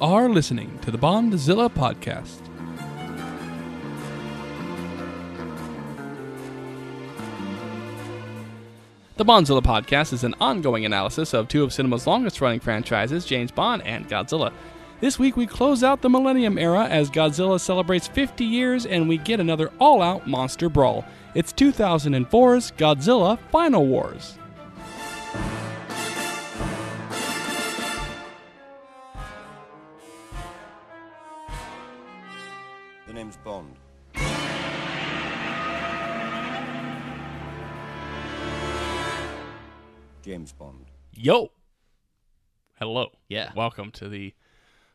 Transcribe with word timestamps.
Are 0.00 0.28
listening 0.28 0.78
to 0.82 0.92
the 0.92 0.98
Bondzilla 0.98 1.68
podcast. 1.68 2.38
The 9.16 9.24
Bondzilla 9.24 9.60
podcast 9.60 10.12
is 10.12 10.22
an 10.22 10.36
ongoing 10.40 10.84
analysis 10.84 11.34
of 11.34 11.48
two 11.48 11.64
of 11.64 11.72
cinema's 11.72 12.06
longest 12.06 12.40
running 12.40 12.60
franchises, 12.60 13.24
James 13.24 13.50
Bond 13.50 13.82
and 13.82 14.08
Godzilla. 14.08 14.52
This 15.00 15.18
week 15.18 15.36
we 15.36 15.48
close 15.48 15.82
out 15.82 16.00
the 16.00 16.08
Millennium 16.08 16.58
Era 16.58 16.84
as 16.84 17.10
Godzilla 17.10 17.58
celebrates 17.58 18.06
50 18.06 18.44
years 18.44 18.86
and 18.86 19.08
we 19.08 19.18
get 19.18 19.40
another 19.40 19.72
all 19.80 20.00
out 20.00 20.28
monster 20.28 20.68
brawl. 20.68 21.04
It's 21.34 21.52
2004's 21.52 22.70
Godzilla 22.78 23.36
Final 23.50 23.84
Wars. 23.84 24.38
James 40.38 40.52
Bond. 40.52 40.86
Yo! 41.16 41.50
Hello. 42.78 43.08
Yeah. 43.26 43.50
Welcome 43.56 43.90
to 43.90 44.08
the 44.08 44.32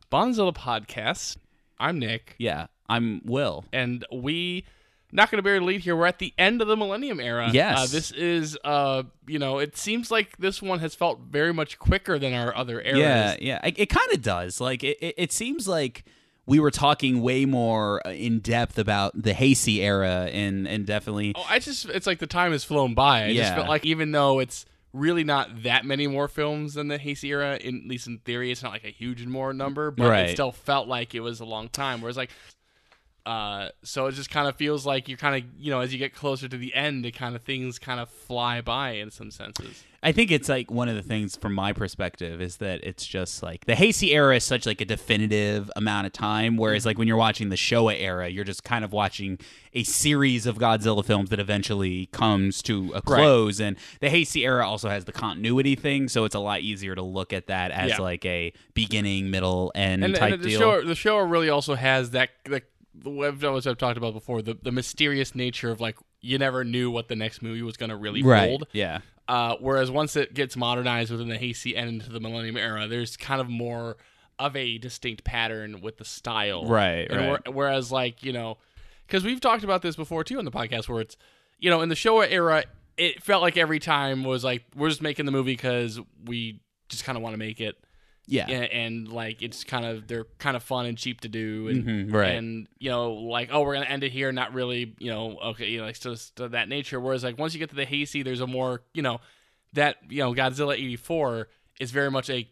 Bondzilla 0.10 0.56
podcast. 0.56 1.36
I'm 1.78 2.00
Nick, 2.00 2.36
Yeah, 2.38 2.68
I'm 2.88 3.22
Will. 3.26 3.66
and 3.74 4.06
we 4.10 4.64
not 5.12 5.30
going 5.30 5.40
to 5.40 5.44
bury 5.44 5.60
the 5.60 5.66
lead 5.66 5.82
here. 5.82 5.98
We're 5.98 6.06
at 6.06 6.20
the 6.20 6.34
end 6.38 6.62
of 6.62 6.70
the 6.70 6.78
Millennium 6.78 7.20
Era. 7.20 7.50
Yes. 7.52 7.78
Uh, 7.78 7.88
this 7.88 8.12
is, 8.12 8.58
uh, 8.64 9.04
you 9.28 9.38
know, 9.38 9.60
it 9.60 9.76
seems 9.76 10.10
like 10.10 10.38
this 10.38 10.62
one 10.62 10.80
has 10.80 10.96
felt 10.96 11.20
very 11.30 11.54
much 11.54 11.78
quicker 11.78 12.18
than 12.18 12.34
our 12.34 12.56
other 12.56 12.80
eras. 12.80 13.00
Yeah, 13.00 13.36
yeah. 13.42 13.60
It, 13.66 13.78
it 13.78 13.86
kind 13.90 14.14
of 14.14 14.22
does. 14.22 14.62
Like 14.62 14.82
it, 14.82 14.98
it, 15.02 15.16
it 15.18 15.32
seems 15.34 15.68
like 15.68 16.06
we 16.46 16.58
were 16.62 16.72
talking 16.72 17.22
way 17.22 17.44
more 17.44 18.02
uh, 18.08 18.12
in 18.12 18.40
depth 18.40 18.80
about 18.80 19.22
the 19.22 19.34
Heisei 19.34 19.80
era, 19.80 20.30
and 20.32 20.66
and 20.70 20.86
definitely. 20.86 21.34
Oh, 21.36 21.46
I 21.50 21.60
just, 21.60 21.90
it's 21.90 22.08
like 22.08 22.20
the 22.20 22.28
time 22.28 22.54
has 22.54 22.64
flown 22.64 22.94
by. 22.94 23.26
I 23.26 23.34
just 23.34 23.50
Yeah. 23.50 23.56
felt 23.56 23.68
like 23.68 23.86
even 23.86 24.14
though 24.14 24.40
it's 24.40 24.66
really 24.94 25.24
not 25.24 25.64
that 25.64 25.86
many 25.86 26.06
more 26.08 26.28
films 26.28 26.76
than 26.76 26.88
the 26.88 27.00
Heisei 27.00 27.30
era, 27.30 27.58
in, 27.58 27.82
at 27.82 27.88
least 27.88 28.08
in 28.08 28.20
theory, 28.20 28.52
it's 28.52 28.62
not 28.62 28.72
like 28.72 28.84
a 28.84 28.92
huge 28.92 29.26
more 29.26 29.52
number, 29.52 29.90
but 29.92 30.08
Right. 30.08 30.30
it 30.30 30.34
still 30.34 30.52
felt 30.52 30.88
like 30.88 31.16
it 31.16 31.20
was 31.22 31.40
a 31.40 31.46
long 31.46 31.68
time. 31.68 32.00
Whereas 32.02 32.16
like, 32.18 32.30
uh, 33.26 33.70
so 33.84 34.06
it 34.08 34.12
just 34.14 34.30
kind 34.30 34.48
of 34.48 34.56
feels 34.56 34.86
like 34.86 35.08
you're 35.08 35.18
kind 35.18 35.44
of, 35.44 35.50
you 35.58 35.72
know, 35.72 35.80
as 35.80 35.92
you 35.94 36.00
get 36.00 36.14
closer 36.14 36.48
to 36.48 36.58
the 36.58 36.74
end, 36.74 37.06
it 37.06 37.12
kind 37.12 37.36
of 37.36 37.42
things 37.42 37.80
kind 37.80 38.00
of 38.00 38.10
fly 38.10 38.62
by 38.62 38.92
in 38.92 39.10
some 39.10 39.32
senses. 39.32 39.84
I 40.04 40.12
think 40.12 40.32
it's 40.32 40.50
like 40.50 40.70
one 40.70 40.90
of 40.90 40.96
the 40.96 41.02
things 41.02 41.36
from 41.38 41.54
my 41.54 41.72
perspective 41.74 42.42
is 42.42 42.58
that 42.58 42.84
it's 42.84 43.06
just 43.06 43.42
like 43.42 43.66
the 43.66 43.74
Heisei 43.74 44.10
era 44.14 44.36
is 44.36 44.44
such 44.44 44.66
like 44.66 44.82
a 44.82 44.86
definitive 44.86 45.72
amount 45.76 46.08
of 46.08 46.14
time, 46.14 46.58
whereas 46.58 46.86
like 46.86 46.98
when 46.98 47.08
you're 47.08 47.18
watching 47.18 47.50
the 47.50 47.56
Showa 47.56 47.96
era, 48.00 48.28
you're 48.28 48.44
just 48.44 48.64
kind 48.64 48.84
of 48.84 48.92
watching 48.92 49.40
a 49.74 49.84
series 49.84 50.46
of 50.46 50.58
Godzilla 50.58 51.04
films 51.06 51.30
that 51.30 51.40
eventually 51.40 52.08
comes 52.08 52.62
to 52.64 52.92
a 52.94 53.02
close. 53.02 53.60
And 53.62 53.78
the 54.02 54.10
Hasty 54.10 54.46
era 54.46 54.68
also 54.68 54.90
has 54.90 55.06
the 55.06 55.14
continuity 55.14 55.76
thing, 55.76 56.10
so 56.10 56.26
it's 56.26 56.36
a 56.36 56.40
lot 56.40 56.62
easier 56.62 56.96
to 56.96 57.02
look 57.02 57.32
at 57.34 57.48
that 57.48 57.72
as 57.72 57.92
Yeah. 57.92 58.02
like 58.02 58.26
a 58.26 58.52
beginning, 58.74 59.32
middle, 59.32 59.72
end 59.74 60.04
And, 60.04 60.16
type 60.16 60.34
and 60.34 60.44
the 60.44 60.50
deal. 60.50 60.60
show, 60.60 60.82
the 60.86 60.96
show 60.96 61.18
really 61.20 61.50
also 61.50 61.76
has 61.76 62.12
that 62.12 62.30
web 63.04 63.44
as 63.44 63.66
I've 63.68 63.78
talked 63.78 63.98
about 63.98 64.14
before, 64.14 64.42
the 64.42 64.58
the 64.62 64.72
mysterious 64.72 65.34
nature 65.34 65.72
of 65.72 65.82
like 65.82 65.98
you 66.22 66.38
never 66.38 66.64
knew 66.64 66.90
what 66.92 67.08
the 67.08 67.16
next 67.16 67.42
movie 67.42 67.62
was 67.62 67.76
going 67.78 67.90
to 67.90 67.96
really 67.98 68.22
right? 68.24 68.48
hold. 68.50 68.66
Yeah. 68.72 69.00
Uh, 69.28 69.56
whereas 69.60 69.90
once 69.90 70.16
it 70.16 70.34
gets 70.34 70.58
modernized 70.58 71.12
within 71.12 71.30
the 71.30 71.38
Heisei 71.38 71.78
and 71.78 71.90
into 71.90 72.10
the 72.12 72.20
Millennium 72.20 72.58
era, 72.58 72.88
there's 72.88 73.16
kind 73.16 73.40
of 73.40 73.48
more 73.50 73.96
of 74.40 74.56
a 74.56 74.78
distinct 74.80 75.24
pattern 75.24 75.80
with 75.82 75.98
the 75.98 76.06
style. 76.06 76.66
Right, 76.66 77.10
And 77.10 77.18
right. 77.20 77.30
where- 77.46 77.54
whereas, 77.54 77.92
like, 77.92 78.24
you 78.24 78.34
know, 78.34 78.58
because 79.08 79.24
we've 79.24 79.40
talked 79.40 79.64
about 79.64 79.82
this 79.82 79.96
before 79.96 80.24
too 80.24 80.40
on 80.40 80.46
the 80.46 80.52
podcast, 80.52 80.90
where 80.90 81.02
it's, 81.02 81.16
you 81.60 81.70
know, 81.70 81.82
in 81.82 81.90
the 81.90 81.96
Showa 81.96 82.28
era, 82.30 82.66
it 82.98 83.24
felt 83.24 83.42
like 83.42 83.56
every 83.58 83.80
time 83.80 84.24
was 84.24 84.44
like, 84.44 84.64
we're 84.76 84.90
just 84.90 85.02
making 85.02 85.26
the 85.26 85.32
movie 85.32 85.54
because 85.54 86.00
we 86.26 86.60
just 86.90 87.06
kind 87.06 87.16
of 87.18 87.22
want 87.24 87.34
to 87.34 87.38
make 87.38 87.62
it. 87.62 87.78
Yeah. 88.26 88.50
And, 88.50 88.64
and 88.72 89.08
like, 89.10 89.42
it's 89.42 89.64
kind 89.64 89.86
of, 89.86 90.08
they're 90.08 90.26
kind 90.40 90.56
of 90.56 90.64
fun 90.64 90.86
and 90.86 90.98
cheap 90.98 91.22
to 91.22 91.28
do. 91.28 91.68
And, 91.68 91.86
Mhm, 91.86 92.14
right. 92.14 92.36
and 92.36 92.68
you 92.80 92.90
know 92.90 93.14
like 93.14 93.50
oh 93.52 93.62
we're 93.64 93.74
gonna 93.74 93.86
end 93.86 94.04
it 94.04 94.12
here 94.12 94.32
not 94.32 94.54
really 94.54 94.96
you 95.00 95.10
know 95.12 95.38
okay 95.44 95.70
you 95.70 95.80
know 95.80 95.86
like 95.86 96.00
just 96.00 96.36
to 96.38 96.48
that 96.50 96.70
nature 96.70 97.00
whereas 97.00 97.24
like 97.24 97.38
once 97.38 97.54
you 97.54 97.60
get 97.60 97.70
to 97.70 97.76
the 97.76 97.86
Heisei 97.86 98.24
there's 98.24 98.40
a 98.42 98.48
more 98.48 98.82
you 98.94 99.02
know 99.02 99.20
that 99.74 99.98
you 100.10 100.20
know 100.20 100.34
godzilla 100.34 100.74
84 100.76 101.48
is 101.80 101.92
very 101.92 102.12
much 102.12 102.30
a 102.30 102.48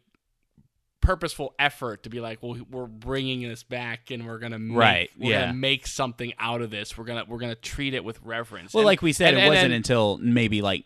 purposeful 1.02 1.54
effort 1.60 2.04
to 2.04 2.10
be 2.10 2.20
like 2.20 2.42
well 2.44 2.58
we're 2.70 2.86
bringing 2.86 3.42
this 3.48 3.64
back 3.64 4.12
and 4.12 4.26
we're 4.26 4.38
gonna 4.40 4.60
make, 4.60 4.78
Right, 4.78 5.10
we're 5.18 5.32
yeah. 5.32 5.42
gonna 5.48 5.54
make 5.54 5.88
something 5.88 6.34
out 6.40 6.62
of 6.62 6.70
this 6.70 6.98
we're 6.98 7.06
gonna 7.06 7.26
we're 7.28 7.40
gonna 7.40 7.56
treat 7.56 7.94
it 7.94 8.04
with 8.04 8.22
reverence 8.24 8.74
Well, 8.74 8.82
And- 8.82 8.86
like 8.88 9.02
we 9.02 9.12
said, 9.14 9.30
and- 9.34 9.38
it 9.40 9.42
and- 9.42 9.50
wasn't 9.50 9.74
until 9.74 10.18
maybe 10.22 10.62
like 10.62 10.86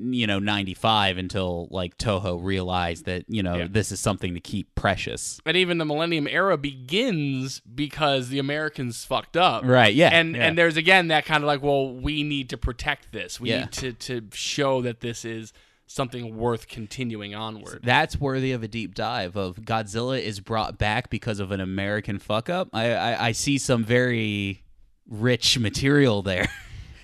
you 0.00 0.26
know 0.26 0.40
95 0.40 1.16
until 1.16 1.68
like 1.70 1.96
Toho 1.96 2.42
realized 2.42 3.04
that, 3.04 3.24
you 3.28 3.40
know, 3.40 3.54
Yeah. 3.54 3.66
this 3.70 3.92
is 3.92 4.00
something 4.00 4.34
to 4.34 4.40
keep 4.40 4.74
precious. 4.74 5.40
and 5.46 5.56
even 5.56 5.78
the 5.78 5.84
millennium 5.84 6.26
era 6.26 6.56
begins 6.58 7.60
because 7.60 8.28
the 8.30 8.38
americans 8.38 9.04
fucked 9.04 9.36
up 9.36 9.64
Right, 9.64 9.94
yeah. 9.94 10.08
and 10.12 10.34
yeah. 10.34 10.46
and 10.48 10.58
there's 10.58 10.76
again 10.76 11.08
that 11.08 11.24
kind 11.24 11.44
of 11.44 11.46
like 11.46 11.62
well 11.62 11.94
we 11.94 12.22
need 12.22 12.48
to 12.50 12.56
protect 12.58 13.12
this 13.12 13.40
we 13.40 13.50
need 13.50 13.70
to 13.72 13.92
to 13.92 14.22
show 14.32 14.82
that 14.82 15.00
this 15.00 15.24
is 15.24 15.52
something 15.90 16.36
worth 16.36 16.68
continuing 16.68 17.34
onward 17.34 17.80
that's 17.82 18.20
worthy 18.20 18.52
of 18.52 18.62
a 18.62 18.68
deep 18.68 18.94
dive 18.94 19.36
of 19.36 19.56
Godzilla 19.56 20.20
is 20.20 20.38
brought 20.38 20.78
back 20.78 21.10
because 21.10 21.40
of 21.40 21.50
an 21.50 21.60
American 21.60 22.18
fuck 22.18 22.48
up. 22.48 22.68
I 22.72 22.92
I, 22.94 23.26
I 23.28 23.32
see 23.32 23.58
some 23.58 23.84
very 23.84 24.62
rich 25.08 25.58
material 25.58 26.22
there. 26.22 26.48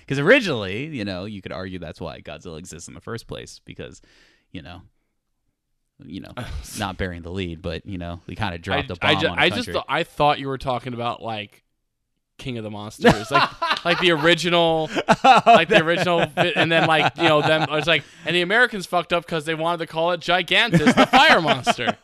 Because 0.07 0.19
originally, 0.19 0.85
you 0.85 1.03
know, 1.03 1.25
you 1.25 1.41
could 1.41 1.51
argue 1.51 1.79
that's 1.79 1.99
why 1.99 2.21
Godzilla 2.21 2.59
exists 2.59 2.87
in 2.87 2.93
the 2.93 3.01
first 3.01 3.27
place 3.27 3.59
because, 3.65 4.01
you 4.53 4.61
know, 4.61 4.81
you 6.01 6.21
know, 6.21 6.31
not 6.79 6.95
bearing 6.95 7.23
the 7.23 7.29
lead, 7.29 7.61
but 7.61 7.85
you 7.85 7.97
know, 7.97 8.21
we 8.25 8.33
kind 8.33 8.55
of 8.55 8.61
dropped 8.61 8.89
I, 8.89 8.93
a 8.93 8.95
bomb 8.95 9.17
I, 9.17 9.19
ju- 9.19 9.27
on 9.27 9.37
a 9.37 9.41
I 9.41 9.49
just 9.49 9.69
thought, 9.69 9.85
I 9.89 10.03
thought 10.03 10.39
you 10.39 10.47
were 10.47 10.57
talking 10.57 10.93
about 10.93 11.21
like 11.21 11.65
King 12.37 12.57
of 12.57 12.63
the 12.63 12.71
Monsters, 12.71 13.31
like 13.31 13.49
like 13.85 13.99
the 13.99 14.11
original, 14.11 14.89
oh, 15.23 15.41
like 15.45 15.69
the 15.69 15.83
original, 15.83 16.25
and 16.35 16.71
then 16.71 16.87
like 16.87 17.17
you 17.17 17.23
know 17.23 17.41
them. 17.41 17.67
I 17.69 17.75
was 17.75 17.87
like, 17.87 18.03
and 18.25 18.35
the 18.35 18.41
Americans 18.41 18.85
fucked 18.85 19.11
up 19.13 19.25
because 19.25 19.45
they 19.45 19.55
wanted 19.55 19.79
to 19.79 19.87
call 19.87 20.11
it 20.11 20.21
Gigantis, 20.21 20.93
the 20.95 21.07
fire 21.07 21.41
monster. 21.41 21.97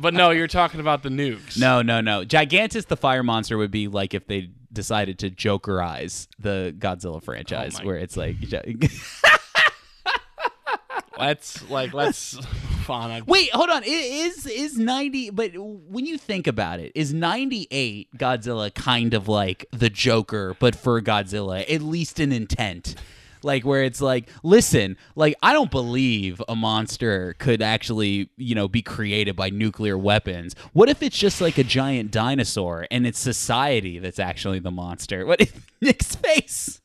But 0.00 0.14
no, 0.14 0.30
you're 0.30 0.48
talking 0.48 0.80
about 0.80 1.02
the 1.02 1.08
nukes. 1.08 1.58
No, 1.58 1.82
no, 1.82 2.00
no. 2.00 2.24
Gigantis 2.24 2.86
the 2.86 2.96
fire 2.96 3.22
monster 3.22 3.56
would 3.56 3.70
be 3.70 3.88
like 3.88 4.12
if 4.12 4.26
they 4.26 4.50
decided 4.72 5.18
to 5.20 5.30
jokerize 5.30 6.26
the 6.38 6.74
Godzilla 6.76 7.22
franchise, 7.22 7.78
Oh 7.80 7.86
where 7.86 7.96
it's 7.96 8.16
like. 8.16 8.36
let's 11.18 11.70
like 11.70 11.92
let's 11.94 12.38
Wait, 13.26 13.50
hold 13.52 13.70
on. 13.70 13.82
I- 13.82 13.86
Is 13.86 14.46
is 14.46 14.78
ninety? 14.78 15.30
But 15.30 15.52
when 15.56 16.06
you 16.06 16.18
think 16.18 16.46
about 16.46 16.80
it, 16.80 16.92
is 16.94 17.12
ninety 17.14 17.66
eight 17.70 18.08
Godzilla 18.16 18.72
kind 18.74 19.14
of 19.14 19.28
like 19.28 19.66
the 19.72 19.90
Joker, 19.90 20.56
but 20.58 20.76
for 20.76 21.00
Godzilla, 21.00 21.64
at 21.72 21.82
least 21.82 22.20
in 22.20 22.32
intent? 22.32 22.94
Like 23.42 23.62
where 23.66 23.82
it's 23.84 24.00
like, 24.00 24.30
listen, 24.42 24.96
like 25.16 25.34
I 25.42 25.52
don't 25.52 25.70
believe 25.70 26.40
a 26.48 26.56
monster 26.56 27.34
could 27.38 27.60
actually, 27.60 28.30
you 28.38 28.54
know, 28.54 28.68
be 28.68 28.80
created 28.80 29.36
by 29.36 29.50
nuclear 29.50 29.98
weapons. 29.98 30.54
What 30.72 30.88
if 30.88 31.02
it's 31.02 31.18
just 31.18 31.42
like 31.42 31.58
a 31.58 31.64
giant 31.64 32.10
dinosaur 32.10 32.86
and 32.90 33.06
it's 33.06 33.18
society 33.18 33.98
that's 33.98 34.18
actually 34.18 34.60
the 34.60 34.70
monster? 34.70 35.26
What 35.26 35.42
if 35.42 35.66
Nick's 35.82 36.14
face? 36.14 36.80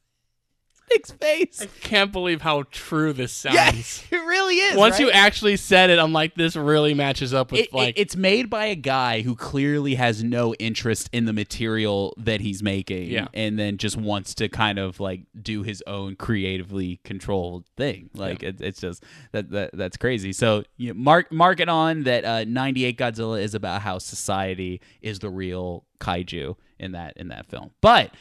Nick's 0.91 1.11
face. 1.11 1.61
I 1.61 1.67
can't 1.81 2.11
believe 2.11 2.41
how 2.41 2.63
true 2.71 3.13
this 3.13 3.31
sounds. 3.33 3.55
Yeah, 3.55 3.71
it 4.19 4.25
really 4.25 4.55
is. 4.55 4.75
Once 4.77 4.93
right? 4.95 5.01
you 5.01 5.11
actually 5.11 5.57
said 5.57 5.89
it, 5.89 5.99
I'm 5.99 6.13
like, 6.13 6.35
this 6.35 6.55
really 6.55 6.93
matches 6.93 7.33
up 7.33 7.51
with 7.51 7.61
it, 7.61 7.67
it- 7.67 7.73
like 7.73 7.93
it's 7.97 8.15
made 8.15 8.49
by 8.49 8.65
a 8.65 8.75
guy 8.75 9.21
who 9.21 9.35
clearly 9.35 9.95
has 9.95 10.23
no 10.23 10.53
interest 10.55 11.09
in 11.13 11.25
the 11.25 11.33
material 11.33 12.13
that 12.17 12.41
he's 12.41 12.63
making 12.63 13.09
Yeah. 13.09 13.27
and 13.33 13.57
then 13.59 13.77
just 13.77 13.97
wants 13.97 14.33
to 14.35 14.49
kind 14.49 14.79
of 14.79 14.99
like 14.99 15.21
do 15.41 15.63
his 15.63 15.83
own 15.87 16.15
creatively 16.15 16.99
controlled 17.03 17.65
thing 17.77 18.09
like 18.13 18.43
it, 18.43 18.61
it's 18.61 18.81
just 18.81 19.03
that, 19.31 19.49
that 19.51 19.71
that's 19.73 19.97
crazy 19.97 20.33
so 20.33 20.63
you 20.77 20.89
know, 20.89 20.93
mark 20.99 21.31
mark 21.31 21.59
it 21.59 21.69
on 21.69 22.03
that 22.03 22.25
uh, 22.25 22.43
98 22.45 22.97
godzilla 22.97 23.41
is 23.41 23.53
about 23.55 23.81
how 23.81 23.97
society 23.97 24.81
is 25.01 25.19
the 25.19 25.29
real 25.29 25.85
kaiju 25.99 26.55
in 26.79 26.91
that 26.93 27.15
in 27.17 27.27
that 27.29 27.45
film 27.45 27.71
but 27.81 28.11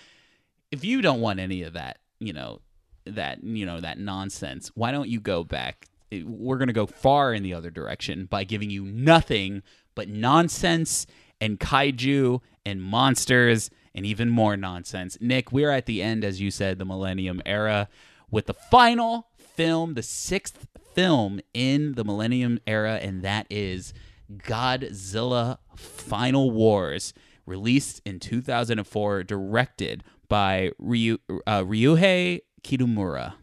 if 0.70 0.85
you 0.85 1.00
don't 1.00 1.20
want 1.20 1.41
any 1.41 1.62
of 1.62 1.73
that, 1.73 1.99
you 2.20 2.32
know, 2.32 2.61
that 3.05 3.43
you 3.43 3.65
know 3.65 3.81
that 3.81 3.99
nonsense, 3.99 4.70
why 4.75 4.93
don't 4.93 5.09
you 5.09 5.20
go 5.20 5.44
back? 5.44 5.87
We're 6.11 6.59
gonna 6.59 6.73
go 6.73 6.87
far 6.87 7.32
in 7.35 7.43
the 7.43 7.55
other 7.55 7.70
direction 7.70 8.26
by 8.26 8.44
giving 8.44 8.70
you 8.70 8.85
nothing 8.85 9.62
but 9.94 10.09
nonsense 10.09 11.06
and 11.41 11.59
kaiju 11.59 12.41
and 12.65 12.82
monsters 12.82 13.70
and 13.94 14.05
even 14.06 14.29
more 14.29 14.56
nonsense. 14.56 15.19
Nick, 15.20 15.53
we're 15.53 15.70
at 15.70 15.87
the 15.87 16.03
end, 16.03 16.25
as 16.25 16.41
you 16.41 16.50
said, 16.50 16.79
the 16.79 16.85
Millennium 16.85 17.43
Era, 17.47 17.88
with 18.31 18.47
the 18.47 18.55
final 18.55 19.29
film, 19.38 19.94
the 19.94 20.03
sixth 20.03 20.67
film 20.94 21.41
in 21.55 21.94
the 21.94 22.05
Millennium 22.05 22.61
Era, 22.67 22.94
and 23.03 23.23
that 23.23 23.47
is 23.50 23.93
Godzilla 24.31 25.59
Final 25.76 26.50
Wars, 26.50 27.15
released 27.47 28.03
in 28.05 28.20
2004, 28.20 29.25
directed 29.25 30.05
by 30.29 30.71
Ryu, 30.79 31.19
uh, 31.47 31.63
Ryuhei 31.63 32.41
Kitamura. 32.63 33.35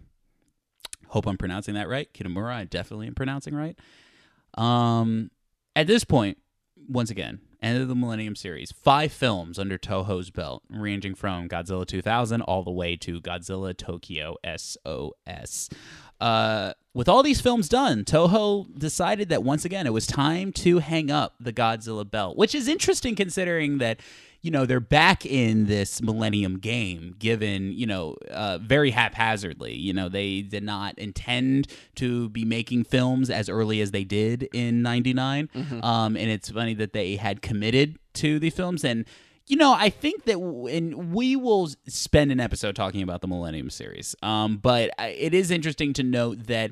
Hope 1.07 1.27
I'm 1.27 1.37
pronouncing 1.37 1.75
that 1.75 1.87
right. 1.87 2.11
Kitamura, 2.13 2.53
I 2.53 2.63
definitely 2.65 3.07
am 3.07 3.15
pronouncing 3.15 3.55
right. 3.55 3.77
Um, 4.55 5.31
at 5.75 5.87
this 5.87 6.03
point, 6.03 6.37
once 6.87 7.09
again, 7.09 7.39
end 7.61 7.81
of 7.81 7.87
the 7.87 7.95
Millennium 7.95 8.35
series, 8.35 8.71
five 8.71 9.11
films 9.11 9.57
under 9.57 9.77
Toho's 9.77 10.29
belt, 10.29 10.63
ranging 10.69 11.15
from 11.15 11.49
Godzilla 11.49 11.85
2000 11.85 12.41
all 12.41 12.63
the 12.63 12.71
way 12.71 12.95
to 12.97 13.19
Godzilla 13.21 13.75
Tokyo 13.75 14.35
SOS. 14.45 15.69
Uh, 16.21 16.73
with 16.93 17.09
all 17.09 17.23
these 17.23 17.41
films 17.41 17.67
done, 17.67 18.05
Toho 18.05 18.67
decided 18.77 19.29
that 19.29 19.43
once 19.43 19.65
again 19.65 19.85
it 19.85 19.93
was 19.93 20.07
time 20.07 20.53
to 20.53 20.79
hang 20.79 21.11
up 21.11 21.35
the 21.39 21.51
Godzilla 21.51 22.09
belt, 22.09 22.37
which 22.37 22.55
is 22.55 22.67
interesting 22.67 23.15
considering 23.15 23.79
that 23.79 23.99
you 24.45 24.51
know 24.51 24.65
they're 24.65 24.79
back 24.79 25.25
in 25.25 25.65
this 25.65 26.01
millennium 26.01 26.59
game 26.59 27.15
given 27.17 27.71
you 27.73 27.87
know 27.87 28.15
uh, 28.29 28.57
very 28.59 28.91
haphazardly. 28.91 29.73
You 29.75 29.93
know 29.93 30.07
they 30.09 30.41
did 30.41 30.63
not 30.63 30.97
intend 30.99 31.67
to 31.95 32.29
be 32.29 32.45
making 32.45 32.83
films 32.83 33.29
as 33.29 33.49
early 33.49 33.81
as 33.81 33.89
they 33.91 34.03
did 34.03 34.43
in 34.53 34.81
99 34.83 35.49
um, 35.83 36.15
and 36.15 36.29
it's 36.29 36.49
funny 36.49 36.75
that 36.75 36.93
they 36.93 37.15
had 37.15 37.41
committed 37.41 37.97
to 38.15 38.39
the 38.39 38.49
films. 38.51 38.83
And 38.83 39.05
you 39.47 39.57
know, 39.57 39.73
I 39.73 39.89
think 39.89 40.23
that, 40.25 40.33
w- 40.39 40.67
and 40.75 41.13
we 41.13 41.35
will 41.35 41.69
spend 41.87 42.31
an 42.31 42.39
episode 42.39 42.75
talking 42.75 43.03
about 43.03 43.21
the 43.21 43.27
Millennium 43.27 43.69
series. 43.69 44.15
Um, 44.23 44.57
but 44.57 44.89
it 44.99 45.33
is 45.35 45.51
interesting 45.51 45.93
to 45.93 46.03
note 46.03 46.47
that, 46.47 46.71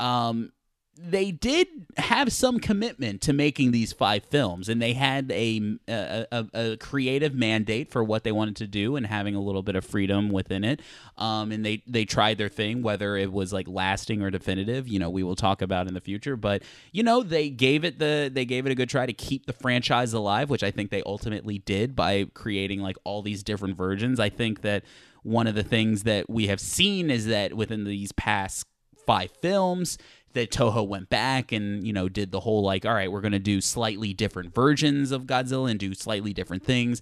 um, 0.00 0.52
they 0.96 1.32
did 1.32 1.66
have 1.96 2.32
some 2.32 2.60
commitment 2.60 3.20
to 3.22 3.32
making 3.32 3.72
these 3.72 3.92
five 3.92 4.24
films, 4.24 4.68
and 4.68 4.80
they 4.80 4.92
had 4.92 5.30
a, 5.32 5.76
a, 5.88 6.46
a, 6.54 6.76
creative 6.76 7.34
mandate 7.34 7.90
for 7.90 8.04
what 8.04 8.22
they 8.22 8.30
wanted 8.30 8.56
to 8.56 8.66
do, 8.66 8.96
and 8.96 9.06
having 9.06 9.34
a 9.34 9.40
little 9.40 9.62
bit 9.62 9.74
of 9.74 9.84
freedom 9.84 10.30
within 10.30 10.62
it. 10.62 10.80
Um, 11.18 11.50
and 11.50 11.64
they 11.64 11.82
they 11.86 12.04
tried 12.04 12.38
their 12.38 12.48
thing, 12.48 12.82
whether 12.82 13.16
it 13.16 13.32
was 13.32 13.52
like 13.52 13.66
lasting 13.68 14.22
or 14.22 14.30
definitive. 14.30 14.86
You 14.86 14.98
know, 14.98 15.10
we 15.10 15.22
will 15.22 15.36
talk 15.36 15.62
about 15.62 15.88
in 15.88 15.94
the 15.94 16.00
future, 16.00 16.36
but 16.36 16.62
you 16.92 17.02
know, 17.02 17.22
they 17.22 17.50
gave 17.50 17.84
it 17.84 17.98
the 17.98 18.30
they 18.32 18.44
gave 18.44 18.66
it 18.66 18.72
a 18.72 18.74
good 18.74 18.88
try 18.88 19.06
to 19.06 19.12
keep 19.12 19.46
the 19.46 19.52
franchise 19.52 20.12
alive, 20.12 20.48
which 20.48 20.62
I 20.62 20.70
think 20.70 20.90
they 20.90 21.02
ultimately 21.04 21.58
did 21.58 21.96
by 21.96 22.26
creating 22.34 22.80
like 22.80 22.96
all 23.04 23.22
these 23.22 23.42
different 23.42 23.76
versions. 23.76 24.20
I 24.20 24.28
think 24.28 24.62
that 24.62 24.84
one 25.24 25.46
of 25.46 25.54
the 25.54 25.64
things 25.64 26.04
that 26.04 26.30
we 26.30 26.46
have 26.46 26.60
seen 26.60 27.10
is 27.10 27.26
that 27.26 27.54
within 27.54 27.84
these 27.84 28.12
past 28.12 28.66
five 29.06 29.30
films 29.42 29.98
that 30.34 30.50
Toho 30.50 30.86
went 30.86 31.08
back 31.08 31.52
and 31.52 31.86
you 31.86 31.92
know 31.92 32.08
did 32.08 32.30
the 32.30 32.40
whole 32.40 32.62
like 32.62 32.84
all 32.84 32.94
right 32.94 33.10
we're 33.10 33.20
going 33.20 33.32
to 33.32 33.38
do 33.38 33.60
slightly 33.60 34.12
different 34.12 34.54
versions 34.54 35.10
of 35.10 35.24
Godzilla 35.24 35.70
and 35.70 35.80
do 35.80 35.94
slightly 35.94 36.32
different 36.32 36.64
things 36.64 37.00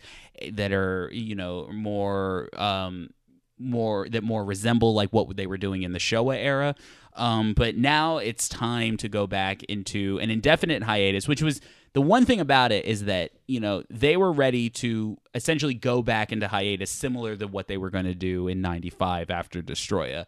that 0.52 0.72
are 0.72 1.10
you 1.12 1.34
know 1.34 1.68
more 1.72 2.48
um 2.58 3.10
more 3.58 4.08
that 4.08 4.22
more 4.22 4.44
resemble 4.44 4.94
like 4.94 5.12
what 5.12 5.36
they 5.36 5.46
were 5.46 5.58
doing 5.58 5.82
in 5.82 5.92
the 5.92 5.98
Showa 5.98 6.36
era. 6.36 6.74
Um 7.14 7.54
but 7.54 7.76
now 7.76 8.18
it's 8.18 8.48
time 8.48 8.96
to 8.98 9.08
go 9.08 9.26
back 9.26 9.62
into 9.64 10.18
an 10.20 10.30
indefinite 10.30 10.82
hiatus 10.82 11.26
which 11.26 11.42
was 11.42 11.60
the 11.94 12.00
one 12.00 12.24
thing 12.24 12.40
about 12.40 12.72
it 12.72 12.84
is 12.84 13.04
that 13.04 13.32
you 13.46 13.60
know 13.60 13.82
they 13.90 14.16
were 14.16 14.32
ready 14.32 14.70
to 14.70 15.16
essentially 15.34 15.74
go 15.74 16.02
back 16.02 16.32
into 16.32 16.48
hiatus 16.48 16.90
similar 16.90 17.36
to 17.36 17.46
what 17.46 17.68
they 17.68 17.76
were 17.76 17.90
going 17.90 18.06
to 18.06 18.14
do 18.14 18.48
in 18.48 18.60
95 18.60 19.30
after 19.30 19.62
Destoroyah 19.62 20.26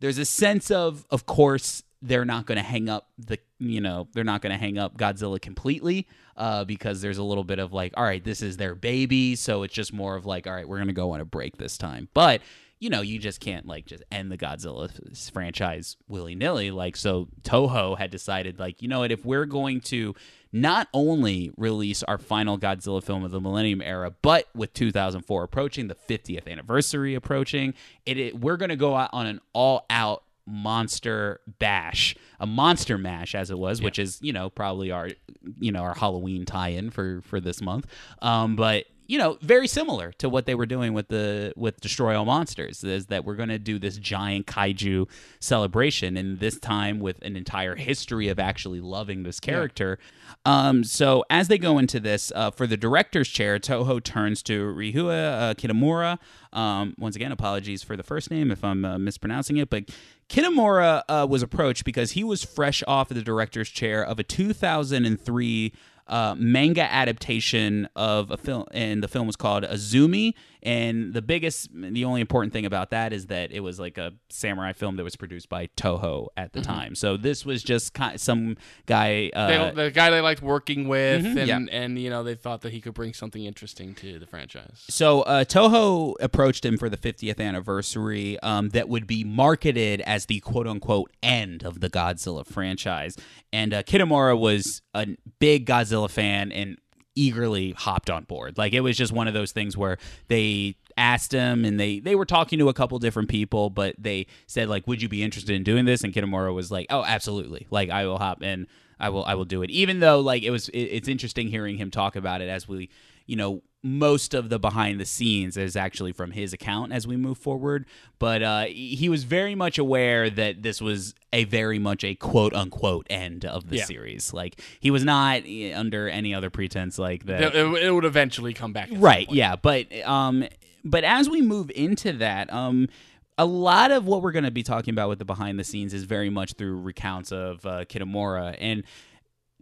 there's 0.00 0.18
a 0.18 0.24
sense 0.24 0.70
of 0.70 1.06
of 1.10 1.26
course 1.26 1.82
they're 2.04 2.26
not 2.26 2.44
going 2.44 2.56
to 2.56 2.62
hang 2.62 2.88
up 2.88 3.08
the 3.18 3.38
you 3.58 3.80
know 3.80 4.06
they're 4.12 4.24
not 4.24 4.42
going 4.42 4.52
to 4.52 4.58
hang 4.58 4.76
up 4.78 4.96
Godzilla 4.96 5.40
completely 5.40 6.06
uh, 6.36 6.64
because 6.64 7.00
there's 7.00 7.18
a 7.18 7.22
little 7.22 7.44
bit 7.44 7.58
of 7.58 7.72
like 7.72 7.94
all 7.96 8.04
right 8.04 8.22
this 8.22 8.42
is 8.42 8.58
their 8.58 8.74
baby 8.74 9.34
so 9.34 9.62
it's 9.62 9.74
just 9.74 9.92
more 9.92 10.14
of 10.14 10.26
like 10.26 10.46
all 10.46 10.52
right 10.52 10.68
we're 10.68 10.76
going 10.76 10.88
to 10.88 10.94
go 10.94 11.12
on 11.12 11.20
a 11.20 11.24
break 11.24 11.56
this 11.56 11.78
time. 11.78 12.08
But 12.12 12.42
you 12.78 12.90
know 12.90 13.00
you 13.00 13.18
just 13.18 13.40
can't 13.40 13.66
like 13.66 13.86
just 13.86 14.02
end 14.12 14.30
the 14.30 14.36
Godzilla 14.36 14.90
franchise 15.32 15.96
willy 16.06 16.34
nilly 16.34 16.70
like 16.70 16.96
so 16.96 17.28
Toho 17.42 17.96
had 17.96 18.10
decided 18.10 18.58
like 18.58 18.82
you 18.82 18.88
know 18.88 19.00
what 19.00 19.10
if 19.10 19.24
we're 19.24 19.46
going 19.46 19.80
to 19.82 20.14
not 20.52 20.88
only 20.92 21.50
release 21.56 22.02
our 22.04 22.18
final 22.18 22.58
Godzilla 22.58 23.02
film 23.02 23.24
of 23.24 23.32
the 23.32 23.40
Millennium 23.40 23.82
Era, 23.82 24.14
but 24.22 24.48
with 24.54 24.72
2004 24.72 25.42
approaching, 25.42 25.88
the 25.88 25.96
50th 25.96 26.46
anniversary 26.46 27.16
approaching, 27.16 27.74
it, 28.06 28.18
it 28.18 28.38
we're 28.38 28.56
going 28.56 28.68
to 28.68 28.76
go 28.76 28.94
out 28.94 29.10
on 29.12 29.26
an 29.26 29.40
all-out 29.52 30.22
monster 30.46 31.40
bash, 31.58 32.16
a 32.40 32.46
monster 32.46 32.98
mash 32.98 33.34
as 33.34 33.50
it 33.50 33.58
was, 33.58 33.80
which 33.80 33.98
is 33.98 34.18
you 34.22 34.32
know 34.32 34.50
probably 34.50 34.90
our 34.90 35.10
you 35.58 35.72
know 35.72 35.80
our 35.80 35.94
Halloween 35.94 36.44
tie-in 36.44 36.90
for 36.90 37.20
for 37.22 37.40
this 37.40 37.60
month. 37.60 37.86
Um, 38.22 38.56
but 38.56 38.86
you 39.06 39.18
know, 39.18 39.36
very 39.42 39.66
similar 39.66 40.12
to 40.12 40.28
what 40.28 40.46
they 40.46 40.54
were 40.54 40.66
doing 40.66 40.94
with 40.94 41.08
the 41.08 41.52
with 41.56 41.80
Destroy 41.80 42.16
All 42.16 42.24
Monsters, 42.24 42.82
is 42.82 43.06
that 43.06 43.24
we're 43.24 43.34
going 43.34 43.50
to 43.50 43.58
do 43.58 43.78
this 43.78 43.98
giant 43.98 44.46
kaiju 44.46 45.08
celebration, 45.40 46.16
and 46.16 46.40
this 46.40 46.58
time 46.58 47.00
with 47.00 47.22
an 47.22 47.36
entire 47.36 47.74
history 47.74 48.28
of 48.28 48.38
actually 48.38 48.80
loving 48.80 49.22
this 49.22 49.40
character. 49.40 49.98
Um, 50.46 50.84
so 50.84 51.24
as 51.28 51.48
they 51.48 51.58
go 51.58 51.78
into 51.78 52.00
this, 52.00 52.32
uh, 52.34 52.50
for 52.50 52.66
the 52.66 52.76
director's 52.76 53.28
chair, 53.28 53.58
Toho 53.58 54.02
turns 54.02 54.42
to 54.44 54.74
Ryuhei 54.74 55.50
uh, 55.50 55.54
Kitamura. 55.54 56.18
Um, 56.52 56.94
once 56.98 57.16
again, 57.16 57.32
apologies 57.32 57.82
for 57.82 57.96
the 57.96 58.02
first 58.02 58.30
name 58.30 58.50
if 58.50 58.64
I'm 58.64 58.84
uh, 58.84 58.98
mispronouncing 58.98 59.56
it, 59.58 59.68
but 59.68 59.84
Kitamura 60.28 61.02
uh, 61.08 61.26
was 61.28 61.42
approached 61.42 61.84
because 61.84 62.12
he 62.12 62.24
was 62.24 62.44
fresh 62.44 62.82
off 62.86 63.10
of 63.10 63.16
the 63.16 63.22
director's 63.22 63.68
chair 63.68 64.04
of 64.04 64.18
a 64.18 64.22
2003 64.22 65.72
uh, 66.06 66.34
manga 66.36 66.82
adaptation 66.82 67.88
of 67.96 68.30
a 68.30 68.36
film, 68.36 68.64
and 68.72 69.02
the 69.02 69.08
film 69.08 69.26
was 69.26 69.36
called 69.36 69.64
Azumi. 69.64 70.34
And 70.64 71.12
the 71.12 71.20
biggest, 71.20 71.68
the 71.74 72.04
only 72.04 72.22
important 72.22 72.52
thing 72.52 72.64
about 72.64 72.90
that 72.90 73.12
is 73.12 73.26
that 73.26 73.52
it 73.52 73.60
was 73.60 73.78
like 73.78 73.98
a 73.98 74.12
samurai 74.30 74.72
film 74.72 74.96
that 74.96 75.04
was 75.04 75.14
produced 75.14 75.50
by 75.50 75.68
Toho 75.76 76.28
at 76.38 76.54
the 76.54 76.62
time. 76.62 76.94
So 76.94 77.18
this 77.18 77.44
was 77.44 77.62
just 77.62 77.92
ki 77.92 78.16
some 78.16 78.56
guy. 78.86 79.30
Uh, 79.34 79.46
They, 79.46 79.84
the 79.84 79.90
guy 79.90 80.10
they 80.10 80.22
liked 80.22 80.40
working 80.40 80.88
with, 80.88 81.24
and, 81.24 81.36
yeah. 81.46 81.60
and 81.70 81.98
you 81.98 82.08
know 82.08 82.22
they 82.22 82.34
thought 82.34 82.62
that 82.62 82.72
he 82.72 82.80
could 82.80 82.94
bring 82.94 83.12
something 83.12 83.44
interesting 83.44 83.94
to 83.96 84.18
the 84.18 84.26
franchise. 84.26 84.84
So 84.88 85.22
uh, 85.22 85.44
Toho 85.44 86.14
approached 86.20 86.64
him 86.64 86.78
for 86.78 86.88
the 86.88 86.96
50th 86.96 87.40
anniversary 87.40 88.38
um, 88.40 88.70
that 88.70 88.88
would 88.88 89.06
be 89.06 89.22
marketed 89.22 90.00
as 90.02 90.26
the 90.26 90.40
quote 90.40 90.66
unquote 90.66 91.10
end 91.22 91.62
of 91.62 91.80
the 91.80 91.90
Godzilla 91.90 92.46
franchise. 92.46 93.16
And 93.52 93.74
uh, 93.74 93.82
Kitamura 93.82 94.38
was 94.38 94.82
a 94.94 95.08
big 95.38 95.66
Godzilla 95.66 96.10
fan 96.10 96.50
and 96.52 96.78
eagerly 97.14 97.72
hopped 97.72 98.10
on 98.10 98.24
board. 98.24 98.58
Like 98.58 98.72
it 98.72 98.80
was 98.80 98.96
just 98.96 99.12
one 99.12 99.28
of 99.28 99.34
those 99.34 99.52
things 99.52 99.76
where 99.76 99.98
they 100.28 100.76
asked 100.96 101.32
him 101.32 101.64
and 101.64 101.78
they 101.78 101.98
they 101.98 102.14
were 102.14 102.24
talking 102.24 102.58
to 102.58 102.68
a 102.68 102.72
couple 102.72 102.96
different 103.00 103.28
people 103.28 103.68
but 103.68 103.96
they 103.98 104.26
said 104.46 104.68
like 104.68 104.86
would 104.86 105.02
you 105.02 105.08
be 105.08 105.22
interested 105.22 105.54
in 105.54 105.64
doing 105.64 105.84
this? 105.84 106.04
And 106.04 106.12
Kitamura 106.12 106.54
was 106.54 106.70
like 106.70 106.86
oh 106.90 107.04
absolutely. 107.04 107.66
Like 107.70 107.90
I 107.90 108.06
will 108.06 108.18
hop 108.18 108.42
in. 108.42 108.66
I 108.98 109.08
will 109.08 109.24
I 109.24 109.34
will 109.34 109.44
do 109.44 109.62
it. 109.62 109.70
Even 109.70 110.00
though 110.00 110.20
like 110.20 110.42
it 110.42 110.50
was 110.50 110.68
it, 110.70 110.78
it's 110.78 111.08
interesting 111.08 111.48
hearing 111.48 111.76
him 111.76 111.90
talk 111.90 112.16
about 112.16 112.40
it 112.40 112.48
as 112.48 112.68
we 112.68 112.90
you 113.26 113.36
know 113.36 113.62
most 113.86 114.32
of 114.32 114.48
the 114.48 114.58
behind 114.58 114.98
the 114.98 115.04
scenes 115.04 115.58
is 115.58 115.76
actually 115.76 116.10
from 116.12 116.30
his 116.30 116.54
account 116.54 116.90
as 116.90 117.06
we 117.06 117.16
move 117.16 117.36
forward 117.36 117.84
but 118.18 118.42
uh 118.42 118.64
he 118.64 119.08
was 119.10 119.24
very 119.24 119.54
much 119.54 119.76
aware 119.78 120.30
that 120.30 120.62
this 120.62 120.80
was 120.80 121.14
a 121.34 121.44
very 121.44 121.78
much 121.78 122.02
a 122.02 122.14
quote 122.14 122.54
unquote 122.54 123.06
end 123.10 123.44
of 123.44 123.68
the 123.68 123.76
Yeah. 123.76 123.84
series 123.84 124.32
like 124.32 124.58
he 124.80 124.90
was 124.90 125.04
not 125.04 125.42
eh, 125.46 125.72
under 125.76 126.08
any 126.08 126.34
other 126.34 126.48
pretense 126.48 126.98
like 126.98 127.26
that 127.26 127.54
It, 127.54 127.54
it- 127.84 127.90
would 127.92 128.06
eventually 128.06 128.54
come 128.54 128.72
back. 128.72 128.88
right 128.92 129.30
yeah 129.30 129.54
but 129.56 129.86
um 130.06 130.44
but 130.82 131.04
as 131.04 131.28
we 131.28 131.42
move 131.42 131.70
into 131.74 132.12
that 132.14 132.50
um 132.52 132.88
a 133.36 133.44
lot 133.44 133.90
of 133.90 134.06
what 134.06 134.22
we're 134.22 134.32
going 134.32 134.44
to 134.44 134.50
be 134.52 134.62
talking 134.62 134.94
about 134.94 135.08
with 135.08 135.18
the 135.18 135.24
behind 135.24 135.58
the 135.58 135.64
scenes 135.64 135.92
is 135.92 136.04
very 136.04 136.30
much 136.30 136.52
through 136.54 136.80
recounts 136.80 137.32
of 137.32 137.66
uh, 137.66 137.84
Kitamura 137.84 138.56
and 138.60 138.84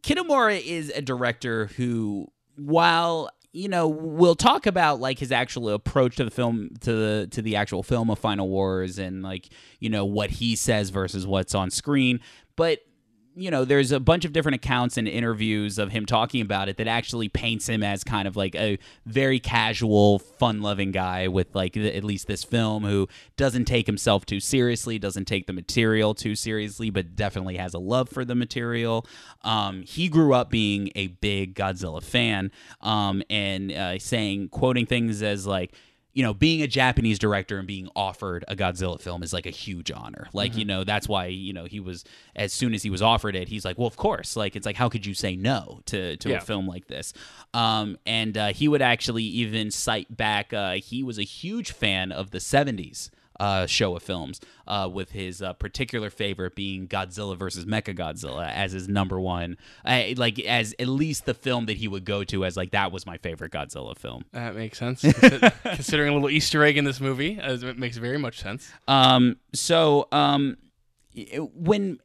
Kitamura 0.02 0.61
is 0.64 0.90
a 0.90 1.00
director 1.02 1.66
who 1.76 2.28
while 2.57 3.31
you 3.52 3.68
know 3.68 3.87
we'll 3.87 4.35
talk 4.35 4.66
about 4.66 5.00
like 5.00 5.18
his 5.18 5.30
actual 5.30 5.68
approach 5.68 6.16
to 6.16 6.25
the 6.25 6.30
film 6.30 6.71
to 6.80 6.92
the 6.92 7.28
to 7.30 7.42
the 7.42 7.56
actual 7.56 7.82
film 7.82 8.11
of 8.11 8.18
Final 8.18 8.49
Wars 8.49 8.99
and 8.99 9.23
like 9.23 9.49
you 9.78 9.90
know 9.90 10.04
what 10.04 10.30
he 10.30 10.56
says 10.56 10.90
versus 10.90 11.26
what's 11.26 11.54
on 11.54 11.71
screen. 11.71 12.21
But 12.56 12.80
you 13.34 13.50
know, 13.50 13.64
there's 13.64 13.92
a 13.92 14.00
bunch 14.00 14.24
of 14.24 14.32
different 14.32 14.56
accounts 14.56 14.96
and 14.96 15.08
interviews 15.08 15.78
of 15.78 15.90
him 15.90 16.04
talking 16.04 16.40
about 16.42 16.68
it 16.68 16.76
that 16.76 16.86
actually 16.86 17.28
paints 17.28 17.68
him 17.68 17.82
as 17.82 18.04
kind 18.04 18.28
of 18.28 18.36
like 18.36 18.54
a 18.54 18.78
very 19.06 19.40
casual, 19.40 20.18
fun-loving 20.18 20.92
guy 20.92 21.28
with 21.28 21.54
like 21.54 21.72
th- 21.72 21.94
at 21.94 22.04
least 22.04 22.26
this 22.26 22.44
film 22.44 22.84
who 22.84 23.08
doesn't 23.36 23.64
take 23.64 23.86
himself 23.86 24.26
too 24.26 24.40
seriously, 24.40 24.98
doesn't 24.98 25.24
take 25.24 25.46
the 25.46 25.52
material 25.52 26.14
too 26.14 26.34
seriously, 26.34 26.90
but 26.90 27.16
definitely 27.16 27.56
has 27.56 27.72
a 27.72 27.78
love 27.78 28.08
for 28.08 28.24
the 28.24 28.34
material. 28.34 29.06
Um, 29.42 29.82
he 29.82 30.08
grew 30.08 30.34
up 30.34 30.50
being 30.50 30.90
a 30.94 31.06
big 31.06 31.54
Godzilla 31.54 32.02
fan, 32.02 32.50
um, 32.82 33.22
and 33.30 33.72
uh, 33.72 33.98
saying, 33.98 34.50
quoting 34.50 34.84
things 34.84 35.22
as 35.22 35.46
like 35.46 35.74
you 36.14 36.23
know, 36.23 36.35
being 36.35 36.61
a 36.62 36.66
Japanese 36.66 37.19
director 37.19 37.59
and 37.59 37.66
being 37.66 37.88
offered 37.97 38.45
a 38.49 38.54
Godzilla 38.54 39.00
film 39.00 39.23
is 39.23 39.33
like 39.33 39.47
a 39.47 39.50
huge 39.50 39.90
honor. 39.90 40.28
Like, 40.35 40.57
you 40.57 40.64
know, 40.66 40.85
that's 40.85 41.09
why, 41.09 41.26
you 41.26 41.52
know, 41.54 41.64
he 41.64 41.81
was 41.81 42.04
as 42.37 42.52
soon 42.52 42.75
as 42.75 42.83
he 42.83 42.90
was 42.90 43.00
offered 43.00 43.35
it, 43.35 43.49
he's 43.49 43.64
like, 43.64 43.78
"Well, 43.78 43.87
of 43.87 43.97
course." 43.97 44.37
Like 44.37 44.54
it's 44.54 44.66
like 44.66 44.76
how 44.76 44.88
could 44.88 45.07
you 45.07 45.14
say 45.14 45.37
no 45.37 45.81
to 45.87 46.16
to 46.19 46.28
Yeah. 46.28 46.37
a 46.37 46.40
film 46.40 46.66
like 46.66 46.87
this? 46.88 47.12
Um 47.54 47.97
and 48.04 48.37
uh, 48.37 48.49
he 48.52 48.69
would 48.69 48.83
actually 48.83 49.25
even 49.25 49.71
cite 49.71 50.14
back 50.14 50.52
uh 50.52 50.73
he 50.75 51.02
was 51.02 51.19
a 51.19 51.23
huge 51.25 51.73
fan 51.73 52.12
of 52.12 52.31
the 52.31 52.38
70s 52.38 53.11
uh, 53.42 53.66
Showa 53.66 54.00
films, 54.00 54.40
uh, 54.68 54.88
with 54.90 55.11
his 55.11 55.42
uh, 55.42 55.52
particular 55.54 56.11
favorite 56.11 56.54
being 56.54 56.87
Godzilla 56.87 57.37
versus 57.37 57.64
Mechagodzilla 57.64 58.49
as 58.49 58.70
his 58.70 58.88
number 58.88 59.18
one, 59.18 59.56
uh, 59.84 60.04
like 60.16 60.38
as 60.38 60.76
at 60.78 60.87
least 60.87 61.26
the 61.26 61.34
film 61.34 61.66
that 61.66 61.78
he 61.78 61.88
would 61.88 62.04
go 62.04 62.22
to 62.22 62.44
as 62.44 62.56
like 62.56 62.70
that 62.70 62.92
was 62.92 63.04
my 63.04 63.16
favorite 63.16 63.50
Godzilla 63.50 63.99
film. 63.99 64.25
That 64.30 64.54
makes 64.54 64.78
sense. 64.78 65.00
Considering 65.64 66.11
a 66.11 66.14
little 66.14 66.30
Easter 66.30 66.62
egg 66.62 66.76
in 66.76 66.84
this 66.84 67.00
movie, 67.00 67.40
it 67.42 67.78
makes 67.78 67.96
very 67.96 68.16
much 68.16 68.40
sense. 68.40 68.70
Um, 68.87 69.38
so 69.52 70.06
um, 70.12 70.56
when 71.52 71.99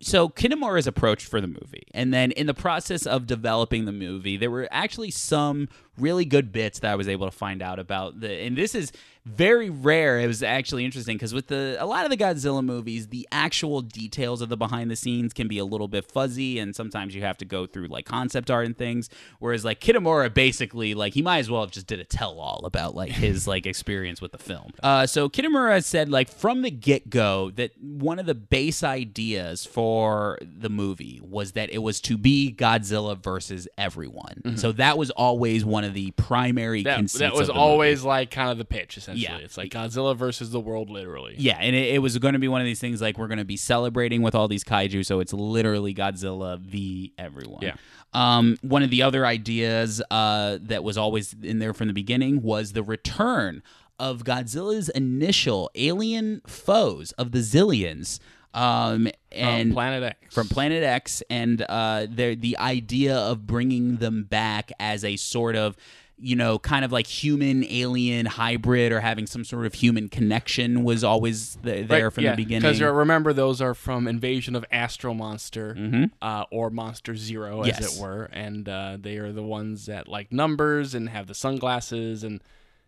so 0.00 0.28
Kitamura 0.28 0.78
is 0.78 0.88
approached 0.88 1.26
for 1.26 1.40
the 1.40 1.46
movie, 1.46 1.86
and 1.94 2.12
then 2.12 2.32
in 2.32 2.46
the 2.46 2.54
process 2.54 3.06
of 3.06 3.28
developing 3.28 3.84
the 3.84 3.92
movie, 3.92 4.36
there 4.36 4.50
were 4.50 4.68
actually 4.70 5.12
some 5.12 5.68
really 5.96 6.24
good 6.24 6.52
bits 6.52 6.80
that 6.80 6.90
I 6.90 6.94
was 6.96 7.08
able 7.08 7.26
to 7.26 7.36
find 7.36 7.62
out 7.62 7.78
about 7.78 8.20
the, 8.20 8.30
and 8.30 8.56
this 8.56 8.74
is 8.74 8.92
very 9.24 9.70
rare. 9.70 10.18
It 10.18 10.26
was 10.26 10.42
actually 10.42 10.84
interesting 10.84 11.16
because 11.16 11.32
with 11.32 11.46
the 11.46 11.76
a 11.78 11.86
lot 11.86 12.04
of 12.04 12.10
the 12.10 12.16
Godzilla 12.16 12.62
movies, 12.62 13.08
the 13.08 13.26
actual 13.32 13.80
details 13.80 14.42
of 14.42 14.48
the 14.48 14.56
behind 14.56 14.90
the 14.90 14.96
scenes 14.96 15.32
can 15.32 15.48
be 15.48 15.58
a 15.58 15.64
little 15.64 15.88
bit 15.88 16.04
fuzzy, 16.04 16.58
and 16.58 16.74
sometimes 16.74 17.14
you 17.14 17.22
have 17.22 17.38
to 17.38 17.44
go 17.44 17.66
through 17.66 17.86
like 17.86 18.04
concept 18.04 18.50
art 18.50 18.66
and 18.66 18.76
things. 18.76 19.08
Whereas 19.38 19.64
like 19.64 19.80
Kitamura, 19.80 20.32
basically 20.32 20.94
like 20.94 21.14
he 21.14 21.22
might 21.22 21.38
as 21.38 21.50
well 21.50 21.62
have 21.62 21.70
just 21.70 21.86
did 21.86 22.00
a 22.00 22.04
tell 22.04 22.38
all 22.38 22.64
about 22.66 22.94
like 22.94 23.12
his 23.12 23.46
like 23.52 23.66
experience 23.66 24.20
with 24.20 24.32
the 24.32 24.38
film. 24.38 24.72
Uh, 24.82 25.06
so 25.06 25.28
Kitamura 25.28 25.82
said 25.82 26.08
like 26.08 26.28
from 26.28 26.62
the 26.62 26.70
get 26.70 27.08
go 27.10 27.50
that 27.52 27.72
one 27.80 28.18
of 28.18 28.26
the 28.26 28.34
base 28.34 28.82
ideas 28.82 29.64
for 29.64 30.38
the 30.42 30.68
movie 30.68 31.20
was 31.22 31.52
that 31.52 31.70
it 31.70 31.78
was 31.78 32.00
to 32.02 32.18
be 32.18 32.52
Godzilla 32.52 33.16
versus 33.16 33.68
everyone. 33.78 34.56
So 34.56 34.72
that 34.72 34.98
was 34.98 35.10
always 35.10 35.64
one 35.64 35.84
of 35.84 35.94
the 35.94 36.10
primary 36.12 36.82
Mm-hmm. 36.84 37.18
That, 37.18 37.32
that 37.32 37.34
was 37.34 37.48
always 37.48 37.98
movie. 38.00 38.08
like 38.08 38.30
kind 38.30 38.50
of 38.50 38.58
the 38.58 38.64
pitch, 38.64 38.96
essentially. 38.96 39.11
Yeah. 39.16 39.36
It's 39.38 39.56
like 39.56 39.70
Godzilla 39.70 40.16
versus 40.16 40.50
the 40.50 40.60
world, 40.60 40.90
literally. 40.90 41.34
Yeah, 41.38 41.56
and 41.60 41.74
it, 41.74 41.94
it 41.94 41.98
was 41.98 42.16
going 42.18 42.34
to 42.34 42.38
be 42.38 42.48
one 42.48 42.60
of 42.60 42.64
these 42.66 42.80
things 42.80 43.00
like 43.00 43.18
we're 43.18 43.28
going 43.28 43.38
to 43.38 43.44
be 43.44 43.56
celebrating 43.56 44.22
with 44.22 44.34
all 44.34 44.48
these 44.48 44.64
kaiju, 44.64 45.04
so 45.04 45.20
it's 45.20 45.32
literally 45.32 45.94
Godzilla 45.94 46.58
v 46.58 47.12
everyone. 47.18 47.62
Yeah. 47.62 47.74
Um, 48.14 48.56
one 48.62 48.82
of 48.82 48.90
the 48.90 49.02
other 49.02 49.24
ideas 49.24 50.02
uh, 50.10 50.58
that 50.62 50.84
was 50.84 50.98
always 50.98 51.34
in 51.42 51.58
there 51.58 51.72
from 51.72 51.88
the 51.88 51.94
beginning 51.94 52.42
was 52.42 52.72
the 52.72 52.82
return 52.82 53.62
of 53.98 54.24
Godzilla's 54.24 54.88
initial 54.90 55.70
alien 55.74 56.42
foes 56.46 57.12
of 57.12 57.32
the 57.32 57.38
Xiliens. 57.38 58.18
Um, 58.54 59.08
and 59.30 59.68
From 59.68 59.72
Planet 59.74 60.02
X. 60.02 60.34
from 60.34 60.48
Planet 60.48 60.82
X, 60.84 61.22
and 61.30 61.64
uh, 61.66 62.06
the 62.10 62.54
idea 62.58 63.16
of 63.16 63.46
bringing 63.46 63.96
them 63.96 64.24
back 64.24 64.72
as 64.78 65.04
a 65.06 65.16
sort 65.16 65.56
of 65.56 65.74
you 66.22 66.36
know, 66.36 66.58
kind 66.58 66.84
of 66.84 66.92
like 66.92 67.06
human 67.06 67.64
alien 67.64 68.26
hybrid 68.26 68.92
or 68.92 69.00
having 69.00 69.26
some 69.26 69.44
sort 69.44 69.66
of 69.66 69.74
human 69.74 70.08
connection 70.08 70.84
was 70.84 71.02
always 71.02 71.58
th- 71.64 71.88
there 71.88 72.10
from 72.12 72.24
the 72.30 72.36
beginning. 72.36 72.62
Because 72.62 72.80
remember, 72.80 73.32
those 73.32 73.60
are 73.60 73.74
from 73.74 74.06
Invasion 74.06 74.54
of 74.54 74.64
Astro 74.70 75.14
Monster 75.14 75.74
uh, 76.22 76.44
or 76.50 76.70
Monster 76.70 77.16
Zero, 77.16 77.62
as 77.62 77.74
Mm-hmm. 77.74 77.82
Yes. 77.82 77.96
it 77.96 78.00
were, 78.00 78.24
and 78.32 78.68
uh, 78.68 78.96
they 79.00 79.16
are 79.18 79.32
the 79.32 79.42
ones 79.42 79.86
that 79.86 80.06
like 80.08 80.30
numbers 80.32 80.94
and 80.94 81.08
have 81.08 81.26
the 81.26 81.34
sunglasses 81.34 82.22
and 82.24 82.40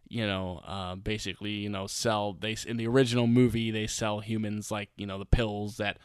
you 0.08 0.26
know, 0.26 0.60
uh, 0.66 0.94
basically, 0.94 1.50
you 1.52 1.68
know, 1.70 1.86
sell. 1.86 2.34
They 2.34 2.56
in 2.66 2.76
the 2.76 2.86
original 2.86 3.26
movie 3.26 3.70
they 3.70 3.86
sell 3.86 4.20
humans 4.20 4.70
like 4.70 4.90
you 4.96 5.06
know 5.06 5.18
the 5.18 5.26
pills 5.26 5.78
that. 5.78 5.98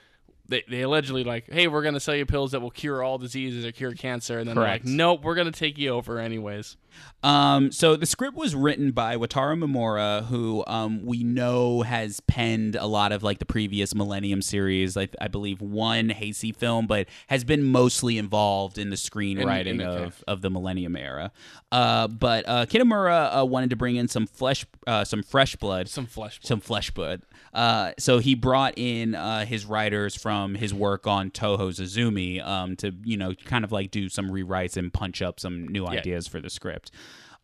They, 0.49 0.63
they 0.67 0.81
allegedly 0.81 1.23
like, 1.23 1.49
hey, 1.51 1.67
we're 1.67 1.83
gonna 1.83 1.99
sell 1.99 2.15
you 2.15 2.25
pills 2.25 2.51
that 2.51 2.59
will 2.59 2.71
cure 2.71 3.03
all 3.03 3.17
diseases 3.19 3.63
or 3.63 3.71
cure 3.71 3.93
cancer, 3.93 4.39
and 4.39 4.47
then 4.49 4.55
Correct. 4.55 4.83
they're 4.83 4.91
like, 4.91 4.97
nope, 4.97 5.21
we're 5.23 5.35
gonna 5.35 5.51
take 5.51 5.77
you 5.77 5.89
over 5.91 6.19
anyways. 6.19 6.75
Um, 7.21 7.71
so 7.71 7.95
the 7.95 8.07
script 8.07 8.35
was 8.35 8.55
written 8.55 8.91
by 8.91 9.15
Wataru 9.15 9.63
Mimura, 9.63 10.25
who 10.25 10.63
um, 10.67 11.05
we 11.05 11.23
know 11.23 11.83
has 11.83 12.19
penned 12.21 12.75
a 12.75 12.87
lot 12.87 13.11
of 13.11 13.21
like 13.21 13.37
the 13.39 13.45
previous 13.45 13.93
Millennium 13.93 14.41
series. 14.41 14.97
I, 14.97 15.07
I 15.21 15.27
believe 15.27 15.61
one 15.61 16.09
Heisei 16.09 16.53
film, 16.55 16.87
but 16.87 17.07
has 17.27 17.43
been 17.43 17.63
mostly 17.63 18.17
involved 18.17 18.77
in 18.79 18.89
the 18.89 18.95
screenwriting 18.95 19.67
in- 19.67 19.81
okay. 19.81 20.03
of, 20.03 20.23
of 20.27 20.41
the 20.41 20.49
Millennium 20.49 20.95
era. 20.95 21.31
Uh, 21.71 22.07
but 22.07 22.43
uh, 22.47 22.65
Kitamura 22.65 23.39
uh, 23.41 23.45
wanted 23.45 23.69
to 23.69 23.75
bring 23.75 23.95
in 23.95 24.07
some 24.07 24.25
flesh, 24.25 24.65
uh, 24.87 25.03
some 25.05 25.21
fresh 25.21 25.55
blood, 25.57 25.89
Some 25.89 26.07
flesh. 26.07 26.39
some 26.41 26.59
flesh 26.59 26.89
blood. 26.89 27.21
Uh, 27.53 27.91
so 27.97 28.19
he 28.19 28.35
brought 28.35 28.73
in 28.77 29.15
uh, 29.15 29.45
his 29.45 29.65
writers 29.65 30.15
from 30.15 30.55
his 30.55 30.73
work 30.73 31.07
on 31.07 31.31
Toho's 31.31 31.79
Azumi 31.79 32.45
um, 32.45 32.75
to 32.77 32.93
you 33.03 33.17
know 33.17 33.33
kind 33.45 33.63
of 33.63 33.71
like 33.71 33.91
do 33.91 34.09
some 34.09 34.29
rewrites 34.29 34.77
and 34.77 34.93
punch 34.93 35.21
up 35.21 35.39
some 35.39 35.67
new 35.67 35.83
Yeah. 35.85 35.99
ideas 35.99 36.27
for 36.27 36.39
the 36.39 36.49
script. 36.49 36.91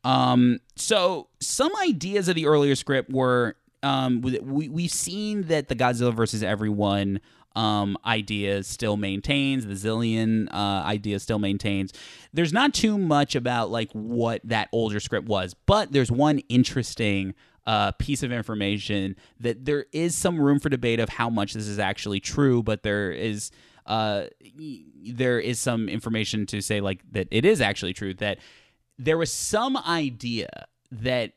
Um, 0.03 0.59
so 0.75 1.29
some 1.39 1.71
ideas 1.81 2.27
of 2.27 2.35
the 2.35 2.45
earlier 2.45 2.75
script 2.75 3.11
were 3.11 3.55
um, 3.83 4.21
we 4.21 4.39
we've 4.69 4.91
seen 4.91 5.43
that 5.43 5.67
the 5.67 5.75
Godzilla 5.75 6.13
versus 6.13 6.43
everyone 6.43 7.19
um, 7.55 7.97
idea 8.05 8.61
still 8.63 8.97
maintains 8.97 9.65
the 9.65 9.73
Xilien 9.73 10.47
uh, 10.53 10.83
idea 10.85 11.19
still 11.19 11.39
maintains. 11.39 11.93
There's 12.33 12.51
not 12.51 12.73
too 12.73 12.97
much 12.97 13.33
about 13.35 13.71
like 13.71 13.89
what 13.93 14.41
that 14.43 14.67
older 14.71 14.99
script 14.99 15.27
was, 15.27 15.53
but 15.65 15.91
there's 15.91 16.11
one 16.11 16.39
interesting 16.49 17.33
uh, 17.65 17.91
piece 17.93 18.23
of 18.23 18.31
information 18.31 19.15
that 19.39 19.65
there 19.65 19.85
is 19.91 20.15
some 20.15 20.39
room 20.39 20.59
for 20.59 20.69
debate 20.69 20.99
of 20.99 21.09
how 21.09 21.29
much 21.29 21.53
this 21.53 21.67
is 21.67 21.79
actually 21.79 22.19
true, 22.19 22.63
but 22.63 22.83
there 22.83 23.11
is. 23.11 23.51
Uh, 23.87 24.25
there 25.13 25.39
is 25.39 25.59
some 25.59 25.87
information 25.87 26.47
to 26.47 26.59
say 26.59 26.81
like 26.81 27.01
that 27.11 27.27
it 27.29 27.45
is 27.45 27.61
actually 27.61 27.93
true 27.93 28.15
that 28.15 28.39
there 28.97 29.15
was 29.15 29.31
some 29.31 29.77
idea 29.77 30.65
that 30.91 31.33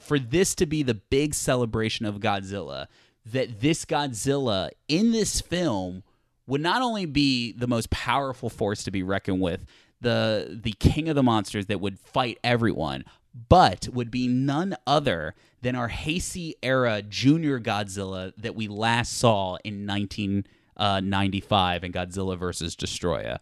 for 0.00 0.18
this 0.18 0.54
to 0.56 0.66
be 0.66 0.82
the 0.82 0.94
big 0.94 1.34
celebration 1.34 2.06
of 2.06 2.20
Godzilla, 2.20 2.86
that 3.26 3.60
this 3.60 3.84
Godzilla 3.84 4.70
in 4.88 5.12
this 5.12 5.40
film 5.40 6.02
would 6.46 6.60
not 6.60 6.82
only 6.82 7.06
be 7.06 7.52
the 7.52 7.68
most 7.68 7.90
powerful 7.90 8.48
force 8.48 8.82
to 8.84 8.90
be 8.90 9.02
reckoned 9.02 9.40
with, 9.40 9.64
the 10.00 10.58
the 10.62 10.72
king 10.72 11.08
of 11.08 11.14
the 11.14 11.22
monsters 11.22 11.66
that 11.66 11.80
would 11.80 11.98
fight 11.98 12.38
everyone, 12.42 13.04
but 13.48 13.88
would 13.92 14.10
be 14.10 14.28
none 14.28 14.76
other 14.86 15.34
than 15.62 15.76
our 15.76 15.88
Heisei 15.88 16.54
era 16.62 17.02
Junior 17.02 17.60
Godzilla 17.60 18.32
that 18.36 18.54
we 18.54 18.68
last 18.68 19.18
saw 19.18 19.56
in 19.64 19.86
1995 19.86 21.84
in 21.84 21.92
Godzilla 21.92 22.38
versus 22.38 22.74
Destoroyah. 22.74 23.38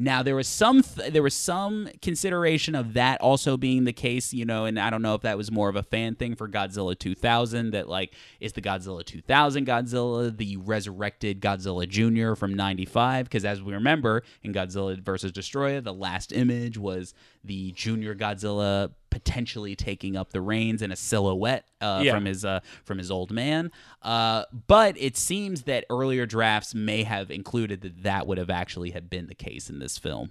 Now 0.00 0.22
there 0.22 0.34
was 0.34 0.48
some 0.48 0.82
th- 0.82 1.12
there 1.12 1.22
was 1.22 1.34
some 1.34 1.90
consideration 2.00 2.74
of 2.74 2.94
that 2.94 3.20
also 3.20 3.58
being 3.58 3.84
the 3.84 3.92
case, 3.92 4.32
you 4.32 4.46
know, 4.46 4.64
and 4.64 4.80
I 4.80 4.88
don't 4.88 5.02
know 5.02 5.14
if 5.14 5.20
that 5.20 5.36
was 5.36 5.52
more 5.52 5.68
of 5.68 5.76
a 5.76 5.82
fan 5.82 6.14
thing 6.14 6.36
for 6.36 6.48
Godzilla 6.48 6.98
2000 6.98 7.72
that 7.72 7.86
like 7.86 8.14
is 8.40 8.54
the 8.54 8.62
Godzilla 8.62 9.04
2000 9.04 9.66
Godzilla 9.66 10.34
the 10.34 10.56
resurrected 10.56 11.42
Godzilla 11.42 11.86
Jr. 11.86 12.34
from 12.34 12.54
95 12.54 13.26
because 13.26 13.44
as 13.44 13.60
we 13.60 13.74
remember 13.74 14.22
in 14.42 14.54
Godzilla 14.54 14.98
versus 14.98 15.32
Destoroyah 15.32 15.84
the 15.84 15.92
last 15.92 16.32
image 16.32 16.78
was 16.78 17.12
the 17.44 17.72
junior 17.72 18.14
Godzilla 18.14 18.92
potentially 19.10 19.74
taking 19.76 20.16
up 20.16 20.30
the 20.30 20.40
reins 20.40 20.82
in 20.82 20.90
a 20.92 20.96
silhouette 20.96 21.66
uh, 21.80 22.00
Yeah. 22.04 22.14
from 22.14 22.24
his 22.24 22.44
uh, 22.44 22.60
from 22.84 22.98
his 22.98 23.10
old 23.10 23.30
man. 23.30 23.70
Uh, 24.02 24.44
but 24.66 24.96
it 24.98 25.16
seems 25.16 25.62
that 25.62 25.84
earlier 25.90 26.26
drafts 26.26 26.74
may 26.74 27.02
have 27.02 27.30
included 27.30 27.80
that 27.82 28.02
that 28.04 28.26
would 28.26 28.38
have 28.38 28.50
actually 28.50 28.90
have 28.90 29.10
been 29.10 29.26
the 29.26 29.34
case 29.34 29.68
in 29.68 29.78
this 29.78 29.98
film. 29.98 30.30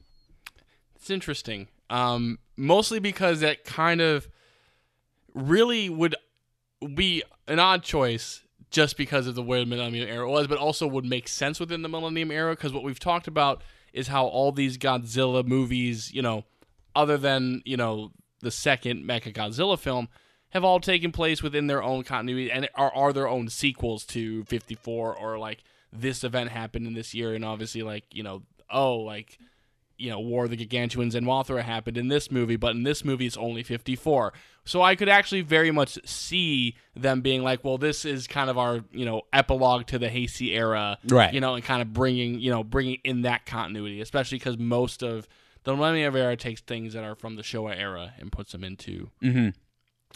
It's 0.96 1.10
interesting. 1.10 1.68
Um, 1.90 2.40
mostly 2.56 3.00
because 3.00 3.40
that 3.40 3.64
kind 3.64 4.02
of 4.02 4.28
really 5.34 5.90
would 5.90 6.16
be 6.96 7.24
an 7.48 7.60
odd 7.60 7.84
choice 7.84 8.44
just 8.72 8.98
because 8.98 9.26
of 9.28 9.36
the 9.36 9.42
way 9.44 9.60
the 9.60 9.66
Millennium 9.66 10.08
Era 10.08 10.30
was, 10.30 10.48
but 10.48 10.58
also 10.58 10.86
would 10.88 11.06
make 11.06 11.28
sense 11.28 11.60
within 11.60 11.82
the 11.82 11.90
Millennium 11.90 12.32
Era 12.32 12.52
because 12.54 12.72
what 12.72 12.84
we've 12.84 13.00
talked 13.00 13.28
about 13.28 13.64
is 13.94 14.08
how 14.08 14.26
all 14.28 14.52
these 14.52 14.78
Godzilla 14.78 15.44
movies, 15.46 16.14
you 16.14 16.22
know, 16.22 16.44
other 16.96 17.18
than, 17.18 17.62
you 17.66 17.78
know, 17.78 18.12
the 18.42 18.52
second 18.52 19.06
Mecha 19.06 19.34
Godzilla 19.34 19.78
film, 19.78 20.10
have 20.50 20.64
all 20.64 20.80
taken 20.80 21.12
place 21.12 21.44
within 21.44 21.68
their 21.68 21.84
own 21.84 22.04
continuity 22.04 22.52
and 22.52 22.68
are, 22.76 22.94
are 22.96 23.14
their 23.14 23.28
own 23.28 23.50
sequels 23.50 24.06
to 24.06 24.44
54 24.46 25.16
or 25.16 25.38
like 25.38 25.64
this 25.94 26.24
event 26.24 26.50
happened 26.50 26.88
in 26.88 26.94
this 26.94 27.14
year 27.14 27.34
and 27.34 27.46
obviously 27.46 27.84
like, 27.84 28.06
you 28.12 28.24
know, 28.24 28.44
oh, 28.72 28.98
like 28.98 29.38
you 30.00 30.10
know, 30.10 30.20
War 30.20 30.46
of 30.46 30.50
the 30.50 30.58
Gargantuas 30.58 31.14
and 31.14 31.28
Mothra 31.28 31.62
happened 31.62 31.98
in 31.98 32.08
this 32.08 32.32
movie, 32.32 32.56
but 32.56 32.74
in 32.74 32.84
this 32.84 33.04
movie 33.04 33.26
it's 33.26 33.36
only 33.38 33.64
54. 33.64 34.34
So 34.64 34.82
I 34.82 34.96
could 34.96 35.10
actually 35.10 35.42
very 35.42 35.72
much 35.72 36.00
see 36.06 36.76
them 36.96 37.22
being 37.22 37.44
like, 37.44 37.64
well, 37.64 37.78
this 37.78 38.06
is 38.06 38.26
kind 38.26 38.50
of 38.50 38.58
our, 38.58 38.82
you 38.92 39.04
know, 39.04 39.24
epilogue 39.34 39.88
to 39.88 40.00
the 40.00 40.08
Heisei 40.08 40.56
era, 40.56 40.98
Right. 41.06 41.34
You 41.34 41.42
know, 41.42 41.56
and 41.56 41.64
kind 41.64 41.82
of 41.82 41.92
bringing, 41.92 42.40
you 42.40 42.50
know, 42.50 42.64
bringing 42.64 43.00
in 43.04 43.24
that 43.24 43.46
continuity, 43.46 44.00
especially 44.00 44.38
because 44.38 44.58
most 44.58 45.04
of 45.04 45.28
the 45.64 45.76
Millennium 45.76 46.16
era 46.16 46.36
takes 46.38 46.62
things 46.62 46.94
that 46.94 47.04
are 47.04 47.16
from 47.16 47.36
the 47.36 47.42
Showa 47.44 47.78
era 47.78 48.14
and 48.20 48.32
puts 48.32 48.52
them 48.52 48.64
into, 48.64 49.10
Mm-hmm. 49.22 49.50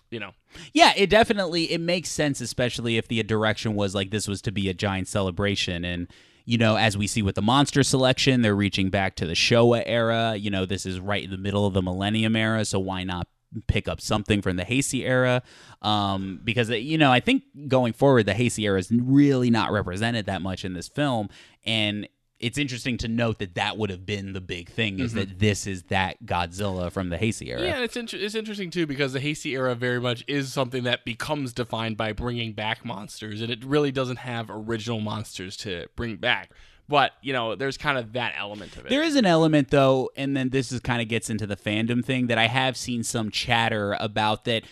you 0.09 0.19
know. 0.19 0.31
Yeah, 0.73 0.93
it 0.95 1.09
definitely 1.09 1.71
it 1.71 1.81
makes 1.81 2.09
sense, 2.09 2.41
especially 2.41 2.97
if 2.97 3.07
the 3.07 3.21
direction 3.23 3.75
was 3.75 3.93
like 3.95 4.09
this 4.11 4.27
was 4.27 4.41
to 4.43 4.51
be 4.51 4.69
a 4.69 4.73
giant 4.73 5.07
celebration 5.07 5.83
and 5.85 6.07
you 6.45 6.57
know, 6.57 6.75
as 6.75 6.97
we 6.97 7.07
see 7.07 7.21
with 7.21 7.35
the 7.35 7.41
monster 7.41 7.83
selection, 7.83 8.41
they're 8.41 8.53
reaching 8.53 8.89
back 8.89 9.15
to 9.15 9.25
the 9.25 9.31
Showa 9.33 9.81
era. 9.85 10.35
You 10.35 10.49
know, 10.51 10.65
this 10.65 10.85
is 10.85 10.99
right 10.99 11.23
in 11.23 11.31
the 11.31 11.37
middle 11.37 11.65
of 11.65 11.73
the 11.73 11.81
Millennium 11.81 12.35
era, 12.35 12.65
so 12.65 12.79
why 12.79 13.05
not 13.05 13.29
pick 13.67 13.87
up 13.87 14.01
something 14.01 14.41
from 14.41 14.57
the 14.57 14.65
Heisei 14.65 15.05
era? 15.05 15.41
Um, 15.81 16.41
because 16.43 16.69
you 16.69 16.97
know, 16.97 17.13
I 17.13 17.21
think 17.21 17.43
going 17.69 17.93
forward, 17.93 18.25
the 18.25 18.33
Heisei 18.33 18.65
era 18.65 18.77
is 18.77 18.91
really 18.91 19.49
not 19.49 19.71
represented 19.71 20.25
that 20.25 20.41
much 20.41 20.65
in 20.65 20.73
this 20.73 20.89
film, 20.89 21.29
and 21.65 22.09
it's 22.43 22.57
interesting 22.57 22.97
to 22.97 23.07
note 23.07 23.39
that 23.39 23.55
that 23.55 23.77
would 23.77 23.89
have 23.89 24.05
been 24.05 24.33
the 24.33 24.41
big 24.41 24.69
thing 24.69 24.99
is 24.99 25.11
mm-hmm. 25.11 25.19
that 25.19 25.39
this 25.39 25.65
is 25.65 25.83
that 25.83 26.23
Godzilla 26.25 26.91
from 26.91 27.09
the 27.09 27.17
Heisei 27.17 27.47
era. 27.47 27.61
Yeah, 27.61 27.79
it's 27.79 27.95
inter- 27.95 28.17
it's 28.17 28.35
interesting 28.35 28.69
too 28.69 28.85
because 28.85 29.13
the 29.13 29.21
Heisei 29.21 29.53
era 29.53 29.73
very 29.75 30.01
much 30.01 30.25
is 30.27 30.51
something 30.51 30.83
that 30.83 31.05
becomes 31.05 31.53
defined 31.53 31.95
by 31.95 32.11
bringing 32.11 32.51
back 32.51 32.83
monsters, 32.83 33.41
and 33.41 33.49
it 33.49 33.63
really 33.63 33.91
doesn't 33.91 34.17
have 34.17 34.49
original 34.49 34.99
monsters 34.99 35.55
to 35.57 35.87
bring 35.95 36.17
back. 36.17 36.51
But 36.89 37.13
you 37.21 37.31
know, 37.31 37.55
there's 37.55 37.77
kind 37.77 37.97
of 37.97 38.11
that 38.13 38.33
element 38.37 38.75
of 38.75 38.85
it. 38.85 38.89
There 38.89 39.03
is 39.03 39.15
an 39.15 39.25
element 39.25 39.69
though, 39.69 40.11
and 40.17 40.35
then 40.35 40.49
this 40.49 40.73
is 40.73 40.81
kind 40.81 41.01
of 41.01 41.07
gets 41.07 41.29
into 41.29 41.47
the 41.47 41.55
fandom 41.55 42.03
thing 42.03 42.27
that 42.27 42.37
I 42.37 42.47
have 42.47 42.75
seen 42.75 43.03
some 43.03 43.31
chatter 43.31 43.95
about 44.01 44.43
that 44.45 44.63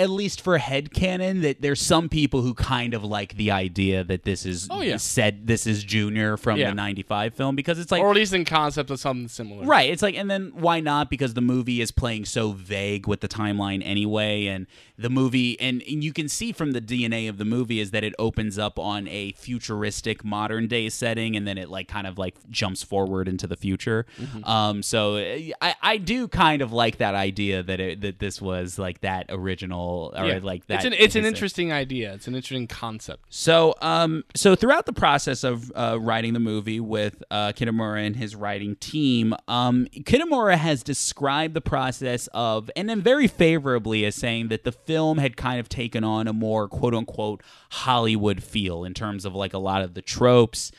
at 0.00 0.10
least 0.10 0.40
for 0.40 0.58
head 0.58 0.90
headcanon 0.90 1.42
that 1.42 1.60
there's 1.60 1.80
some 1.80 2.08
people 2.08 2.40
who 2.42 2.54
kind 2.54 2.94
of 2.94 3.04
like 3.04 3.36
the 3.36 3.50
idea 3.50 4.02
that 4.02 4.22
this 4.24 4.46
is 4.46 4.66
Oh, 4.70 4.80
yeah. 4.80 4.96
said 4.96 5.46
this 5.46 5.66
is 5.66 5.84
Junior 5.84 6.36
from 6.36 6.58
Yeah. 6.58 6.70
the 6.70 6.74
95 6.74 7.34
film 7.34 7.54
because 7.54 7.78
it's 7.78 7.92
like 7.92 8.02
or 8.02 8.10
at 8.10 8.16
least 8.16 8.32
in 8.32 8.44
concept 8.44 8.90
of 8.90 8.98
something 8.98 9.28
similar. 9.28 9.64
Right. 9.66 9.90
It's 9.90 10.02
like, 10.02 10.16
and 10.16 10.30
then 10.30 10.52
why 10.54 10.80
not? 10.80 11.10
Because 11.10 11.34
the 11.34 11.40
movie 11.40 11.80
is 11.80 11.90
playing 11.90 12.24
so 12.24 12.52
vague 12.52 13.06
with 13.06 13.20
the 13.20 13.28
timeline 13.28 13.82
anyway. 13.84 14.46
And 14.46 14.66
the 14.96 15.10
movie, 15.10 15.58
and, 15.60 15.82
and 15.88 16.02
you 16.02 16.12
can 16.12 16.28
see 16.28 16.52
from 16.52 16.72
the 16.72 16.80
DNA 16.80 17.28
of 17.28 17.36
the 17.38 17.44
movie 17.44 17.80
is 17.80 17.90
that 17.90 18.04
it 18.04 18.14
opens 18.18 18.58
up 18.58 18.78
on 18.78 19.06
a 19.08 19.32
futuristic 19.32 20.24
modern 20.24 20.66
day 20.66 20.88
setting 20.88 21.36
and 21.36 21.46
then 21.46 21.58
it 21.58 21.68
like 21.68 21.88
kind 21.88 22.06
of 22.06 22.16
like 22.16 22.36
jumps 22.50 22.82
forward 22.82 23.28
into 23.28 23.46
the 23.46 23.56
future. 23.56 24.06
Mm-hmm. 24.18 24.44
Um, 24.44 24.82
so 24.82 25.16
I, 25.18 25.74
I 25.82 25.96
do 25.98 26.26
kind 26.28 26.62
of 26.62 26.72
like 26.72 26.96
that 26.98 27.14
idea 27.14 27.62
that 27.62 27.80
it, 27.80 28.00
that 28.00 28.18
this 28.18 28.40
was 28.40 28.78
like 28.78 29.00
that 29.02 29.26
original 29.28 29.89
or 29.90 30.26
Yeah. 30.26 30.40
like 30.42 30.66
that. 30.66 30.76
It's 30.76 30.84
an 30.84 30.92
it's 30.92 31.16
an 31.16 31.24
interesting 31.24 31.72
idea. 31.72 32.12
It's 32.14 32.26
an 32.26 32.34
interesting 32.34 32.66
concept. 32.66 33.24
So, 33.30 33.74
um, 33.82 34.24
so 34.34 34.54
throughout 34.54 34.86
the 34.86 34.92
process 34.92 35.44
of 35.44 35.70
uh, 35.74 35.98
writing 36.00 36.32
the 36.32 36.40
movie 36.40 36.80
with 36.80 37.22
uh, 37.30 37.52
Kitamura 37.52 38.06
and 38.06 38.16
his 38.16 38.34
writing 38.36 38.76
team, 38.76 39.34
um, 39.48 39.86
Kitamura 39.92 40.56
has 40.56 40.82
described 40.82 41.54
the 41.54 41.60
process 41.60 42.28
of, 42.34 42.70
and 42.76 42.88
then 42.88 43.00
very 43.02 43.26
favorably, 43.26 44.04
as 44.04 44.14
saying 44.14 44.48
that 44.48 44.64
the 44.64 44.72
film 44.72 45.18
had 45.18 45.36
kind 45.36 45.60
of 45.60 45.68
taken 45.68 46.04
on 46.04 46.26
a 46.26 46.32
more 46.32 46.68
quote 46.68 46.94
unquote 46.94 47.42
Hollywood 47.70 48.42
feel 48.42 48.84
in 48.84 48.94
terms 48.94 49.24
of 49.24 49.34
like 49.34 49.52
a 49.54 49.58
lot 49.58 49.82
of 49.82 49.94
the 49.94 50.02
tropes. 50.02 50.72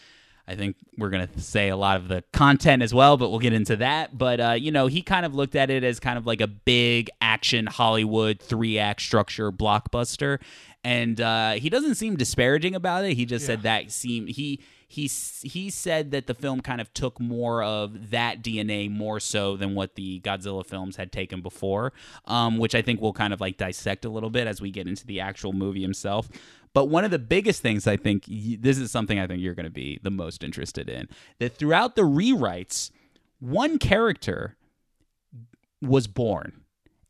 I 0.47 0.55
think 0.55 0.75
we're 0.97 1.09
going 1.09 1.27
to 1.27 1.39
say 1.39 1.69
a 1.69 1.77
lot 1.77 1.97
of 1.97 2.07
the 2.07 2.23
content 2.33 2.81
as 2.81 2.93
well, 2.93 3.17
but 3.17 3.29
we'll 3.29 3.39
get 3.39 3.53
into 3.53 3.75
that. 3.77 4.17
But, 4.17 4.39
uh, 4.39 4.51
you 4.51 4.71
know, 4.71 4.87
he 4.87 5.01
kind 5.01 5.25
of 5.25 5.33
looked 5.33 5.55
at 5.55 5.69
it 5.69 5.83
as 5.83 5.99
kind 5.99 6.17
of 6.17 6.25
like 6.25 6.41
a 6.41 6.47
big 6.47 7.09
action 7.21 7.67
Hollywood 7.67 8.39
three 8.39 8.77
act 8.77 9.01
structure 9.01 9.51
blockbuster. 9.51 10.39
And 10.83 11.21
uh, 11.21 11.53
he 11.53 11.69
doesn't 11.69 11.95
seem 11.95 12.15
disparaging 12.15 12.73
about 12.73 13.05
it. 13.05 13.13
He 13.13 13.25
just 13.25 13.45
said 13.45 13.61
that 13.63 13.91
seemed, 13.91 14.29
he, 14.29 14.59
he, 14.87 15.09
he 15.43 15.69
said 15.69 16.11
that 16.11 16.25
the 16.27 16.33
film 16.33 16.59
kind 16.59 16.81
of 16.81 16.93
took 16.93 17.19
more 17.19 17.63
of 17.63 18.09
that 18.09 18.41
DNA 18.41 18.89
more 18.89 19.19
so 19.19 19.55
than 19.55 19.75
what 19.75 19.95
the 19.95 20.19
Godzilla 20.21 20.65
films 20.65 20.95
had 20.95 21.11
taken 21.11 21.41
before, 21.41 21.93
um, 22.25 22.57
which 22.57 22.73
I 22.73 22.81
think 22.81 22.99
we'll 22.99 23.13
kind 23.13 23.31
of 23.31 23.39
like 23.39 23.57
dissect 23.57 24.05
a 24.05 24.09
little 24.09 24.31
bit 24.31 24.47
as 24.47 24.59
we 24.59 24.71
get 24.71 24.87
into 24.87 25.05
the 25.05 25.19
actual 25.21 25.53
movie 25.53 25.81
himself. 25.81 26.27
But 26.73 26.85
one 26.85 27.03
of 27.03 27.11
the 27.11 27.19
biggest 27.19 27.61
things 27.61 27.85
I 27.85 27.97
think 27.97 28.23
this 28.27 28.77
is 28.77 28.91
something 28.91 29.19
I 29.19 29.27
think 29.27 29.41
you're 29.41 29.55
going 29.55 29.65
to 29.65 29.69
be 29.69 29.99
the 30.03 30.09
most 30.11 30.43
interested 30.43 30.89
in 30.89 31.09
that 31.39 31.55
throughout 31.57 31.95
the 31.95 32.03
rewrites, 32.03 32.91
one 33.39 33.77
character 33.77 34.55
was 35.81 36.07
born, 36.07 36.61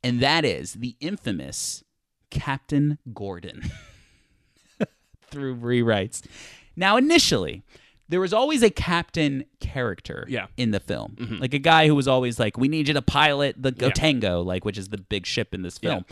and 0.03 0.19
that 0.21 0.45
is 0.45 0.73
the 0.73 0.95
infamous 0.99 1.83
Captain 2.31 2.97
Gordon 3.13 3.61
through 5.29 5.55
rewrites. 5.57 6.23
Now, 6.75 6.97
initially, 6.97 7.63
there 8.09 8.19
was 8.19 8.33
always 8.33 8.63
a 8.63 8.69
captain 8.69 9.45
character 9.59 10.25
Yeah. 10.27 10.47
in 10.57 10.71
the 10.71 10.79
film, 10.79 11.15
mm-hmm. 11.19 11.37
like 11.37 11.53
a 11.53 11.59
guy 11.59 11.87
who 11.87 11.95
was 11.95 12.07
always 12.07 12.39
like, 12.39 12.57
"We 12.57 12.67
need 12.67 12.87
you 12.87 12.93
to 12.93 13.01
pilot 13.01 13.55
the 13.61 13.73
Yeah. 13.77 13.89
Gotengo," 13.89 14.43
like 14.43 14.65
which 14.65 14.77
is 14.77 14.89
the 14.89 14.97
big 14.97 15.25
ship 15.25 15.53
in 15.53 15.61
this 15.61 15.77
film. 15.77 16.05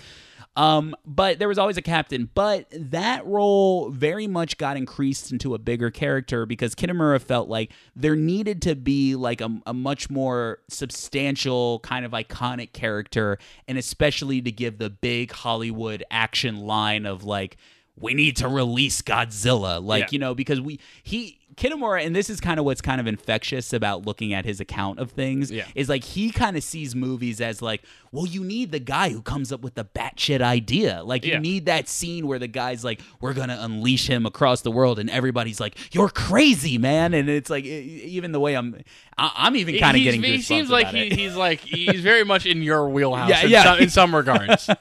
Um, 0.60 0.94
but 1.06 1.40
there 1.40 1.48
was 1.48 1.58
always 1.58 1.78
a 1.78 1.82
captain. 1.82 2.30
But 2.34 2.68
that 2.74 3.26
role 3.26 3.90
very 3.92 4.28
much 4.28 4.58
got 4.58 4.76
increased 4.76 5.32
into 5.32 5.56
a 5.56 5.58
bigger 5.58 5.90
character 5.90 6.46
because 6.46 6.76
Kitamura 6.76 7.22
felt 7.22 7.48
like 7.48 7.72
there 7.96 8.18
needed 8.18 8.62
to 8.64 8.76
be 8.76 9.16
like 9.16 9.40
a, 9.40 9.50
a 9.66 9.74
much 9.74 10.10
more 10.10 10.60
substantial, 10.68 11.80
kind 11.80 12.06
of 12.06 12.12
iconic 12.12 12.74
character, 12.74 13.38
and 13.70 13.78
especially 13.78 14.42
to 14.42 14.52
give 14.52 14.80
the 14.80 14.90
big 14.90 15.32
Hollywood 15.32 16.04
action 16.12 16.58
line 16.58 17.06
of 17.06 17.24
like, 17.24 17.56
we 17.98 18.14
need 18.14 18.36
to 18.38 18.50
release 18.50 19.02
Godzilla. 19.02 19.82
Like, 19.84 20.04
Yeah. 20.04 20.08
you 20.12 20.20
know, 20.20 20.36
because 20.36 20.60
we 20.60 20.80
he 21.04 21.39
Kitamura, 21.60 22.06
and 22.06 22.16
this 22.16 22.30
is 22.30 22.40
kind 22.40 22.58
of 22.60 22.66
what's 22.66 22.80
kind 22.82 23.02
of 23.02 23.06
infectious 23.08 23.74
about 23.74 24.06
looking 24.06 24.34
at 24.34 24.46
his 24.46 24.60
account 24.62 24.98
of 25.00 25.12
things, 25.12 25.52
Yeah. 25.52 25.66
is 25.76 25.90
like 25.90 26.04
he 26.04 26.32
kind 26.32 26.56
of 26.56 26.64
sees 26.64 26.96
movies 26.96 27.42
as 27.42 27.62
like, 27.62 27.84
well, 28.12 28.26
you 28.26 28.44
need 28.44 28.72
the 28.72 28.80
guy 28.80 29.10
who 29.10 29.22
comes 29.22 29.52
up 29.52 29.62
with 29.62 29.76
the 29.76 29.84
batshit 29.84 30.42
idea. 30.42 31.04
Like 31.04 31.26
you 31.26 31.34
Yeah. 31.34 31.40
need 31.40 31.66
that 31.66 31.90
scene 31.90 32.28
where 32.28 32.40
the 32.40 32.48
guy's 32.48 32.84
like, 32.84 33.02
we're 33.20 33.34
gonna 33.34 33.58
unleash 33.60 34.08
him 34.10 34.26
across 34.26 34.62
the 34.62 34.72
world, 34.72 35.00
and 35.00 35.10
everybody's 35.10 35.60
like, 35.60 35.78
you're 35.94 36.10
crazy, 36.10 36.78
man. 36.78 37.14
And 37.14 37.28
it's 37.30 37.50
like 37.50 37.66
even 37.66 38.32
the 38.32 38.40
way 38.40 38.56
I'm, 38.56 38.82
I- 39.18 39.34
I'm 39.36 39.56
even 39.58 39.78
kind 39.80 39.98
of 39.98 40.02
getting. 40.04 40.24
He 40.24 40.42
seems 40.42 40.70
like 40.70 40.88
he, 40.88 41.10
he's 41.10 41.36
like 41.48 41.60
he's 41.60 42.00
very 42.02 42.24
much 42.24 42.46
in 42.46 42.62
your 42.64 42.90
wheelhouse. 42.90 43.30
Yeah, 43.30 43.44
in, 43.44 43.50
yeah. 43.50 43.64
Some, 43.64 43.80
in 43.80 43.90
some 43.90 44.16
regards. 44.16 44.70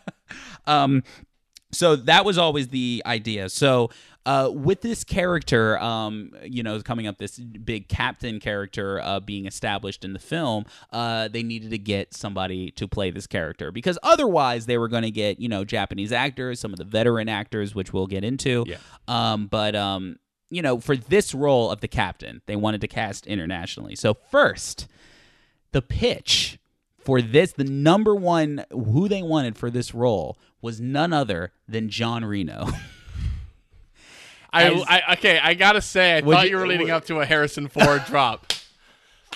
Um, 0.67 1.03
so 1.73 1.97
that 1.97 2.25
was 2.25 2.39
always 2.39 2.69
the 2.69 3.03
idea. 3.07 3.49
So 3.49 3.91
uh, 4.27 4.51
with 4.53 4.83
this 4.83 5.05
character, 5.05 5.79
um, 5.79 6.33
you 6.43 6.63
know, 6.63 6.81
coming 6.83 7.07
up, 7.07 7.19
this 7.19 7.39
big 7.39 7.89
captain 7.89 8.41
character 8.41 9.01
uh, 9.01 9.21
being 9.21 9.47
established 9.47 10.05
in 10.05 10.13
the 10.13 10.19
film, 10.19 10.65
uh, 10.93 11.29
they 11.29 11.43
needed 11.43 11.71
to 11.71 11.79
get 11.79 12.15
somebody 12.15 12.71
to 12.73 12.87
play 12.87 13.11
this 13.11 13.27
character 13.27 13.73
because 13.73 13.99
otherwise 14.03 14.67
they 14.67 14.77
were 14.77 14.89
going 14.89 15.03
to 15.03 15.11
get, 15.11 15.41
you 15.41 15.49
know, 15.49 15.65
Japanese 15.65 16.13
actors, 16.13 16.61
some 16.61 16.73
of 16.73 16.79
the 16.79 16.85
veteran 16.85 17.29
actors, 17.29 17.75
which 17.75 17.93
we'll 17.93 18.07
get 18.07 18.23
into. 18.23 18.65
Yeah. 18.67 18.77
Um, 19.07 19.47
but 19.47 19.75
um, 19.75 20.19
you 20.51 20.63
know, 20.63 20.79
for 20.79 20.97
this 20.97 21.35
role 21.35 21.71
of 21.71 21.81
the 21.81 21.89
captain, 21.89 22.43
they 22.47 22.57
wanted 22.57 22.81
to 22.83 22.89
cast 22.89 23.27
internationally. 23.27 23.95
So 23.97 24.15
first, 24.15 24.89
the 25.73 25.83
pitch 25.83 26.59
for 26.99 27.23
this, 27.23 27.53
the 27.53 27.65
number 27.65 28.15
one 28.15 28.65
who 28.71 29.09
they 29.09 29.23
wanted 29.23 29.57
for 29.57 29.71
this 29.71 29.95
role 29.95 30.39
was 30.61 30.81
none 30.81 31.13
other 31.13 31.53
than 31.67 31.89
Jean 31.89 32.25
Reno. 32.25 32.69
I, 34.53 34.71
I 35.07 35.13
okay, 35.15 35.39
I 35.39 35.55
gotta 35.55 35.81
say, 35.83 36.17
I 36.17 36.21
thought 36.23 36.45
you- 36.45 36.51
you, 36.51 36.57
were 36.57 36.67
leading 36.67 36.87
would- 36.87 36.93
up 36.95 37.05
to 37.07 37.21
a 37.21 37.27
Harrison 37.27 37.69
Ford 37.69 38.05
drop. 38.07 38.53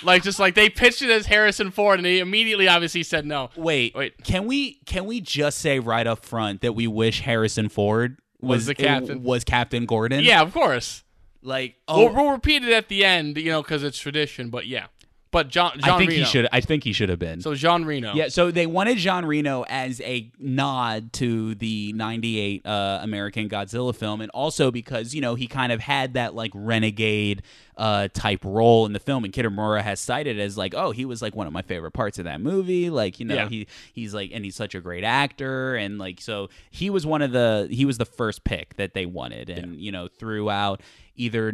Like 0.03 0.23
just 0.25 0.39
like 0.41 0.55
they 0.55 0.69
pitched 0.69 1.03
it 1.03 1.11
as 1.11 1.27
Harrison 1.27 1.71
Ford, 1.71 2.01
and 2.01 2.07
he 2.07 2.19
immediately 2.19 2.67
obviously 2.67 3.03
said 3.05 3.25
no. 3.25 3.51
Wait, 3.57 3.95
Wait. 3.95 4.15
Can 4.25 4.47
we 4.47 4.81
can 4.87 5.05
we 5.05 5.21
just 5.21 5.59
say 5.59 5.79
right 5.79 6.07
up 6.07 6.25
front 6.25 6.61
that 6.63 6.73
we 6.75 6.87
wish 6.89 7.21
Harrison 7.21 7.69
Ford 7.69 8.19
was, 8.41 8.57
Was 8.59 8.67
the 8.67 8.75
captain. 8.75 9.23
Was 9.23 9.45
Captain 9.45 9.87
Gordon? 9.87 10.25
Yeah, 10.25 10.41
of 10.43 10.53
course. 10.53 11.05
Like, 11.45 11.77
oh, 11.87 12.07
We'll, 12.07 12.15
we'll 12.15 12.33
repeat 12.33 12.65
it 12.65 12.73
at 12.73 12.89
the 12.89 13.05
end, 13.05 13.37
you 13.37 13.51
know, 13.51 13.63
because 13.63 13.83
it's 13.85 13.99
tradition. 13.99 14.49
But 14.51 14.67
yeah, 14.67 14.87
but 15.33 15.49
John, 15.49 15.73
John 15.81 15.95
I 15.95 15.99
think 15.99 16.11
Reno. 16.11 16.25
he 16.25 16.31
should. 16.31 16.49
I 16.53 16.61
think 16.61 16.85
he 16.85 16.93
should 16.93 17.09
have 17.09 17.19
been. 17.19 17.41
So 17.41 17.55
Jean 17.55 17.85
Reno. 17.85 18.15
Yeah, 18.15 18.29
so 18.29 18.51
they 18.51 18.67
wanted 18.67 18.99
Jean 18.99 19.25
Reno 19.25 19.65
as 19.69 20.01
a 20.03 20.31
nod 20.39 21.13
to 21.15 21.55
the 21.57 21.93
98 21.95 22.65
uh, 22.65 23.01
American 23.03 23.49
Godzilla 23.49 23.97
film, 23.97 24.21
and 24.21 24.31
also 24.31 24.71
because, 24.71 25.15
you 25.15 25.21
know, 25.21 25.35
he 25.35 25.49
kind 25.49 25.73
of 25.73 25.81
had 25.81 26.15
that, 26.15 26.35
like, 26.35 26.53
renegade 26.55 27.43
uh, 27.77 28.09
type 28.13 28.41
role 28.45 28.85
in 28.87 28.93
the 28.93 28.99
film, 29.01 29.25
and 29.25 29.33
Kitamura 29.33 29.83
has 29.83 29.99
cited 30.01 30.39
as, 30.39 30.57
like, 30.59 30.75
oh, 30.75 30.91
he 30.91 31.05
was, 31.05 31.23
like, 31.23 31.35
one 31.35 31.47
of 31.47 31.53
my 31.53 31.63
favorite 31.63 31.93
parts 31.93 32.19
of 32.19 32.25
that 32.25 32.41
movie. 32.41 32.91
Like, 32.91 33.19
you 33.19 33.27
know, 33.27 33.35
Yeah. 33.35 33.49
he 33.49 33.67
he's, 33.93 34.13
like, 34.15 34.31
and 34.35 34.45
he's 34.45 34.55
such 34.57 34.75
a 34.75 34.81
great 34.81 35.05
actor, 35.05 35.75
and, 35.75 35.99
like, 35.99 36.21
so 36.21 36.49
he 36.71 36.91
was 36.91 37.07
one 37.07 37.23
of 37.23 37.33
the, 37.33 37.69
he 37.71 37.85
was 37.85 37.99
the 37.99 38.05
first 38.05 38.45
pick 38.45 38.77
that 38.77 38.95
they 38.95 39.07
wanted, 39.07 39.49
and, 39.51 39.81
you 39.81 39.91
know, 39.93 40.09
throughout 40.09 40.81
either 41.15 41.53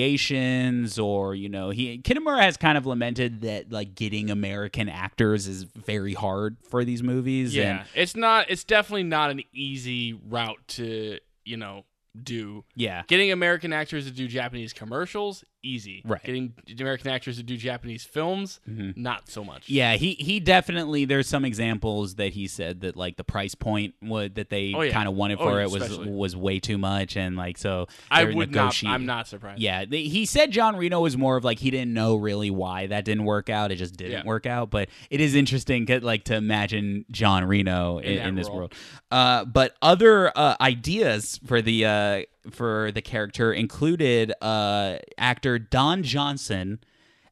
negotiations 0.00 0.98
or 0.98 1.34
you 1.34 1.48
know 1.48 1.70
he 1.70 1.98
Kitamura 1.98 2.42
has 2.42 2.56
kind 2.58 2.76
of 2.76 2.84
lamented 2.86 3.40
that 3.42 3.72
like 3.72 3.94
getting 3.94 4.30
American 4.30 4.88
actors 4.88 5.46
is 5.46 5.62
very 5.64 6.14
hard 6.14 6.56
for 6.68 6.84
these 6.84 7.02
movies 7.02 7.54
Yeah, 7.54 7.80
and 7.80 7.88
it's 7.94 8.14
not. 8.16 8.50
It's 8.50 8.64
definitely 8.64 9.04
not 9.04 9.30
an 9.30 9.42
easy 9.52 10.12
route 10.12 10.58
to 10.68 11.18
you 11.44 11.56
know 11.56 11.84
do. 12.20 12.64
yeah 12.74 13.02
Getting 13.06 13.30
American 13.32 13.72
actors 13.72 14.04
to 14.04 14.10
do 14.10 14.26
Japanese 14.28 14.72
commercials 14.72 15.44
easy. 15.62 16.02
Right. 16.04 16.22
Getting 16.22 16.54
American 16.78 17.10
actors 17.10 17.36
to 17.36 17.42
do 17.42 17.56
Japanese 17.56 18.04
films, 18.04 18.60
not 18.66 19.28
so 19.28 19.44
much. 19.44 19.64
Mm-hmm. 19.64 19.74
Yeah, 19.74 19.94
he 19.96 20.14
he 20.14 20.40
definitely. 20.40 21.04
There's 21.04 21.28
some 21.28 21.44
examples 21.44 22.14
that 22.16 22.32
he 22.32 22.46
said 22.46 22.80
that 22.80 22.96
like 22.96 23.16
the 23.16 23.24
price 23.24 23.54
point 23.54 23.94
would 24.02 24.34
that 24.36 24.50
they 24.50 24.72
Oh, 24.74 24.82
yeah. 24.82 24.92
kind 24.92 25.08
of 25.08 25.14
wanted 25.14 25.38
Oh, 25.40 25.44
for 25.44 25.58
yeah, 25.58 25.66
it 25.66 25.70
was 25.70 25.82
especially. 25.82 26.08
was 26.10 26.36
way 26.36 26.58
too 26.60 26.78
much, 26.78 27.16
and 27.16 27.36
like 27.36 27.58
so 27.58 27.88
I 28.10 28.24
would 28.24 28.52
not. 28.54 28.82
I'm 28.84 29.06
not 29.06 29.28
surprised. 29.28 29.60
Yeah, 29.60 29.84
they, 29.84 30.02
he 30.04 30.26
said 30.26 30.50
Jean 30.50 30.76
Reno 30.76 31.00
was 31.00 31.16
more 31.16 31.36
of 31.36 31.44
like 31.44 31.58
he 31.58 31.70
didn't 31.70 31.92
know 31.94 32.16
really 32.16 32.50
why 32.50 32.86
that 32.86 33.04
didn't 33.04 33.24
work 33.24 33.48
out. 33.50 33.70
It 33.72 33.76
just 33.76 33.96
didn't 33.96 34.12
Yeah. 34.12 34.24
work 34.24 34.46
out. 34.46 34.70
But 34.70 34.88
it 35.10 35.20
is 35.20 35.34
interesting, 35.34 35.86
like 36.02 36.24
to 36.24 36.34
imagine 36.36 37.04
Jean 37.10 37.44
Reno 37.44 37.98
in, 37.98 38.16
that 38.16 38.26
in 38.28 38.34
this 38.34 38.48
role. 38.48 38.56
world. 38.56 38.74
Uh, 39.10 39.44
but 39.44 39.74
other 39.82 40.30
uh, 40.36 40.56
ideas 40.60 41.40
for 41.46 41.60
the 41.60 41.84
uh, 41.84 42.22
for 42.50 42.90
the 42.92 43.02
character 43.02 43.52
included 43.52 44.32
uh, 44.40 44.98
actor 45.18 45.58
Don 45.58 46.02
Johnson, 46.02 46.80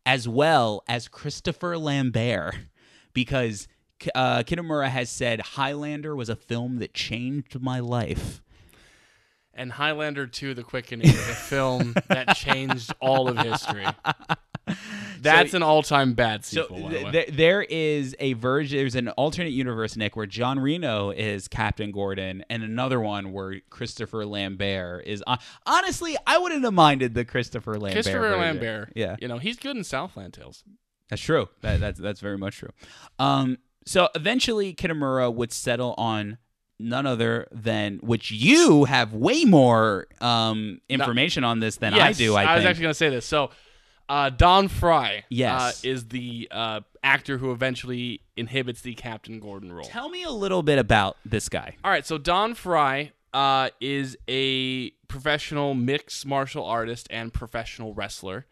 as 0.04 0.28
well 0.28 0.82
as 0.88 1.08
Christopher 1.08 1.78
Lambert, 1.78 2.54
because. 3.12 3.68
Uh, 4.14 4.44
Kitamura 4.44 4.88
has 4.88 5.10
said 5.10 5.40
Highlander 5.40 6.14
was 6.14 6.28
a 6.28 6.36
film 6.36 6.78
that 6.78 6.94
changed 6.94 7.60
my 7.60 7.80
life. 7.80 8.40
And 9.58 9.72
Highlander 9.72 10.28
2: 10.28 10.54
The 10.54 10.62
Quickening 10.62 11.08
is 11.08 11.28
a 11.28 11.34
film 11.34 11.96
that 12.06 12.28
changed 12.36 12.92
all 13.00 13.28
of 13.28 13.38
history. 13.38 13.86
That's 15.22 15.54
an 15.54 15.62
all-time 15.62 16.14
bad 16.14 16.44
So 16.44 16.62
sequel. 16.62 16.82
by 16.84 16.88
the 16.88 16.98
th- 17.10 17.28
way. 17.28 17.34
there, 17.36 17.62
is 17.62 18.14
a 18.20 18.32
version. 18.34 18.78
There's 18.78 18.94
an 18.94 19.08
alternate 19.10 19.50
universe, 19.52 19.96
Nick, 19.96 20.16
where 20.16 20.26
Jean 20.26 20.58
Reno 20.58 21.10
is 21.10 21.48
Captain 21.48 21.90
Gordon, 21.92 22.44
and 22.50 22.62
another 22.62 23.00
one 23.00 23.32
where 23.32 23.60
Christopher 23.70 24.24
Lambert 24.26 25.06
is. 25.06 25.22
Uh, 25.26 25.36
honestly, 25.66 26.16
I 26.26 26.38
wouldn't 26.38 26.64
have 26.64 26.74
minded 26.74 27.14
the 27.14 27.24
Christopher 27.24 27.72
Lambert. 27.72 27.92
Christopher 27.92 28.18
version. 28.20 28.40
Lambert. 28.40 28.92
Yeah, 28.94 29.16
You 29.20 29.28
know, 29.28 29.38
he's 29.38 29.56
good 29.58 29.76
in 29.76 29.84
Southland 29.84 30.34
Tales. 30.34 30.62
that's 31.08 31.22
true. 31.22 31.48
That, 31.62 31.80
that's 31.80 31.98
that's 32.00 32.20
very 32.20 32.38
much 32.38 32.56
true. 32.58 32.70
Um, 33.18 33.58
so 33.86 34.08
eventually, 34.14 34.74
Kitamura 34.74 35.32
would 35.34 35.52
settle 35.52 35.94
on 35.96 36.38
none 36.78 37.06
other 37.06 37.48
than 37.50 37.96
which 38.04 38.30
you 38.30 38.84
have 38.84 39.12
way 39.12 39.44
more 39.44 40.06
um 40.20 40.80
information 40.88 41.42
on 41.42 41.58
this 41.58 41.76
than 41.78 41.92
I 41.92 42.12
do. 42.12 42.36
I, 42.36 42.54
was 42.54 42.58
think. 42.62 42.70
actually 42.70 42.82
going 42.82 42.90
to 42.90 42.94
say 42.94 43.08
this. 43.08 43.26
So, 43.26 43.50
uh, 44.08 44.30
Don 44.30 44.68
Frye 44.68 45.24
Yes. 45.28 45.84
uh, 45.84 45.88
is 45.88 46.08
the 46.08 46.48
uh, 46.50 46.80
actor 47.02 47.38
who 47.38 47.52
eventually 47.52 48.20
inhibits 48.36 48.80
the 48.80 48.94
Captain 48.94 49.40
Gordon 49.40 49.72
role. 49.72 49.84
Tell 49.86 50.08
me 50.08 50.22
a 50.22 50.30
little 50.30 50.62
bit 50.62 50.78
about 50.78 51.16
this 51.24 51.48
guy. 51.48 51.76
All 51.84 51.90
right, 51.90 52.06
so 52.06 52.18
Don 52.18 52.54
Frye 52.54 53.12
uh, 53.34 53.70
is 53.80 54.16
a 54.28 54.90
professional 55.08 55.74
mixed 55.74 56.24
martial 56.26 56.64
artist 56.64 57.06
and 57.10 57.32
professional 57.32 57.94
wrestler. 57.94 58.46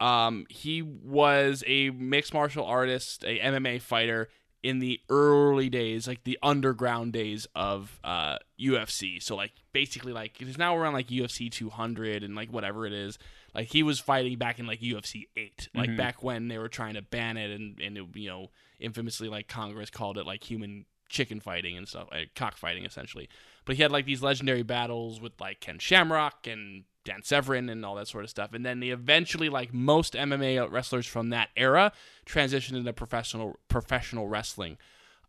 Um, 0.00 0.46
he 0.50 0.82
was 0.82 1.62
a 1.66 1.90
mixed 1.90 2.34
martial 2.34 2.64
artist, 2.64 3.24
a 3.24 3.38
MMA 3.38 3.80
fighter 3.80 4.28
in 4.62 4.78
the 4.78 4.98
early 5.10 5.68
days, 5.68 6.08
like 6.08 6.24
the 6.24 6.38
underground 6.42 7.12
days 7.12 7.46
of 7.54 8.00
uh, 8.02 8.38
UFC. 8.58 9.22
So 9.22 9.36
like 9.36 9.52
basically 9.72 10.12
like 10.12 10.40
it's 10.40 10.56
now 10.58 10.76
around 10.76 10.94
like 10.94 11.08
UFC 11.08 11.50
200 11.50 12.22
and 12.24 12.34
like 12.34 12.50
whatever 12.50 12.86
it 12.86 12.92
is. 12.94 13.18
Like 13.54 13.68
he 13.68 13.82
was 13.82 14.00
fighting 14.00 14.36
back 14.36 14.58
in 14.58 14.66
like 14.66 14.80
UFC 14.80 15.28
8, 15.36 15.68
like 15.74 15.96
back 15.96 16.22
when 16.22 16.48
they 16.48 16.58
were 16.58 16.68
trying 16.68 16.94
to 16.94 17.02
ban 17.02 17.36
it 17.36 17.50
and 17.50 17.80
and 17.80 17.96
it, 17.96 18.04
you 18.14 18.28
know 18.28 18.50
infamously 18.80 19.28
like 19.28 19.48
Congress 19.48 19.90
called 19.90 20.18
it 20.18 20.26
like 20.26 20.42
human 20.42 20.84
chicken 21.08 21.40
fighting 21.40 21.76
and 21.76 21.88
stuff, 21.88 22.08
like 22.10 22.34
cockfighting 22.34 22.84
essentially. 22.84 23.28
But 23.64 23.76
he 23.76 23.82
had 23.82 23.92
like 23.92 24.06
these 24.06 24.22
legendary 24.22 24.62
battles 24.62 25.20
with 25.20 25.40
like 25.40 25.60
Ken 25.60 25.78
Shamrock 25.78 26.46
and 26.46 26.84
Dan 27.04 27.22
Severn 27.22 27.68
and 27.68 27.84
all 27.84 27.94
that 27.94 28.08
sort 28.08 28.24
of 28.24 28.30
stuff. 28.30 28.52
And 28.52 28.64
then 28.64 28.80
they 28.80 28.88
eventually, 28.88 29.48
like 29.48 29.72
most 29.72 30.14
MMA 30.14 30.70
wrestlers 30.70 31.06
from 31.06 31.30
that 31.30 31.50
era, 31.56 31.92
transitioned 32.26 32.76
into 32.76 32.92
professional 32.92 33.56
professional 33.68 34.28
wrestling. 34.28 34.78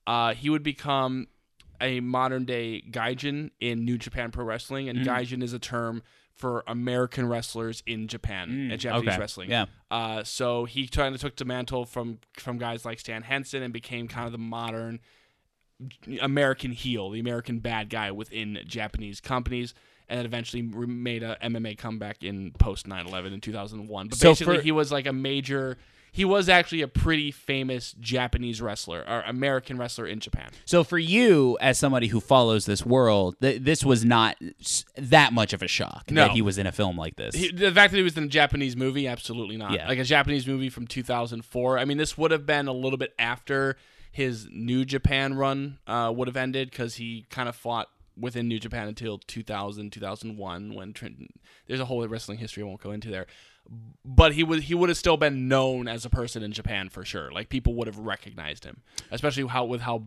Uh, 0.07 0.33
he 0.33 0.49
would 0.49 0.63
become 0.63 1.27
a 1.81 1.99
modern 1.99 2.45
day 2.45 2.83
gaijin 2.89 3.51
in 3.59 3.83
New 3.85 3.97
Japan 3.97 4.31
Pro 4.31 4.45
Wrestling, 4.45 4.89
and 4.89 4.99
gaijin 4.99 5.43
is 5.43 5.53
a 5.53 5.59
term 5.59 6.03
for 6.35 6.63
American 6.67 7.27
wrestlers 7.27 7.81
in 7.85 8.07
Japan, 8.07 8.69
uh, 8.71 8.77
Japanese 8.77 9.09
okay. 9.09 9.19
wrestling. 9.19 9.49
Yeah. 9.49 9.65
Uh, 9.89 10.23
so 10.23 10.65
he 10.65 10.87
kind 10.87 11.15
of 11.15 11.21
took 11.21 11.35
the 11.35 11.45
mantle 11.45 11.85
from 11.85 12.19
from 12.33 12.57
guys 12.57 12.85
like 12.85 12.99
Stan 12.99 13.23
Hansen 13.23 13.63
and 13.63 13.73
became 13.73 14.07
kind 14.07 14.25
of 14.25 14.31
the 14.31 14.37
modern 14.37 14.99
American 16.21 16.71
heel, 16.71 17.09
the 17.09 17.19
American 17.19 17.59
bad 17.59 17.89
guy 17.89 18.11
within 18.11 18.59
Japanese 18.65 19.19
companies, 19.21 19.73
and 20.07 20.17
then 20.17 20.25
eventually 20.25 20.61
made 20.61 21.23
a 21.23 21.37
MMA 21.41 21.77
comeback 21.77 22.23
in 22.23 22.51
post 22.51 22.87
9/11 22.87 23.33
in 23.33 23.41
2001. 23.41 24.07
But 24.07 24.17
So 24.17 24.31
basically, 24.31 24.57
for- 24.57 24.61
he 24.61 24.71
was 24.71 24.91
like 24.91 25.05
a 25.05 25.13
major. 25.13 25.77
He 26.15 26.23
was 26.23 26.47
actually 26.47 26.81
a 26.81 26.87
pretty 26.87 27.29
famous 27.29 27.93
Japanese 27.99 28.61
wrestler 28.61 29.03
or 29.05 29.21
American 29.27 29.77
wrestler 29.77 30.07
in 30.07 30.21
Japan. 30.21 30.49
So 30.63 30.85
for 30.85 30.97
you, 30.97 31.57
as 31.59 31.77
somebody 31.77 32.07
who 32.07 32.21
follows 32.21 32.65
this 32.65 32.85
world, 32.85 33.35
th- 33.41 33.61
this 33.61 33.83
was 33.83 34.05
not 34.05 34.37
s- 34.61 34.85
that 34.95 35.33
much 35.33 35.51
of 35.51 35.61
a 35.61 35.67
shock 35.67 36.05
No. 36.09 36.21
that 36.21 36.31
he 36.31 36.41
was 36.41 36.57
in 36.57 36.67
a 36.67 36.71
film 36.71 36.97
like 36.97 37.17
this. 37.17 37.35
He, 37.35 37.51
the 37.51 37.69
fact 37.71 37.91
that 37.91 37.97
he 37.97 38.03
was 38.03 38.15
in 38.15 38.23
a 38.23 38.27
Japanese 38.27 38.77
movie, 38.77 39.07
absolutely 39.09 39.57
not. 39.57 39.73
Yeah. 39.73 39.89
Like 39.89 39.99
a 39.99 40.05
Japanese 40.05 40.47
movie 40.47 40.69
from 40.69 40.87
2004. 40.87 41.77
I 41.79 41.83
mean, 41.83 41.97
this 41.97 42.17
would 42.17 42.31
have 42.31 42.45
been 42.45 42.67
a 42.69 42.73
little 42.73 42.97
bit 42.97 43.13
after 43.19 43.75
his 44.09 44.47
New 44.49 44.85
Japan 44.85 45.33
run 45.33 45.79
uh, 45.85 46.13
would 46.15 46.29
have 46.29 46.37
ended 46.37 46.69
because 46.71 46.95
he 46.95 47.25
kind 47.29 47.49
of 47.49 47.55
fought 47.57 47.89
within 48.17 48.47
New 48.47 48.59
Japan 48.59 48.87
until 48.87 49.17
2000, 49.17 49.91
2001 49.91 50.73
when 50.73 50.93
Trenton. 50.93 51.27
There's 51.67 51.81
a 51.81 51.85
whole 51.85 52.07
wrestling 52.07 52.37
history 52.37 52.63
I 52.63 52.65
won't 52.65 52.79
go 52.81 52.91
into 52.91 53.09
there. 53.09 53.25
But 54.03 54.33
he 54.33 54.43
would 54.43 54.61
he 54.63 54.75
would 54.75 54.89
have 54.89 54.97
still 54.97 55.17
been 55.17 55.47
known 55.47 55.87
as 55.87 56.05
a 56.05 56.09
person 56.09 56.43
in 56.43 56.51
Japan 56.51 56.89
for 56.89 57.03
sure. 57.03 57.31
Like 57.31 57.49
people 57.49 57.73
would 57.75 57.87
have 57.87 57.97
recognized 57.97 58.63
him, 58.63 58.81
especially 59.11 59.47
how 59.47 59.65
with 59.65 59.81
how 59.81 60.03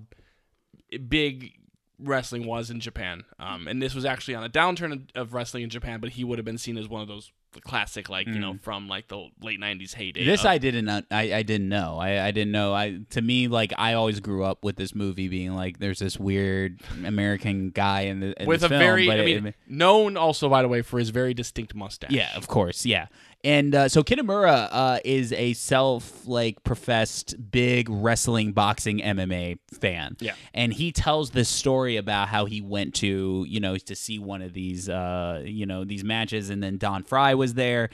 big 1.09 1.55
wrestling 1.99 2.47
was 2.47 2.71
in 2.71 2.81
Japan. 2.81 3.25
Um, 3.41 3.67
and 3.67 3.83
this 3.83 3.95
was 3.95 4.05
actually 4.05 4.35
on 4.37 4.45
a 4.45 4.49
downturn 4.49 5.09
of, 5.15 5.35
wrestling 5.35 5.65
in 5.65 5.71
Japan, 5.71 6.01
but 6.01 6.11
he 6.11 6.25
would 6.25 6.39
have 6.39 6.45
been 6.45 6.59
seen 6.59 6.79
as 6.79 6.89
one 6.89 7.03
of 7.03 7.09
those 7.09 7.33
classic, 7.63 8.09
like 8.09 8.27
you 8.29 8.39
know, 8.39 8.57
from 8.63 8.89
like 8.89 9.09
the 9.09 9.27
late 9.43 9.59
'90s 9.59 9.95
heyday. 9.95 10.23
Mm. 10.23 10.27
this 10.27 10.41
of- 10.43 10.47
I 10.47 10.59
didn't 10.59 10.85
know. 10.85 11.03
I, 11.11 11.35
I 11.35 11.43
didn't 11.43 11.69
know. 11.69 11.97
I, 11.99 12.27
I 12.27 12.31
didn't 12.31 12.53
know. 12.53 12.73
I 12.75 13.01
to 13.11 13.21
me 13.23 13.49
like 13.49 13.73
I 13.77 13.95
always 13.95 14.21
grew 14.21 14.45
up 14.45 14.63
with 14.65 14.77
this 14.77 14.95
movie 14.95 15.29
being 15.29 15.55
like 15.55 15.79
there's 15.81 15.99
this 15.99 16.19
weird 16.21 16.81
American 17.05 17.71
guy 17.71 18.03
in, 18.03 18.21
the, 18.21 18.41
in 18.43 18.47
with 18.47 18.63
a 18.63 18.69
film, 18.69 18.79
very, 18.79 19.11
I 19.11 19.15
it- 19.17 19.43
mean, 19.43 19.55
known 19.67 20.17
also 20.17 20.49
by 20.49 20.63
the 20.63 20.69
way 20.69 20.83
for 20.83 20.99
his 20.99 21.09
very 21.09 21.35
distinct 21.35 21.75
mustache. 21.75 22.11
Yeah, 22.13 22.31
of 22.37 22.47
course. 22.47 22.87
Yeah. 22.87 23.07
And 23.45 23.75
uh, 23.75 23.89
so 23.89 24.03
Kitamura 24.03 24.69
uh, 24.71 24.99
is 25.05 25.33
a 25.33 25.53
self 25.53 26.27
like 26.27 26.63
professed 26.65 27.37
big 27.51 27.89
wrestling, 27.89 28.53
boxing, 28.53 28.99
MMA 28.99 29.59
fan. 29.81 30.17
Yeah. 30.19 30.35
And 30.55 30.73
he 30.73 30.91
tells 30.91 31.31
this 31.31 31.49
story 31.49 31.97
about 31.97 32.29
how 32.29 32.47
he 32.47 32.61
went 32.61 32.95
to 32.97 33.45
you 33.49 33.61
know 33.61 33.77
to 33.77 33.95
see 33.95 34.19
one 34.19 34.43
of 34.43 34.55
these 34.55 34.89
uh, 34.89 35.43
you 35.45 35.67
know 35.67 35.85
these 35.85 36.03
matches, 36.03 36.51
and 36.51 36.63
then 36.63 36.79
Don 36.79 37.05
Frye 37.05 37.35
was 37.35 37.55
there, 37.55 37.91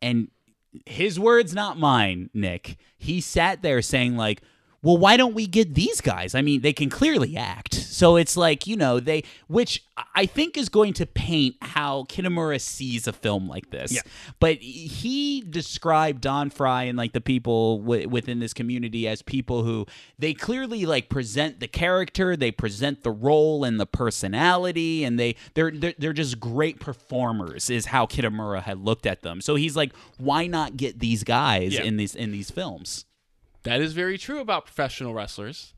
and 0.00 0.30
his 0.86 1.20
words, 1.20 1.54
not 1.54 1.78
mine, 1.78 2.30
Nick. 2.32 2.78
He 2.98 3.20
sat 3.20 3.62
there 3.62 3.82
saying 3.82 4.16
like. 4.16 4.42
Well, 4.82 4.98
why 4.98 5.16
don't 5.16 5.34
we 5.34 5.46
get 5.46 5.74
these 5.74 6.00
guys? 6.00 6.34
I 6.34 6.42
mean, 6.42 6.60
they 6.60 6.72
can 6.72 6.90
clearly 6.90 7.36
act. 7.36 7.74
So 7.74 8.16
it's 8.16 8.36
like, 8.36 8.66
you 8.66 8.76
know, 8.76 9.00
they, 9.00 9.24
which 9.48 9.82
I 10.14 10.26
think 10.26 10.56
is 10.56 10.68
going 10.68 10.92
to 10.94 11.06
paint 11.06 11.56
how 11.62 12.04
Kitamura 12.04 12.60
sees 12.60 13.06
a 13.08 13.12
film 13.12 13.48
like 13.48 13.70
this. 13.70 13.90
Yeah. 13.92 14.02
But 14.38 14.58
he 14.58 15.40
described 15.40 16.20
Don 16.20 16.50
Frye 16.50 16.84
and 16.84 16.96
like 16.98 17.12
the 17.14 17.20
people 17.22 17.78
w- 17.78 18.08
within 18.08 18.38
this 18.38 18.52
community 18.52 19.08
as 19.08 19.22
people 19.22 19.64
who 19.64 19.86
they 20.18 20.34
clearly 20.34 20.84
like 20.86 21.08
present 21.08 21.58
the 21.60 21.68
character, 21.68 22.36
they 22.36 22.50
present 22.50 23.02
the 23.02 23.10
role 23.10 23.64
and 23.64 23.80
the 23.80 23.86
personality, 23.86 25.02
and 25.04 25.18
they 25.18 25.36
they're 25.54 25.70
they're, 25.70 25.94
they're 25.98 26.12
just 26.12 26.38
great 26.38 26.78
performers. 26.80 27.70
Is 27.70 27.86
how 27.86 28.06
Kitamura 28.06 28.62
had 28.62 28.78
looked 28.84 29.06
at 29.06 29.22
them. 29.22 29.40
So 29.40 29.54
he's 29.54 29.74
like, 29.76 29.92
why 30.18 30.46
not 30.46 30.76
get 30.76 30.98
these 30.98 31.24
guys 31.24 31.74
Yeah. 31.74 31.82
in 31.84 31.96
these 31.96 32.14
in 32.14 32.30
these 32.30 32.50
films? 32.50 33.06
That 33.66 33.80
is 33.80 33.92
very 33.92 34.16
true 34.18 34.40
about 34.40 34.64
professional 34.64 35.12
wrestlers. 35.14 35.74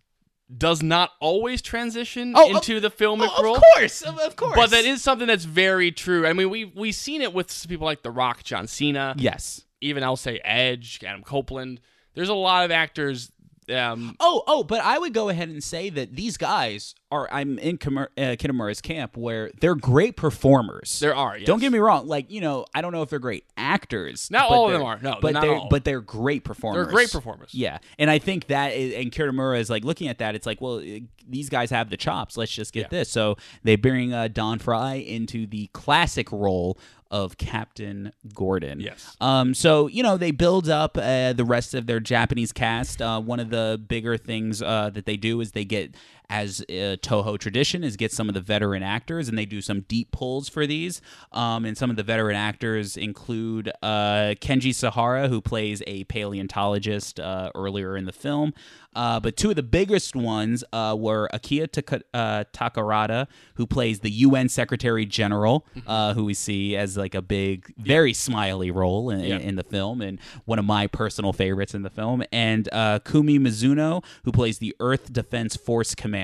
Does 0.56 0.82
not 0.82 1.10
always 1.20 1.60
transition 1.60 2.32
Oh, 2.34 2.52
oh 2.52 2.56
into 2.56 2.80
the 2.80 2.90
filmic 2.90 3.28
Oh, 3.36 3.42
role. 3.42 3.56
of 3.56 3.62
course, 3.74 4.00
of, 4.00 4.18
of 4.18 4.34
course. 4.36 4.54
But 4.54 4.70
that 4.70 4.86
is 4.86 5.02
something 5.02 5.26
that's 5.26 5.44
very 5.44 5.92
true. 5.92 6.26
I 6.26 6.32
mean, 6.32 6.48
we 6.48 6.64
we've 6.64 6.94
seen 6.94 7.20
it 7.20 7.34
with 7.34 7.66
people 7.68 7.84
like 7.84 8.02
The 8.02 8.10
Rock, 8.10 8.44
John 8.44 8.66
Cena. 8.66 9.14
yes. 9.18 9.64
even 9.82 10.02
I'll 10.02 10.16
say 10.16 10.38
Edge, 10.44 11.00
Adam 11.04 11.22
Copeland. 11.22 11.80
There's 12.14 12.30
a 12.30 12.34
lot 12.34 12.64
of 12.64 12.70
actors. 12.70 13.30
Um, 13.70 14.16
Oh, 14.20 14.42
oh, 14.46 14.62
but 14.64 14.80
I 14.80 14.98
would 14.98 15.12
go 15.12 15.28
ahead 15.28 15.48
and 15.48 15.62
say 15.62 15.90
that 15.90 16.14
these 16.16 16.36
guys 16.36 16.94
are 17.10 17.28
I'm 17.32 17.58
in 17.58 17.78
Kimura- 17.78 18.08
uh, 18.18 18.36
Kitamura's 18.36 18.80
camp 18.82 19.16
where 19.16 19.50
they're 19.60 19.74
great 19.74 20.16
performers. 20.16 21.00
There 21.00 21.14
are, 21.14 21.38
Don't 21.40 21.58
get 21.60 21.72
me 21.72 21.78
wrong. 21.78 22.06
Like 22.06 22.30
you 22.30 22.40
know, 22.40 22.66
I 22.74 22.80
don't 22.82 22.92
know 22.92 23.02
if 23.02 23.10
they're 23.10 23.18
great 23.18 23.44
actors. 23.56 24.30
Not 24.30 24.50
all 24.50 24.66
of 24.66 24.72
them 24.72 24.82
are. 24.82 24.98
No, 25.00 25.18
but 25.20 25.32
not 25.32 25.40
they're 25.42 25.54
all. 25.56 25.68
but 25.70 25.84
they're 25.84 26.00
great 26.00 26.44
performers. 26.44 26.86
They're 26.86 26.92
great 26.94 27.10
performers. 27.10 27.50
Yeah, 27.54 27.78
and 27.98 28.10
I 28.10 28.18
think 28.18 28.48
that 28.48 28.74
is, 28.74 28.94
and 28.94 29.10
Kitamura 29.12 29.58
is 29.58 29.70
like 29.70 29.84
looking 29.84 30.08
at 30.08 30.18
that. 30.18 30.34
It's 30.34 30.46
like, 30.46 30.60
well, 30.60 30.80
eh, 30.84 31.00
these 31.26 31.48
guys 31.48 31.70
have 31.70 31.90
the 31.90 31.96
chops. 31.96 32.36
Let's 32.36 32.52
just 32.52 32.72
get 32.72 32.82
Yeah. 32.82 32.98
this. 32.98 33.10
So 33.10 33.36
they 33.62 33.76
bring 33.76 34.12
uh, 34.12 34.28
Don 34.28 34.58
Frye 34.58 34.94
into 34.96 35.46
the 35.46 35.68
classic 35.72 36.30
role 36.32 36.78
of 37.10 37.36
Captain 37.38 38.12
Gordon. 38.34 38.80
Yes. 38.80 39.16
Um, 39.20 39.54
so 39.54 39.86
you 39.86 40.02
know 40.02 40.16
they 40.16 40.30
build 40.30 40.68
up 40.68 40.98
uh, 40.98 41.32
the 41.32 41.44
rest 41.44 41.74
of 41.74 41.86
their 41.86 42.00
Japanese 42.00 42.52
cast. 42.52 43.00
Uh, 43.00 43.20
one 43.20 43.40
of 43.40 43.50
the 43.50 43.80
bigger 43.88 44.16
things 44.16 44.62
uh, 44.62 44.90
that 44.90 45.06
they 45.06 45.16
do 45.16 45.40
is 45.40 45.52
they 45.52 45.64
get, 45.64 45.94
as 46.30 46.60
uh, 46.68 46.96
Toho 47.00 47.38
tradition, 47.38 47.82
is 47.82 47.96
get 47.96 48.12
some 48.12 48.28
of 48.28 48.34
the 48.34 48.40
veteran 48.40 48.82
actors, 48.82 49.28
and 49.28 49.38
they 49.38 49.46
do 49.46 49.60
some 49.60 49.80
deep 49.82 50.10
pulls 50.12 50.48
for 50.48 50.66
these. 50.66 51.00
Um, 51.32 51.64
and 51.64 51.76
some 51.76 51.90
of 51.90 51.96
the 51.96 52.02
veteran 52.02 52.36
actors 52.36 52.96
include 52.96 53.70
uh, 53.82 54.34
Kenji 54.40 54.74
Sahara, 54.74 55.28
who 55.28 55.40
plays 55.40 55.82
a 55.86 56.04
paleontologist 56.04 57.20
uh, 57.20 57.50
earlier 57.54 57.96
in 57.96 58.04
the 58.04 58.12
film. 58.12 58.52
Uh, 58.94 59.20
but 59.20 59.36
two 59.36 59.50
of 59.50 59.56
the 59.56 59.62
biggest 59.62 60.16
ones 60.16 60.64
uh, 60.72 60.96
were 60.98 61.28
Akira 61.32 61.68
Taka- 61.68 62.02
uh, 62.12 62.44
Takarada, 62.52 63.28
who 63.54 63.66
plays 63.66 64.00
the 64.00 64.10
UN 64.10 64.48
Secretary 64.48 65.06
General, 65.06 65.64
uh, 65.86 66.14
who 66.14 66.24
we 66.24 66.34
see 66.34 66.74
as 66.74 66.96
like 66.96 67.14
a 67.14 67.22
big, 67.22 67.72
very 67.78 68.12
smiley 68.12 68.70
role 68.70 69.10
in, 69.10 69.20
Yeah. 69.20 69.38
in 69.38 69.54
the 69.56 69.62
film, 69.62 70.00
and 70.00 70.18
one 70.46 70.58
of 70.58 70.64
my 70.64 70.86
personal 70.88 71.32
favorites 71.32 71.74
in 71.74 71.82
the 71.82 71.90
film, 71.90 72.24
and 72.32 72.68
uh, 72.72 72.98
Kumi 73.00 73.38
Mizuno, 73.38 74.02
who 74.24 74.32
plays 74.32 74.58
the 74.58 74.74
Earth 74.80 75.12
Defense 75.12 75.54
Force 75.54 75.94
Commander, 75.94 76.17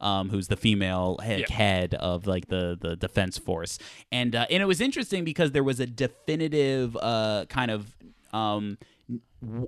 um, 0.00 0.28
who's 0.30 0.48
the 0.48 0.56
female 0.56 1.18
he- 1.24 1.40
Yeah. 1.40 1.52
head 1.52 1.94
of 1.94 2.26
like 2.26 2.48
the 2.48 2.76
the 2.80 2.96
defense 2.96 3.38
force, 3.38 3.78
and 4.10 4.34
uh, 4.36 4.46
and 4.50 4.62
it 4.62 4.66
was 4.66 4.80
interesting 4.80 5.24
because 5.24 5.52
there 5.52 5.64
was 5.64 5.80
a 5.80 5.86
definitive 5.86 6.96
uh, 6.96 7.46
kind 7.48 7.70
of. 7.70 7.96
Um, 8.32 8.78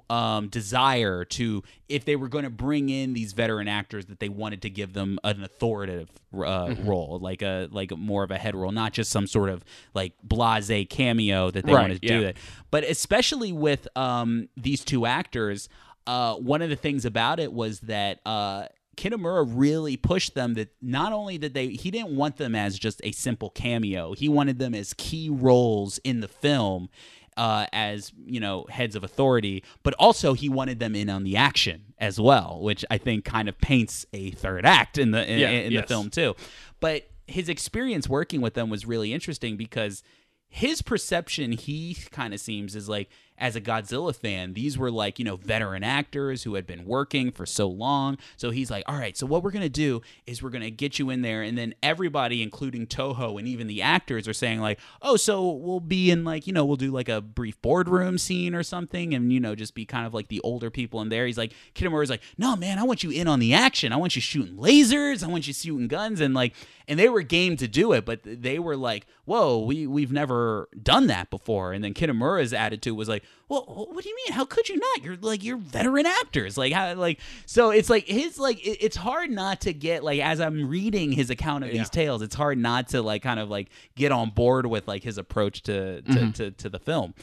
um, 0.09 0.49
desire 0.49 1.25
to 1.25 1.63
if 1.89 2.05
they 2.05 2.15
were 2.17 2.29
going 2.29 2.45
to 2.45 2.51
bring 2.51 2.89
in 2.89 3.13
these 3.13 3.33
veteran 3.33 3.67
actors 3.69 4.07
that 4.07 4.21
they 4.21 4.29
wanted 4.29 4.63
to 4.63 4.71
give 4.71 4.93
them 4.93 5.19
an 5.25 5.43
authoritative 5.43 6.09
uh, 6.35 6.75
role 6.85 7.19
like 7.21 7.43
a 7.43 7.69
like 7.73 7.91
a 7.91 7.97
more 7.97 8.23
of 8.23 8.31
a 8.31 8.39
head 8.39 8.55
role 8.55 8.71
not 8.71 8.93
just 8.93 9.11
some 9.11 9.27
sort 9.27 9.51
of 9.51 9.65
like 9.93 10.13
blase 10.23 10.87
cameo 10.89 11.51
that 11.51 11.67
they 11.67 11.73
Right, 11.75 11.81
wanted 11.83 12.01
to 12.03 12.07
yeah. 12.07 12.19
do 12.19 12.23
that 12.27 12.37
but 12.71 12.85
especially 12.85 13.53
with 13.53 13.89
um, 13.97 14.49
these 14.57 14.85
two 14.85 15.07
actors 15.07 15.69
uh, 16.07 16.37
one 16.37 16.63
of 16.63 16.71
the 16.71 16.77
things 16.77 17.05
about 17.05 17.41
it 17.41 17.53
was 17.53 17.81
that 17.81 18.21
uh, 18.25 18.67
Kitamura 18.97 19.45
really 19.49 19.97
pushed 19.97 20.35
them 20.35 20.55
that 20.55 20.75
not 20.81 21.13
only 21.13 21.39
did 21.39 21.55
they 21.55 21.69
he 21.69 21.91
didn't 21.91 22.17
want 22.17 22.37
them 22.37 22.55
as 22.55 22.79
just 22.79 23.01
a 23.05 23.13
simple 23.13 23.51
cameo 23.51 24.13
he 24.15 24.29
wanted 24.29 24.59
them 24.59 24.75
as 24.75 24.95
key 24.95 25.29
roles 25.31 25.99
in 26.05 26.21
the 26.21 26.29
film 26.29 26.89
uh, 27.37 27.67
as 27.73 28.13
you 28.25 28.39
know 28.39 28.65
heads 28.69 28.95
of 28.95 29.03
authority, 29.03 29.65
but 29.83 29.93
also 29.99 30.35
he 30.35 30.49
wanted 30.49 30.79
them 30.79 30.95
in 30.95 31.11
on 31.11 31.25
the 31.25 31.37
action 31.37 31.93
as 31.99 32.21
well, 32.21 32.61
which 32.63 32.85
I 32.91 32.99
think 32.99 33.25
kind 33.25 33.49
of 33.49 33.59
paints 33.59 34.07
a 34.13 34.31
third 34.31 34.65
act 34.65 34.99
in 34.99 35.11
the 35.11 35.29
in, 35.29 35.39
Yeah, 35.41 35.49
in 35.51 35.73
yes. 35.73 35.83
the 35.83 35.89
film 35.89 36.11
too. 36.11 36.37
But 36.79 37.09
his 37.27 37.49
experience 37.49 38.09
working 38.09 38.41
with 38.41 38.55
them 38.55 38.71
was 38.71 38.87
really 38.87 39.13
interesting 39.13 39.57
because 39.57 40.03
his 40.47 40.81
perception 40.83 41.51
he 41.53 41.97
kind 42.13 42.33
of 42.35 42.39
seems 42.41 42.77
is 42.77 42.89
like 42.89 43.09
as 43.37 43.57
a 43.57 43.61
Godzilla 43.61 44.15
fan, 44.15 44.55
these 44.55 44.79
were 44.79 44.91
like, 44.91 45.19
you 45.19 45.25
know, 45.25 45.37
veteran 45.37 45.83
actors 45.83 46.45
who 46.45 46.55
had 46.55 46.67
been 46.67 46.85
working 46.85 47.33
for 47.33 47.45
so 47.45 47.69
long. 47.69 48.17
So 48.37 48.51
he's 48.51 48.71
like, 48.71 48.85
all 48.87 48.97
right, 48.97 49.17
so 49.17 49.27
what 49.27 49.43
we're 49.43 49.51
going 49.51 49.63
to 49.63 49.69
do 49.69 50.03
is 50.27 50.43
we're 50.43 50.51
going 50.51 50.63
to 50.63 50.71
get 50.71 50.99
you 50.99 51.11
in 51.11 51.23
there. 51.23 51.43
And 51.43 51.59
then 51.59 51.75
everybody, 51.83 52.43
including 52.43 52.87
Toho 52.87 53.39
and 53.39 53.49
even 53.49 53.67
the 53.67 53.83
actors, 53.83 54.29
are 54.29 54.33
saying, 54.33 54.61
like, 54.61 54.79
oh, 55.03 55.17
so 55.17 55.51
we'll 55.51 55.81
be 55.81 56.13
in 56.13 56.25
like, 56.25 56.47
you 56.47 56.53
know, 56.53 56.65
we'll 56.65 56.77
do 56.77 56.93
like 56.93 57.09
a 57.09 57.21
brief 57.21 57.61
boardroom 57.61 58.19
scene 58.19 58.55
or 58.55 58.63
something 58.63 59.15
and, 59.15 59.33
you 59.33 59.41
know, 59.41 59.57
just 59.57 59.75
be 59.75 59.85
kind 59.85 60.07
of 60.07 60.15
like 60.15 60.29
the 60.29 60.41
older 60.41 60.71
people 60.71 61.01
in 61.01 61.09
there. 61.09 61.27
He's 61.27 61.39
like, 61.39 61.53
Kitamura's 61.75 62.11
like, 62.11 62.23
no, 62.39 62.55
man, 62.55 62.79
I 62.79 62.85
want 62.85 63.03
you 63.03 63.11
in 63.11 63.27
on 63.27 63.41
the 63.41 63.53
action. 63.53 63.93
I 63.93 63.97
want 63.97 64.15
you 64.15 64.23
shooting 64.23 64.57
lasers. 64.57 65.25
I 65.25 65.27
want 65.27 65.49
you 65.49 65.53
shooting 65.53 65.89
guns. 65.89 66.21
And 66.21 66.35
like, 66.35 66.55
and 66.87 66.99
they 66.99 67.09
were 67.09 67.23
game 67.23 67.57
to 67.57 67.67
do 67.67 67.93
it, 67.93 68.05
but 68.05 68.21
they 68.25 68.59
were 68.59 68.77
like, 68.77 69.07
whoa, 69.25 69.59
we, 69.59 69.87
we've 69.87 70.13
never 70.13 70.69
done 70.81 71.07
that 71.09 71.31
before. 71.31 71.73
And 71.73 71.83
then 71.83 71.95
Kitamura's 71.95 72.53
attitude 72.53 72.97
was 72.97 73.09
like, 73.09 73.24
well, 73.49 73.89
what 73.93 74.03
do 74.03 74.09
you 74.09 74.17
mean? 74.17 74.33
How 74.33 74.45
could 74.45 74.69
you 74.69 74.79
not? 74.79 75.03
You're 75.05 75.17
like 75.17 75.45
you're 75.45 75.57
veteran 75.59 76.07
actors. 76.07 76.57
Like 76.57 76.73
how 76.73 76.95
like 76.95 77.21
so 77.47 77.71
it's 77.71 77.91
like 77.91 78.07
his 78.07 78.39
like 78.39 78.65
it- 78.67 78.79
it's 78.81 78.97
hard 78.97 79.31
not 79.31 79.61
to 79.63 79.73
get 79.73 80.03
like 80.03 80.21
as 80.21 80.41
I'm 80.41 80.69
reading 80.69 81.13
his 81.13 81.31
account 81.31 81.65
of 81.65 81.71
Yeah. 81.73 81.79
these 81.79 81.91
tales, 81.91 82.23
it's 82.23 82.35
hard 82.35 82.59
not 82.59 82.89
to 82.89 83.03
like 83.03 83.23
kind 83.23 83.39
of 83.41 83.51
like 83.51 83.69
get 83.97 84.13
on 84.13 84.31
board 84.31 84.67
with 84.67 84.89
like 84.89 85.03
his 85.03 85.19
approach 85.19 85.63
to 85.65 86.03
to, 86.03 86.33
to, 86.33 86.51
to 86.53 86.69
the 86.69 86.79
film. 86.79 87.15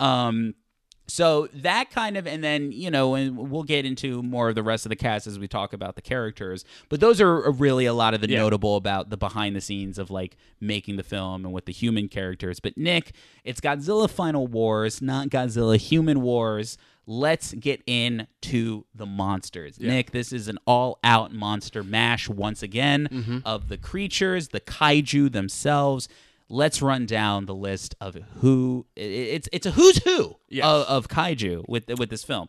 Um 0.00 0.54
so 1.10 1.48
that 1.54 1.90
kind 1.90 2.16
of 2.18 2.26
and 2.26 2.44
then 2.44 2.70
you 2.70 2.90
know 2.90 3.14
and 3.14 3.36
we'll 3.50 3.62
get 3.62 3.84
into 3.86 4.22
more 4.22 4.50
of 4.50 4.54
the 4.54 4.62
rest 4.62 4.84
of 4.84 4.90
the 4.90 4.96
cast 4.96 5.26
as 5.26 5.38
we 5.38 5.48
talk 5.48 5.72
about 5.72 5.94
the 5.96 6.02
characters 6.02 6.64
but 6.90 7.00
those 7.00 7.18
are 7.20 7.50
really 7.52 7.86
a 7.86 7.94
lot 7.94 8.12
of 8.14 8.20
the 8.20 8.28
Yeah. 8.28 8.38
notable 8.40 8.76
about 8.76 9.08
the 9.08 9.16
behind 9.16 9.56
the 9.56 9.60
scenes 9.62 9.98
of 9.98 10.10
like 10.10 10.36
making 10.60 10.96
the 10.96 11.02
film 11.02 11.44
and 11.46 11.54
with 11.54 11.64
the 11.64 11.72
human 11.72 12.08
characters 12.08 12.60
but 12.60 12.76
nick 12.76 13.12
it's 13.44 13.60
godzilla 13.60 14.08
final 14.10 14.46
wars 14.46 15.00
not 15.00 15.28
godzilla 15.30 15.78
human 15.78 16.20
wars 16.20 16.76
let's 17.06 17.54
get 17.54 17.82
into 17.86 18.84
the 18.94 19.06
monsters 19.06 19.80
nick 19.80 20.10
this 20.10 20.30
is 20.30 20.46
an 20.46 20.58
all-out 20.66 21.32
monster 21.32 21.82
mash 21.82 22.28
once 22.28 22.62
again 22.62 23.08
Mm-hmm. 23.10 23.38
of 23.46 23.68
the 23.68 23.78
creatures 23.78 24.48
the 24.48 24.60
kaiju 24.60 25.32
themselves 25.32 26.06
let's 26.48 26.80
run 26.82 27.06
down 27.06 27.46
the 27.46 27.54
list 27.54 27.94
of 28.00 28.16
who 28.40 28.86
it's 28.96 29.48
it's 29.52 29.66
a 29.66 29.70
who's 29.72 30.02
who 30.04 30.36
Yes. 30.48 30.64
of, 30.64 30.86
of 30.86 31.08
kaiju 31.08 31.64
with 31.68 31.84
with 31.98 32.10
this 32.10 32.24
film. 32.24 32.48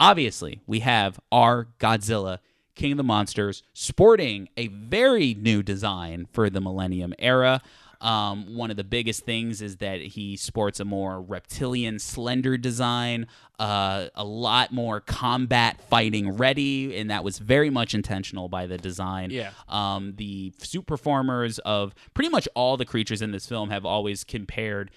Obviously, 0.00 0.60
we 0.66 0.80
have 0.80 1.20
our 1.30 1.68
Godzilla, 1.78 2.38
King 2.74 2.92
of 2.92 2.96
the 2.96 3.04
Monsters, 3.04 3.62
sporting 3.72 4.48
a 4.56 4.66
very 4.66 5.34
new 5.34 5.62
design 5.62 6.26
for 6.32 6.50
the 6.50 6.60
Millennium 6.60 7.14
era. 7.20 7.62
Um, 8.02 8.56
one 8.56 8.70
of 8.70 8.76
the 8.76 8.84
biggest 8.84 9.24
things 9.24 9.62
is 9.62 9.76
that 9.76 10.00
he 10.00 10.36
sports 10.36 10.80
a 10.80 10.84
more 10.84 11.22
reptilian, 11.22 12.00
slender 12.00 12.56
design, 12.56 13.28
uh, 13.60 14.08
a 14.16 14.24
lot 14.24 14.72
more 14.72 15.00
combat 15.00 15.80
fighting 15.88 16.36
ready, 16.36 16.98
and 16.98 17.10
that 17.10 17.22
was 17.22 17.38
very 17.38 17.70
much 17.70 17.94
intentional 17.94 18.48
by 18.48 18.66
the 18.66 18.76
design. 18.76 19.30
Yeah. 19.30 19.52
Um, 19.68 20.14
the 20.16 20.52
suit 20.58 20.86
performers 20.86 21.60
of 21.60 21.94
pretty 22.12 22.28
much 22.28 22.48
all 22.54 22.76
the 22.76 22.84
creatures 22.84 23.22
in 23.22 23.30
this 23.30 23.46
film 23.46 23.70
have 23.70 23.86
always 23.86 24.24
compared 24.24 24.90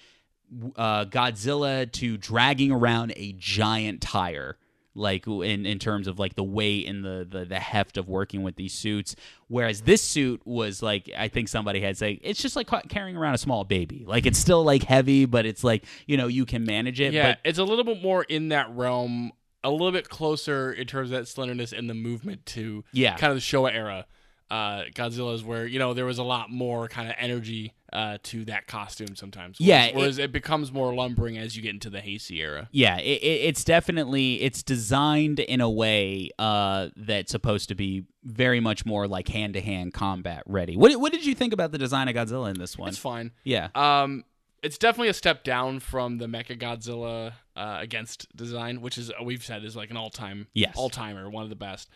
uh, 0.76 1.04
Godzilla 1.04 1.90
to 1.92 2.16
dragging 2.16 2.72
around 2.72 3.12
a 3.16 3.32
giant 3.38 4.00
tire, 4.00 4.56
like 4.96 5.26
in 5.26 5.66
in 5.66 5.78
terms 5.78 6.08
of 6.08 6.18
like 6.18 6.34
the 6.34 6.42
weight 6.42 6.88
and 6.88 7.04
the 7.04 7.26
the, 7.28 7.44
the 7.44 7.60
heft 7.60 7.96
of 7.96 8.08
working 8.08 8.42
with 8.42 8.56
these 8.56 8.72
suits. 8.74 9.14
Whereas 9.48 9.82
this 9.82 10.02
suit 10.02 10.40
was 10.44 10.82
like 10.82 11.10
I 11.16 11.28
think 11.28 11.48
somebody 11.48 11.80
had 11.80 11.96
said 11.96 12.18
it's 12.22 12.40
just 12.42 12.56
like 12.56 12.68
carrying 12.88 13.16
around 13.16 13.34
a 13.34 13.38
small 13.38 13.64
baby. 13.64 14.04
Like 14.06 14.26
it's 14.26 14.38
still 14.38 14.64
like 14.64 14.82
heavy, 14.82 15.24
but 15.26 15.46
it's 15.46 15.62
like 15.62 15.84
you 16.06 16.16
know 16.16 16.26
you 16.26 16.46
can 16.46 16.64
manage 16.64 17.00
it. 17.00 17.12
Yeah, 17.12 17.32
But 17.32 17.38
it's 17.44 17.58
a 17.58 17.64
little 17.64 17.84
bit 17.84 18.02
more 18.02 18.24
in 18.24 18.48
that 18.48 18.74
realm, 18.74 19.32
a 19.62 19.70
little 19.70 19.92
bit 19.92 20.08
closer 20.08 20.72
in 20.72 20.86
terms 20.86 21.10
of 21.10 21.18
that 21.18 21.26
slenderness 21.28 21.72
and 21.72 21.88
the 21.88 21.94
movement 21.94 22.46
to 22.46 22.84
Yeah. 22.92 23.16
kind 23.16 23.30
of 23.30 23.36
the 23.36 23.42
Showa 23.42 23.72
era. 23.74 24.06
Uh, 24.50 24.84
Godzilla's 24.94 25.42
where 25.42 25.66
you 25.66 25.78
know 25.78 25.92
there 25.92 26.06
was 26.06 26.18
a 26.18 26.22
lot 26.24 26.50
more 26.50 26.88
kind 26.88 27.08
of 27.08 27.14
energy 27.18 27.72
uh, 27.92 28.18
to 28.24 28.44
that 28.46 28.66
costume 28.66 29.14
sometimes. 29.16 29.56
Yeah, 29.60 29.76
whereas, 29.78 29.88
it- 29.90 29.96
whereas 29.96 30.18
it, 30.18 30.32
becomes 30.32 30.72
more 30.72 30.94
lumbering 30.94 31.38
as 31.38 31.56
you 31.56 31.62
get 31.62 31.74
into 31.74 31.88
the 31.90 31.98
Heisei 32.00 32.38
era. 32.38 32.68
Yeah, 32.72 32.98
it, 32.98 33.22
it, 33.22 33.26
it's 33.48 33.64
definitely 33.64 34.42
it's 34.42 34.62
designed 34.62 35.38
in 35.40 35.60
a 35.60 35.70
way 35.70 36.30
uh, 36.38 36.88
that's 36.96 37.30
supposed 37.32 37.68
to 37.68 37.74
be 37.74 38.04
very 38.24 38.60
much 38.60 38.84
more 38.84 39.06
like 39.06 39.28
hand 39.28 39.54
to 39.54 39.60
hand 39.60 39.94
combat 39.94 40.42
ready. 40.46 40.76
What 40.76 40.94
what 41.00 41.12
did 41.12 41.24
you 41.24 41.34
think 41.34 41.52
about 41.52 41.72
the 41.72 41.78
design 41.78 42.08
of 42.08 42.14
Godzilla 42.14 42.50
in 42.50 42.58
this 42.58 42.76
one? 42.76 42.88
It's 42.88 42.98
fine. 42.98 43.32
Yeah, 43.44 43.68
Um, 43.74 44.24
it's 44.62 44.78
definitely 44.78 45.08
a 45.08 45.14
step 45.14 45.44
down 45.44 45.78
from 45.80 46.18
the 46.18 46.26
Mecha 46.26 46.58
Godzilla 46.58 47.32
uh, 47.54 47.78
against 47.80 48.34
design, 48.36 48.80
which 48.80 48.98
is 48.98 49.12
we've 49.22 49.44
said 49.44 49.62
is 49.64 49.76
like 49.76 49.90
an 49.90 49.96
all 49.96 50.10
time, 50.10 50.48
Yes. 50.54 50.74
all 50.76 50.90
timer, 50.90 51.30
one 51.30 51.44
of 51.44 51.50
the 51.50 51.56
best. 51.56 51.88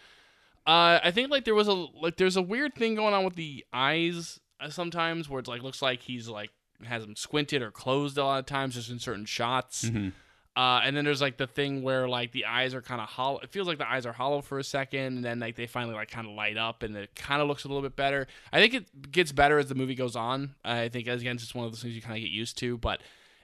Uh, 0.67 1.01
I 1.03 1.11
think 1.11 1.31
like 1.31 1.45
there 1.45 1.55
was 1.55 1.67
a 1.69 1.73
like 1.73 2.17
there's 2.17 2.37
a 2.37 2.43
weird 2.43 2.75
thing 2.75 2.95
going 2.95 3.15
on 3.15 3.25
with 3.25 3.35
the 3.35 3.65
eyes 3.73 4.39
sometimes 4.69 5.29
where 5.29 5.41
it's 5.41 5.49
like 5.49 5.63
looks 5.63 5.83
like 5.83 6.03
he's 6.03 6.29
like 6.29 6.51
has 6.85 7.05
them 7.05 7.17
squinted 7.17 7.63
or 7.63 7.71
closed 7.71 8.19
a 8.19 8.25
lot 8.25 8.39
of 8.39 8.47
times 8.47 8.75
just 8.75 8.91
in 8.91 8.99
certain 8.99 9.25
shots. 9.25 9.85
Mm-hmm. 9.85 10.09
Uh, 10.57 10.81
and 10.85 10.97
then 10.97 11.05
there's 11.05 11.21
like 11.21 11.37
the 11.37 11.47
thing 11.47 11.83
where 11.83 12.09
like 12.09 12.33
the 12.33 12.45
eyes 12.45 12.75
are 12.75 12.83
kind 12.83 13.01
of 13.01 13.09
hollow. 13.09 13.39
It 13.39 13.51
feels 13.51 13.69
like 13.69 13.79
the 13.79 13.89
eyes 13.89 14.05
are 14.05 14.13
hollow 14.13 14.41
for 14.41 14.59
a 14.59 14.65
second, 14.65 15.17
and 15.17 15.25
then 15.25 15.39
like 15.39 15.55
they 15.55 15.67
finally 15.67 15.95
like 15.95 16.11
kind 16.11 16.27
of 16.27 16.35
light 16.35 16.57
up, 16.57 16.83
and 16.83 16.97
it 16.97 17.15
kind 17.15 17.41
of 17.41 17.49
looks 17.49 17.65
a 17.65 17.69
little 17.69 17.83
bit 17.83 17.95
better. 17.95 18.27
I 18.53 18.61
think 18.61 18.75
it 18.75 19.13
gets 19.13 19.33
better 19.33 19.59
as 19.59 19.69
the 19.69 19.75
movie 19.75 19.95
goes 19.95 20.17
on. 20.17 20.55
I 20.65 20.89
think 20.89 21.07
as 21.07 21.21
again, 21.21 21.37
it's 21.37 21.45
just 21.45 21.55
one 21.55 21.67
of 21.67 21.73
those 21.73 21.83
things 21.83 21.95
you 21.95 22.03
kind 22.03 22.17
of 22.17 22.21
get 22.21 22.31
used 22.31 22.59
to, 22.59 22.77
but 22.79 23.01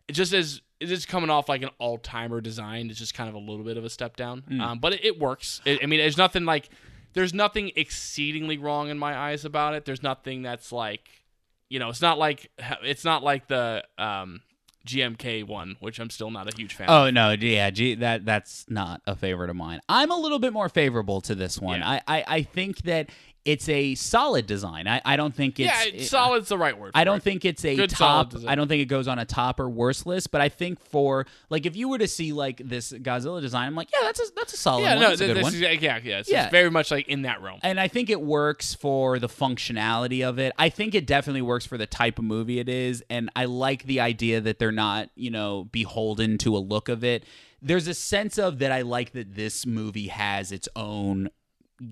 it 0.08 0.12
just 0.12 0.32
is. 0.32 0.62
It's 0.78 0.90
just 0.90 1.08
coming 1.08 1.30
off 1.30 1.48
like 1.48 1.62
an 1.62 1.70
all 1.78 1.96
timer 1.96 2.40
design. 2.42 2.90
It's 2.90 2.98
just 2.98 3.14
kind 3.14 3.28
of 3.30 3.34
a 3.34 3.38
little 3.38 3.64
bit 3.64 3.78
of 3.78 3.84
a 3.84 3.88
step 3.88 4.16
down, 4.16 4.42
um, 4.60 4.78
but 4.80 4.92
it, 4.94 5.04
it 5.04 5.18
works. 5.18 5.62
It, 5.64 5.80
I 5.82 5.86
mean, 5.86 6.00
there's 6.00 6.18
nothing 6.18 6.44
like 6.44 6.68
there's 7.16 7.32
nothing 7.32 7.72
exceedingly 7.76 8.58
wrong 8.58 8.90
in 8.90 8.98
my 8.98 9.16
eyes 9.16 9.46
about 9.46 9.74
it. 9.74 9.86
There's 9.86 10.02
nothing 10.02 10.42
that's 10.42 10.70
like, 10.70 11.08
you 11.70 11.78
know, 11.78 11.88
it's 11.88 12.02
not 12.02 12.18
like 12.18 12.50
it's 12.82 13.06
not 13.06 13.24
like 13.24 13.48
the 13.48 13.82
um, 13.96 14.42
GMK 14.86 15.44
one, 15.44 15.76
which 15.80 15.98
I'm 15.98 16.10
still 16.10 16.30
not 16.30 16.52
a 16.52 16.54
huge 16.54 16.74
fan. 16.74 16.88
of. 16.88 16.94
Oh 16.94 17.10
no, 17.10 17.30
yeah, 17.30 17.70
G, 17.70 17.94
that 17.96 18.26
that's 18.26 18.66
not 18.68 19.00
a 19.06 19.16
favorite 19.16 19.48
of 19.48 19.56
mine. 19.56 19.80
I'm 19.88 20.10
a 20.10 20.16
little 20.16 20.38
bit 20.38 20.52
more 20.52 20.68
favorable 20.68 21.22
to 21.22 21.34
this 21.34 21.58
one. 21.58 21.80
Yeah. 21.80 21.88
I, 21.88 22.02
I 22.06 22.24
I 22.28 22.42
think 22.42 22.82
that 22.82 23.08
it's 23.46 23.68
a 23.68 23.94
solid 23.94 24.46
design. 24.46 24.86
I, 24.86 25.00
I 25.04 25.16
don't 25.16 25.34
think 25.34 25.58
it's 25.58 25.66
yeah, 25.70 25.84
it- 26.00 26.06
solid's 26.06 26.48
the 26.48 26.58
right 26.58 26.78
word. 26.78 26.90
I 26.94 27.04
don't 27.04 27.18
it. 27.18 27.22
think 27.22 27.44
it's 27.44 27.64
a 27.64 27.76
Good, 27.76 27.90
top. 27.90 28.34
I 28.46 28.54
don't 28.54 28.68
think 28.68 28.82
it 28.82 28.86
goes 28.86 29.08
on 29.08 29.18
a 29.18 29.24
top 29.24 29.58
or 29.60 29.68
worst 29.70 30.04
list. 30.04 30.30
But 30.30 30.40
I 30.40 30.48
think 30.48 30.80
for 30.80 31.26
like 31.48 31.64
if 31.64 31.76
you 31.76 31.88
were 31.88 31.98
to 31.98 32.08
see 32.08 32.32
like 32.32 32.60
this 32.62 32.92
Godzilla 32.92 33.40
design, 33.40 33.68
I'm 33.68 33.74
like, 33.74 33.88
yeah, 33.92 34.00
that's 34.02 34.20
a 34.20 34.32
that's 34.34 34.52
a 34.52 34.56
solid 34.56 34.82
Yeah, 34.82 34.94
one. 34.94 35.02
no, 35.02 35.08
that's 35.10 35.20
a 35.22 35.26
good 35.28 35.36
this 35.36 35.42
one. 35.44 35.54
is, 35.54 35.60
yeah, 35.60 35.70
yeah. 36.02 36.18
It's, 36.18 36.28
Yeah. 36.30 36.42
it's 36.44 36.50
very 36.52 36.70
much 36.70 36.90
like 36.90 37.08
in 37.08 37.22
that 37.22 37.40
realm. 37.40 37.60
and 37.62 37.80
I 37.80 37.88
think 37.88 38.10
it 38.10 38.20
works 38.20 38.74
for 38.74 39.18
the 39.18 39.28
functionality 39.28 40.28
of 40.28 40.38
it. 40.38 40.52
I 40.58 40.68
think 40.68 40.94
it 40.94 41.06
definitely 41.06 41.42
works 41.42 41.64
for 41.66 41.78
the 41.78 41.86
type 41.86 42.18
of 42.18 42.24
movie 42.24 42.58
it 42.58 42.68
is, 42.68 43.02
and 43.08 43.30
I 43.36 43.44
like 43.46 43.84
the 43.84 44.00
idea 44.00 44.40
that 44.40 44.58
they're 44.58 44.72
not, 44.72 45.10
you 45.14 45.30
know, 45.30 45.64
beholden 45.72 46.38
to 46.38 46.56
a 46.56 46.58
look 46.58 46.88
of 46.88 47.04
it. 47.04 47.24
There's 47.62 47.86
a 47.88 47.94
sense 47.94 48.38
of 48.38 48.58
that 48.58 48.70
I 48.70 48.82
like 48.82 49.12
that 49.12 49.34
this 49.34 49.64
movie 49.66 50.08
has 50.08 50.52
its 50.52 50.68
own 50.76 51.30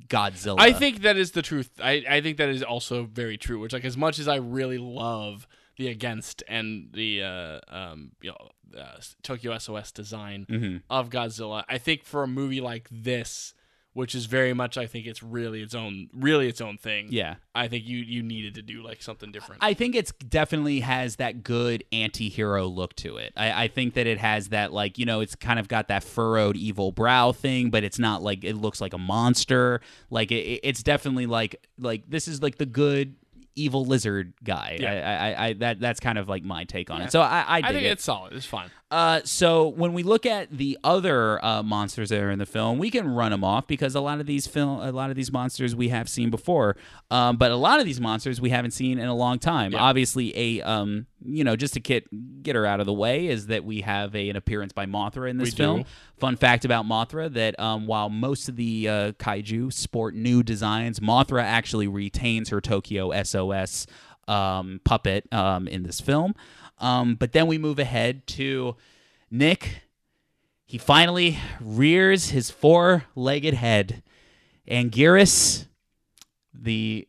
Godzilla. 0.09 0.57
I 0.59 0.73
think 0.73 1.03
that 1.03 1.16
is 1.16 1.33
the 1.33 1.42
truth. 1.42 1.70
I, 1.83 2.05
I 2.09 2.20
think 2.20 2.38
that 2.38 2.49
is 2.49 2.62
also 2.62 3.05
very 3.05 3.37
true. 3.37 3.61
Which, 3.61 3.73
like, 3.73 3.85
as 3.85 3.97
much 3.97 4.18
as 4.18 4.29
I 4.29 4.37
really 4.37 4.79
love 4.79 5.47
the 5.77 5.88
Against 5.88 6.42
and 6.49 6.88
the 6.92 7.23
uh, 7.23 7.61
um, 7.68 8.12
you 8.23 8.31
know 8.31 8.81
uh, 8.81 9.01
Tokyo 9.23 9.59
SOS 9.59 9.90
design 9.92 10.47
Mm-hmm. 10.49 10.77
of 10.88 11.11
Godzilla, 11.11 11.64
I 11.68 11.79
think 11.79 12.05
for 12.05 12.23
a 12.23 12.29
movie 12.29 12.61
like 12.61 12.88
this, 12.90 13.55
which 13.95 14.15
is 14.15 14.27
very 14.27 14.53
much, 14.53 14.77
I 14.77 14.87
think 14.87 15.07
it's 15.07 15.23
really 15.23 15.63
its 15.63 15.75
own, 15.75 16.09
really 16.13 16.49
its 16.49 16.61
own 16.61 16.77
thing. 16.77 17.09
Yeah. 17.11 17.37
I 17.55 17.69
think 17.69 17.87
you 17.87 17.99
you 17.99 18.23
needed 18.23 18.55
to 18.57 18.63
do 18.63 18.83
like 18.83 19.01
something 19.01 19.31
different. 19.31 19.63
I 19.65 19.73
think 19.73 19.95
it's 19.95 20.13
definitely 20.13 20.81
has 20.81 21.17
that 21.17 21.45
good 21.45 21.85
anti-hero 21.93 22.67
look 22.67 22.95
to 22.97 23.17
it. 23.17 23.33
I, 23.37 23.65
I 23.65 23.69
think 23.69 23.95
that 23.95 24.07
it 24.07 24.19
has 24.19 24.49
that 24.49 24.73
like 24.73 24.99
you 24.99 25.07
know 25.07 25.21
it's 25.21 25.37
kind 25.37 25.59
of 25.59 25.69
got 25.69 25.89
that 25.89 26.03
furrowed 26.03 26.57
evil 26.57 26.91
brow 26.93 27.33
thing, 27.33 27.71
but 27.71 27.85
it's 27.85 27.99
not 27.99 28.23
like 28.23 28.45
it 28.45 28.57
looks 28.57 28.81
like 28.81 28.93
a 28.93 28.99
monster. 28.99 29.81
Like 30.11 30.33
it, 30.33 30.61
it's 30.65 30.83
definitely 30.83 31.27
like 31.27 31.65
like 31.79 32.11
this 32.11 32.27
is 32.27 32.43
like 32.43 32.59
the 32.59 32.67
good 32.67 33.15
evil 33.57 33.85
lizard 33.85 34.33
guy. 34.43 34.79
Yeah. 34.81 34.91
I, 34.91 35.45
I, 35.45 35.47
I 35.47 35.53
that 35.55 35.81
that's 35.81 36.01
kind 36.01 36.19
of 36.19 36.29
like 36.29 36.43
my 36.43 36.65
take 36.65 36.91
on 36.91 37.03
it. 37.03 37.13
So 37.13 37.21
I, 37.21 37.45
I, 37.47 37.59
I 37.59 37.73
think 37.73 37.85
it. 37.85 37.93
it's 37.93 38.05
solid. 38.05 38.33
It's 38.33 38.47
fine. 38.47 38.71
Uh, 38.90 39.20
so 39.25 39.66
when 39.68 39.92
we 39.92 40.05
look 40.05 40.25
at 40.25 40.49
the 40.57 40.79
other 40.85 41.44
uh, 41.44 41.62
monsters 41.64 42.11
that 42.11 42.20
are 42.20 42.31
in 42.31 42.38
the 42.38 42.47
film, 42.47 42.79
we 42.79 42.90
can 42.90 43.09
run 43.12 43.33
them 43.33 43.42
off 43.42 43.66
because 43.66 43.94
a 43.97 44.01
lot 44.01 44.20
of 44.20 44.27
these 44.27 44.47
film, 44.47 44.79
a 44.81 44.92
lot 44.92 45.11
of 45.11 45.16
these 45.16 45.33
monsters 45.33 45.75
we 45.75 45.88
have 45.88 46.09
seen 46.09 46.31
before, 46.31 46.77
um, 47.11 47.37
but 47.37 47.51
a 47.51 47.57
lot 47.57 47.81
of 47.81 47.87
these 47.87 48.01
monsters 48.01 48.40
we 48.40 48.51
haven't 48.51 48.70
seen 48.70 48.99
in 49.01 49.09
a 49.09 49.14
long 49.14 49.40
time. 49.40 49.73
Yeah. 49.73 49.81
Obviously, 49.81 50.37
a 50.37 50.62
um, 50.62 51.07
you 51.25 51.42
know, 51.42 51.57
just 51.57 51.75
to 51.75 51.81
get 51.81 52.07
get 52.42 52.55
her 52.55 52.66
out 52.66 52.79
of 52.79 52.87
the 52.87 52.92
way, 52.92 53.27
is 53.27 53.49
that 53.49 53.64
we 53.64 53.81
have 53.81 54.14
a, 54.14 54.29
an 54.29 54.37
appearance 54.37 54.73
by 54.73 54.87
Mothra 54.87 55.29
in 55.29 55.38
this 55.38 55.53
We 55.53 55.57
film. 55.57 55.83
do. 55.83 55.88
Fun 56.18 56.37
fact 56.37 56.64
about 56.64 56.85
Mothra 56.85 57.33
that 57.33 57.59
um, 57.59 57.87
while 57.88 58.11
most 58.11 58.49
of 58.49 58.55
the 58.55 58.88
uh, 58.88 59.12
kaiju 59.12 59.73
sport 59.73 60.14
new 60.14 60.44
designs, 60.44 61.01
Mothra 61.01 61.42
actually 61.42 61.88
retains 61.88 62.51
her 62.51 62.61
Tokyo 62.61 63.11
SOS 63.25 63.87
um, 64.29 64.81
puppet 64.85 65.27
um, 65.33 65.66
in 65.66 65.83
this 65.83 66.01
film. 66.01 66.35
Um, 66.85 67.14
but 67.14 67.33
then 67.33 67.47
we 67.47 67.57
move 67.59 67.79
ahead 67.79 68.27
to 68.29 68.77
Nick. 69.31 69.83
He 70.66 70.79
finally 70.79 71.38
rears 71.61 72.31
his 72.31 72.51
four 72.51 73.05
legged 73.14 73.55
head. 73.55 74.03
And 74.66 74.90
Anguirus, 74.92 75.66
the 76.53 77.07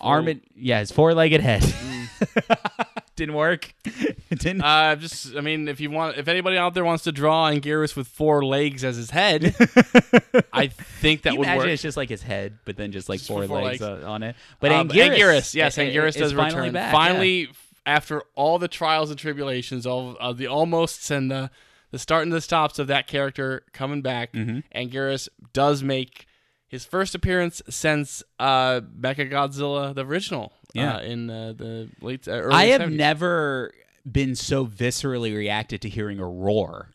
armored, 0.00 0.40
yeah, 0.54 0.80
his 0.80 0.90
four 0.92 1.14
legged 1.14 1.40
head. 1.40 1.62
Didn't 3.16 3.34
work. 3.34 3.74
It 3.84 4.38
didn't. 4.38 4.62
Uh, 4.62 4.96
just, 4.96 5.36
I 5.36 5.42
mean, 5.42 5.68
if 5.68 5.80
you 5.80 5.90
want, 5.90 6.16
if 6.16 6.28
anybody 6.28 6.56
out 6.56 6.72
there 6.72 6.84
wants 6.84 7.04
to 7.04 7.12
draw 7.12 7.50
Anguirus 7.50 7.94
with 7.94 8.08
four 8.08 8.42
legs 8.42 8.84
as 8.84 8.96
his 8.96 9.10
head, 9.10 9.54
I 10.52 10.68
think 10.68 11.22
that 11.22 11.32
would 11.36 11.42
imagine 11.46 11.58
work. 11.58 11.68
it's 11.68 11.82
just 11.82 11.98
like 11.98 12.08
his 12.08 12.22
head, 12.22 12.58
but 12.64 12.76
then 12.78 12.90
just 12.90 13.10
like 13.10 13.18
Just 13.18 13.28
four, 13.28 13.46
four 13.46 13.60
legs, 13.62 13.82
legs. 13.82 14.02
uh, 14.04 14.08
on 14.10 14.22
it. 14.22 14.34
But 14.60 14.72
Um, 14.72 14.88
Anguirus, 14.88 15.54
yes, 15.54 15.76
Anguirus 15.76 16.16
does 16.16 16.32
finally 16.32 16.60
return. 16.60 16.72
back. 16.72 16.92
finally, 16.92 17.48
f- 17.50 17.61
after 17.86 18.22
all 18.34 18.58
the 18.58 18.68
trials 18.68 19.10
and 19.10 19.18
tribulations, 19.18 19.86
all 19.86 20.16
of 20.20 20.38
the 20.38 20.46
almosts 20.46 21.10
and 21.10 21.30
the 21.30 21.50
the 21.90 21.98
start 21.98 22.22
and 22.22 22.32
the 22.32 22.40
stops 22.40 22.78
of 22.78 22.86
that 22.86 23.06
character 23.06 23.64
coming 23.74 24.00
back, 24.00 24.32
Mm-hmm. 24.32 24.60
Anguirus 24.74 25.28
does 25.52 25.82
make 25.82 26.26
his 26.66 26.86
first 26.86 27.14
appearance 27.14 27.60
since 27.68 28.22
uh, 28.38 28.80
Mecha 28.98 29.30
Godzilla, 29.30 29.94
the 29.94 30.06
original, 30.06 30.54
Yeah. 30.72 30.96
uh, 30.96 31.00
in 31.00 31.28
uh, 31.28 31.52
the 31.54 31.90
late 32.00 32.26
uh, 32.26 32.30
early 32.32 32.54
I 32.54 32.64
have 32.68 32.80
70s. 32.80 32.96
never 32.96 33.74
been 34.10 34.34
so 34.34 34.66
viscerally 34.66 35.36
reacted 35.36 35.82
to 35.82 35.88
hearing 35.90 36.18
a 36.18 36.26
roar 36.26 36.92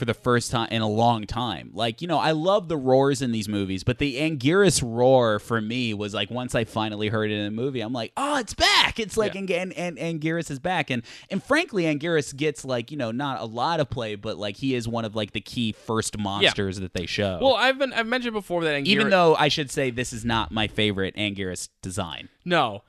for 0.00 0.06
the 0.06 0.14
first 0.14 0.50
time 0.50 0.66
in 0.72 0.80
a 0.82 0.88
long 0.88 1.26
time. 1.26 1.70
Like, 1.74 2.00
you 2.02 2.08
know, 2.08 2.18
I 2.18 2.32
love 2.32 2.68
the 2.68 2.76
roars 2.76 3.20
in 3.22 3.30
these 3.30 3.48
movies, 3.48 3.84
but 3.84 3.98
the 3.98 4.16
Anguirus 4.16 4.82
roar 4.84 5.38
for 5.38 5.60
me 5.60 5.94
was 5.94 6.14
like 6.14 6.30
once 6.30 6.54
I 6.54 6.64
finally 6.64 7.08
heard 7.08 7.30
it 7.30 7.34
in 7.34 7.44
a 7.46 7.50
movie, 7.50 7.82
I'm 7.82 7.92
like, 7.92 8.12
oh, 8.16 8.38
it's 8.38 8.54
back. 8.54 8.98
It's 8.98 9.16
like 9.16 9.34
Yeah. 9.34 9.40
and, 9.40 9.72
and, 9.72 9.98
and 9.98 10.20
Anguirus 10.22 10.50
is 10.50 10.58
back. 10.58 10.90
And 10.90 11.02
and 11.30 11.42
frankly, 11.44 11.84
Anguirus 11.84 12.34
gets 12.34 12.64
like, 12.64 12.90
you 12.90 12.96
know, 12.96 13.12
not 13.12 13.40
a 13.40 13.44
lot 13.44 13.78
of 13.78 13.90
play, 13.90 14.14
but 14.14 14.38
like 14.38 14.56
he 14.56 14.74
is 14.74 14.88
one 14.88 15.04
of 15.04 15.14
like 15.14 15.32
the 15.32 15.40
key 15.40 15.72
first 15.72 16.18
monsters 16.18 16.80
that 16.80 16.94
they 16.94 17.04
show. 17.06 17.38
Well, 17.40 17.54
I've 17.54 17.78
been 17.78 17.92
I've 17.92 18.06
mentioned 18.06 18.32
before 18.32 18.64
that 18.64 18.74
Anguirus, 18.74 18.86
even 18.86 19.10
though 19.10 19.36
I 19.36 19.48
should 19.48 19.70
say 19.70 19.90
this 19.90 20.12
is 20.12 20.24
not 20.24 20.50
my 20.50 20.66
favorite 20.66 21.14
Anguirus 21.16 21.68
design. 21.82 22.30
No. 22.44 22.84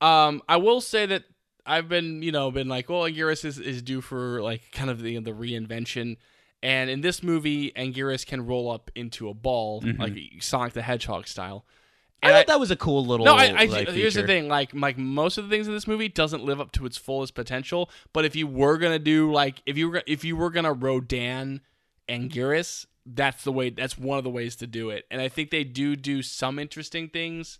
Um, 0.00 0.42
I 0.48 0.56
will 0.56 0.80
say 0.80 1.04
that 1.06 1.24
I've 1.66 1.88
been, 1.88 2.22
you 2.22 2.32
know, 2.32 2.50
been 2.50 2.68
like, 2.68 2.88
well, 2.88 3.02
Anguirus 3.02 3.44
is, 3.44 3.58
is 3.58 3.80
due 3.82 4.00
for 4.00 4.42
like 4.42 4.70
kind 4.72 4.90
of 4.90 5.02
the 5.02 5.18
the 5.20 5.32
reinvention. 5.32 6.16
And 6.62 6.88
in 6.88 7.02
this 7.02 7.22
movie, 7.22 7.72
Anguirus 7.72 8.26
can 8.26 8.46
roll 8.46 8.70
up 8.70 8.90
into 8.94 9.28
a 9.28 9.34
ball, 9.34 9.82
mm-hmm. 9.82 10.00
like 10.00 10.18
Sonic 10.40 10.72
the 10.72 10.82
Hedgehog 10.82 11.26
style. 11.26 11.66
I 12.22 12.28
And 12.28 12.36
thought 12.36 12.46
that 12.46 12.60
was 12.60 12.70
a 12.70 12.76
cool 12.76 13.04
little 13.04 13.26
no, 13.26 13.34
I, 13.34 13.48
I 13.48 13.64
like, 13.66 13.88
here's 13.90 14.14
the 14.14 14.26
thing. 14.26 14.48
Like, 14.48 14.72
like 14.72 14.96
most 14.96 15.36
of 15.36 15.44
the 15.44 15.50
things 15.50 15.68
in 15.68 15.74
this 15.74 15.86
movie 15.86 16.08
doesn't 16.08 16.42
live 16.42 16.58
up 16.58 16.72
to 16.72 16.86
its 16.86 16.96
fullest 16.96 17.34
potential. 17.34 17.90
But 18.14 18.24
if 18.24 18.34
you 18.34 18.46
were 18.46 18.78
gonna 18.78 18.98
do 18.98 19.30
like, 19.30 19.62
if 19.66 19.76
you 19.76 19.90
were 19.90 20.02
if 20.06 20.24
you 20.24 20.36
were 20.36 20.48
gonna 20.48 20.72
Rodan 20.72 21.60
Anguirus, 22.08 22.86
that's 23.04 23.44
the 23.44 23.52
way. 23.52 23.68
That's 23.68 23.98
one 23.98 24.16
of 24.16 24.24
the 24.24 24.30
ways 24.30 24.56
to 24.56 24.66
do 24.66 24.88
it. 24.88 25.04
And 25.10 25.20
I 25.20 25.28
think 25.28 25.50
they 25.50 25.64
do 25.64 25.96
do 25.96 26.22
some 26.22 26.58
interesting 26.58 27.10
things, 27.10 27.58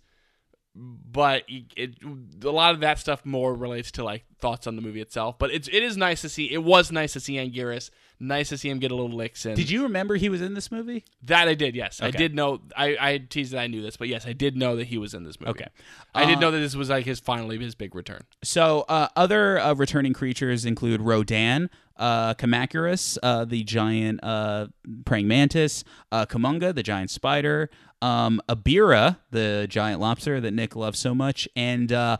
but 0.75 1.43
it, 1.47 1.95
a 2.43 2.49
lot 2.49 2.73
of 2.73 2.81
that 2.81 2.99
stuff 2.99 3.25
more 3.25 3.53
relates 3.53 3.91
to 3.91 4.03
like 4.03 4.25
thoughts 4.39 4.67
on 4.67 4.75
the 4.75 4.81
movie 4.81 5.01
itself. 5.01 5.39
But 5.39 5.51
it's 5.51 5.67
it 5.69 5.83
is 5.83 5.95
nice 5.97 6.21
to 6.21 6.29
see. 6.29 6.51
It 6.51 6.63
was 6.63 6.91
nice 6.91 7.13
to 7.13 7.19
see 7.19 7.35
Anguirus. 7.35 7.89
Nice 8.17 8.47
to 8.49 8.57
see 8.57 8.69
him 8.69 8.79
get 8.79 8.91
a 8.91 8.95
little 8.95 9.13
licks 9.15 9.45
in. 9.45 9.55
Did 9.55 9.69
you 9.69 9.83
remember 9.83 10.15
he 10.15 10.29
was 10.29 10.41
in 10.41 10.53
this 10.53 10.71
movie? 10.71 11.03
That 11.23 11.49
I 11.49 11.53
did, 11.53 11.75
yes. 11.75 12.01
I 12.01 12.11
did 12.11 12.33
know. 12.33 12.61
I, 12.75 12.95
I 12.99 13.17
teased 13.17 13.51
that 13.51 13.59
I 13.59 13.67
knew 13.67 13.81
this, 13.81 13.97
but 13.97 14.07
yes, 14.07 14.25
I 14.25 14.31
did 14.31 14.55
know 14.55 14.77
that 14.77 14.87
he 14.87 14.97
was 14.97 15.13
in 15.13 15.25
this 15.25 15.37
movie. 15.37 15.49
Okay. 15.51 15.67
I 16.13 16.23
did 16.25 16.37
Uh, 16.37 16.39
know 16.39 16.51
that 16.51 16.59
this 16.59 16.75
was 16.77 16.89
like 16.89 17.03
his 17.05 17.19
finally 17.19 17.57
his 17.57 17.75
big 17.75 17.93
return. 17.93 18.21
So 18.41 18.85
uh, 18.87 19.09
other 19.17 19.59
uh, 19.59 19.73
returning 19.73 20.13
creatures 20.13 20.63
include 20.63 21.01
Rodan, 21.01 21.69
uh, 21.97 22.33
uh, 22.37 23.45
the 23.45 23.63
giant 23.63 24.19
uh, 24.23 24.67
praying 25.05 25.27
mantis, 25.27 25.83
uh, 26.11 26.25
Kumonga, 26.25 26.73
the 26.73 26.83
giant 26.83 27.09
spider, 27.09 27.69
um, 28.01 28.41
Ebirah, 28.49 29.17
the 29.31 29.67
giant 29.69 30.01
lobster 30.01 30.39
that 30.41 30.51
Nick 30.51 30.75
loves 30.75 30.99
so 30.99 31.15
much, 31.15 31.47
and 31.55 31.91
uh, 31.91 32.17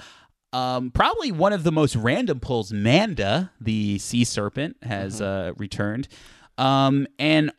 um, 0.54 0.92
probably 0.92 1.32
one 1.32 1.54
of 1.54 1.64
the 1.64 1.72
most 1.72 1.96
random 1.96 2.40
pulls, 2.40 2.72
Manda, 2.72 3.52
the 3.60 4.00
sea 4.00 4.24
serpent, 4.24 4.78
has 4.84 5.22
uh, 5.22 5.52
returned. 5.58 6.08
Um, 6.58 7.08
and 7.20 7.52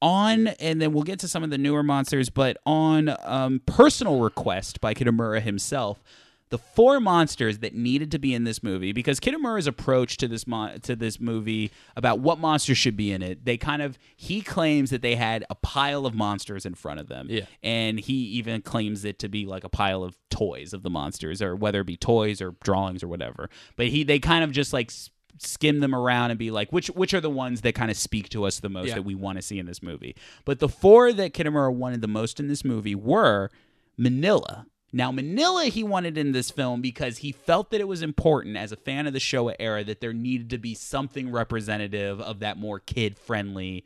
on, 0.00 0.46
and 0.46 0.80
then 0.80 0.92
we'll 0.92 1.02
get 1.02 1.18
to 1.20 1.28
some 1.28 1.42
of 1.42 1.50
the 1.50 1.58
newer 1.58 1.82
monsters, 1.82 2.30
but 2.30 2.56
on 2.64 3.14
um, 3.24 3.60
personal 3.66 4.20
request 4.20 4.80
by 4.80 4.94
Kitamura 4.94 5.40
himself, 5.40 6.00
the 6.50 6.58
four 6.58 6.98
monsters 7.00 7.58
that 7.58 7.74
needed 7.74 8.10
to 8.12 8.18
be 8.18 8.32
in 8.34 8.44
this 8.44 8.62
movie, 8.62 8.92
because 8.92 9.20
Kitamura's 9.20 9.66
approach 9.66 10.16
to 10.18 10.28
this 10.28 10.46
mon- 10.46 10.80
to 10.80 10.96
this 10.96 11.20
movie 11.20 11.70
about 11.96 12.20
what 12.20 12.38
monsters 12.38 12.78
should 12.78 12.96
be 12.96 13.12
in 13.12 13.22
it, 13.22 13.44
they 13.44 13.56
kind 13.56 13.82
of 13.82 13.98
he 14.16 14.40
claims 14.40 14.90
that 14.90 15.02
they 15.02 15.14
had 15.14 15.44
a 15.50 15.54
pile 15.54 16.06
of 16.06 16.14
monsters 16.14 16.64
in 16.64 16.74
front 16.74 17.00
of 17.00 17.08
them, 17.08 17.26
Yeah. 17.30 17.44
and 17.62 18.00
he 18.00 18.14
even 18.14 18.62
claims 18.62 19.04
it 19.04 19.18
to 19.20 19.28
be 19.28 19.44
like 19.46 19.64
a 19.64 19.68
pile 19.68 20.02
of 20.02 20.16
toys 20.30 20.72
of 20.72 20.82
the 20.82 20.90
monsters, 20.90 21.42
or 21.42 21.54
whether 21.54 21.80
it 21.80 21.86
be 21.86 21.96
toys 21.96 22.40
or 22.40 22.54
drawings 22.62 23.02
or 23.02 23.08
whatever. 23.08 23.50
But 23.76 23.88
he 23.88 24.02
they 24.04 24.18
kind 24.18 24.42
of 24.44 24.50
just 24.52 24.72
like 24.72 24.90
skim 25.40 25.78
them 25.78 25.94
around 25.94 26.30
and 26.30 26.38
be 26.38 26.50
like, 26.50 26.72
which 26.72 26.88
which 26.88 27.14
are 27.14 27.20
the 27.20 27.30
ones 27.30 27.60
that 27.60 27.74
kind 27.74 27.90
of 27.90 27.96
speak 27.96 28.28
to 28.30 28.44
us 28.44 28.58
the 28.60 28.68
most 28.68 28.88
Yeah. 28.88 28.94
that 28.94 29.02
we 29.04 29.14
want 29.14 29.36
to 29.38 29.42
see 29.42 29.58
in 29.58 29.66
this 29.66 29.82
movie. 29.82 30.16
But 30.44 30.58
the 30.58 30.68
four 30.68 31.12
that 31.12 31.32
Kitamura 31.34 31.72
wanted 31.72 32.00
the 32.00 32.08
most 32.08 32.40
in 32.40 32.48
this 32.48 32.64
movie 32.64 32.94
were 32.94 33.50
Minilla. 33.98 34.66
Now, 34.92 35.12
Minilla, 35.12 35.68
he 35.68 35.82
wanted 35.82 36.16
in 36.16 36.32
this 36.32 36.50
film 36.50 36.80
because 36.80 37.18
he 37.18 37.32
felt 37.32 37.70
that 37.70 37.80
it 37.80 37.88
was 37.88 38.02
important 38.02 38.56
as 38.56 38.72
a 38.72 38.76
fan 38.76 39.06
of 39.06 39.12
the 39.12 39.18
Showa 39.18 39.54
era 39.58 39.84
that 39.84 40.00
there 40.00 40.14
needed 40.14 40.50
to 40.50 40.58
be 40.58 40.74
something 40.74 41.30
representative 41.30 42.20
of 42.20 42.40
that 42.40 42.56
more 42.56 42.80
kid 42.80 43.18
friendly 43.18 43.84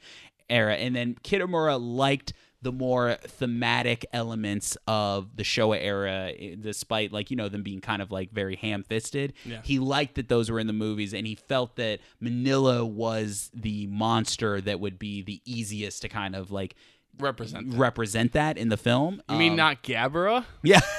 era. 0.49 0.75
And 0.75 0.95
then 0.95 1.17
Kitamura 1.23 1.81
liked 1.81 2.33
the 2.63 2.73
more 2.73 3.17
thematic 3.27 4.07
elements 4.13 4.77
of 4.87 5.37
the 5.37 5.43
Showa 5.43 5.79
era, 5.81 6.33
eh, 6.39 6.55
despite 6.61 7.13
like 7.13 7.31
you 7.31 7.37
know 7.37 7.49
them 7.49 7.65
being 7.65 7.81
kind 7.81 8.01
of 8.01 8.13
like 8.13 8.31
very 8.31 8.55
ham-fisted. 8.55 9.33
Yeah. 9.45 9.61
He 9.65 9.81
liked 9.81 10.15
that 10.15 10.29
those 10.29 10.49
were 10.49 10.61
in 10.61 10.69
the 10.69 10.73
movies, 10.73 11.13
and 11.13 11.27
he 11.27 11.35
felt 11.35 11.75
that 11.77 11.99
Minilla 12.23 12.89
was 12.89 13.51
the 13.53 13.89
monster 13.89 14.61
that 14.61 14.79
would 14.79 14.99
be 15.01 15.23
the 15.23 15.43
easiest 15.45 16.03
to 16.03 16.09
kind 16.09 16.37
of 16.37 16.53
like 16.53 16.77
Represent. 17.23 17.71
that. 17.71 17.77
represent 17.79 18.33
that 18.33 18.59
in 18.59 18.69
the 18.69 18.77
film. 18.77 19.23
You 19.31 19.37
mean 19.37 19.53
Um, 19.53 19.57
not 19.57 19.83
Gabara? 19.83 20.45
Yeah. 20.63 20.81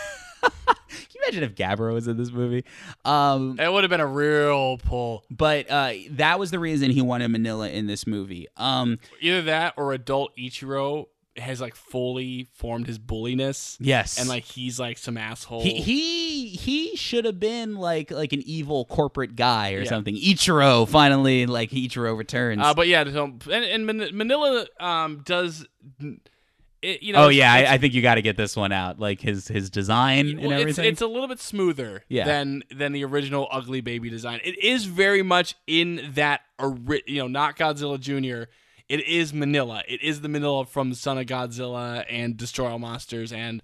Can 0.44 0.52
you 1.16 1.22
imagine 1.26 1.44
if 1.44 1.56
Gabara 1.56 1.94
was 1.94 2.08
in 2.08 2.18
this 2.18 2.32
movie? 2.32 2.66
Um, 3.06 3.58
It 3.60 3.72
would 3.72 3.84
have 3.84 3.90
been 3.90 4.00
a 4.02 4.08
real 4.08 4.78
pull. 4.78 5.24
but 5.32 5.70
uh, 5.72 5.94
that 6.12 6.38
was 6.40 6.52
the 6.52 6.60
reason 6.60 6.92
he 6.92 7.02
wanted 7.02 7.32
Minilla 7.32 7.72
in 7.72 7.88
this 7.88 8.06
movie. 8.06 8.48
Um, 8.58 9.00
Either 9.22 9.42
that 9.44 9.74
or 9.78 9.94
adult 9.94 10.36
Ichiro 10.38 11.06
has 11.38 11.60
like 11.60 11.76
fully 11.76 12.48
formed 12.54 12.86
his 12.86 13.00
bulliness. 13.00 13.76
yes, 13.80 14.20
And 14.20 14.30
like 14.30 14.44
he's 14.44 14.80
like 14.80 14.98
some 15.00 15.18
asshole. 15.18 15.62
he 15.64 15.82
he 15.82 16.50
he 16.50 16.96
should 16.96 17.26
have 17.26 17.40
been 17.40 17.76
like 17.76 18.12
like 18.12 18.34
an 18.34 18.44
evil 18.46 18.86
corporate 18.86 19.36
guy 19.36 19.74
or 19.74 19.80
Yeah. 19.82 19.90
something. 19.90 20.16
Ichiro 20.16 20.88
finally 20.88 21.46
like 21.48 21.72
Ichiro 21.72 22.16
returns. 22.18 22.62
Uh, 22.64 22.74
but 22.76 22.88
yeah, 22.88 23.04
so, 23.06 23.24
and, 23.26 23.44
and 23.50 23.90
Minilla 23.90 24.68
um, 24.80 25.22
does, 25.26 25.66
it, 26.82 27.02
you 27.02 27.14
know. 27.14 27.26
oh 27.26 27.30
yeah, 27.30 27.52
I, 27.52 27.74
I 27.74 27.78
think 27.78 27.94
you 27.94 28.02
got 28.02 28.16
to 28.16 28.22
get 28.22 28.36
this 28.38 28.56
one 28.56 28.72
out. 28.72 29.00
Like 29.00 29.22
his 29.22 29.48
his 29.48 29.70
design 29.70 30.28
and 30.30 30.40
well, 30.42 30.52
it's, 30.52 30.62
everything. 30.62 30.86
it's 30.86 31.02
a 31.02 31.08
little 31.08 31.28
bit 31.30 31.40
smoother 31.40 32.04
Yeah. 32.10 32.26
than 32.26 32.64
than 32.76 32.92
the 32.92 33.06
original 33.06 33.48
Ugly 33.52 33.82
Baby 33.82 34.10
design. 34.10 34.42
It 34.44 34.62
is 34.64 34.86
very 34.86 35.24
much 35.24 35.56
in 35.66 36.12
that, 36.16 36.42
you 37.08 37.20
know, 37.20 37.28
not 37.28 37.58
Godzilla 37.58 38.00
Jr. 38.00 38.50
It 38.90 39.08
is 39.08 39.32
Minilla. 39.32 39.84
It 39.88 40.02
is 40.02 40.22
the 40.22 40.28
Minilla 40.28 40.68
from 40.68 40.94
Son 40.94 41.18
of 41.18 41.26
Godzilla 41.26 42.06
and 42.10 42.38
Destroy 42.38 42.70
All 42.70 42.80
Monsters 42.80 43.32
and 43.32 43.62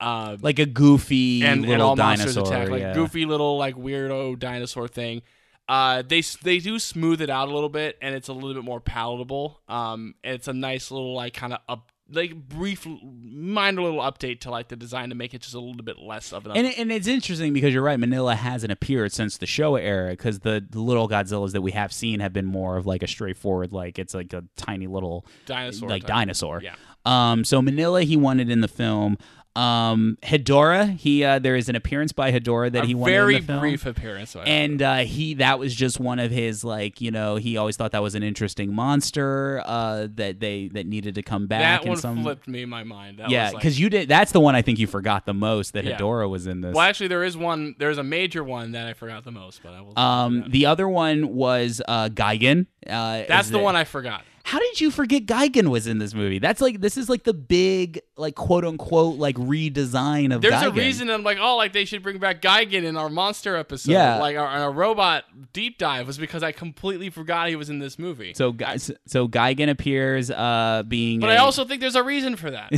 uh, 0.00 0.36
like 0.40 0.58
a 0.58 0.66
goofy 0.66 1.44
and, 1.44 1.62
little 1.62 1.74
and 1.74 1.82
all 1.82 1.96
dinosaur. 1.96 2.42
monsters 2.42 2.48
attack, 2.48 2.68
like 2.68 2.80
yeah. 2.80 2.94
goofy 2.94 3.26
little 3.26 3.56
like 3.56 3.76
weirdo 3.76 4.38
dinosaur 4.38 4.88
thing. 4.88 5.22
Uh, 5.68 6.02
they 6.06 6.20
they 6.42 6.58
do 6.58 6.78
smooth 6.78 7.22
it 7.22 7.30
out 7.30 7.48
a 7.48 7.54
little 7.54 7.68
bit, 7.68 7.96
and 8.02 8.14
it's 8.14 8.28
a 8.28 8.32
little 8.32 8.54
bit 8.54 8.64
more 8.64 8.80
palatable. 8.80 9.60
Um, 9.68 10.14
and 10.22 10.34
it's 10.34 10.48
a 10.48 10.52
nice 10.52 10.90
little 10.90 11.14
like 11.14 11.32
kind 11.32 11.52
of 11.54 11.60
up 11.68 11.90
like 12.10 12.34
brief 12.34 12.86
minor 12.86 13.82
little 13.82 14.00
update 14.00 14.40
to 14.40 14.50
like 14.50 14.68
the 14.68 14.76
design 14.76 15.08
to 15.08 15.14
make 15.14 15.32
it 15.34 15.40
just 15.40 15.54
a 15.54 15.58
little 15.58 15.82
bit 15.82 15.98
less 15.98 16.32
of 16.32 16.46
an. 16.46 16.52
And, 16.52 16.66
and 16.76 16.92
it's 16.92 17.06
interesting 17.06 17.52
because 17.52 17.72
you're 17.72 17.82
right. 17.82 17.98
Minilla 17.98 18.36
hasn't 18.36 18.72
appeared 18.72 19.12
since 19.12 19.38
the 19.38 19.46
Showa 19.46 19.80
era 19.80 20.10
because 20.10 20.40
the, 20.40 20.64
the 20.68 20.80
little 20.80 21.08
Godzillas 21.08 21.52
that 21.52 21.62
we 21.62 21.72
have 21.72 21.92
seen 21.92 22.20
have 22.20 22.32
been 22.32 22.44
more 22.46 22.76
of 22.76 22.86
like 22.86 23.02
a 23.02 23.06
straightforward, 23.06 23.72
like 23.72 23.98
it's 23.98 24.14
like 24.14 24.32
a 24.32 24.44
tiny 24.56 24.86
little 24.86 25.26
dinosaur 25.46 25.88
like 25.88 26.02
type. 26.02 26.08
dinosaur. 26.08 26.60
Yeah. 26.62 26.74
Um. 27.06 27.44
So 27.44 27.60
Minilla, 27.60 28.04
he 28.04 28.16
wanted 28.16 28.50
in 28.50 28.60
the 28.60 28.68
film. 28.68 29.18
Um. 29.56 30.18
Hedorah, 30.22 30.96
he 30.98 31.22
uh, 31.24 31.38
there 31.38 31.54
is 31.56 31.68
an 31.68 31.76
appearance 31.76 32.12
by 32.12 32.32
Hedorah 32.32 32.72
that 32.72 32.84
a 32.84 32.86
he 32.86 32.94
wanted 32.94 33.12
very 33.12 33.34
in 33.36 33.40
the 33.42 33.46
film. 33.46 33.60
brief 33.60 33.86
appearance. 33.86 34.34
And 34.36 34.82
uh, 34.82 34.96
he 34.98 35.34
that 35.34 35.58
was 35.58 35.74
just 35.74 36.00
one 36.00 36.18
of 36.18 36.30
his 36.30 36.64
like 36.64 37.00
you 37.00 37.10
know 37.10 37.36
he 37.36 37.56
always 37.56 37.76
thought 37.76 37.92
that 37.92 38.02
was 38.02 38.14
an 38.14 38.22
interesting 38.22 38.74
monster 38.74 39.62
uh, 39.64 40.08
that 40.14 40.40
they 40.40 40.68
that 40.68 40.86
needed 40.86 41.14
to 41.16 41.22
come 41.22 41.46
back 41.46 41.82
that 41.82 41.88
one 41.88 41.96
some 41.98 42.22
flipped 42.22 42.48
me 42.48 42.64
my 42.64 42.82
mind. 42.84 43.18
That 43.18 43.30
yeah 43.30 43.44
was, 43.44 43.54
like- 43.54 43.62
because 43.62 43.78
you 43.78 43.88
did 43.90 44.08
that's 44.08 44.32
the 44.32 44.40
one 44.40 44.56
I 44.56 44.62
think 44.62 44.78
you 44.78 44.86
forgot 44.86 45.24
the 45.26 45.34
most 45.34 45.72
that 45.74 45.84
Yeah. 45.84 45.98
Hedorah 45.98 46.28
was 46.28 46.46
in 46.46 46.60
this. 46.60 46.74
well, 46.74 46.86
actually, 46.88 47.08
there 47.08 47.22
is 47.24 47.36
one. 47.36 47.74
There's 47.78 47.98
a 47.98 48.02
major 48.04 48.42
one 48.42 48.72
that 48.72 48.86
I 48.86 48.92
forgot 48.92 49.24
the 49.24 49.30
most, 49.32 49.62
but 49.62 49.72
I 49.72 49.80
will. 49.80 49.98
Um, 49.98 50.44
the 50.48 50.66
other 50.66 50.88
one 50.88 51.34
was 51.34 51.80
uh, 51.86 52.08
Gigan. 52.08 52.66
Uh, 52.86 53.22
that's 53.28 53.46
is 53.46 53.52
the 53.52 53.58
one 53.58 53.76
I 53.76 53.84
forgot. 53.84 54.22
How 54.46 54.58
did 54.58 54.78
you 54.78 54.90
forget 54.90 55.24
Gigan 55.24 55.68
was 55.68 55.86
in 55.86 55.96
this 55.98 56.12
movie? 56.12 56.38
That's 56.38 56.60
like 56.60 56.82
this 56.82 56.98
is 56.98 57.08
like 57.08 57.24
the 57.24 57.32
big 57.32 58.02
like 58.18 58.34
quote 58.34 58.66
unquote 58.66 59.16
like 59.18 59.36
redesign 59.36 60.34
of. 60.34 60.42
There's 60.42 60.62
a 60.62 60.70
reason 60.70 61.08
I'm 61.08 61.22
like, 61.22 61.38
oh, 61.40 61.56
like 61.56 61.72
they 61.72 61.86
should 61.86 62.02
bring 62.02 62.18
back 62.18 62.42
Gigan 62.42 62.84
in 62.84 62.94
our 62.98 63.08
monster 63.08 63.56
episode. 63.56 63.92
Yeah. 63.92 64.18
Like 64.18 64.36
our, 64.36 64.46
our 64.46 64.70
robot 64.70 65.24
deep 65.54 65.78
dive 65.78 66.06
was 66.06 66.18
because 66.18 66.42
I 66.42 66.52
completely 66.52 67.08
forgot 67.08 67.48
he 67.48 67.56
was 67.56 67.70
in 67.70 67.78
this 67.78 67.98
movie. 67.98 68.34
So 68.34 68.52
guys, 68.52 68.90
so 69.06 69.26
Gigan 69.28 69.70
appears 69.70 70.30
uh, 70.30 70.82
being. 70.86 71.20
but 71.20 71.30
a- 71.30 71.34
I 71.34 71.36
also 71.38 71.64
think 71.64 71.80
there's 71.80 71.96
a 71.96 72.04
reason 72.04 72.36
for 72.36 72.50
that. 72.50 72.70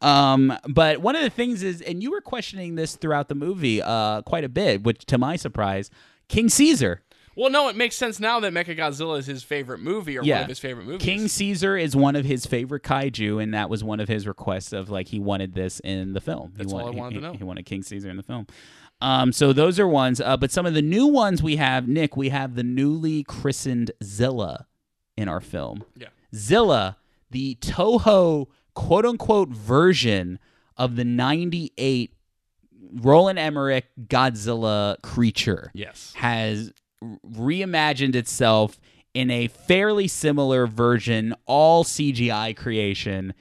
um, 0.02 0.52
but 0.68 0.98
one 0.98 1.14
of 1.14 1.22
the 1.22 1.30
things 1.30 1.62
is, 1.62 1.80
and 1.80 2.02
you 2.02 2.10
were 2.10 2.20
questioning 2.20 2.74
this 2.74 2.96
throughout 2.96 3.28
the 3.28 3.36
movie 3.36 3.80
uh, 3.80 4.22
quite 4.22 4.42
a 4.42 4.48
bit, 4.48 4.82
which 4.82 5.06
to 5.06 5.16
my 5.16 5.36
surprise, 5.36 5.90
King 6.26 6.48
Caesar. 6.48 7.02
Well, 7.36 7.50
no, 7.50 7.68
it 7.68 7.76
makes 7.76 7.96
sense 7.96 8.18
now 8.20 8.40
that 8.40 8.52
Mechagodzilla 8.52 9.18
is 9.18 9.26
his 9.26 9.42
favorite 9.42 9.80
movie 9.80 10.16
or 10.18 10.22
one 10.22 10.30
of 10.42 10.48
his 10.48 10.58
favorite 10.58 10.86
movies. 10.86 11.02
King 11.04 11.28
Caesar 11.28 11.76
is 11.76 11.94
one 11.96 12.16
of 12.16 12.24
his 12.24 12.46
favorite 12.46 12.82
kaiju, 12.82 13.42
and 13.42 13.54
that 13.54 13.68
was 13.70 13.82
one 13.84 14.00
of 14.00 14.08
his 14.08 14.26
requests 14.26 14.72
of 14.72 14.90
like 14.90 15.08
he 15.08 15.18
wanted 15.20 15.54
this 15.54 15.80
in 15.80 16.12
the 16.12 16.20
film. 16.20 16.52
That's 16.56 16.72
he 16.72 16.78
all 16.78 16.88
I 16.88 16.92
he- 16.92 16.98
wanted 16.98 17.14
to 17.16 17.20
know. 17.20 17.32
He 17.34 17.44
wanted 17.44 17.66
King 17.66 17.82
Caesar 17.82 18.08
in 18.10 18.16
the 18.16 18.22
film. 18.22 18.46
Um, 19.00 19.32
so 19.32 19.52
those 19.52 19.78
are 19.80 19.88
ones, 19.88 20.20
uh, 20.20 20.36
but 20.36 20.50
some 20.50 20.64
of 20.66 20.74
the 20.74 20.80
new 20.82 21.06
ones 21.06 21.42
we 21.42 21.56
have, 21.56 21.88
Nick, 21.88 22.16
we 22.16 22.28
have 22.30 22.54
the 22.54 22.62
newly 22.62 23.24
christened 23.24 23.90
Zilla 24.02 24.66
in 25.16 25.28
our 25.28 25.40
film. 25.40 25.84
Yeah. 25.96 26.08
Zilla, 26.34 26.96
the 27.30 27.56
Toho 27.60 28.46
quote 28.74 29.04
unquote 29.04 29.48
version 29.50 30.38
of 30.76 30.96
the 30.96 31.04
'98 31.04 32.12
Roland 33.00 33.38
Emmerich 33.38 33.86
Godzilla 34.06 35.00
creature 35.02 35.70
Yes. 35.74 36.12
has 36.16 36.72
reimagined 37.26 38.14
itself 38.14 38.80
in 39.12 39.30
a 39.30 39.48
fairly 39.48 40.08
similar 40.08 40.66
version, 40.66 41.34
all 41.46 41.84
CGI 41.84 42.56
creation, 42.56 43.34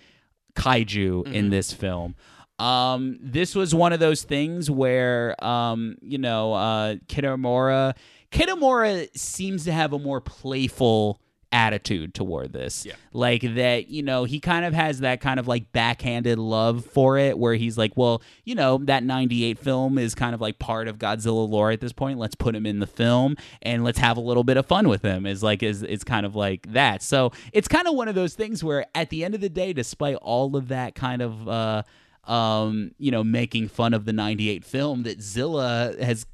kaiju 0.56 1.32
in 1.32 1.50
this 1.50 1.74
film. 1.74 2.16
Um, 2.60 3.18
this 3.20 3.56
was 3.56 3.74
one 3.74 3.94
of 3.94 4.00
those 4.00 4.24
things 4.24 4.70
where, 4.70 5.36
um, 5.44 5.98
you 6.02 6.20
know, 6.20 6.54
uh, 6.54 6.96
Kitamura, 7.08 7.96
Kitamura 8.32 9.08
seems 9.18 9.66
to 9.66 9.72
have 9.72 9.94
a 9.94 10.00
more 10.00 10.22
playful 10.22 11.20
attitude 11.54 12.14
toward 12.14 12.52
this. 12.52 12.86
Yeah. 12.86 12.96
Like 13.14 13.42
that, 13.56 13.88
you 13.88 14.02
know, 14.02 14.24
he 14.26 14.40
kind 14.40 14.66
of 14.66 14.74
has 14.74 15.00
that 15.02 15.22
kind 15.22 15.40
of 15.40 15.48
like 15.48 15.72
backhanded 15.72 16.40
love 16.40 16.84
for 16.84 17.18
it 17.18 17.38
where 17.38 17.54
he's 17.54 17.78
like, 17.78 17.96
well, 17.96 18.22
you 18.44 18.56
know, 18.56 18.80
that 18.80 19.04
98 19.04 19.60
film 19.60 19.98
is 19.98 20.16
kind 20.16 20.34
of 20.34 20.42
like 20.42 20.60
part 20.60 20.88
of 20.88 20.98
Godzilla 20.98 21.48
lore 21.48 21.72
at 21.72 21.80
this 21.80 21.94
point. 21.94 22.18
Let's 22.18 22.36
put 22.36 22.56
him 22.56 22.66
in 22.66 22.80
the 22.80 22.88
film 22.88 23.38
and 23.62 23.84
let's 23.84 24.00
have 24.00 24.18
a 24.18 24.22
little 24.22 24.44
bit 24.44 24.58
of 24.58 24.66
fun 24.66 24.90
with 24.90 25.04
him. 25.04 25.26
Is 25.26 25.44
like 25.44 25.62
is 25.62 25.84
it's 25.84 26.04
kind 26.04 26.26
of 26.26 26.36
like 26.36 26.74
that. 26.74 27.04
So, 27.04 27.32
it's 27.54 27.68
kind 27.68 27.88
of 27.88 27.94
one 27.94 28.08
of 28.08 28.16
those 28.16 28.34
things 28.34 28.64
where 28.64 28.86
at 28.96 29.12
the 29.12 29.24
end 29.24 29.36
of 29.36 29.42
the 29.42 29.50
day 29.50 29.74
despite 29.74 30.16
all 30.16 30.56
of 30.56 30.70
that 30.70 30.96
kind 30.96 31.22
of 31.22 31.48
uh 31.48 31.84
um, 32.26 32.92
you 32.98 33.12
know, 33.12 33.24
making 33.24 33.68
fun 33.68 33.94
of 33.94 34.06
the 34.06 34.14
98 34.14 34.64
film 34.64 35.04
that 35.04 35.22
Zilla 35.22 35.94
has 36.02 36.26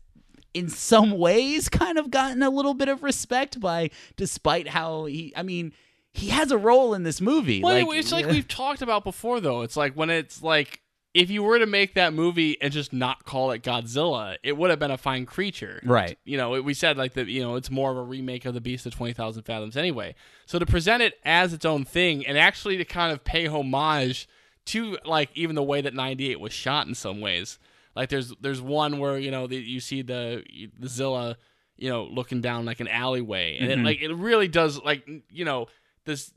in 0.59 0.69
some 0.69 1.11
ways 1.11 1.69
kind 1.69 1.97
of 1.97 2.11
gotten 2.11 2.43
a 2.43 2.49
little 2.49 2.73
bit 2.73 2.89
of 2.89 3.01
respect 3.01 3.59
by 3.59 3.89
despite 4.15 4.67
how 4.67 5.05
he 5.05 5.33
I 5.35 5.43
mean 5.43 5.73
he 6.13 6.29
has 6.29 6.51
a 6.51 6.57
role 6.57 6.93
in 6.93 7.03
this 7.03 7.21
movie. 7.21 7.61
Well, 7.61 7.87
like, 7.87 7.97
it's 7.97 8.11
like 8.11 8.25
yeah. 8.25 8.31
we've 8.31 8.47
talked 8.47 8.81
about 8.81 9.03
before, 9.03 9.39
though. 9.39 9.61
It's 9.61 9.77
like 9.77 9.93
when 9.93 10.09
it's 10.09 10.41
like 10.41 10.81
if 11.13 11.29
you 11.29 11.43
were 11.43 11.59
to 11.59 11.65
make 11.65 11.95
that 11.95 12.13
movie 12.13 12.61
and 12.61 12.71
just 12.71 12.93
not 12.93 13.25
call 13.25 13.51
it 13.51 13.63
Godzilla, 13.63 14.37
it 14.43 14.55
would 14.57 14.69
have 14.69 14.79
been 14.79 14.91
a 14.91 14.97
fine 14.97 15.25
creature, 15.25 15.81
Right. 15.83 16.19
You 16.23 16.37
know, 16.37 16.61
we 16.61 16.73
said 16.73 16.97
like 16.97 17.13
that. 17.13 17.27
You 17.27 17.41
know, 17.41 17.55
it's 17.55 17.71
more 17.71 17.91
of 17.91 17.97
a 17.97 18.03
remake 18.03 18.45
of 18.45 18.53
the 18.53 18.61
Beast 18.61 18.85
of 18.85 18.95
Twenty 18.95 19.13
Thousand 19.13 19.43
Fathoms, 19.43 19.77
anyway. 19.77 20.15
So 20.45 20.59
to 20.59 20.65
present 20.65 21.03
it 21.03 21.15
as 21.23 21.53
its 21.53 21.65
own 21.65 21.85
thing 21.85 22.25
and 22.25 22.37
actually 22.37 22.77
to 22.77 22.85
kind 22.85 23.11
of 23.11 23.23
pay 23.23 23.47
homage 23.47 24.27
to 24.65 24.97
like 25.05 25.29
even 25.35 25.55
the 25.55 25.63
way 25.63 25.81
that 25.81 25.93
'98 25.93 26.39
was 26.39 26.53
shot 26.53 26.87
in 26.87 26.95
some 26.95 27.21
ways. 27.21 27.59
Like 27.95 28.09
there's 28.09 28.33
there's 28.41 28.61
one 28.61 28.99
where 28.99 29.17
you 29.17 29.31
know 29.31 29.47
the, 29.47 29.57
you 29.57 29.79
see 29.79 30.01
the 30.01 30.43
the 30.79 30.87
Zilla, 30.87 31.37
you 31.77 31.89
know, 31.89 32.03
looking 32.05 32.41
down 32.41 32.65
like 32.65 32.79
an 32.79 32.87
alleyway, 32.87 33.57
and 33.59 33.69
Mm-hmm. 33.71 33.81
it 33.81 33.85
like 33.85 34.01
it 34.01 34.13
really 34.13 34.47
does 34.47 34.81
like 34.81 35.07
you 35.31 35.45
know 35.45 35.67
this 36.05 36.31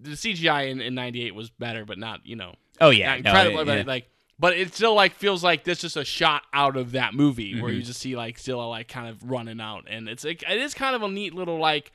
the 0.00 0.10
CGI 0.10 0.68
in, 0.70 0.80
in 0.80 0.94
'98 0.94 1.34
was 1.34 1.50
better, 1.50 1.84
but 1.84 1.98
not 1.98 2.20
you 2.26 2.36
know 2.36 2.54
Oh 2.80 2.90
yeah. 2.90 3.06
not 3.08 3.18
no, 3.20 3.30
incredible, 3.30 3.64
yeah. 3.64 3.64
but 3.82 3.86
like 3.86 4.08
but 4.38 4.56
it 4.56 4.74
still 4.74 4.94
like 4.94 5.14
feels 5.14 5.42
like 5.42 5.64
this 5.64 5.80
just 5.80 5.96
a 5.96 6.04
shot 6.04 6.42
out 6.52 6.76
of 6.76 6.92
that 6.92 7.14
movie 7.14 7.60
where 7.60 7.70
Mm-hmm. 7.70 7.78
you 7.78 7.82
just 7.82 8.00
see 8.00 8.14
like 8.16 8.38
Zilla 8.38 8.68
like 8.68 8.88
kind 8.88 9.08
of 9.08 9.22
running 9.30 9.60
out, 9.60 9.84
and 9.88 10.08
it's 10.08 10.24
like 10.24 10.42
it 10.42 10.58
is 10.58 10.74
kind 10.74 10.94
of 10.96 11.02
a 11.02 11.08
neat 11.08 11.34
little 11.34 11.58
like 11.58 11.92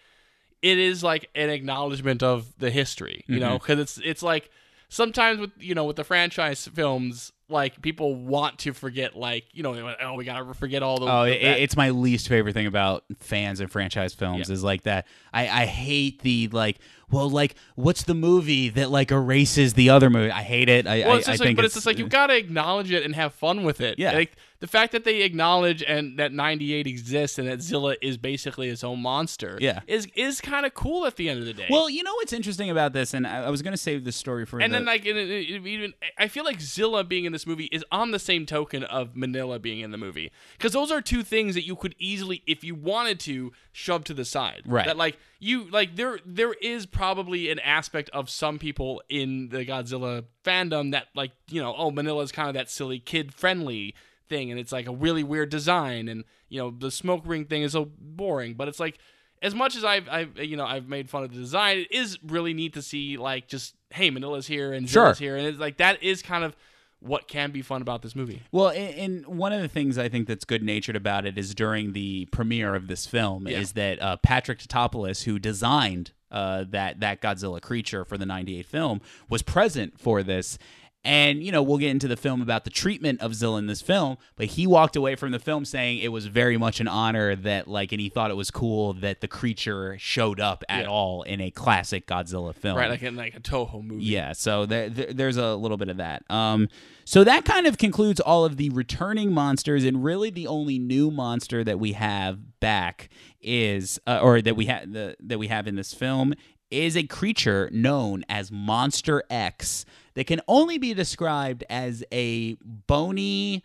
it 0.61 0.77
is 0.77 1.03
like 1.03 1.29
an 1.35 1.49
acknowledgement 1.49 2.23
of 2.23 2.57
the 2.57 2.71
history, 2.71 3.25
you 3.27 3.35
Mm-hmm. 3.35 3.39
know, 3.41 3.59
because 3.59 3.79
it's 3.79 3.99
it's 4.03 4.23
like 4.23 4.49
sometimes 4.87 5.39
with 5.41 5.51
you 5.59 5.75
know 5.75 5.83
with 5.83 5.97
the 5.97 6.05
franchise 6.05 6.65
films 6.73 7.32
like 7.49 7.81
people 7.81 8.15
want 8.15 8.59
to 8.59 8.73
forget 8.73 9.15
like 9.15 9.45
you 9.51 9.63
know 9.63 9.93
oh 10.01 10.13
we 10.13 10.23
gotta 10.25 10.53
forget 10.53 10.81
all 10.81 10.97
the 10.99 11.05
Oh, 11.05 11.23
it, 11.23 11.33
it's 11.41 11.75
my 11.75 11.89
least 11.91 12.27
favorite 12.27 12.53
thing 12.53 12.67
about 12.67 13.03
fans 13.19 13.59
and 13.59 13.69
franchise 13.71 14.13
films 14.13 14.49
Yeah. 14.49 14.53
is 14.53 14.63
like 14.63 14.83
that. 14.83 15.05
I, 15.33 15.41
I 15.63 15.65
hate 15.65 16.21
the 16.21 16.47
like. 16.51 16.79
Well, 17.11 17.29
like, 17.29 17.53
what's 17.75 18.03
the 18.03 18.15
movie 18.15 18.69
that 18.69 18.89
like 18.89 19.11
erases 19.11 19.75
the 19.75 19.91
other 19.91 20.09
movie? 20.09 20.31
I 20.31 20.41
hate 20.41 20.67
it. 20.67 20.87
I, 20.87 21.01
well, 21.01 21.11
I, 21.11 21.17
it's 21.17 21.27
I 21.27 21.33
just 21.33 21.41
like, 21.41 21.47
think 21.47 21.55
but 21.57 21.65
it's 21.65 21.75
just 21.75 21.85
like 21.85 21.99
you 21.99 22.07
gotta 22.07 22.35
acknowledge 22.35 22.91
it 22.91 23.03
and 23.03 23.13
have 23.13 23.35
fun 23.35 23.63
with 23.63 23.81
it. 23.81 23.99
Yeah. 23.99 24.13
like 24.13 24.31
the 24.63 24.67
fact 24.67 24.93
that 24.93 25.03
they 25.03 25.23
acknowledge 25.23 25.83
and 25.83 26.17
that 26.17 26.31
'98 26.31 26.87
exists 26.87 27.37
and 27.37 27.49
that 27.49 27.61
Zilla 27.61 27.97
is 28.01 28.15
basically 28.15 28.69
its 28.69 28.81
own 28.81 29.01
monster. 29.01 29.57
Yeah. 29.59 29.81
is 29.87 30.07
is 30.15 30.39
kind 30.39 30.65
of 30.65 30.73
cool 30.73 31.05
at 31.05 31.17
the 31.17 31.27
end 31.27 31.37
of 31.41 31.45
the 31.45 31.51
day. 31.53 31.67
Well, 31.69 31.89
you 31.89 32.01
know 32.01 32.13
what's 32.13 32.31
interesting 32.31 32.69
about 32.69 32.93
this, 32.93 33.13
and 33.13 33.27
I, 33.27 33.43
I 33.43 33.49
was 33.49 33.61
going 33.61 33.73
to 33.73 33.77
save 33.77 34.05
this 34.05 34.15
story 34.15 34.45
for. 34.45 34.61
and 34.61 34.71
the, 34.73 34.77
then 34.77 34.85
like 34.85 35.05
it, 35.05 35.17
it- 35.17 35.29
it 35.49 35.67
even 35.67 35.93
I 36.17 36.29
feel 36.29 36.45
like 36.45 36.61
Zilla 36.61 37.03
being 37.03 37.25
in 37.25 37.33
this 37.33 37.45
movie 37.45 37.65
is 37.73 37.83
on 37.91 38.11
the 38.11 38.19
same 38.19 38.45
token 38.45 38.85
of 38.85 39.15
Minilla 39.15 39.61
being 39.61 39.81
in 39.81 39.91
the 39.91 39.97
movie 39.97 40.31
because 40.57 40.71
those 40.71 40.91
are 40.91 41.01
two 41.01 41.23
things 41.23 41.55
that 41.55 41.65
you 41.67 41.75
could 41.75 41.93
easily, 41.99 42.41
if 42.47 42.63
you 42.63 42.73
wanted 42.73 43.19
to, 43.21 43.51
shove 43.73 44.05
to 44.05 44.13
the 44.13 44.23
side. 44.23 44.61
Right. 44.65 44.85
That 44.85 44.95
like 44.95 45.17
you 45.39 45.69
like 45.71 45.97
there 45.97 46.19
there 46.25 46.53
is 46.53 46.85
probably 46.85 47.49
an 47.51 47.59
aspect 47.59 48.09
of 48.11 48.29
some 48.29 48.59
people 48.59 49.03
in 49.09 49.49
the 49.49 49.65
Godzilla 49.65 50.23
fandom 50.45 50.91
that 50.93 51.07
like 51.15 51.31
you 51.49 51.61
know 51.61 51.75
oh 51.77 51.91
Minilla's 51.91 52.31
kind 52.31 52.47
of 52.47 52.53
that 52.53 52.69
silly 52.69 52.99
kid 52.99 53.33
friendly 53.33 53.93
thing 54.33 54.51
and 54.51 54.59
it's 54.59 54.71
like 54.71 54.87
a 54.87 54.91
really 55.05 55.23
weird 55.23 55.49
design 55.49 56.07
and 56.07 56.23
you 56.49 56.59
know 56.59 56.69
the 56.85 56.89
smoke 56.91 57.21
ring 57.25 57.45
thing 57.45 57.61
is 57.63 57.71
so 57.73 57.85
boring 57.99 58.53
but 58.53 58.67
it's 58.67 58.79
like 58.79 58.97
as 59.41 59.53
much 59.53 59.75
as 59.75 59.83
I've, 59.83 60.07
I've 60.09 60.37
you 60.37 60.55
know 60.57 60.65
I've 60.65 60.87
made 60.87 61.09
fun 61.09 61.23
of 61.25 61.31
the 61.33 61.37
design, 61.39 61.79
it 61.79 61.91
is 61.91 62.17
really 62.25 62.53
neat 62.53 62.73
to 62.75 62.81
see 62.81 63.17
like 63.17 63.47
just 63.47 63.75
hey 63.91 64.09
Minilla's 64.09 64.47
here 64.47 64.71
and 64.71 64.89
Sure. 64.89 65.07
Zilla's 65.07 65.19
here, 65.19 65.35
and 65.35 65.45
it's 65.45 65.59
like 65.59 65.77
that 65.77 66.01
is 66.01 66.21
kind 66.21 66.45
of 66.45 66.55
what 67.01 67.27
can 67.27 67.51
be 67.51 67.61
fun 67.61 67.81
about 67.81 68.01
this 68.01 68.15
movie. 68.15 68.41
Well, 68.53 68.69
and, 68.69 68.95
and 69.25 69.37
one 69.37 69.51
of 69.51 69.61
the 69.61 69.67
things 69.67 69.97
I 69.97 70.07
think 70.07 70.25
that's 70.29 70.45
good 70.45 70.63
natured 70.63 70.95
about 70.95 71.25
it 71.25 71.37
is 71.37 71.53
during 71.53 71.91
the 71.91 72.25
premiere 72.31 72.73
of 72.75 72.87
this 72.87 73.05
film 73.05 73.45
Yeah. 73.45 73.59
is 73.59 73.73
that 73.73 74.01
uh, 74.01 74.15
Patrick 74.23 74.59
Tatopoulos, 74.59 75.23
who 75.25 75.37
designed 75.39 76.11
uh, 76.31 76.63
that 76.69 77.01
that 77.01 77.21
Godzilla 77.21 77.61
creature 77.61 78.05
for 78.05 78.17
the 78.17 78.25
'98 78.25 78.65
film, 78.65 79.01
was 79.29 79.41
present 79.41 79.99
for 79.99 80.23
this. 80.23 80.57
And 81.05 81.43
you 81.43 81.51
know 81.51 81.61
we'll 81.61 81.79
get 81.79 81.89
into 81.89 82.07
the 82.07 82.15
film 82.15 82.41
about 82.41 82.63
the 82.63 82.69
treatment 82.69 83.19
of 83.19 83.35
Zilla 83.35 83.57
in 83.57 83.67
this 83.67 83.81
film, 83.81 84.17
but 84.37 84.45
he 84.45 84.65
walked 84.65 84.95
away 84.95 85.15
from 85.15 85.31
the 85.31 85.39
film 85.39 85.65
saying 85.65 85.97
it 85.99 86.13
was 86.13 86.27
very 86.27 86.57
much 86.57 86.79
an 86.79 86.87
honor 86.87 87.35
that 87.35 87.67
like, 87.67 87.91
and 87.91 87.99
he 87.99 88.07
thought 88.07 88.31
it 88.31 88.35
was 88.37 88.49
cool 88.49 88.93
that 88.93 89.19
the 89.19 89.27
creature 89.27 89.97
showed 89.99 90.39
up 90.39 90.63
at 90.69 90.83
Yeah. 90.83 90.87
all 90.89 91.23
in 91.23 91.41
a 91.41 91.51
classic 91.51 92.07
Godzilla 92.07 92.55
film. 92.55 92.77
Right, 92.77 92.89
like 92.89 93.03
in 93.03 93.17
like 93.17 93.35
a 93.35 93.41
Toho 93.41 93.83
movie. 93.83 94.03
Yeah, 94.05 94.31
so 94.31 94.65
there, 94.65 94.89
there, 94.89 95.11
there's 95.11 95.35
a 95.35 95.55
little 95.55 95.75
bit 95.77 95.89
of 95.89 95.97
that. 95.97 96.23
Um, 96.29 96.69
so 97.03 97.25
that 97.25 97.43
kind 97.43 97.67
of 97.67 97.77
concludes 97.77 98.21
all 98.21 98.45
of 98.45 98.55
the 98.55 98.69
returning 98.69 99.33
monsters, 99.33 99.83
and 99.83 100.05
really 100.05 100.29
the 100.29 100.47
only 100.47 100.79
new 100.79 101.11
monster 101.11 101.65
that 101.65 101.77
we 101.81 101.91
have 101.93 102.59
back 102.61 103.09
is, 103.41 103.99
uh, 104.07 104.19
or 104.23 104.41
that 104.41 104.55
we 104.55 104.67
have 104.67 104.89
the 104.93 105.17
that 105.19 105.37
we 105.37 105.47
have 105.49 105.67
in 105.67 105.75
this 105.75 105.93
film 105.93 106.33
is 106.73 106.97
a 106.97 107.03
creature 107.03 107.69
known 107.71 108.25
as 108.27 108.51
Monster 108.51 109.23
X 109.29 109.85
that 110.15 110.25
can 110.27 110.41
only 110.47 110.77
be 110.77 110.93
described 110.93 111.63
as 111.69 112.03
a 112.11 112.55
bony 112.87 113.63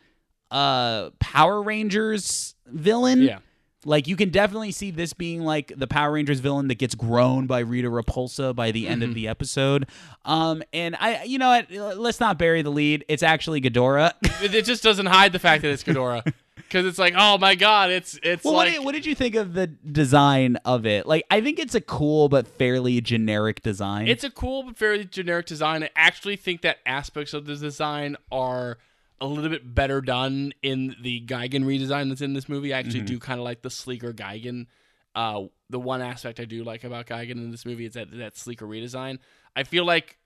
uh 0.50 1.10
Power 1.18 1.62
Rangers 1.62 2.54
villain. 2.66 3.22
Yeah. 3.22 3.38
Like 3.84 4.08
you 4.08 4.16
can 4.16 4.30
definitely 4.30 4.72
see 4.72 4.90
this 4.90 5.12
being 5.12 5.42
like 5.42 5.72
the 5.76 5.86
Power 5.86 6.12
Rangers 6.12 6.40
villain 6.40 6.68
that 6.68 6.78
gets 6.78 6.94
grown 6.94 7.46
by 7.46 7.60
Rita 7.60 7.88
Repulsa 7.88 8.54
by 8.54 8.70
the 8.72 8.84
Mm-hmm. 8.84 8.92
end 8.92 9.02
of 9.04 9.14
the 9.14 9.28
episode. 9.28 9.86
Um, 10.24 10.62
and 10.72 10.96
I, 10.98 11.22
you 11.24 11.38
know 11.38 11.48
what? 11.48 11.96
Let's 11.98 12.18
not 12.18 12.38
bury 12.38 12.62
the 12.62 12.70
lead. 12.70 13.04
It's 13.08 13.22
actually 13.22 13.60
Ghidorah. 13.60 14.12
It, 14.42 14.54
it 14.54 14.64
just 14.64 14.82
doesn't 14.82 15.06
hide 15.06 15.32
the 15.32 15.38
fact 15.38 15.62
that 15.62 15.70
it's 15.70 15.84
Ghidorah. 15.84 16.32
Because 16.68 16.84
it's 16.84 16.98
like, 16.98 17.14
oh 17.16 17.38
my 17.38 17.54
god, 17.54 17.90
it's 17.90 18.18
it's 18.22 18.44
well, 18.44 18.54
like 18.54 18.66
what, 18.66 18.72
did, 18.72 18.84
what 18.84 18.94
did 18.94 19.06
you 19.06 19.14
think 19.14 19.34
of 19.34 19.54
the 19.54 19.66
design 19.66 20.56
of 20.64 20.84
it? 20.84 21.06
Like, 21.06 21.24
I 21.30 21.40
think 21.40 21.58
it's 21.58 21.74
a 21.74 21.80
cool 21.80 22.28
but 22.28 22.46
fairly 22.46 23.00
generic 23.00 23.62
design. 23.62 24.06
It's 24.06 24.24
a 24.24 24.30
cool 24.30 24.64
but 24.64 24.76
very 24.76 25.04
generic 25.04 25.46
design. 25.46 25.82
I 25.82 25.90
actually 25.96 26.36
think 26.36 26.62
that 26.62 26.78
aspects 26.84 27.32
of 27.32 27.46
the 27.46 27.56
design 27.56 28.16
are 28.30 28.78
a 29.20 29.26
little 29.26 29.50
bit 29.50 29.74
better 29.74 30.00
done 30.00 30.52
in 30.62 30.94
the 31.02 31.20
Gigan 31.26 31.64
redesign 31.64 32.08
that's 32.08 32.20
in 32.20 32.34
this 32.34 32.48
movie. 32.48 32.72
I 32.72 32.78
actually 32.78 33.02
do 33.02 33.18
kind 33.18 33.40
of 33.40 33.44
like 33.44 33.62
the 33.62 33.70
sleeker 33.70 34.12
Gigan. 34.12 34.66
Uh, 35.14 35.44
the 35.70 35.80
one 35.80 36.02
aspect 36.02 36.38
I 36.38 36.44
do 36.44 36.62
like 36.62 36.84
about 36.84 37.06
Gigan 37.06 37.32
in 37.32 37.50
this 37.50 37.66
movie 37.66 37.86
is 37.86 37.94
that 37.94 38.16
that 38.18 38.36
sleeker 38.36 38.66
redesign. 38.66 39.18
I 39.56 39.64
feel 39.64 39.84
like 39.84 40.18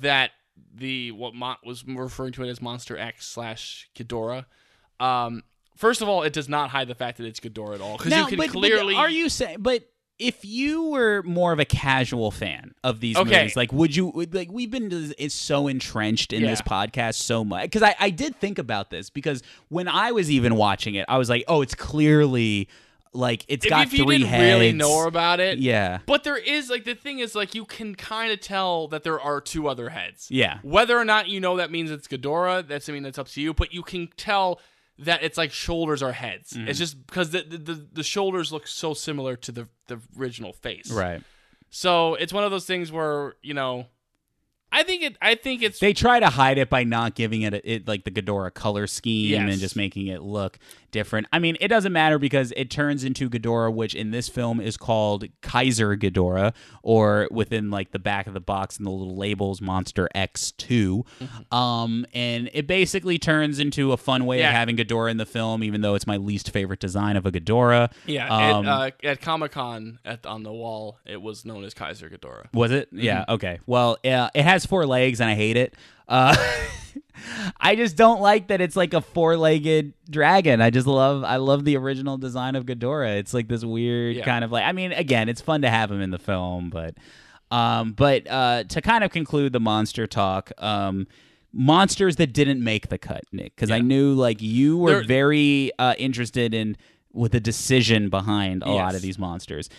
that 0.00 0.32
the 0.74 1.12
what 1.12 1.34
Mont 1.34 1.60
was 1.64 1.84
referring 1.86 2.32
to 2.32 2.42
it 2.42 2.48
as 2.48 2.60
Monster 2.60 2.96
X 2.96 3.26
slash 3.26 3.88
Ghidorah. 3.94 4.46
Um, 4.98 5.42
first 5.76 6.02
of 6.02 6.08
all, 6.08 6.22
it 6.22 6.32
does 6.32 6.48
not 6.48 6.70
hide 6.70 6.88
the 6.88 6.94
fact 6.94 7.18
that 7.18 7.26
it's 7.26 7.40
Ghidorah 7.40 7.76
at 7.76 7.80
all 7.80 7.96
because 7.96 8.12
you 8.16 8.26
can 8.26 8.38
but, 8.38 8.46
but 8.48 8.52
clearly. 8.52 8.94
are 8.94 9.10
you 9.10 9.28
saying? 9.28 9.58
But 9.60 9.88
if 10.18 10.44
you 10.44 10.90
were 10.90 11.22
more 11.24 11.52
of 11.52 11.58
a 11.58 11.64
casual 11.64 12.30
fan 12.30 12.72
of 12.84 13.00
these 13.00 13.16
Okay. 13.16 13.38
movies, 13.38 13.56
like, 13.56 13.72
would 13.72 13.96
you 13.96 14.12
like? 14.32 14.48
We've 14.52 14.70
been 14.70 14.92
is 15.18 15.34
so 15.34 15.66
entrenched 15.66 16.32
in 16.32 16.42
this 16.42 16.62
podcast 16.62 17.14
so 17.14 17.44
much 17.44 17.64
because 17.64 17.82
I 17.82 17.96
I 17.98 18.10
did 18.10 18.36
think 18.36 18.58
about 18.58 18.90
this 18.90 19.10
because 19.10 19.42
when 19.68 19.88
I 19.88 20.12
was 20.12 20.30
even 20.30 20.54
watching 20.54 20.94
it, 20.94 21.04
I 21.08 21.18
was 21.18 21.28
like, 21.28 21.44
oh, 21.48 21.62
it's 21.62 21.74
clearly 21.74 22.68
like 23.12 23.44
it's 23.48 23.64
if, 23.64 23.70
got 23.70 23.86
if 23.86 23.92
you 23.92 24.04
three 24.04 24.18
didn't 24.18 24.28
heads. 24.30 24.42
really 24.60 24.72
know 24.72 25.06
about 25.06 25.40
it, 25.40 25.58
yeah. 25.58 25.98
But 26.06 26.22
there 26.24 26.36
is 26.36 26.70
like 26.70 26.84
the 26.84 26.94
thing 26.94 27.18
is 27.18 27.34
like 27.34 27.54
you 27.54 27.64
can 27.64 27.94
kind 27.96 28.32
of 28.32 28.40
tell 28.40 28.86
that 28.88 29.02
there 29.02 29.20
are 29.20 29.40
two 29.40 29.68
other 29.68 29.88
heads. 29.90 30.28
Yeah. 30.30 30.58
Whether 30.62 30.96
or 30.98 31.04
not 31.04 31.28
you 31.28 31.40
know 31.40 31.56
that 31.56 31.70
means 31.72 31.90
it's 31.90 32.06
Ghidorah, 32.08 32.66
that's 32.68 32.88
I 32.88 32.92
mean 32.92 33.02
that's 33.02 33.18
up 33.18 33.28
to 33.28 33.40
you. 33.40 33.52
But 33.54 33.74
you 33.74 33.82
can 33.82 34.08
tell 34.16 34.60
that 34.98 35.22
it's 35.22 35.36
like 35.38 35.52
shoulders 35.52 36.02
are 36.02 36.12
heads. 36.12 36.52
Mm-hmm. 36.52 36.68
It's 36.68 36.78
just 36.78 37.06
because 37.06 37.30
the, 37.30 37.42
the 37.42 37.58
the 37.58 37.86
the 37.94 38.02
shoulders 38.02 38.52
look 38.52 38.66
so 38.66 38.94
similar 38.94 39.36
to 39.36 39.52
the 39.52 39.68
the 39.88 40.00
original 40.18 40.52
face. 40.52 40.90
Right. 40.90 41.22
So 41.70 42.14
it's 42.14 42.32
one 42.32 42.44
of 42.44 42.50
those 42.50 42.66
things 42.66 42.92
where 42.92 43.34
you 43.42 43.54
know, 43.54 43.86
I 44.70 44.82
think 44.84 45.02
it. 45.02 45.16
I 45.20 45.34
think 45.34 45.62
it's 45.62 45.80
They 45.80 45.92
try 45.92 46.20
to 46.20 46.28
hide 46.28 46.58
it 46.58 46.70
by 46.70 46.84
not 46.84 47.14
giving 47.16 47.42
it, 47.42 47.54
a, 47.54 47.72
it 47.72 47.88
like 47.88 48.04
the 48.04 48.10
Ghidorah 48.12 48.54
color 48.54 48.86
scheme 48.86 49.30
Yes. 49.30 49.52
and 49.52 49.60
just 49.60 49.76
making 49.76 50.06
it 50.06 50.22
look 50.22 50.58
different. 50.94 51.26
I 51.32 51.38
mean, 51.40 51.56
it 51.60 51.68
doesn't 51.68 51.92
matter 51.92 52.18
because 52.18 52.52
it 52.56 52.70
turns 52.70 53.04
into 53.04 53.28
Ghidorah, 53.28 53.74
which 53.74 53.94
in 53.94 54.12
this 54.12 54.28
film 54.28 54.60
is 54.60 54.76
called 54.78 55.24
Kaiser 55.42 55.96
Ghidorah, 55.96 56.54
or 56.82 57.28
within 57.30 57.70
like 57.70 57.90
the 57.90 57.98
back 57.98 58.26
of 58.26 58.32
the 58.32 58.40
box 58.40 58.78
and 58.78 58.86
the 58.86 58.90
little 58.90 59.16
labels, 59.16 59.60
Monster 59.60 60.08
X 60.14 60.52
2 60.52 61.04
Um, 61.52 62.06
and 62.14 62.48
it 62.54 62.66
basically 62.66 63.18
turns 63.18 63.58
into 63.58 63.92
a 63.92 63.96
fun 63.96 64.24
way 64.24 64.38
Yeah. 64.38 64.48
of 64.50 64.54
having 64.54 64.76
Ghidorah 64.76 65.10
in 65.10 65.16
the 65.16 65.26
film, 65.26 65.62
even 65.64 65.80
though 65.80 65.94
it's 65.96 66.06
my 66.06 66.16
least 66.16 66.50
favorite 66.50 66.80
design 66.80 67.16
of 67.16 67.26
a 67.26 67.32
Ghidorah. 67.32 67.90
yeah. 68.06 68.28
Um, 68.28 68.66
at, 68.66 68.72
uh, 68.72 68.90
at 69.08 69.20
Comic 69.20 69.52
Con 69.52 69.98
at 70.04 70.24
on 70.24 70.44
the 70.44 70.52
wall, 70.52 70.98
it 71.04 71.20
was 71.20 71.44
known 71.44 71.64
as 71.64 71.74
Kaiser 71.74 72.08
Ghidorah. 72.08 72.46
Was 72.54 72.70
it? 72.70 72.88
Mm-hmm. 72.94 73.04
Yeah. 73.04 73.24
Okay. 73.28 73.58
Well, 73.66 73.98
uh, 74.04 74.30
it 74.34 74.42
has 74.44 74.64
four 74.64 74.86
legs, 74.86 75.20
and 75.20 75.28
I 75.28 75.34
hate 75.34 75.56
it. 75.56 75.74
Uh, 76.08 76.36
I 77.60 77.74
just 77.76 77.96
don't 77.96 78.20
like 78.20 78.48
that 78.48 78.60
it's 78.60 78.76
like 78.76 78.92
a 78.94 79.00
four-legged 79.00 79.94
dragon. 80.10 80.60
I 80.60 80.70
just 80.70 80.86
love, 80.86 81.24
I 81.24 81.36
love 81.36 81.64
the 81.64 81.76
original 81.76 82.18
design 82.18 82.54
of 82.56 82.66
Ghidorah. 82.66 83.18
It's 83.18 83.32
like 83.34 83.48
this 83.48 83.64
weird 83.64 84.16
Yeah. 84.16 84.24
kind 84.24 84.44
of 84.44 84.52
like. 84.52 84.64
I 84.64 84.72
mean, 84.72 84.92
again, 84.92 85.28
it's 85.28 85.40
fun 85.40 85.62
to 85.62 85.70
have 85.70 85.90
him 85.90 86.00
in 86.00 86.10
the 86.10 86.18
film, 86.18 86.70
but, 86.70 86.94
um, 87.50 87.92
but 87.92 88.28
uh, 88.30 88.64
to 88.64 88.80
kind 88.82 89.04
of 89.04 89.10
conclude 89.10 89.52
the 89.52 89.60
monster 89.60 90.06
talk, 90.06 90.52
um. 90.58 91.06
Monsters 91.56 92.16
that 92.16 92.32
didn't 92.32 92.64
make 92.64 92.88
the 92.88 92.98
cut, 92.98 93.22
Nick, 93.30 93.54
because 93.54 93.70
I 93.70 93.78
knew 93.78 94.12
like 94.14 94.42
you 94.42 94.76
were 94.76 94.90
There- 94.94 95.04
very 95.04 95.70
uh, 95.78 95.94
interested 95.98 96.52
in 96.52 96.76
with 97.12 97.30
the 97.30 97.38
decision 97.38 98.08
behind 98.08 98.64
a 98.64 98.70
lot 98.70 98.96
of 98.96 99.02
these 99.02 99.20
monsters 99.20 99.70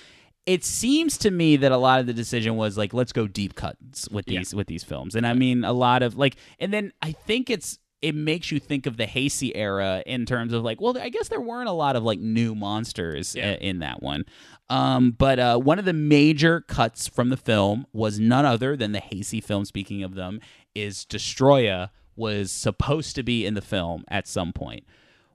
it 0.46 0.64
seems 0.64 1.18
to 1.18 1.32
me 1.32 1.58
that 1.58 1.72
a 1.72 1.78
lot 1.78 2.00
of 2.00 2.06
the 2.06 2.14
decision 2.14 2.56
was 2.56 2.78
like 2.78 2.94
let's 2.94 3.12
go 3.12 3.28
deep 3.28 3.56
cuts 3.56 4.08
with 4.10 4.28
Yeah. 4.28 4.40
these 4.40 4.54
with 4.56 4.68
these 4.68 4.84
films 4.84 5.16
and 5.16 5.26
i 5.26 5.34
mean 5.34 5.64
a 5.64 5.74
lot 5.74 6.04
of 6.04 6.18
like 6.18 6.36
and 6.60 6.72
then 6.74 6.92
i 7.02 7.12
think 7.12 7.50
it's 7.50 7.80
it 8.02 8.14
makes 8.14 8.52
you 8.52 8.60
think 8.60 8.86
of 8.86 8.98
the 8.98 9.06
Heisei 9.08 9.52
era 9.56 10.04
in 10.06 10.28
terms 10.28 10.54
of 10.54 10.62
like, 10.64 10.80
well, 10.80 10.96
I 10.96 11.10
guess 11.10 11.30
there 11.30 11.42
weren't 11.42 11.70
a 11.70 11.72
lot 11.72 11.96
of 11.96 12.04
like 12.04 12.20
new 12.20 12.54
monsters 12.54 13.36
Yeah. 13.36 13.54
uh, 13.54 13.56
in 13.56 13.80
that 13.80 14.04
one. 14.04 14.26
Um, 14.70 15.12
but 15.18 15.40
uh, 15.40 15.58
one 15.58 15.80
of 15.80 15.86
the 15.86 15.94
major 15.94 16.62
cuts 16.62 17.08
from 17.08 17.30
the 17.30 17.38
film 17.38 17.88
was 17.94 18.20
none 18.20 18.46
other 18.46 18.76
than 18.76 18.92
the 18.92 19.00
Heisei 19.02 19.44
film. 19.44 19.66
Speaking 19.66 20.04
of 20.04 20.14
them, 20.14 20.40
is 20.76 21.04
Destoroyah 21.06 21.90
was 22.16 22.52
supposed 22.52 23.16
to 23.16 23.24
be 23.24 23.44
in 23.44 23.56
the 23.56 23.62
film 23.62 24.04
at 24.10 24.28
some 24.28 24.54
point 24.54 24.84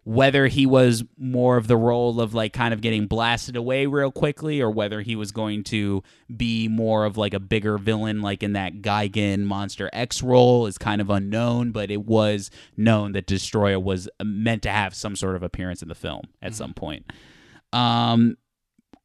whether 0.04 0.46
he 0.46 0.66
was 0.66 1.04
more 1.18 1.56
of 1.56 1.66
the 1.66 1.76
role 1.76 2.20
of 2.20 2.32
like 2.32 2.52
kind 2.52 2.72
of 2.72 2.80
getting 2.80 3.06
blasted 3.06 3.54
away 3.54 3.86
real 3.86 4.10
quickly 4.10 4.60
or 4.60 4.70
whether 4.70 5.02
he 5.02 5.14
was 5.14 5.30
going 5.30 5.62
to 5.62 6.02
be 6.34 6.68
more 6.68 7.04
of 7.04 7.16
like 7.16 7.34
a 7.34 7.40
bigger 7.40 7.76
villain 7.76 8.22
like 8.22 8.42
in 8.42 8.54
that 8.54 8.80
Gigan 8.80 9.44
Monster 9.44 9.90
X 9.92 10.22
role 10.22 10.66
is 10.66 10.78
kind 10.78 11.00
of 11.00 11.10
unknown 11.10 11.70
but 11.70 11.90
it 11.90 12.06
was 12.06 12.50
known 12.76 13.12
that 13.12 13.26
Destoroyah 13.26 13.82
was 13.82 14.08
meant 14.22 14.62
to 14.62 14.70
have 14.70 14.94
some 14.94 15.16
sort 15.16 15.36
of 15.36 15.42
appearance 15.42 15.82
in 15.82 15.88
the 15.88 15.94
film 15.94 16.22
at 16.40 16.54
some 16.54 16.72
point. 16.72 17.10
Um 17.72 18.36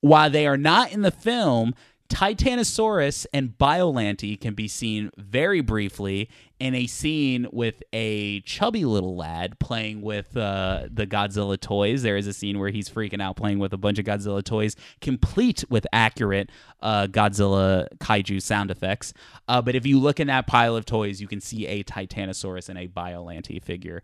while 0.01 0.29
they 0.29 0.47
are 0.47 0.57
not 0.57 0.91
in 0.91 1.01
the 1.01 1.11
film 1.11 1.73
Titanosaurus 2.09 3.25
and 3.33 3.57
Biollante 3.57 4.39
can 4.39 4.53
be 4.53 4.67
seen 4.67 5.09
very 5.17 5.61
briefly 5.61 6.29
in 6.59 6.73
a 6.73 6.87
scene 6.87 7.47
with 7.51 7.83
a 7.91 8.41
chubby 8.41 8.85
little 8.85 9.15
lad 9.15 9.59
playing 9.59 10.01
with 10.01 10.35
uh, 10.37 10.87
the 10.89 11.05
Godzilla 11.05 11.59
toys. 11.59 12.01
There 12.01 12.17
is 12.17 12.27
a 12.27 12.33
scene 12.33 12.59
where 12.59 12.69
he's 12.69 12.89
freaking 12.89 13.21
out 13.21 13.35
playing 13.35 13.59
with 13.59 13.73
a 13.73 13.77
bunch 13.77 13.99
of 13.99 14.05
Godzilla 14.05 14.43
toys, 14.43 14.75
complete 15.01 15.65
with 15.69 15.85
accurate 15.91 16.49
uh, 16.81 17.07
Godzilla 17.07 17.87
kaiju 17.97 18.41
sound 18.41 18.71
effects. 18.71 19.13
Uh, 19.47 19.61
but 19.61 19.75
if 19.75 19.85
you 19.85 19.99
look 19.99 20.19
in 20.19 20.27
that 20.27 20.47
pile 20.47 20.75
of 20.75 20.85
toys, 20.85 21.19
you 21.19 21.27
can 21.27 21.41
see 21.41 21.67
a 21.67 21.83
Titanosaurus 21.83 22.69
and 22.69 22.79
a 22.79 22.87
Biollante 22.87 23.61
figure. 23.61 24.01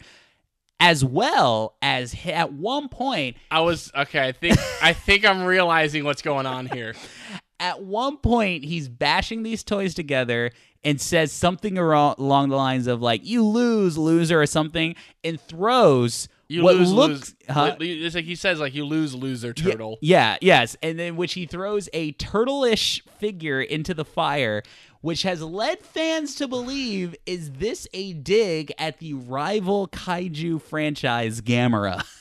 As 0.79 1.05
well 1.05 1.75
as 1.83 2.15
at 2.25 2.53
one 2.53 2.89
point, 2.89 3.37
I 3.51 3.61
was 3.61 3.91
okay. 3.95 4.27
I 4.27 4.31
think 4.31 4.57
I 4.81 4.93
think 4.93 5.23
I'm 5.25 5.43
realizing 5.43 6.03
what's 6.03 6.23
going 6.23 6.47
on 6.47 6.65
here. 6.65 6.95
at 7.61 7.81
one 7.83 8.17
point 8.17 8.65
he's 8.65 8.89
bashing 8.89 9.43
these 9.43 9.63
toys 9.63 9.93
together 9.93 10.51
and 10.83 10.99
says 10.99 11.31
something 11.31 11.75
aro- 11.75 12.17
along 12.17 12.49
the 12.49 12.55
lines 12.57 12.87
of 12.87 13.01
like 13.01 13.23
"you 13.25 13.45
lose, 13.45 13.97
loser" 13.97 14.41
or 14.41 14.47
something, 14.47 14.95
and 15.23 15.39
throws 15.39 16.27
You 16.49 16.63
what 16.63 16.75
lose, 16.75 16.91
looks. 16.91 17.13
lose. 17.13 17.35
Huh? 17.55 17.75
It's 17.79 18.15
like 18.15 18.25
he 18.25 18.35
says, 18.35 18.59
like 18.59 18.73
you 18.73 18.83
lose, 18.85 19.13
loser, 19.15 19.53
turtle. 19.53 19.99
Yeah, 20.01 20.37
yes, 20.41 20.75
and 20.81 20.97
then 20.99 21.15
which 21.15 21.33
he 21.35 21.45
throws 21.45 21.87
a 21.93 22.13
turtle-ish 22.13 23.03
figure 23.19 23.61
into 23.61 23.93
the 23.93 24.03
fire, 24.05 24.63
which 25.01 25.21
has 25.21 25.41
led 25.43 25.79
fans 25.81 26.33
to 26.35 26.47
believe 26.47 27.15
is 27.27 27.51
this 27.51 27.87
a 27.93 28.13
dig 28.13 28.73
at 28.79 28.97
the 28.97 29.13
rival 29.13 29.87
kaiju 29.87 30.61
franchise 30.63 31.41
Gamera. 31.41 32.03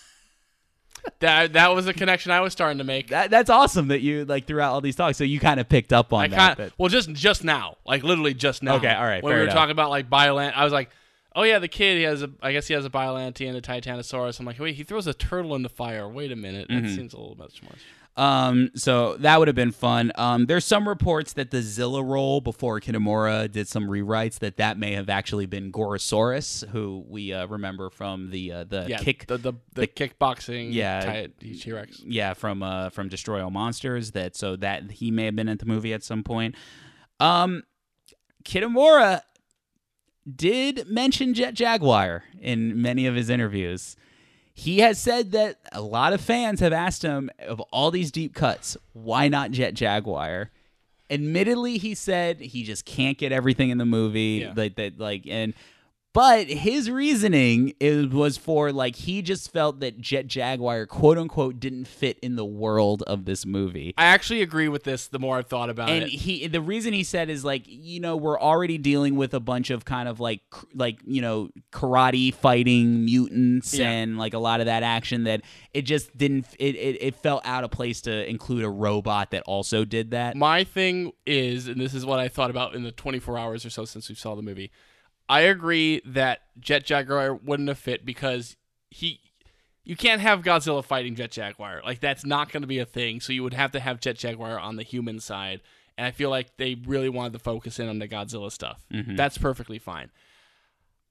That 1.21 1.53
that 1.53 1.75
was 1.75 1.85
the 1.85 1.95
connection 1.95 2.33
I 2.33 2.41
was 2.41 2.53
starting 2.53 2.79
to 2.79 2.85
make. 2.85 3.09
that, 3.09 3.31
that's 3.31 3.51
awesome 3.51 3.89
that 3.89 4.01
you 4.01 4.25
like 4.25 4.47
throughout 4.47 4.73
all 4.73 4.81
these 4.81 4.97
talks, 4.97 5.17
so 5.19 5.25
you 5.25 5.39
kind 5.39 5.61
of 5.61 5.69
picked 5.69 5.93
up 5.93 6.13
on 6.13 6.25
I 6.25 6.29
that. 6.29 6.37
kind 6.37 6.57
but- 6.57 6.73
well, 6.79 6.89
just 6.89 7.13
just 7.13 7.45
now, 7.45 7.77
like 7.87 8.03
literally 8.03 8.35
just 8.35 8.63
now. 8.63 8.77
Okay, 8.77 8.93
all 8.93 9.05
right, 9.05 9.23
When 9.23 9.33
we 9.33 9.37
were 9.39 9.45
enough. 9.45 9.55
talking 9.55 9.73
about 9.73 9.91
like 9.91 10.09
Biollante, 10.11 10.55
I 10.57 10.65
was 10.65 10.73
like, 10.73 10.91
oh 11.37 11.43
yeah, 11.43 11.59
the 11.59 11.69
kid 11.69 11.99
he 11.99 12.03
has 12.05 12.23
a, 12.23 12.31
I 12.43 12.53
guess 12.53 12.67
he 12.69 12.75
has 12.75 12.85
a 12.87 12.91
Biollante 12.91 13.47
and 13.47 13.57
a 13.57 13.61
Titanosaurus. 13.61 14.41
I'm 14.41 14.47
like, 14.47 14.59
wait, 14.59 14.75
he 14.77 14.83
throws 14.83 15.07
a 15.07 15.13
turtle 15.15 15.55
in 15.55 15.63
the 15.63 15.69
fire. 15.69 16.09
Wait 16.09 16.33
a 16.33 16.37
minute, 16.37 16.69
that 16.69 16.75
Mm-hmm. 16.85 16.95
seems 16.95 17.13
a 17.13 17.19
little 17.19 17.35
bit 17.35 17.53
too 17.55 17.65
much 17.67 17.73
more. 17.73 17.75
Um, 18.17 18.71
so 18.75 19.17
that 19.19 19.39
would 19.39 19.49
have 19.49 19.55
been 19.55 19.71
fun. 19.71 20.13
Um, 20.17 20.47
there's 20.47 20.65
some 20.65 20.87
reports 20.87 21.33
that 21.35 21.51
the 21.51 21.63
Zilla 21.63 22.03
role 22.03 22.41
before 22.41 22.79
Kitamura 22.81 23.51
did 23.51 23.67
some 23.69 23.85
rewrites 23.85 24.41
that 24.41 24.57
that 24.59 24.79
may 24.79 24.93
have 24.93 25.09
actually 25.09 25.47
been 25.47 25.73
Gorosaurus, 25.73 26.69
who 26.69 27.05
we 27.09 27.33
uh, 27.33 27.47
remember 27.47 27.89
from 27.89 28.31
the 28.31 28.53
uh, 28.53 28.65
the 28.65 28.87
Yeah, 28.89 28.99
kick. 28.99 29.27
the 29.27 29.39
the, 29.39 29.53
the, 29.75 29.87
kickboxing. 29.87 30.73
Yeah. 30.73 31.29
T 31.41 31.73
Rex. 31.73 32.03
yeah, 32.05 32.35
from 32.35 32.63
uh 32.63 32.91
from 32.91 33.09
Destroy 33.09 33.43
All 33.43 33.51
Monsters. 33.51 34.11
That 34.11 34.37
so 34.37 34.57
that 34.57 34.91
he 34.91 35.11
may 35.11 35.27
have 35.27 35.37
been 35.37 35.49
at 35.49 35.61
the 35.61 35.67
movie 35.67 35.95
at 35.95 36.03
some 36.03 36.23
point. 36.23 36.57
Um, 37.21 37.63
Kitamura 38.45 39.23
did 40.37 40.89
mention 40.89 41.33
Jet 41.33 41.55
Jaguar 41.55 42.25
in 42.41 42.81
many 42.83 43.07
of 43.07 43.15
his 43.15 43.31
interviews. 43.31 43.97
He 44.55 44.81
has 44.81 45.01
said 45.01 45.33
that 45.33 45.59
a 45.73 45.81
lot 45.81 46.13
of 46.13 46.21
fans 46.21 46.61
have 46.61 46.73
asked 46.73 47.03
him 47.03 47.31
of 47.47 47.61
all 47.73 47.91
these 47.91 48.11
deep 48.11 48.35
cuts, 48.35 48.77
why 48.93 49.29
not 49.29 49.51
Jet 49.53 49.75
Jaguar? 49.75 50.51
Admittedly, 51.09 51.79
he 51.79 51.95
said 51.95 52.41
he 52.41 52.63
just 52.63 52.85
can't 52.85 53.19
get 53.19 53.33
everything 53.33 53.71
in 53.71 53.79
the 53.79 53.87
movie. 53.87 54.43
Yeah. 54.43 54.53
Like 54.55 54.77
that, 54.77 54.99
like 54.99 55.27
and 55.27 55.55
but 56.13 56.49
his 56.49 56.91
reasoning 56.91 57.75
is, 57.79 58.09
was 58.09 58.37
for 58.37 58.73
like 58.73 58.97
he 58.97 59.23
just 59.23 59.53
felt 59.53 59.81
that 59.81 60.01
Jet 60.01 60.27
Jaguar, 60.27 60.87
quote 60.87 61.19
unquote, 61.19 61.61
didn't 61.61 61.85
fit 61.87 62.19
in 62.21 62.37
the 62.37 62.45
world 62.45 63.03
of 63.07 63.25
this 63.25 63.47
movie. 63.47 63.95
I 63.97 64.07
actually 64.07 64.43
agree 64.43 64.69
with 64.69 64.83
this. 64.85 65.07
The 65.07 65.19
more 65.19 65.39
I've 65.39 65.47
thought 65.47 65.71
about 65.71 65.89
And 65.91 65.99
it, 66.05 66.13
And 66.13 66.13
he, 66.13 66.47
the 66.49 66.61
reason 66.61 66.93
he 66.93 67.05
said 67.05 67.31
is 67.31 67.45
like, 67.45 67.63
you 67.67 68.01
know, 68.01 68.17
we're 68.17 68.41
already 68.41 68.77
dealing 68.79 69.17
with 69.17 69.35
a 69.35 69.41
bunch 69.41 69.71
of 69.71 69.85
kind 69.85 70.09
of 70.09 70.19
like, 70.21 70.41
cr- 70.51 70.67
like 70.75 70.99
you 71.07 71.23
know, 71.23 71.51
karate 71.73 72.35
fighting 72.35 73.05
mutants 73.05 73.75
Yeah. 73.75 73.91
and 73.91 74.19
like 74.19 74.35
a 74.35 74.39
lot 74.39 74.61
of 74.61 74.67
that 74.67 74.83
action 74.83 75.25
that 75.25 75.43
it 75.73 75.83
just 75.83 76.17
didn't. 76.19 76.47
It, 76.59 76.75
it 76.77 76.97
it 77.01 77.15
felt 77.15 77.47
out 77.47 77.63
of 77.65 77.71
place 77.71 78.01
to 78.03 78.29
include 78.29 78.65
a 78.65 78.71
robot 78.71 79.31
that 79.31 79.43
also 79.45 79.85
did 79.85 80.11
that. 80.11 80.37
My 80.37 80.65
thing 80.65 81.13
is, 81.25 81.69
and 81.69 81.81
this 81.81 81.95
is 81.95 82.05
what 82.05 82.19
I 82.19 82.29
thought 82.29 82.51
about 82.51 82.75
in 82.75 82.83
the 82.83 82.93
24 82.93 83.39
hours 83.39 83.65
or 83.65 83.71
so 83.71 83.85
since 83.85 84.09
we 84.09 84.15
saw 84.15 84.35
the 84.35 84.43
movie. 84.43 84.71
I 85.31 85.43
agree 85.43 86.03
that 86.07 86.41
Jet 86.59 86.85
Jaguar 86.85 87.33
wouldn't 87.33 87.69
have 87.69 87.79
fit 87.79 88.05
because 88.05 88.57
he, 88.91 89.21
you 89.85 89.95
can't 89.95 90.21
have 90.21 90.43
Godzilla 90.43 90.85
fighting 90.85 91.15
Jet 91.15 91.31
Jaguar. 91.31 91.83
Like 91.85 92.01
that's 92.01 92.27
not 92.27 92.51
going 92.51 92.63
to 92.63 92.67
be 92.67 92.81
a 92.81 92.85
thing. 92.85 93.21
So 93.21 93.33
you 93.33 93.45
would 93.45 93.55
have 93.55 93.71
to 93.73 93.81
have 93.81 94.01
Jet 94.01 94.17
Jaguar 94.17 94.59
on 94.59 94.75
the 94.75 94.83
human 94.83 95.21
side. 95.21 95.61
And 95.97 96.05
I 96.05 96.11
feel 96.11 96.31
like 96.31 96.57
they 96.57 96.75
really 96.85 97.09
wanted 97.09 97.35
to 97.35 97.39
focus 97.39 97.79
in 97.79 97.89
on 97.89 98.01
the 98.01 98.09
Godzilla 98.09 98.51
stuff. 98.51 98.85
Mm-hmm. 98.93 99.15
That's 99.15 99.39
perfectly 99.39 99.79
fine. 99.79 100.11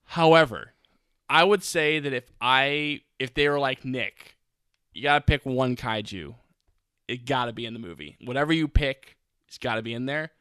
However, 0.04 0.74
I 1.30 1.46
would 1.46 1.64
say 1.64 2.00
that 2.00 2.12
if 2.12 2.30
I 2.42 3.02
if 3.20 3.34
they 3.34 3.48
were 3.48 3.60
like 3.60 3.86
Nick, 3.86 4.36
you 4.94 5.04
gotta 5.04 5.24
pick 5.24 5.46
one 5.46 5.78
kaiju. 5.78 6.36
It 7.08 7.26
gotta 7.26 7.54
be 7.54 7.66
in 7.66 7.74
the 7.74 7.80
movie. 7.80 8.18
Whatever 8.26 8.52
you 8.52 8.68
pick, 8.68 9.16
it's 9.48 9.58
gotta 9.58 9.82
be 9.82 9.94
in 9.94 10.08
there. 10.08 10.32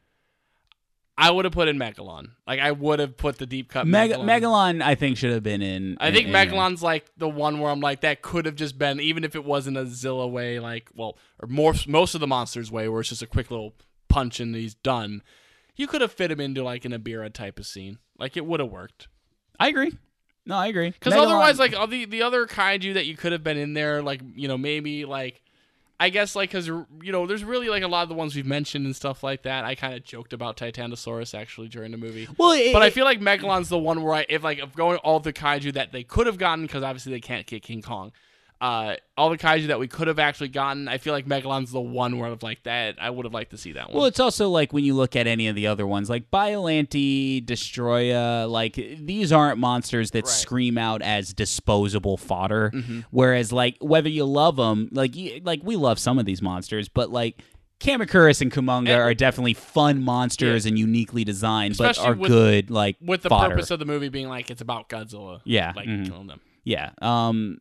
I 1.21 1.31
would 1.31 1.43
have 1.43 1.53
put 1.53 1.67
in 1.67 1.77
Megalon. 1.77 2.29
Like 2.47 2.61
I 2.61 2.71
would 2.71 2.99
have 2.99 3.17
put 3.17 3.37
the 3.37 3.45
deep 3.45 3.69
cut 3.69 3.85
Meg- 3.85 4.11
Megalon. 4.11 4.25
Megalon, 4.25 4.81
I 4.81 4.95
think, 4.95 5.17
should 5.17 5.31
have 5.31 5.43
been 5.43 5.61
in. 5.61 5.97
I 5.99 6.07
in- 6.07 6.13
think 6.13 6.27
in. 6.27 6.33
Megalon's 6.33 6.81
like 6.81 7.11
the 7.17 7.27
one 7.27 7.59
where 7.59 7.69
I'm 7.69 7.81
like 7.81 8.01
that 8.01 8.21
could 8.21 8.45
have 8.45 8.55
just 8.55 8.77
been 8.77 9.01
even 9.01 9.25
if 9.25 9.35
it 9.35 9.43
wasn't 9.43 9.75
a 9.75 9.85
Zilla 9.85 10.27
way, 10.27 10.59
like 10.59 10.89
well, 10.95 11.17
or 11.41 11.49
more 11.49 11.73
most 11.87 12.15
of 12.15 12.21
the 12.21 12.27
monsters 12.27 12.71
way, 12.71 12.87
where 12.87 13.01
it's 13.01 13.09
just 13.09 13.21
a 13.21 13.27
quick 13.27 13.51
little 13.51 13.73
punch 14.07 14.39
and 14.39 14.55
he's 14.55 14.75
done. 14.75 15.21
You 15.75 15.87
could 15.87 15.99
have 16.01 16.13
fit 16.13 16.31
him 16.31 16.39
into 16.39 16.63
like 16.63 16.85
an 16.85 16.93
Ebirah 16.93 17.33
type 17.33 17.59
of 17.59 17.65
scene. 17.65 17.99
Like 18.17 18.37
it 18.37 18.45
would 18.45 18.61
have 18.61 18.71
worked. 18.71 19.09
I 19.59 19.67
agree. 19.67 19.93
No, 20.45 20.55
I 20.55 20.67
agree. 20.67 20.89
Because 20.89 21.13
otherwise, 21.13 21.59
like 21.59 21.75
all 21.75 21.87
the 21.87 22.05
the 22.05 22.21
other 22.21 22.47
kaiju 22.47 22.93
that 22.93 23.05
you 23.05 23.17
could 23.17 23.33
have 23.33 23.43
been 23.43 23.57
in 23.57 23.73
there, 23.73 24.01
like 24.01 24.21
you 24.35 24.47
know 24.47 24.57
maybe 24.57 25.03
like 25.03 25.41
I 25.99 26.09
guess 26.09 26.35
like 26.35 26.49
because 26.49 26.67
you 26.67 26.87
know 27.01 27.27
there's 27.27 27.43
really 27.43 27.67
like 27.67 27.83
a 27.83 27.87
lot 27.87 28.03
of 28.03 28.09
the 28.09 28.15
ones 28.15 28.33
we've 28.33 28.45
mentioned 28.45 28.85
and 28.85 28.95
stuff 28.95 29.21
like 29.21 29.43
that. 29.43 29.65
I 29.65 29.75
kind 29.75 29.93
of 29.93 30.03
joked 30.03 30.31
about 30.31 30.55
Titanosaurus 30.55 31.37
actually 31.37 31.67
during 31.67 31.91
the 31.91 31.97
movie. 31.97 32.27
well, 32.37 32.51
it, 32.51 32.71
But 32.71 32.81
I 32.81 32.89
feel 32.89 33.03
like 33.03 33.19
Megalon's 33.19 33.67
the 33.67 33.77
one 33.77 34.01
where 34.01 34.13
I, 34.13 34.25
if 34.29 34.41
like 34.41 34.59
if 34.59 34.73
going 34.73 34.97
all 34.99 35.19
the 35.19 35.33
kaiju 35.33 35.73
that 35.73 35.91
they 35.91 36.03
could 36.03 36.27
have 36.27 36.37
gotten 36.37 36.65
because 36.65 36.83
obviously 36.83 37.11
they 37.11 37.19
can't 37.19 37.45
get 37.45 37.63
King 37.63 37.81
Kong, 37.81 38.13
uh, 38.61 38.95
all 39.17 39.29
the 39.29 39.37
kaiju 39.37 39.67
that 39.67 39.79
we 39.79 39.87
could 39.87 40.07
have 40.09 40.19
actually 40.19 40.49
gotten, 40.49 40.87
I 40.89 40.97
feel 40.97 41.13
like 41.13 41.25
Megalon's 41.25 41.71
the 41.71 41.79
one 41.79 42.17
where 42.17 42.29
of 42.29 42.43
like 42.43 42.63
that 42.63 42.95
I 42.99 43.09
would 43.09 43.25
have 43.25 43.33
liked 43.33 43.51
to 43.51 43.57
see 43.57 43.71
that 43.73 43.87
one. 43.89 43.97
Well, 43.97 44.05
it's 44.05 44.19
also 44.19 44.49
like 44.49 44.73
when 44.73 44.83
you 44.83 44.93
look 44.95 45.15
at 45.15 45.27
any 45.27 45.47
of 45.47 45.55
the 45.55 45.67
other 45.67 45.87
ones, 45.87 46.09
like 46.09 46.29
Biollante, 46.29 47.45
Destoroyah, 47.45 48.49
like 48.49 48.73
these 48.75 49.31
aren't 49.31 49.59
monsters 49.59 50.11
that 50.11 50.25
Right. 50.25 50.27
scream 50.27 50.77
out 50.77 51.01
as 51.01 51.33
disposable 51.33 52.17
fodder. 52.17 52.71
Whereas, 53.11 53.51
like 53.53 53.77
whether 53.79 54.09
you 54.09 54.25
love 54.25 54.57
them, 54.57 54.89
like 54.91 55.15
you, 55.15 55.41
like 55.43 55.61
we 55.63 55.75
love 55.75 55.97
some 55.99 56.19
of 56.19 56.25
these 56.25 56.41
monsters, 56.41 56.89
but 56.89 57.09
like 57.11 57.41
Kamacuras 57.79 58.41
and 58.41 58.51
Kumonga 58.51 58.89
And- 58.89 59.01
are 59.01 59.13
definitely 59.13 59.53
fun 59.53 60.01
monsters 60.03 60.65
and 60.65 60.77
uniquely 60.77 61.23
designed, 61.23 61.77
but 61.77 61.97
are 61.97 62.13
with- 62.13 62.29
good 62.29 62.69
like 62.69 62.97
with 63.01 63.21
the 63.21 63.29
fodder. 63.29 63.51
purpose 63.51 63.71
of 63.71 63.79
the 63.79 63.85
movie 63.85 64.09
being 64.09 64.27
like 64.27 64.51
it's 64.51 64.61
about 64.61 64.89
Godzilla, 64.89 65.39
Yeah, 65.45 65.71
like 65.75 65.87
mhm. 65.87 66.05
killing 66.09 66.27
them. 66.27 66.41
Yeah. 66.65 66.89
Um 67.01 67.59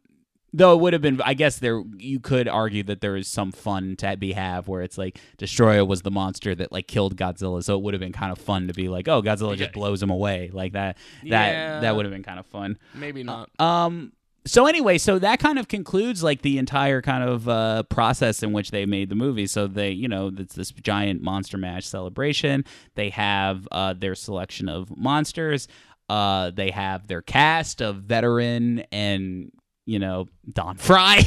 though 0.52 0.72
it 0.72 0.80
would 0.80 0.92
have 0.92 1.02
been 1.02 1.20
I 1.22 1.34
guess 1.34 1.58
there 1.58 1.82
you 1.96 2.20
could 2.20 2.48
argue 2.48 2.82
that 2.84 3.00
there 3.00 3.16
is 3.16 3.28
some 3.28 3.52
fun 3.52 3.96
to 3.96 4.16
be 4.16 4.32
have 4.32 4.66
where 4.68 4.82
it's 4.82 4.96
like 4.98 5.20
Destoroyah 5.38 5.86
was 5.86 6.02
the 6.02 6.10
monster 6.10 6.54
that 6.54 6.72
like 6.72 6.86
killed 6.88 7.16
Godzilla, 7.16 7.62
so 7.62 7.76
it 7.76 7.82
would 7.82 7.94
have 7.94 8.00
been 8.00 8.12
kind 8.12 8.32
of 8.32 8.38
fun 8.38 8.66
to 8.68 8.74
be 8.74 8.88
like, 8.88 9.08
oh, 9.08 9.22
Godzilla 9.22 9.56
just 9.56 9.72
blows 9.72 10.02
him 10.02 10.10
away. 10.10 10.50
Like 10.52 10.72
that 10.72 10.96
that 11.24 11.52
Yeah. 11.52 11.80
that 11.80 11.96
would 11.96 12.04
have 12.04 12.12
been 12.12 12.22
kind 12.22 12.38
of 12.38 12.46
fun. 12.46 12.78
Maybe 12.94 13.22
not. 13.22 13.50
Um 13.60 14.12
so 14.46 14.66
anyway, 14.66 14.96
so 14.96 15.18
that 15.18 15.40
kind 15.40 15.58
of 15.58 15.68
concludes 15.68 16.22
like 16.22 16.40
the 16.40 16.56
entire 16.56 17.02
kind 17.02 17.22
of 17.22 17.46
uh, 17.50 17.82
process 17.82 18.42
in 18.42 18.52
which 18.52 18.70
they 18.70 18.86
made 18.86 19.10
the 19.10 19.14
movie. 19.14 19.46
So 19.46 19.66
they, 19.66 19.90
you 19.90 20.08
know, 20.08 20.30
it's 20.34 20.54
this 20.54 20.70
giant 20.70 21.20
monster 21.20 21.58
mash 21.58 21.84
celebration. 21.84 22.64
They 22.94 23.10
have 23.10 23.68
uh, 23.70 23.92
their 23.92 24.14
selection 24.14 24.70
of 24.70 24.96
monsters. 24.96 25.68
Uh, 26.08 26.50
they 26.50 26.70
have 26.70 27.08
their 27.08 27.20
cast 27.20 27.82
of 27.82 27.96
veteran 27.96 28.78
and 28.90 29.52
you 29.88 29.98
know 29.98 30.26
Don 30.52 30.76
Frye. 30.88 31.22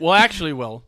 well, 0.00 0.12
actually, 0.14 0.52
Will, 0.52 0.84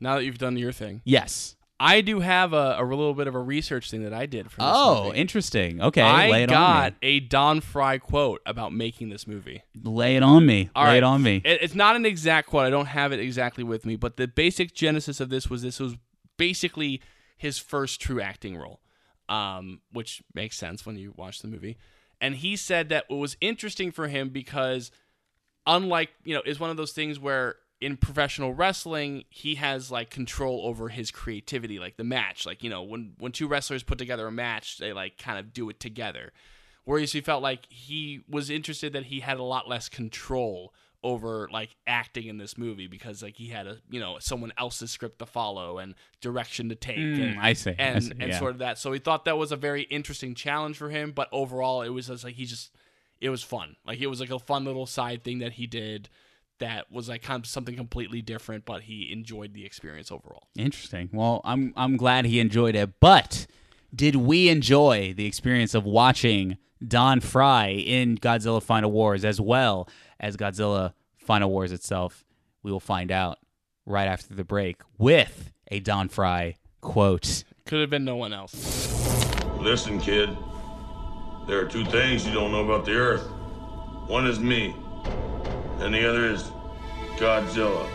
now 0.00 0.16
that 0.16 0.24
you've 0.24 0.38
done 0.38 0.56
your 0.56 0.72
thing, 0.72 1.02
yes. 1.04 1.54
I 1.82 2.02
do 2.02 2.20
have 2.20 2.52
a, 2.52 2.76
a 2.78 2.84
little 2.84 3.14
bit 3.14 3.26
of 3.26 3.34
a 3.34 3.38
research 3.40 3.90
thing 3.90 4.02
that 4.02 4.12
I 4.12 4.26
did 4.26 4.50
for 4.50 4.58
this 4.58 4.66
Oh, 4.68 5.04
movie. 5.04 5.16
interesting. 5.18 5.80
Okay, 5.80 6.02
I 6.02 6.28
lay 6.28 6.42
it 6.42 6.50
got 6.50 6.92
on 6.92 6.96
a 7.00 7.20
Don 7.20 7.62
Frye 7.62 7.96
quote 7.96 8.42
about 8.44 8.74
making 8.74 9.08
this 9.08 9.26
movie. 9.26 9.62
Lay 9.82 10.16
it 10.16 10.22
on 10.22 10.44
me. 10.44 10.68
All 10.76 10.84
lay 10.84 10.90
right. 10.90 10.96
it 10.98 11.04
on 11.04 11.22
me. 11.22 11.40
It, 11.42 11.62
it's 11.62 11.74
not 11.74 11.96
an 11.96 12.04
exact 12.04 12.48
quote. 12.48 12.66
I 12.66 12.70
don't 12.70 12.84
have 12.84 13.12
it 13.12 13.20
exactly 13.20 13.64
with 13.64 13.86
me, 13.86 13.96
but 13.96 14.18
the 14.18 14.28
basic 14.28 14.74
genesis 14.74 15.20
of 15.20 15.30
this 15.30 15.48
was 15.48 15.62
this 15.62 15.80
was 15.80 15.94
basically 16.36 17.00
his 17.38 17.58
first 17.58 17.98
true 17.98 18.20
acting 18.20 18.58
role, 18.58 18.80
um, 19.30 19.80
which 19.90 20.22
makes 20.34 20.58
sense 20.58 20.84
when 20.84 20.96
you 20.96 21.14
watch 21.16 21.40
the 21.40 21.48
movie. 21.48 21.78
And 22.20 22.34
he 22.36 22.56
said 22.56 22.90
that 22.90 23.06
it 23.08 23.14
was 23.14 23.38
interesting 23.40 23.90
for 23.90 24.08
him 24.08 24.28
because, 24.28 24.90
unlike 25.66 26.10
you 26.24 26.34
know, 26.34 26.42
is 26.44 26.60
one 26.60 26.70
of 26.70 26.76
those 26.76 26.92
things 26.92 27.18
where 27.18 27.56
in 27.80 27.96
professional 27.96 28.52
wrestling, 28.52 29.24
he 29.30 29.54
has 29.54 29.90
like 29.90 30.10
control 30.10 30.62
over 30.66 30.88
his 30.88 31.10
creativity, 31.10 31.78
like 31.78 31.96
the 31.96 32.04
match. 32.04 32.44
Like, 32.44 32.62
you 32.62 32.70
know, 32.70 32.82
when 32.82 33.14
when 33.18 33.32
two 33.32 33.48
wrestlers 33.48 33.82
put 33.82 33.98
together 33.98 34.26
a 34.26 34.32
match, 34.32 34.78
they 34.78 34.92
like 34.92 35.18
kind 35.18 35.38
of 35.38 35.52
do 35.52 35.68
it 35.70 35.80
together. 35.80 36.32
Whereas 36.84 37.12
he 37.12 37.20
felt 37.20 37.42
like 37.42 37.66
he 37.68 38.20
was 38.28 38.50
interested 38.50 38.92
that 38.92 39.04
he 39.04 39.20
had 39.20 39.38
a 39.38 39.42
lot 39.42 39.68
less 39.68 39.88
control 39.88 40.74
over 41.02 41.48
like 41.50 41.76
acting 41.86 42.26
in 42.26 42.36
this 42.36 42.58
movie 42.58 42.86
because 42.86 43.22
like 43.22 43.36
he 43.36 43.48
had 43.48 43.66
a 43.66 43.78
you 43.88 43.98
know 43.98 44.18
someone 44.20 44.52
else's 44.58 44.90
script 44.90 45.18
to 45.18 45.24
follow 45.24 45.78
and 45.78 45.94
direction 46.20 46.68
to 46.68 46.74
take 46.74 46.98
Mm, 46.98 47.30
and, 47.30 47.40
I 47.40 47.54
see, 47.54 47.70
I 47.70 47.74
and, 47.78 48.04
see, 48.04 48.10
and 48.10 48.28
yeah. 48.28 48.38
sort 48.38 48.52
of 48.52 48.58
that 48.58 48.76
so 48.76 48.92
he 48.92 48.98
thought 48.98 49.24
that 49.24 49.38
was 49.38 49.50
a 49.50 49.56
very 49.56 49.82
interesting 49.82 50.34
challenge 50.34 50.76
for 50.76 50.90
him 50.90 51.12
but 51.12 51.28
overall 51.32 51.80
it 51.80 51.88
was 51.88 52.08
just 52.08 52.22
like 52.22 52.34
he 52.34 52.44
just 52.44 52.76
it 53.20 53.28
was 53.30 53.42
fun 53.42 53.76
like 53.86 54.00
it 54.00 54.06
was 54.06 54.20
like 54.20 54.30
a 54.30 54.38
fun 54.38 54.64
little 54.64 54.86
side 54.86 55.22
thing 55.24 55.38
that 55.40 55.52
he 55.52 55.66
did 55.66 56.08
that 56.58 56.90
was 56.92 57.08
like 57.08 57.22
kind 57.22 57.42
of 57.42 57.46
something 57.48 57.74
completely 57.76 58.20
different 58.22 58.64
but 58.64 58.82
he 58.82 59.10
enjoyed 59.12 59.54
the 59.54 59.64
experience 59.64 60.10
overall 60.12 60.48
Interesting. 60.56 61.08
Well, 61.12 61.40
I'm 61.44 61.72
I'm 61.76 61.96
glad 61.96 62.24
he 62.26 62.38
enjoyed 62.40 62.74
it, 62.76 63.00
but 63.00 63.46
did 63.94 64.16
we 64.16 64.48
enjoy 64.48 65.14
the 65.16 65.26
experience 65.26 65.74
of 65.74 65.84
watching 65.84 66.58
Don 66.86 67.20
Frye 67.20 67.70
in 67.70 68.16
Godzilla 68.16 68.62
Final 68.62 68.90
Wars 68.92 69.24
as 69.24 69.40
well 69.40 69.88
as 70.18 70.36
Godzilla 70.36 70.92
Final 71.18 71.50
Wars 71.50 71.72
itself? 71.72 72.24
We 72.62 72.70
will 72.70 72.80
find 72.80 73.10
out 73.10 73.38
right 73.86 74.06
after 74.06 74.34
the 74.34 74.44
break 74.44 74.82
with 74.98 75.50
a 75.70 75.80
Don 75.80 76.08
Frye 76.08 76.56
quote. 76.82 77.44
could 77.64 77.80
have 77.80 77.90
been 77.90 78.04
no 78.04 78.16
one 78.16 78.32
else 78.32 78.54
Listen, 79.60 79.98
kid. 80.00 80.36
There 81.50 81.58
are 81.58 81.64
two 81.64 81.84
things 81.84 82.24
you 82.24 82.32
don't 82.32 82.52
know 82.52 82.62
about 82.62 82.84
the 82.84 82.94
Earth. 82.94 83.26
One 84.06 84.24
is 84.24 84.38
me, 84.38 84.76
and 85.80 85.92
the 85.92 86.08
other 86.08 86.26
is 86.26 86.44
Godzilla. 87.16 87.88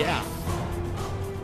Yeah 0.00 0.24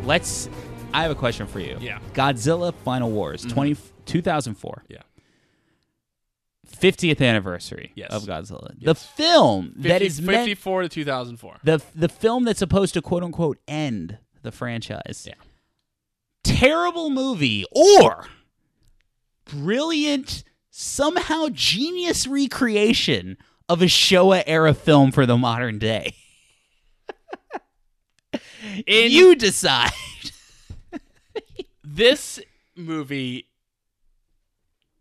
let's 0.04 0.48
I 0.94 1.02
have 1.02 1.10
a 1.10 1.14
question 1.14 1.46
for 1.46 1.60
you. 1.60 1.76
Yeah. 1.80 1.98
Mm-hmm. 1.98 2.12
Godzilla 2.12 2.72
Final 2.74 3.10
Wars 3.10 3.44
20, 3.44 3.76
2004. 4.06 4.84
yeah 4.88 4.98
50th 6.66 7.20
anniversary 7.26 7.92
Yes. 7.94 8.10
of 8.10 8.22
Godzilla. 8.24 8.72
The 8.80 8.94
film 8.94 9.72
50, 9.74 9.88
that 9.88 10.02
is 10.02 10.20
meant 10.20 10.38
54 10.48 10.82
to 10.82 10.88
2004 10.88 11.56
the 11.64 11.82
the 11.94 12.08
film 12.08 12.44
that's 12.44 12.58
supposed 12.58 12.94
to 12.94 13.02
quote 13.02 13.22
unquote 13.22 13.58
end 13.68 14.18
the 14.42 14.52
franchise. 14.52 15.24
Yeah. 15.26 15.34
Terrible 16.44 17.10
movie 17.10 17.64
or 17.72 18.26
brilliant 19.44 20.44
somehow 20.70 21.48
genius 21.52 22.26
recreation 22.26 23.36
of 23.68 23.82
a 23.82 23.86
Showa 23.86 24.42
era 24.46 24.72
film 24.72 25.10
for 25.12 25.26
the 25.26 25.36
modern 25.36 25.78
day. 25.78 26.14
In- 28.86 29.10
you 29.10 29.34
decide. 29.34 29.90
this 31.84 32.40
movie 32.76 33.46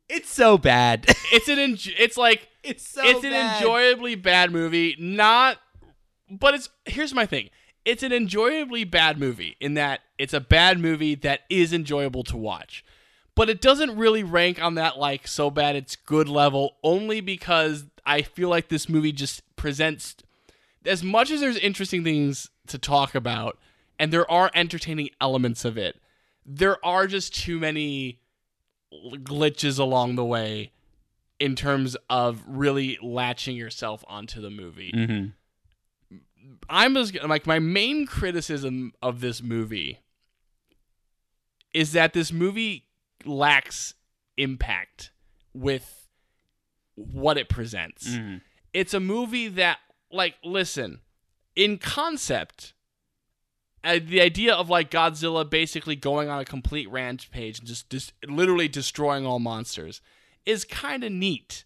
It's 0.09 0.29
so 0.29 0.57
bad. 0.57 1.05
it's 1.31 1.47
an 1.47 1.57
enj- 1.57 1.93
it's 1.97 2.17
like 2.17 2.47
it's 2.63 2.87
so 2.87 3.01
it's 3.03 3.21
bad. 3.21 3.33
an 3.33 3.55
enjoyably 3.55 4.15
bad 4.15 4.51
movie 4.51 4.95
not 4.99 5.57
but 6.29 6.53
it's 6.53 6.69
here's 6.85 7.13
my 7.13 7.25
thing 7.25 7.49
it's 7.85 8.03
an 8.03 8.11
enjoyably 8.11 8.83
bad 8.83 9.17
movie 9.19 9.55
in 9.61 9.75
that 9.75 10.01
it's 10.17 10.33
a 10.33 10.41
bad 10.41 10.79
movie 10.79 11.15
that 11.15 11.41
is 11.49 11.71
enjoyable 11.71 12.23
to 12.23 12.35
watch 12.35 12.83
but 13.35 13.49
it 13.49 13.61
doesn't 13.61 13.95
really 13.95 14.23
rank 14.23 14.61
on 14.61 14.75
that 14.75 14.97
like 14.97 15.27
so 15.27 15.49
bad 15.49 15.75
it's 15.75 15.95
good 15.95 16.27
level 16.27 16.75
only 16.83 17.21
because 17.21 17.85
i 18.05 18.21
feel 18.21 18.49
like 18.49 18.67
this 18.67 18.89
movie 18.89 19.13
just 19.13 19.41
presents 19.55 20.15
as 20.85 21.03
much 21.03 21.31
as 21.31 21.39
there's 21.39 21.57
interesting 21.57 22.03
things 22.03 22.49
to 22.67 22.77
talk 22.77 23.15
about 23.15 23.57
and 23.99 24.11
there 24.13 24.29
are 24.29 24.51
entertaining 24.53 25.09
elements 25.19 25.65
of 25.65 25.77
it 25.77 25.99
there 26.45 26.83
are 26.85 27.07
just 27.07 27.35
too 27.35 27.59
many 27.59 28.21
glitches 28.93 29.77
along 29.77 30.15
the 30.15 30.23
way 30.23 30.71
in 31.39 31.55
terms 31.55 31.97
of 32.09 32.41
really 32.47 32.97
latching 33.01 33.55
yourself 33.57 34.03
onto 34.07 34.39
the 34.41 34.49
movie. 34.49 34.91
Mhm. 34.95 35.33
I'm 36.69 36.93
just 36.95 37.21
like 37.23 37.45
my 37.45 37.59
main 37.59 38.05
criticism 38.05 38.93
of 39.01 39.19
this 39.19 39.41
movie 39.43 39.99
is 41.73 41.91
that 41.91 42.13
this 42.13 42.31
movie 42.31 42.87
lacks 43.25 43.93
impact 44.37 45.11
with 45.53 46.07
what 46.95 47.37
it 47.37 47.49
presents. 47.49 48.07
Mhm. 48.07 48.41
It's 48.73 48.93
a 48.93 48.99
movie 48.99 49.47
that 49.49 49.79
like 50.11 50.35
listen, 50.43 51.01
in 51.55 51.77
concept 51.77 52.73
uh, 53.83 53.99
the 54.03 54.21
idea 54.21 54.53
of 54.53 54.69
like 54.69 54.91
Godzilla 54.91 55.49
basically 55.49 55.95
going 55.95 56.29
on 56.29 56.39
a 56.39 56.45
complete 56.45 56.89
rampage 56.89 57.31
page 57.31 57.59
and 57.59 57.67
just, 57.67 57.89
just 57.89 58.13
literally 58.27 58.67
destroying 58.67 59.25
all 59.25 59.39
monsters 59.39 60.01
is 60.45 60.63
kind 60.65 61.03
of 61.03 61.11
neat 61.11 61.63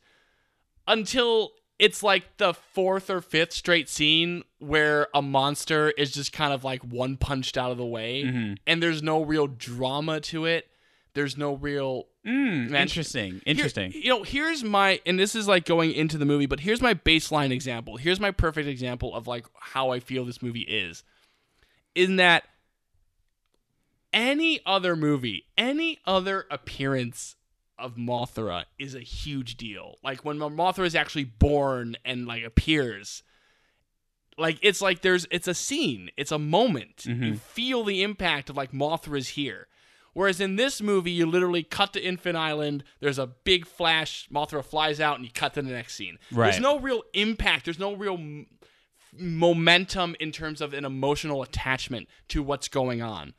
until 0.88 1.52
it's 1.80 2.04
like 2.04 2.38
the 2.38 2.54
fourth 2.54 3.10
or 3.10 3.22
fifth 3.22 3.54
straight 3.54 3.90
scene 3.90 4.44
where 4.60 5.08
a 5.16 5.22
monster 5.22 5.90
is 5.92 6.12
just 6.12 6.32
kind 6.32 6.54
of 6.54 6.64
like 6.64 6.82
one 6.84 7.18
punched 7.18 7.58
out 7.58 7.72
of 7.72 7.78
the 7.78 7.86
way 7.86 8.24
Mhm. 8.24 8.58
and 8.68 8.84
there's 8.84 9.02
no 9.02 9.24
real 9.24 9.48
drama 9.48 10.20
to 10.22 10.46
it. 10.46 10.68
There's 11.14 11.38
no 11.38 11.54
real 11.56 12.08
Mm, 12.26 12.70
Man, 12.70 12.84
interesting. 12.84 13.32
here- 13.32 13.42
Interesting. 13.48 13.92
you 13.96 14.10
know, 14.10 14.22
here's 14.22 14.64
my 14.64 15.02
and 15.08 15.18
this 15.20 15.34
is 15.34 15.48
like 15.48 15.66
going 15.66 15.92
into 15.92 16.20
the 16.20 16.26
movie, 16.26 16.46
but 16.46 16.60
here's 16.60 16.80
my 16.82 16.94
baseline 16.94 17.50
example. 17.52 17.98
Here's 17.98 18.20
my 18.20 18.30
perfect 18.30 18.68
example 18.68 19.16
of 19.16 19.26
like 19.28 19.48
how 19.60 19.90
I 19.90 20.00
feel 20.00 20.24
this 20.24 20.40
movie 20.42 20.62
is. 20.62 21.04
In 21.94 22.16
that 22.18 22.44
any 24.14 24.60
other 24.66 24.96
movie, 24.96 25.46
any 25.58 26.00
other 26.06 26.46
appearance 26.50 27.36
of 27.78 27.96
Mothra 27.96 28.66
is 28.78 28.96
a 28.96 29.00
huge 29.00 29.58
deal. 29.58 29.96
Like 30.04 30.24
when 30.24 30.38
Mothra 30.38 30.86
is 30.86 30.96
actually 30.96 31.26
born 31.26 31.98
and 32.06 32.28
like 32.28 32.44
appears, 32.44 33.24
like 34.38 34.60
it's 34.62 34.82
like 34.82 35.02
there's 35.02 35.28
it's 35.32 35.48
a 35.48 35.54
scene, 35.54 36.10
it's 36.18 36.32
a 36.32 36.40
moment. 36.40 37.06
You 37.06 37.16
mm-hmm. 37.16 37.34
feel 37.36 37.84
the 37.84 38.04
impact 38.04 38.50
of 38.50 38.58
like 38.58 38.72
Mothra's 38.72 39.30
here. 39.30 39.68
Whereas 40.14 40.42
in 40.42 40.58
this 40.58 40.82
movie, 40.82 41.12
you 41.12 41.26
literally 41.26 41.64
cut 41.64 41.94
to 41.94 42.04
Infant 42.04 42.36
Island. 42.36 42.84
There's 43.00 43.20
a 43.20 43.28
big 43.28 43.66
flash. 43.66 44.28
Mothra 44.30 44.64
flies 44.64 45.00
out, 45.00 45.16
and 45.16 45.24
you 45.24 45.32
cut 45.32 45.54
to 45.54 45.62
the 45.62 45.72
next 45.72 45.96
scene. 45.96 46.18
Right. 46.32 46.52
There's 46.52 46.62
no 46.62 46.80
real 46.80 47.04
impact. 47.14 47.64
There's 47.64 47.80
no 47.80 47.96
real 47.96 48.18
momentum 49.18 50.16
in 50.20 50.32
terms 50.32 50.62
of 50.62 50.74
an 50.74 50.86
emotional 50.86 51.42
attachment 51.42 52.08
to 52.30 52.42
what's 52.42 52.68
going 52.68 53.02
on. 53.02 53.34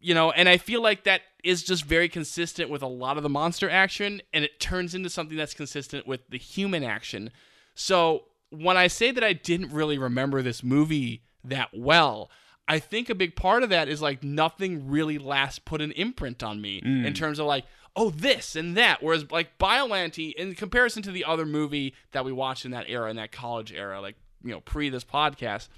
You 0.00 0.14
know, 0.14 0.30
and 0.30 0.48
I 0.48 0.58
feel 0.58 0.82
like 0.82 1.04
that 1.04 1.22
is 1.42 1.62
just 1.62 1.84
very 1.84 2.08
consistent 2.08 2.70
with 2.70 2.82
a 2.82 2.86
lot 2.86 3.16
of 3.16 3.22
the 3.22 3.28
monster 3.28 3.70
action, 3.70 4.20
and 4.32 4.44
it 4.44 4.60
turns 4.60 4.94
into 4.94 5.08
something 5.08 5.36
that's 5.36 5.54
consistent 5.54 6.06
with 6.06 6.28
the 6.28 6.38
human 6.38 6.84
action. 6.84 7.30
So 7.74 8.24
when 8.50 8.76
I 8.76 8.86
say 8.86 9.10
that 9.10 9.24
I 9.24 9.32
didn't 9.32 9.72
really 9.72 9.98
remember 9.98 10.42
this 10.42 10.62
movie 10.62 11.22
that 11.42 11.70
well, 11.74 12.30
I 12.66 12.78
think 12.78 13.10
a 13.10 13.14
big 13.14 13.36
part 13.36 13.62
of 13.62 13.68
that 13.70 13.88
is 13.88 14.00
like 14.00 14.22
nothing 14.22 14.88
really 14.88 15.18
last 15.18 15.64
put 15.64 15.80
an 15.80 15.92
imprint 15.92 16.42
on 16.42 16.60
me 16.60 16.78
in 16.78 17.04
mm. 17.04 17.14
terms 17.14 17.38
of 17.38 17.46
like, 17.46 17.64
oh, 17.96 18.10
this 18.10 18.56
and 18.56 18.76
that. 18.76 19.02
Whereas 19.02 19.30
like 19.30 19.58
Biollante, 19.58 20.34
in 20.34 20.54
comparison 20.54 21.02
to 21.04 21.12
the 21.12 21.24
other 21.24 21.46
movie 21.46 21.94
that 22.12 22.24
we 22.24 22.32
watched 22.32 22.64
in 22.64 22.72
that 22.72 22.86
era, 22.88 23.10
in 23.10 23.16
that 23.16 23.32
college 23.32 23.72
era, 23.72 24.00
like, 24.00 24.16
you 24.42 24.50
know, 24.50 24.60
pre 24.60 24.88
this 24.88 25.04
podcast, 25.04 25.68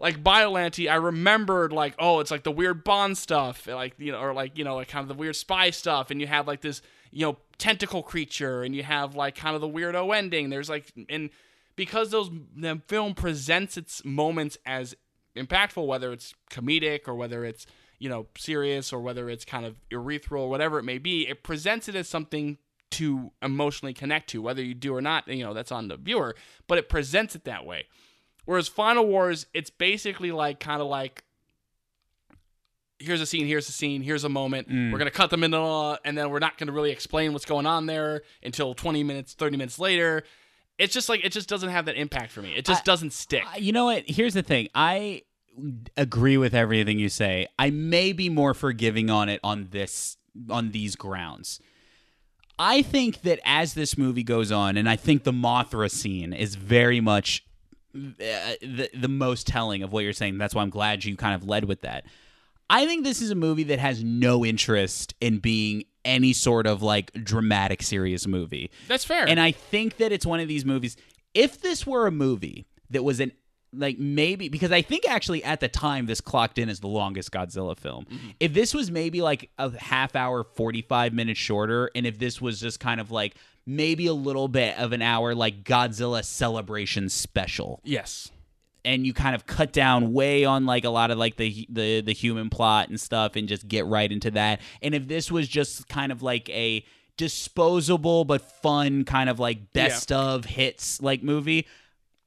like 0.00 0.22
Biollante, 0.22 0.90
I 0.90 0.96
remembered 0.96 1.72
like, 1.72 1.94
oh, 1.98 2.20
it's 2.20 2.30
like 2.30 2.42
the 2.42 2.52
weird 2.52 2.84
Bond 2.84 3.16
stuff, 3.16 3.66
like 3.66 3.94
you 3.98 4.12
know, 4.12 4.20
or 4.20 4.32
like 4.32 4.58
you 4.58 4.64
know, 4.64 4.76
like 4.76 4.88
kind 4.88 5.02
of 5.02 5.08
the 5.08 5.14
weird 5.14 5.36
spy 5.36 5.70
stuff, 5.70 6.10
and 6.10 6.20
you 6.20 6.26
have 6.26 6.46
like 6.46 6.60
this, 6.60 6.82
you 7.10 7.24
know, 7.24 7.38
tentacle 7.58 8.02
creature, 8.02 8.62
and 8.62 8.74
you 8.74 8.82
have 8.82 9.14
like 9.14 9.34
kind 9.34 9.54
of 9.54 9.60
the 9.60 9.68
weirdo 9.68 10.14
ending. 10.14 10.50
There's 10.50 10.68
like, 10.68 10.92
and 11.08 11.30
because 11.76 12.10
those 12.10 12.30
the 12.54 12.80
film 12.86 13.14
presents 13.14 13.76
its 13.76 14.04
moments 14.04 14.58
as 14.66 14.94
impactful, 15.36 15.86
whether 15.86 16.12
it's 16.12 16.34
comedic 16.50 17.08
or 17.08 17.14
whether 17.14 17.44
it's 17.44 17.66
you 17.98 18.08
know 18.08 18.26
serious 18.36 18.92
or 18.92 19.00
whether 19.00 19.28
it's 19.30 19.44
kind 19.44 19.64
of 19.66 19.76
urethral 19.90 20.40
or 20.40 20.50
whatever 20.50 20.78
it 20.78 20.84
may 20.84 20.98
be, 20.98 21.26
it 21.28 21.42
presents 21.42 21.88
it 21.88 21.94
as 21.94 22.08
something 22.08 22.58
to 22.92 23.32
emotionally 23.42 23.92
connect 23.92 24.30
to, 24.30 24.40
whether 24.40 24.62
you 24.62 24.74
do 24.74 24.94
or 24.94 25.00
not. 25.00 25.26
You 25.28 25.44
know, 25.44 25.54
that's 25.54 25.72
on 25.72 25.88
the 25.88 25.96
viewer, 25.96 26.34
but 26.66 26.78
it 26.78 26.88
presents 26.88 27.34
it 27.34 27.44
that 27.44 27.66
way. 27.66 27.86
Whereas 28.44 28.68
Final 28.68 29.06
Wars, 29.06 29.46
it's 29.52 29.70
basically 29.70 30.32
like 30.32 30.60
kind 30.60 30.80
of 30.80 30.86
like 30.86 31.24
here's 32.98 33.20
a 33.20 33.26
scene, 33.26 33.46
here's 33.46 33.68
a 33.68 33.72
scene, 33.72 34.02
here's 34.02 34.24
a 34.24 34.28
moment. 34.28 34.68
Mm. 34.68 34.92
We're 34.92 34.98
gonna 34.98 35.10
cut 35.10 35.30
them 35.30 35.44
into, 35.44 35.58
uh, 35.58 35.96
and 36.04 36.16
then 36.16 36.30
we're 36.30 36.38
not 36.38 36.56
gonna 36.56 36.72
really 36.72 36.90
explain 36.90 37.32
what's 37.32 37.44
going 37.44 37.66
on 37.66 37.86
there 37.86 38.22
until 38.42 38.74
20 38.74 39.02
minutes, 39.02 39.34
30 39.34 39.56
minutes 39.56 39.78
later. 39.78 40.22
It's 40.78 40.92
just 40.92 41.08
like 41.08 41.24
it 41.24 41.32
just 41.32 41.48
doesn't 41.48 41.70
have 41.70 41.86
that 41.86 41.96
impact 41.96 42.32
for 42.32 42.42
me. 42.42 42.54
It 42.54 42.64
just 42.64 42.82
I- 42.82 42.84
doesn't 42.84 43.12
stick. 43.12 43.44
You 43.58 43.72
know 43.72 43.86
what? 43.86 44.04
Here's 44.06 44.34
the 44.34 44.42
thing. 44.42 44.68
I 44.74 45.22
agree 45.96 46.36
with 46.36 46.54
everything 46.54 46.98
you 46.98 47.08
say. 47.08 47.46
I 47.58 47.70
may 47.70 48.12
be 48.12 48.28
more 48.28 48.54
forgiving 48.54 49.10
on 49.10 49.28
it 49.28 49.40
on 49.42 49.68
this 49.70 50.16
on 50.50 50.70
these 50.70 50.96
grounds. 50.96 51.60
I 52.58 52.82
think 52.82 53.22
that 53.22 53.40
as 53.44 53.74
this 53.74 53.98
movie 53.98 54.22
goes 54.22 54.50
on, 54.50 54.76
and 54.76 54.88
I 54.88 54.96
think 54.96 55.24
the 55.24 55.32
Mothra 55.32 55.90
scene 55.90 56.32
is 56.32 56.54
very 56.54 57.00
much 57.00 57.44
uh, 57.94 58.56
the 58.60 58.90
the 58.94 59.08
most 59.08 59.46
telling 59.46 59.82
of 59.82 59.92
what 59.92 60.04
you're 60.04 60.12
saying. 60.12 60.38
That's 60.38 60.54
why 60.54 60.62
I'm 60.62 60.70
glad 60.70 61.04
you 61.04 61.16
kind 61.16 61.34
of 61.34 61.46
led 61.48 61.64
with 61.64 61.82
that. 61.82 62.04
I 62.68 62.86
think 62.86 63.04
this 63.04 63.22
is 63.22 63.30
a 63.30 63.36
movie 63.36 63.64
that 63.64 63.78
has 63.78 64.02
no 64.02 64.44
interest 64.44 65.14
in 65.20 65.38
being 65.38 65.84
any 66.04 66.32
sort 66.32 66.66
of 66.66 66.82
like 66.82 67.12
dramatic 67.12 67.82
serious 67.82 68.26
movie. 68.26 68.70
That's 68.88 69.04
fair. 69.04 69.28
And 69.28 69.38
I 69.38 69.52
think 69.52 69.98
that 69.98 70.12
it's 70.12 70.26
one 70.26 70.40
of 70.40 70.48
these 70.48 70.64
movies. 70.64 70.96
If 71.34 71.60
this 71.60 71.86
were 71.86 72.06
a 72.06 72.10
movie 72.12 72.66
that 72.90 73.04
was 73.04 73.20
an 73.20 73.32
like 73.76 73.98
maybe 73.98 74.48
because 74.48 74.72
I 74.72 74.82
think 74.82 75.08
actually 75.08 75.44
at 75.44 75.60
the 75.60 75.68
time 75.68 76.06
this 76.06 76.20
clocked 76.20 76.58
in 76.58 76.68
as 76.68 76.80
the 76.80 76.88
longest 76.88 77.30
Godzilla 77.30 77.76
film. 77.76 78.06
Mm-hmm. 78.06 78.28
If 78.40 78.54
this 78.54 78.74
was 78.74 78.90
maybe 78.90 79.22
like 79.22 79.50
a 79.58 79.76
half 79.78 80.16
hour, 80.16 80.44
45 80.44 81.12
minutes 81.12 81.38
shorter 81.38 81.90
and 81.94 82.06
if 82.06 82.18
this 82.18 82.40
was 82.40 82.60
just 82.60 82.80
kind 82.80 83.00
of 83.00 83.10
like 83.10 83.34
maybe 83.66 84.06
a 84.06 84.14
little 84.14 84.48
bit 84.48 84.78
of 84.78 84.92
an 84.92 85.02
hour 85.02 85.34
like 85.34 85.64
Godzilla 85.64 86.24
celebration 86.24 87.08
special 87.08 87.80
yes. 87.84 88.30
and 88.84 89.04
you 89.04 89.12
kind 89.12 89.34
of 89.34 89.46
cut 89.46 89.72
down 89.72 90.12
way 90.12 90.44
on 90.44 90.66
like 90.66 90.84
a 90.84 90.90
lot 90.90 91.10
of 91.10 91.18
like 91.18 91.36
the 91.36 91.66
the 91.68 92.00
the 92.00 92.12
human 92.12 92.48
plot 92.48 92.88
and 92.88 93.00
stuff 93.00 93.34
and 93.34 93.48
just 93.48 93.66
get 93.66 93.84
right 93.86 94.10
into 94.10 94.30
that 94.30 94.60
and 94.82 94.94
if 94.94 95.08
this 95.08 95.32
was 95.32 95.48
just 95.48 95.88
kind 95.88 96.12
of 96.12 96.22
like 96.22 96.48
a 96.50 96.84
disposable 97.16 98.24
but 98.24 98.42
fun 98.62 99.04
kind 99.04 99.28
of 99.28 99.40
like 99.40 99.72
best 99.72 100.12
of 100.12 100.44
hits 100.44 101.00
like 101.02 101.22
movie 101.22 101.66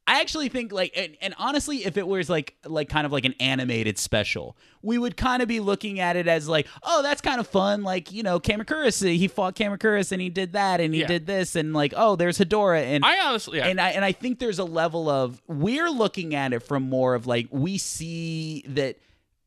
I 0.09 0.21
actually 0.21 0.49
think 0.49 0.71
like 0.71 0.91
and, 0.95 1.15
and 1.21 1.35
honestly 1.37 1.85
if 1.85 1.95
it 1.97 2.07
was 2.07 2.29
like 2.29 2.55
like 2.65 2.89
kind 2.89 3.05
of 3.05 3.11
like 3.11 3.25
an 3.25 3.35
animated 3.39 3.97
special 3.97 4.57
we 4.81 4.97
would 4.97 5.15
kind 5.17 5.41
of 5.41 5.47
be 5.47 5.59
looking 5.59 5.99
at 5.99 6.15
it 6.15 6.27
as 6.27 6.47
like 6.49 6.67
oh 6.83 7.01
that's 7.03 7.21
kind 7.21 7.39
of 7.39 7.47
fun 7.47 7.83
like 7.83 8.11
you 8.11 8.23
know 8.23 8.39
Kamakura 8.39 8.91
he 9.15 9.27
fought 9.27 9.55
Kamakura 9.55 10.11
and 10.11 10.21
he 10.21 10.29
did 10.29 10.53
that 10.53 10.81
and 10.81 10.93
he 10.93 11.01
Yeah. 11.01 11.07
did 11.07 11.25
this 11.27 11.55
and 11.55 11.73
like 11.73 11.93
oh 11.95 12.15
there's 12.15 12.37
Hedorah 12.39 12.81
and 12.83 13.05
I 13.05 13.19
honestly, 13.27 13.59
yeah. 13.59 13.67
and 13.67 13.79
I 13.79 13.89
and 13.91 14.03
I 14.03 14.11
think 14.11 14.39
there's 14.39 14.59
a 14.59 14.63
level 14.65 15.07
of 15.09 15.41
we're 15.47 15.89
looking 15.91 16.33
at 16.33 16.53
it 16.53 16.61
from 16.61 16.83
more 16.89 17.13
of 17.15 17.27
like 17.27 17.47
we 17.51 17.77
see 17.77 18.63
that 18.67 18.97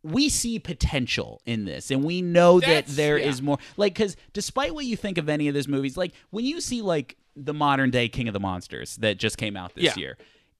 we 0.05 0.29
see 0.29 0.59
potential 0.59 1.41
in 1.47 1.65
this 1.65 1.91
and 1.91 2.03
we 2.05 2.23
know 2.23 2.61
that 2.61 2.67
That's- 2.67 2.97
there 2.97 3.17
is 3.19 3.39
yeah. 3.41 3.45
more 3.47 3.59
like 3.77 3.95
cuz 3.95 4.17
despite 4.33 4.75
what 4.75 4.85
you 4.85 4.97
think 4.97 5.19
of 5.19 5.29
any 5.29 5.49
of 5.49 5.55
these 5.55 5.69
movies 5.69 5.97
like 5.97 6.13
when 6.31 6.45
you 6.45 6.61
see 6.61 6.83
like 6.83 7.17
the 7.35 7.55
modern 7.55 7.91
day 7.91 8.09
King 8.09 8.29
of 8.29 8.35
the 8.35 8.41
Monsters 8.41 8.97
that 8.97 9.17
just 9.17 9.39
came 9.39 9.57
out 9.57 9.75
this 9.75 9.85
Yeah. 9.85 9.95
year 9.97 10.19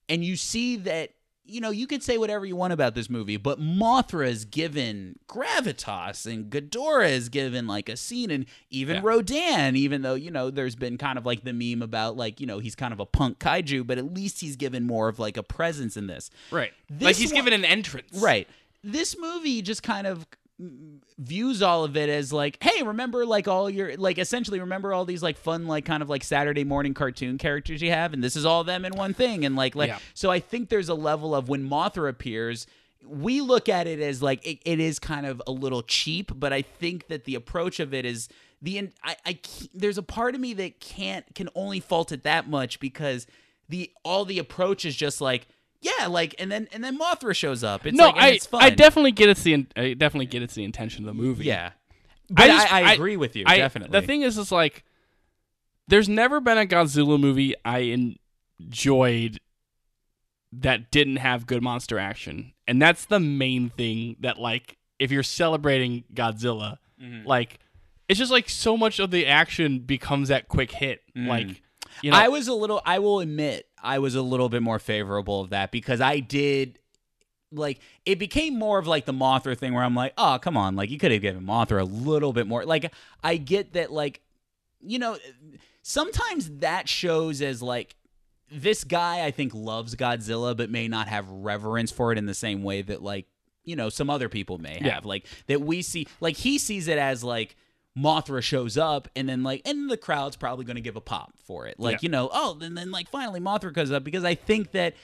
and 0.09 0.23
you 0.23 0.35
see 0.35 0.75
that 0.77 1.11
you 1.45 1.59
know, 1.59 1.71
you 1.71 1.87
can 1.87 1.99
say 1.99 2.17
whatever 2.17 2.45
you 2.45 2.55
want 2.55 2.71
about 2.71 2.95
this 2.95 3.09
movie, 3.09 3.35
but 3.35 3.59
Mothra 3.59 4.25
is 4.29 4.45
given 4.45 5.19
gravitas 5.27 6.25
and 6.25 6.49
Ghidorah 6.49 7.09
is 7.09 7.27
given 7.27 7.67
like 7.67 7.89
a 7.89 7.97
scene 7.97 8.31
and 8.31 8.45
even 8.69 8.95
Yeah. 8.95 9.01
Rodan, 9.03 9.75
even 9.75 10.03
though, 10.03 10.13
you 10.15 10.31
know, 10.31 10.49
there's 10.49 10.75
been 10.77 10.97
kind 10.97 11.17
of 11.17 11.25
like 11.25 11.43
the 11.43 11.51
meme 11.51 11.81
about 11.81 12.15
like, 12.15 12.39
you 12.39 12.47
know, 12.47 12.59
he's 12.59 12.75
kind 12.75 12.93
of 12.93 13.01
a 13.01 13.05
punk 13.05 13.39
kaiju, 13.39 13.85
but 13.85 13.97
at 13.97 14.13
least 14.13 14.39
he's 14.39 14.55
given 14.55 14.85
more 14.87 15.09
of 15.09 15.19
like 15.19 15.35
a 15.35 15.43
presence 15.43 15.97
in 15.97 16.07
this. 16.07 16.29
right. 16.49 16.71
This 16.89 17.05
like 17.07 17.15
he's 17.17 17.33
one- 17.33 17.43
given 17.43 17.53
an 17.53 17.65
entrance. 17.65 18.17
Right. 18.21 18.47
This 18.81 19.17
movie 19.19 19.61
just 19.61 19.83
kind 19.83 20.07
of 20.07 20.25
views 21.17 21.61
all 21.61 21.83
of 21.83 21.97
it 21.97 22.09
as 22.09 22.31
like, 22.31 22.61
hey, 22.61 22.83
remember 22.83 23.25
like 23.25 23.47
all 23.47 23.69
your 23.69 23.95
like 23.97 24.17
essentially 24.17 24.59
remember 24.59 24.93
all 24.93 25.05
these 25.05 25.23
like 25.23 25.37
fun 25.37 25.67
like 25.67 25.85
kind 25.85 26.03
of 26.03 26.09
like 26.09 26.23
Saturday 26.23 26.63
morning 26.63 26.93
cartoon 26.93 27.37
characters 27.37 27.81
you 27.81 27.89
have, 27.89 28.13
and 28.13 28.23
this 28.23 28.35
is 28.35 28.45
all 28.45 28.63
them 28.63 28.85
in 28.85 28.93
one 28.95 29.13
thing, 29.13 29.45
and 29.45 29.55
like 29.55 29.75
like 29.75 29.89
Yeah. 29.89 29.99
so 30.13 30.29
I 30.31 30.39
think 30.39 30.69
there's 30.69 30.89
a 30.89 30.95
level 30.95 31.33
of 31.35 31.49
when 31.49 31.67
Mothra 31.67 32.09
appears. 32.09 32.67
We 33.05 33.41
look 33.41 33.67
at 33.67 33.85
it 33.87 33.99
as 33.99 34.21
like 34.21 34.45
it, 34.47 34.59
it 34.63 34.79
is 34.79 34.99
kind 34.99 35.25
of 35.25 35.41
a 35.45 35.51
little 35.51 35.81
cheap, 35.81 36.31
but 36.35 36.53
I 36.53 36.61
think 36.61 37.07
that 37.07 37.25
the 37.25 37.35
approach 37.35 37.79
of 37.79 37.93
it 37.93 38.05
is 38.05 38.29
the 38.61 38.89
I, 39.03 39.15
I 39.25 39.39
there's 39.73 39.97
a 39.97 40.03
part 40.03 40.35
of 40.35 40.41
me 40.41 40.53
that 40.53 40.79
can't 40.79 41.25
can 41.35 41.49
only 41.55 41.79
fault 41.81 42.11
it 42.11 42.23
that 42.23 42.47
much 42.49 42.79
because 42.79 43.27
the 43.67 43.91
all 44.05 44.23
the 44.23 44.39
approach 44.39 44.85
is 44.85 44.95
just 44.95 45.19
like 45.19 45.47
yeah 45.83 46.07
like 46.07 46.33
and 46.39 46.51
then 46.51 46.67
and 46.71 46.83
then 46.83 46.97
Mothra 46.97 47.35
shows 47.35 47.63
up. 47.63 47.85
It's 47.85 47.95
no, 47.95 48.07
like, 48.07 48.15
I 48.17 48.27
it's 48.29 48.45
fun. 48.47 48.63
I 48.63 48.71
definitely 48.71 49.11
get 49.11 49.29
it's 49.29 49.43
the 49.43 49.53
in- 49.53 49.67
I 49.75 49.93
definitely 49.93 50.25
get 50.25 50.41
it's 50.41 50.55
the 50.55 50.63
intention 50.63 51.03
of 51.07 51.15
the 51.15 51.21
movie. 51.21 51.45
Yeah. 51.45 51.71
But 52.29 52.45
I, 52.45 52.47
just- 52.47 52.73
I, 52.73 52.81
I- 52.83 52.93
agree 52.93 53.17
with 53.17 53.35
you, 53.35 53.43
I- 53.45 53.57
definitely. 53.57 53.99
The 53.99 54.05
thing 54.07 54.21
is, 54.23 54.37
is 54.37 54.51
like, 54.51 54.83
there's 55.87 56.07
never 56.09 56.39
been 56.39 56.57
a 56.57 56.65
Godzilla 56.65 57.19
movie 57.19 57.53
I 57.65 57.93
enjoyed 58.59 59.39
that 60.53 60.91
didn't 60.91 61.17
have 61.17 61.45
good 61.47 61.61
monster 61.63 61.99
action, 61.99 62.53
and 62.67 62.81
that's 62.81 63.05
the 63.05 63.19
main 63.19 63.69
thing. 63.69 64.15
That 64.21 64.39
like, 64.39 64.77
if 64.99 65.11
you're 65.11 65.23
celebrating 65.23 66.03
Godzilla, 66.13 66.77
Mm-hmm. 67.01 67.27
like, 67.27 67.59
it's 68.07 68.17
just 68.19 68.31
like 68.31 68.47
so 68.47 68.77
much 68.77 68.99
of 68.99 69.11
the 69.11 69.25
action 69.27 69.79
becomes 69.79 70.29
that 70.29 70.47
quick 70.47 70.71
hit. 70.71 71.01
Like, 71.15 71.61
you 72.01 72.11
know, 72.11 72.17
Mm. 72.17 72.21
I 72.21 72.27
was 72.29 72.47
a 72.47 72.53
little 72.53 72.81
I 72.85 72.99
will 72.99 73.19
admit 73.19 73.65
I 73.83 73.99
was 73.99 74.15
a 74.15 74.21
little 74.21 74.49
bit 74.49 74.61
more 74.63 74.79
favorable 74.79 75.41
of 75.41 75.49
that 75.51 75.71
because 75.71 76.01
I 76.01 76.19
did 76.19 76.79
like 77.51 77.79
it 78.05 78.17
became 78.17 78.57
more 78.57 78.79
of 78.79 78.87
like 78.87 79.05
the 79.05 79.13
Mothra 79.13 79.55
thing 79.57 79.73
where 79.73 79.83
I'm 79.83 79.93
like, 79.95 80.13
oh 80.17 80.39
come 80.41 80.57
on, 80.57 80.75
like 80.75 80.89
you 80.89 80.97
could 80.97 81.11
have 81.11 81.21
given 81.21 81.45
Mothra 81.45 81.81
a 81.81 81.85
little 81.85 82.33
bit 82.33 82.47
more. 82.47 82.65
Like 82.65 82.91
I 83.23 83.37
get 83.37 83.73
that 83.73 83.91
like 83.91 84.21
you 84.81 84.97
know 84.99 85.17
sometimes 85.81 86.49
that 86.59 86.87
shows 86.89 87.41
as 87.41 87.61
like 87.61 87.95
this 88.51 88.83
guy 88.83 89.25
I 89.25 89.31
think 89.31 89.53
loves 89.53 89.95
Godzilla 89.95 90.55
but 90.55 90.69
may 90.69 90.87
not 90.87 91.07
have 91.07 91.29
reverence 91.29 91.91
for 91.91 92.11
it 92.11 92.17
in 92.17 92.25
the 92.25 92.33
same 92.33 92.63
way 92.63 92.81
that 92.83 93.01
like 93.01 93.25
you 93.63 93.75
know 93.75 93.89
some 93.89 94.09
other 94.09 94.29
people 94.29 94.57
may 94.57 94.73
have 94.73 94.81
Yeah. 94.85 94.99
like 95.03 95.25
that 95.47 95.61
we 95.61 95.81
see 95.81 96.07
like 96.19 96.37
he 96.37 96.57
sees 96.57 96.87
it 96.87 96.97
as 96.97 97.23
like 97.23 97.55
Mothra 97.97 98.41
shows 98.41 98.77
up 98.77 99.07
and 99.15 99.29
then 99.29 99.43
like 99.43 99.61
and 99.65 99.89
the 99.89 99.97
crowd's 99.97 100.35
probably 100.35 100.65
going 100.65 100.75
to 100.77 100.81
give 100.81 100.95
a 100.95 101.01
pop 101.01 101.33
for 101.45 101.67
it 101.67 101.79
like 101.79 101.93
Yeah. 101.95 101.99
you 102.01 102.09
know 102.09 102.29
oh 102.33 102.57
and 102.61 102.75
then 102.75 102.89
like 102.89 103.07
finally 103.07 103.39
Mothra 103.39 103.73
comes 103.73 103.91
up 103.91 104.03
because 104.03 104.23
I 104.23 104.33
think 104.33 104.71
that 104.71 104.95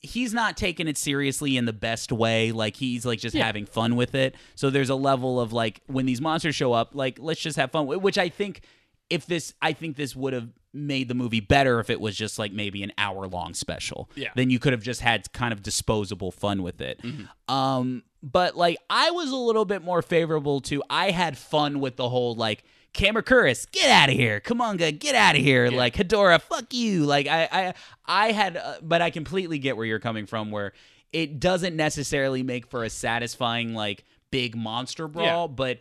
he's 0.00 0.34
not 0.34 0.56
taking 0.56 0.88
it 0.88 0.96
seriously 0.98 1.56
in 1.56 1.64
the 1.64 1.72
best 1.72 2.10
way 2.10 2.50
like 2.50 2.74
he's 2.76 3.06
like 3.06 3.20
just 3.20 3.34
Yeah. 3.36 3.44
having 3.44 3.66
fun 3.66 3.94
with 3.94 4.14
it 4.16 4.34
so 4.56 4.68
there's 4.70 4.90
a 4.90 4.94
level 4.96 5.40
of 5.40 5.52
like 5.52 5.80
when 5.86 6.06
these 6.06 6.20
monsters 6.20 6.54
show 6.56 6.72
up 6.72 6.90
like 6.94 7.18
let's 7.20 7.40
just 7.40 7.56
have 7.56 7.70
fun 7.70 7.86
which 7.86 8.18
i 8.18 8.28
think 8.28 8.62
if 9.10 9.26
this 9.26 9.54
i 9.62 9.72
think 9.72 9.96
this 9.96 10.14
would 10.16 10.32
have 10.32 10.48
made 10.74 11.08
the 11.08 11.14
movie 11.14 11.40
better 11.40 11.80
if 11.80 11.88
it 11.90 12.00
was 12.00 12.14
just 12.16 12.38
like 12.38 12.52
maybe 12.52 12.82
an 12.82 12.92
hour 12.98 13.26
long 13.26 13.54
special 13.54 14.10
Yeah. 14.14 14.28
then 14.36 14.50
you 14.50 14.58
could 14.58 14.72
have 14.72 14.82
just 14.82 15.00
had 15.00 15.32
kind 15.32 15.52
of 15.52 15.62
disposable 15.62 16.30
fun 16.30 16.62
with 16.62 16.80
it 16.80 17.00
Mm-hmm. 17.02 17.54
um 17.54 18.02
but 18.22 18.56
like 18.56 18.76
i 18.90 19.10
was 19.10 19.30
a 19.30 19.36
little 19.36 19.64
bit 19.64 19.82
more 19.82 20.02
favorable 20.02 20.60
to 20.62 20.82
i 20.90 21.10
had 21.10 21.38
fun 21.38 21.80
with 21.80 21.96
the 21.96 22.08
whole 22.08 22.34
like 22.34 22.64
Kamakura, 22.94 23.70
get 23.70 23.90
out 23.90 24.08
of 24.08 24.14
here! 24.16 24.40
Kumonga, 24.40 24.98
get 24.98 25.14
out 25.14 25.36
of 25.36 25.42
here! 25.42 25.68
Like 25.70 25.94
Hedorah, 25.94 26.40
fuck 26.40 26.72
you! 26.72 27.04
Like 27.04 27.26
I, 27.28 27.48
I, 27.52 27.74
I 28.06 28.32
had, 28.32 28.56
uh, 28.56 28.76
but 28.82 29.02
I 29.02 29.10
completely 29.10 29.58
get 29.58 29.76
where 29.76 29.84
you're 29.84 30.00
coming 30.00 30.24
from. 30.24 30.50
Where 30.50 30.72
it 31.12 31.38
doesn't 31.38 31.76
necessarily 31.76 32.42
make 32.42 32.66
for 32.66 32.84
a 32.84 32.90
satisfying 32.90 33.74
like 33.74 34.04
big 34.32 34.56
monster 34.56 35.06
brawl, 35.06 35.48
but 35.48 35.78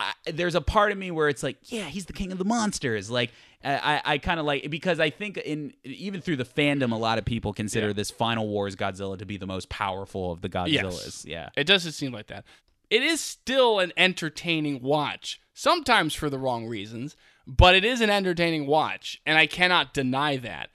I, 0.00 0.12
there's 0.32 0.54
a 0.54 0.62
part 0.62 0.92
of 0.92 0.98
me 0.98 1.10
where 1.10 1.28
it's 1.28 1.42
like, 1.42 1.58
yeah, 1.64 1.84
he's 1.84 2.06
the 2.06 2.14
king 2.14 2.32
of 2.32 2.38
the 2.38 2.44
monsters. 2.46 3.10
Like 3.10 3.32
I, 3.62 4.00
I 4.04 4.18
kind 4.18 4.40
of 4.40 4.46
like 4.46 4.64
it 4.64 4.70
because 4.70 5.00
I 5.00 5.10
think 5.10 5.36
in 5.36 5.74
even 5.84 6.20
through 6.22 6.36
the 6.36 6.44
fandom, 6.44 6.92
a 6.92 6.96
lot 6.96 7.18
of 7.18 7.24
people 7.24 7.52
consider 7.52 7.88
Yeah. 7.88 7.92
this 7.92 8.10
Final 8.10 8.48
Wars 8.48 8.74
Godzilla 8.76 9.18
to 9.18 9.26
be 9.26 9.36
the 9.36 9.46
most 9.46 9.68
powerful 9.68 10.32
of 10.32 10.40
the 10.40 10.48
Godzillas. 10.48 11.26
Yeah. 11.26 11.50
It 11.56 11.64
doesn't 11.64 11.92
seem 11.92 12.12
like 12.12 12.28
that. 12.28 12.44
It 12.88 13.02
is 13.02 13.20
still 13.20 13.78
an 13.78 13.92
entertaining 13.96 14.82
watch, 14.82 15.40
sometimes 15.54 16.14
for 16.14 16.28
the 16.30 16.38
wrong 16.38 16.66
reasons, 16.66 17.16
but 17.46 17.74
it 17.74 17.84
is 17.84 18.00
an 18.00 18.10
entertaining 18.10 18.66
watch, 18.66 19.20
and 19.26 19.36
I 19.38 19.46
cannot 19.46 19.92
deny 19.94 20.36
that. 20.38 20.70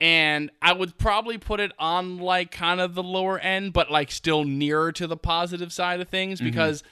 And 0.00 0.50
I 0.62 0.72
would 0.72 0.96
probably 0.96 1.36
put 1.36 1.60
it 1.60 1.72
on 1.78 2.18
like 2.18 2.50
kind 2.50 2.80
of 2.80 2.94
the 2.94 3.02
lower 3.02 3.38
end, 3.38 3.72
but 3.74 3.90
like 3.90 4.10
still 4.10 4.44
nearer 4.44 4.92
to 4.92 5.06
the 5.06 5.16
positive 5.16 5.72
side 5.72 6.00
of 6.00 6.08
things 6.08 6.40
Mm-hmm. 6.40 6.48
because 6.50 6.82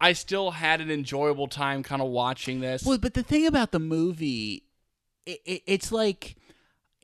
I 0.00 0.12
still 0.12 0.52
had 0.52 0.80
an 0.80 0.90
enjoyable 0.90 1.48
time 1.48 1.82
kind 1.82 2.00
of 2.02 2.08
watching 2.08 2.60
this. 2.60 2.84
Well, 2.84 2.98
but 2.98 3.14
the 3.14 3.22
thing 3.24 3.46
about 3.46 3.72
the 3.72 3.80
movie, 3.80 4.62
it, 5.28 5.40
it, 5.44 5.62
it's 5.66 5.92
like, 5.92 6.36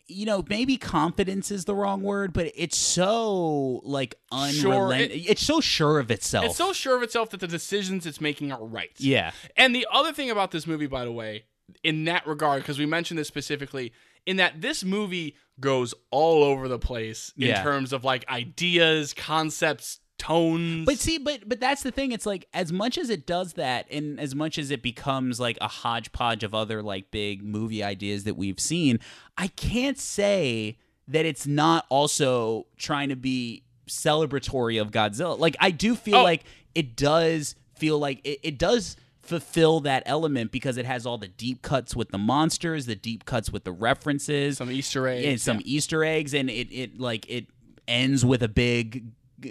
you 0.06 0.26
know, 0.26 0.44
maybe 0.48 0.76
confidence 0.76 1.50
is 1.50 1.64
the 1.64 1.74
wrong 1.74 2.02
word, 2.02 2.32
but 2.32 2.50
it's 2.54 2.76
so 2.76 3.80
like 3.84 4.14
Sure, 4.50 4.72
unrelenting. 4.74 5.20
it- 5.24 5.30
it's 5.30 5.42
so 5.42 5.60
sure 5.60 5.98
of 5.98 6.10
itself. 6.10 6.44
it's 6.46 6.56
so 6.56 6.72
sure 6.72 6.96
of 6.96 7.02
itself 7.02 7.30
that 7.30 7.40
the 7.40 7.46
decisions 7.48 8.04
it's 8.06 8.20
making 8.20 8.52
are 8.52 8.64
right. 8.64 8.90
yeah. 8.98 9.30
And 9.56 9.74
the 9.74 9.86
other 9.90 10.12
thing 10.12 10.30
about 10.30 10.50
this 10.50 10.66
movie, 10.66 10.86
by 10.86 11.04
the 11.04 11.12
way, 11.12 11.44
in 11.82 12.04
that 12.04 12.26
regard, 12.26 12.62
because 12.62 12.78
we 12.78 12.86
mentioned 12.86 13.18
this 13.18 13.28
specifically, 13.28 13.92
in 14.26 14.36
that 14.36 14.60
this 14.60 14.84
movie 14.84 15.36
goes 15.60 15.94
all 16.10 16.42
over 16.44 16.68
the 16.68 16.78
place 16.78 17.32
in 17.36 17.48
Yeah. 17.48 17.62
terms 17.62 17.92
of 17.92 18.04
like 18.04 18.28
ideas, 18.28 19.14
concepts, 19.14 20.00
tones. 20.18 20.86
But 20.86 20.98
see, 20.98 21.18
but 21.18 21.48
but 21.48 21.60
that's 21.60 21.82
the 21.82 21.90
thing. 21.90 22.12
It's 22.12 22.26
like 22.26 22.46
as 22.54 22.72
much 22.72 22.98
as 22.98 23.10
it 23.10 23.26
does 23.26 23.54
that, 23.54 23.86
and 23.90 24.18
as 24.20 24.34
much 24.34 24.58
as 24.58 24.70
it 24.70 24.82
becomes 24.82 25.38
like 25.40 25.58
a 25.60 25.68
hodgepodge 25.68 26.42
of 26.44 26.54
other 26.54 26.82
like 26.82 27.10
big 27.10 27.42
movie 27.42 27.82
ideas 27.82 28.24
that 28.24 28.36
we've 28.36 28.60
seen, 28.60 29.00
I 29.36 29.48
can't 29.48 29.98
say 29.98 30.78
that 31.08 31.26
it's 31.26 31.46
not 31.46 31.84
also 31.90 32.66
trying 32.76 33.10
to 33.10 33.16
be 33.16 33.64
celebratory 33.88 34.80
of 34.80 34.90
Godzilla. 34.90 35.38
Like 35.38 35.56
I 35.60 35.70
do 35.70 35.94
feel 35.94 36.16
Oh. 36.16 36.22
like 36.22 36.44
it 36.74 36.96
does 36.96 37.54
feel 37.74 37.98
like 37.98 38.20
it, 38.24 38.40
it 38.42 38.58
does 38.58 38.96
fulfill 39.20 39.80
that 39.80 40.02
element 40.06 40.52
because 40.52 40.76
it 40.76 40.84
has 40.84 41.06
all 41.06 41.16
the 41.18 41.28
deep 41.28 41.62
cuts 41.62 41.96
with 41.96 42.10
the 42.10 42.18
monsters, 42.18 42.86
the 42.86 42.94
deep 42.94 43.24
cuts 43.24 43.50
with 43.50 43.64
the 43.64 43.72
references, 43.72 44.58
some 44.58 44.70
Easter 44.70 45.08
eggs. 45.08 45.26
and 45.26 45.40
some 45.40 45.60
Easter 45.64 46.04
eggs, 46.04 46.34
and 46.34 46.48
it 46.50 46.70
it 46.72 46.98
like 47.00 47.28
it 47.28 47.46
ends 47.88 48.24
with 48.24 48.42
a 48.42 48.48
big 48.48 49.04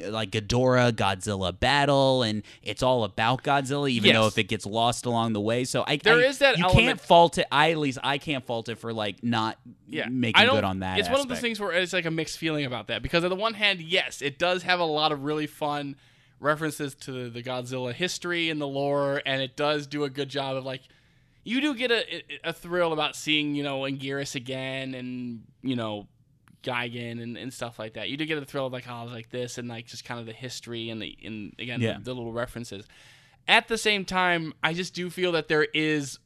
like 0.10 0.32
Ghidorah 0.32 0.92
Godzilla 0.94 1.58
battle, 1.58 2.24
and 2.24 2.44
it's 2.62 2.82
all 2.84 3.04
about 3.04 3.44
Godzilla, 3.44 3.90
even 3.90 4.08
Yes. 4.10 4.16
though 4.16 4.28
if 4.28 4.38
it 4.38 4.44
gets 4.50 4.66
lost 4.66 5.06
along 5.06 5.34
the 5.34 5.42
way. 5.42 5.64
So 5.64 5.84
I 5.88 5.98
There 5.98 6.18
I- 6.18 6.24
is 6.24 6.40
that 6.40 6.58
you 6.58 6.64
element- 6.66 6.86
can't 6.88 7.02
fault 7.02 7.38
it. 7.38 7.48
I 7.52 7.72
at 7.72 7.78
least 7.78 7.98
I 8.04 8.18
can't 8.18 8.46
fault 8.46 8.70
it 8.70 8.76
for 8.80 8.94
like 8.94 9.24
not 9.24 9.58
yeah, 9.88 10.08
making 10.10 10.46
good 10.48 10.64
on 10.64 10.80
that. 10.80 11.00
It's 11.00 11.10
one 11.10 11.20
of 11.20 11.28
those 11.28 11.40
things 11.40 11.60
where 11.60 11.72
it's 11.72 11.94
like 11.94 12.06
a 12.06 12.12
mixed 12.12 12.38
feeling 12.38 12.66
about 12.66 12.88
that 12.88 13.02
because 13.02 13.24
on 13.24 13.30
the 13.30 13.36
one 13.36 13.54
hand, 13.54 13.80
yes, 13.82 14.22
it 14.22 14.40
does 14.40 14.64
have 14.64 14.80
a 14.80 14.86
lot 14.86 15.12
of 15.12 15.24
really 15.24 15.48
fun 15.48 15.96
references 16.40 16.94
to 16.96 17.30
the 17.30 17.42
Godzilla 17.42 17.94
history 17.94 18.50
and 18.50 18.60
the 18.60 18.68
lore, 18.68 19.22
and 19.26 19.42
it 19.42 19.56
does 19.56 19.88
do 19.88 20.04
a 20.04 20.10
good 20.10 20.30
job 20.30 20.58
of 20.58 20.66
like 20.66 20.82
you 21.46 21.60
do 21.62 21.74
get 21.76 21.92
a 21.92 22.24
a 22.44 22.54
thrill 22.54 22.94
about 22.94 23.16
seeing 23.16 23.54
you 23.56 23.64
know 23.64 23.82
Anguirus 23.82 24.36
again 24.36 24.94
and 24.94 25.44
you 25.62 25.76
know 25.76 26.08
Gigan 26.64 27.22
and, 27.22 27.38
and 27.38 27.54
stuff 27.54 27.78
like 27.78 27.94
that. 27.94 28.10
You 28.10 28.18
do 28.18 28.26
get 28.26 28.38
a 28.38 28.46
thrill 28.46 28.66
of 28.68 28.74
like 28.74 28.86
oh 28.90 29.06
like 29.06 29.30
this 29.30 29.58
and 29.58 29.68
like 29.68 29.86
just 29.86 30.06
kind 30.06 30.20
of 30.20 30.26
the 30.26 30.34
history 30.34 30.90
and 30.90 31.02
the 31.02 31.18
and 31.24 31.54
again 31.60 31.82
Yeah. 31.82 31.98
the, 31.98 32.06
the 32.06 32.14
little 32.16 32.34
references. 32.34 32.86
At 33.48 33.68
the 33.68 33.78
same 33.78 34.06
time, 34.06 34.54
I 34.64 34.74
just 34.74 34.94
do 34.94 35.10
feel 35.10 35.34
that 35.34 35.48
there 35.50 35.68
is 35.74 36.20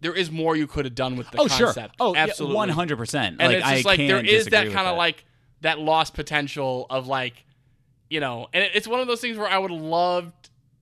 there 0.00 0.12
is 0.14 0.30
more 0.30 0.56
you 0.56 0.66
could 0.66 0.84
have 0.84 0.94
done 0.94 1.16
with 1.16 1.30
the 1.30 1.40
Oh 1.40 1.48
sure. 1.48 1.66
concept. 1.68 1.94
Oh 2.00 2.14
absolutely, 2.14 2.56
one 2.56 2.68
hundred 2.68 2.98
percent. 2.98 3.36
and 3.40 3.48
Like 3.52 3.58
it's 3.58 3.68
just 3.70 3.86
I 3.86 3.88
like 3.90 3.98
there 3.98 4.24
is 4.24 4.46
that 4.46 4.70
kind 4.70 4.86
of 4.88 4.96
like 4.96 5.24
that 5.62 5.78
lost 5.78 6.14
potential 6.14 6.86
of 6.90 7.06
like 7.06 7.44
you 8.10 8.20
know 8.20 8.48
and 8.52 8.68
it's 8.74 8.86
one 8.88 9.00
of 9.00 9.06
those 9.06 9.20
things 9.22 9.38
where 9.38 9.48
i 9.48 9.56
would 9.56 9.70
love 9.70 10.30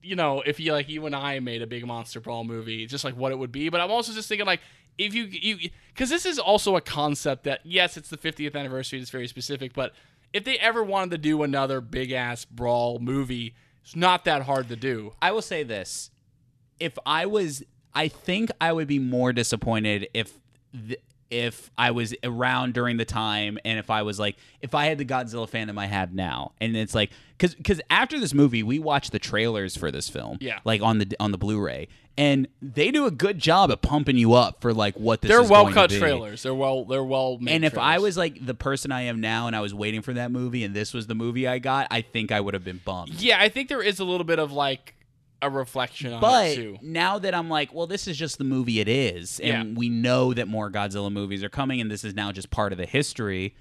you 0.03 0.17
know 0.17 0.43
if 0.45 0.59
you 0.59 0.73
like 0.73 0.89
you 0.89 1.05
and 1.07 1.15
i 1.15 1.39
made 1.39 1.61
a 1.63 1.67
big 1.67 1.87
monster 1.87 2.19
brawl 2.19 2.43
movie 2.43 2.87
just 2.87 3.05
like 3.05 3.15
what 3.15 3.31
it 3.31 3.39
would 3.39 3.53
be 3.53 3.69
but 3.69 3.81
i'm 3.81 3.91
also 3.91 4.13
just 4.13 4.27
thinking 4.29 4.47
like 4.47 4.59
if 5.01 5.15
you 5.15 5.25
you 5.25 5.71
because 5.95 6.11
this 6.11 6.27
is 6.27 6.39
also 6.39 6.77
a 6.77 6.81
concept 6.81 7.45
that 7.45 7.61
yes 7.65 7.97
it's 7.97 8.11
the 8.11 8.19
50th 8.19 8.55
anniversary 8.55 9.01
it's 9.01 9.11
very 9.11 9.27
specific 9.27 9.73
but 9.73 9.93
if 10.33 10.45
they 10.45 10.59
ever 10.59 10.85
wanted 10.85 11.11
to 11.11 11.19
do 11.19 11.43
another 11.43 11.81
big 11.81 12.13
ass 12.13 12.45
brawl 12.45 12.99
movie 12.99 13.55
it's 13.83 13.97
not 13.97 14.25
that 14.25 14.43
hard 14.43 14.69
to 14.69 14.77
do. 14.77 15.13
I 15.21 15.33
will 15.33 15.43
say 15.43 15.63
this: 15.63 16.11
if 16.79 16.99
I 17.05 17.27
was, 17.27 17.63
I 17.95 18.09
think 18.09 18.51
I 18.61 18.73
would 18.73 18.87
be 18.89 18.99
more 18.99 19.33
disappointed 19.33 20.09
if 20.15 20.33
if 21.31 21.71
I 21.79 21.93
was 21.93 22.15
around 22.25 22.75
during 22.75 22.97
the 22.97 23.05
time, 23.05 23.59
and 23.65 23.79
if 23.79 23.89
I 23.91 24.03
was 24.03 24.19
like, 24.19 24.37
if 24.61 24.75
I 24.75 24.87
had 24.87 24.99
the 24.99 25.05
Godzilla 25.05 25.49
fandom 25.49 25.79
I 25.79 25.87
have 25.87 26.13
now, 26.13 26.53
and 26.61 26.77
it's 26.77 26.95
like, 26.95 27.11
because 27.39 27.55
because 27.55 27.81
after 27.89 28.19
this 28.19 28.35
movie, 28.35 28.63
we 28.63 28.79
watched 28.79 29.13
the 29.13 29.19
trailers 29.19 29.77
for 29.77 29.91
this 29.91 30.09
film, 30.09 30.39
Yeah. 30.41 30.59
like 30.65 30.83
on 30.83 30.99
the 30.99 31.15
on 31.21 31.31
the 31.33 31.39
Blu-ray, 31.39 31.89
and 32.19 32.49
they 32.61 32.91
do 32.91 33.07
a 33.07 33.11
good 33.11 33.39
job 33.39 33.71
of 33.71 33.81
pumping 33.81 34.17
you 34.17 34.35
up 34.35 34.61
for 34.61 34.75
like 34.75 34.95
what 34.97 35.21
this. 35.23 35.29
they're 35.31 35.43
is 35.43 35.49
well 35.51 35.63
going 35.63 35.75
to 35.75 35.81
cut 35.81 35.91
trailers 35.91 36.43
they're 36.43 36.53
well 36.55 36.85
they're 36.85 37.05
well 37.05 37.39
made 37.39 37.55
And 37.55 37.65
if 37.65 37.79
I 37.79 37.99
was 37.99 38.17
like 38.19 38.45
the 38.45 38.55
person 38.55 38.91
I 38.93 39.03
am 39.03 39.21
now, 39.21 39.47
and 39.47 39.55
I 39.57 39.61
was 39.61 39.73
waiting 39.73 40.03
for 40.03 40.13
that 40.15 40.31
movie, 40.33 40.65
and 40.65 40.75
this 40.75 40.93
was 40.93 41.07
the 41.07 41.15
movie 41.15 41.47
I 41.49 41.59
got, 41.61 41.87
I 41.91 42.03
think 42.03 42.33
I 42.33 42.41
would 42.41 42.55
have 42.55 42.65
been 42.65 42.81
bummed. 42.85 43.15
yeah 43.15 43.39
i 43.41 43.49
think 43.49 43.69
there 43.69 43.83
is 43.83 44.01
a 44.01 44.05
little 44.05 44.25
bit 44.25 44.39
of 44.41 44.51
like 44.53 44.95
a 45.43 45.49
reflection 45.51 46.13
on 46.13 46.21
But 46.21 46.49
it 46.51 46.55
too 46.57 46.79
now 46.83 47.19
that 47.19 47.35
I'm 47.35 47.49
like, 47.49 47.73
well, 47.75 47.87
this 47.87 48.07
is 48.07 48.17
just 48.17 48.39
the 48.39 48.45
movie 48.45 48.81
it 48.81 48.89
is, 48.89 49.41
and 49.41 49.71
Yeah. 49.73 49.79
we 49.79 49.89
know 49.89 50.35
that 50.35 50.49
more 50.49 50.71
Godzilla 50.71 51.11
movies 51.13 51.43
are 51.43 51.49
coming, 51.49 51.81
and 51.81 51.91
this 51.91 52.05
is 52.05 52.15
now 52.15 52.33
just 52.33 52.51
part 52.51 52.73
of 52.73 52.79
the 52.79 52.87
history. 52.87 53.55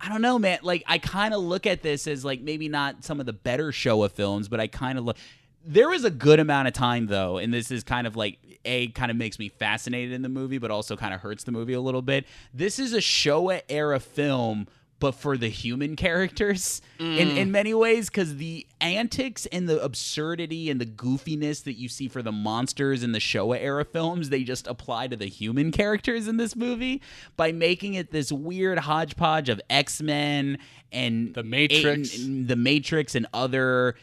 I 0.00 0.08
don't 0.08 0.22
know, 0.22 0.38
man. 0.38 0.58
Like, 0.62 0.82
I 0.86 0.98
kind 0.98 1.32
of 1.32 1.40
look 1.42 1.66
at 1.66 1.82
this 1.82 2.06
as 2.08 2.24
like 2.24 2.40
maybe 2.40 2.68
not 2.68 3.04
some 3.04 3.20
of 3.20 3.26
the 3.26 3.32
better 3.32 3.70
Showa 3.72 4.10
films, 4.10 4.48
but 4.48 4.58
I 4.60 4.66
kind 4.66 4.98
of 4.98 5.04
look. 5.04 5.16
There 5.64 5.88
was 5.88 6.04
a 6.04 6.10
good 6.10 6.40
amount 6.40 6.66
of 6.66 6.74
time 6.74 7.06
though, 7.06 7.38
and 7.38 7.54
this 7.54 7.70
is 7.70 7.84
kind 7.84 8.06
of 8.06 8.16
like 8.16 8.38
a 8.64 8.88
kind 8.88 9.10
of 9.12 9.16
makes 9.16 9.38
me 9.38 9.48
fascinated 9.48 10.12
in 10.12 10.22
the 10.22 10.28
movie, 10.28 10.58
but 10.58 10.70
also 10.72 10.96
kind 10.96 11.14
of 11.14 11.20
hurts 11.20 11.44
the 11.44 11.52
movie 11.52 11.72
a 11.72 11.80
little 11.80 12.02
bit. 12.02 12.26
This 12.52 12.78
is 12.80 12.92
a 12.92 12.98
Showa 12.98 13.62
era 13.68 14.00
film, 14.00 14.66
but 15.02 15.16
for 15.16 15.36
the 15.36 15.48
human 15.48 15.96
characters 15.96 16.80
in 17.00 17.06
mm. 17.30 17.36
in 17.36 17.50
many 17.50 17.74
ways, 17.74 18.08
because 18.08 18.36
the 18.36 18.64
antics 18.80 19.46
and 19.46 19.68
the 19.68 19.82
absurdity 19.82 20.70
and 20.70 20.80
the 20.80 20.86
goofiness 20.86 21.64
that 21.64 21.72
you 21.72 21.88
see 21.88 22.06
for 22.06 22.22
the 22.22 22.30
monsters 22.30 23.02
in 23.02 23.10
the 23.10 23.18
Showa 23.18 23.58
era 23.60 23.84
films, 23.84 24.28
they 24.28 24.44
just 24.44 24.68
apply 24.68 25.08
to 25.08 25.16
the 25.16 25.26
human 25.26 25.72
characters 25.72 26.28
in 26.28 26.36
this 26.36 26.54
movie 26.54 27.02
by 27.36 27.50
making 27.50 27.94
it 27.94 28.12
this 28.12 28.30
weird 28.30 28.78
hodgepodge 28.78 29.48
of 29.48 29.60
X 29.68 30.00
Men 30.00 30.58
and 30.92 31.34
The 31.34 31.42
Matrix. 31.42 32.16
and- 32.18 32.46
the 32.46 32.54
Matrix 32.54 33.16
and 33.16 33.26
other 33.34 33.96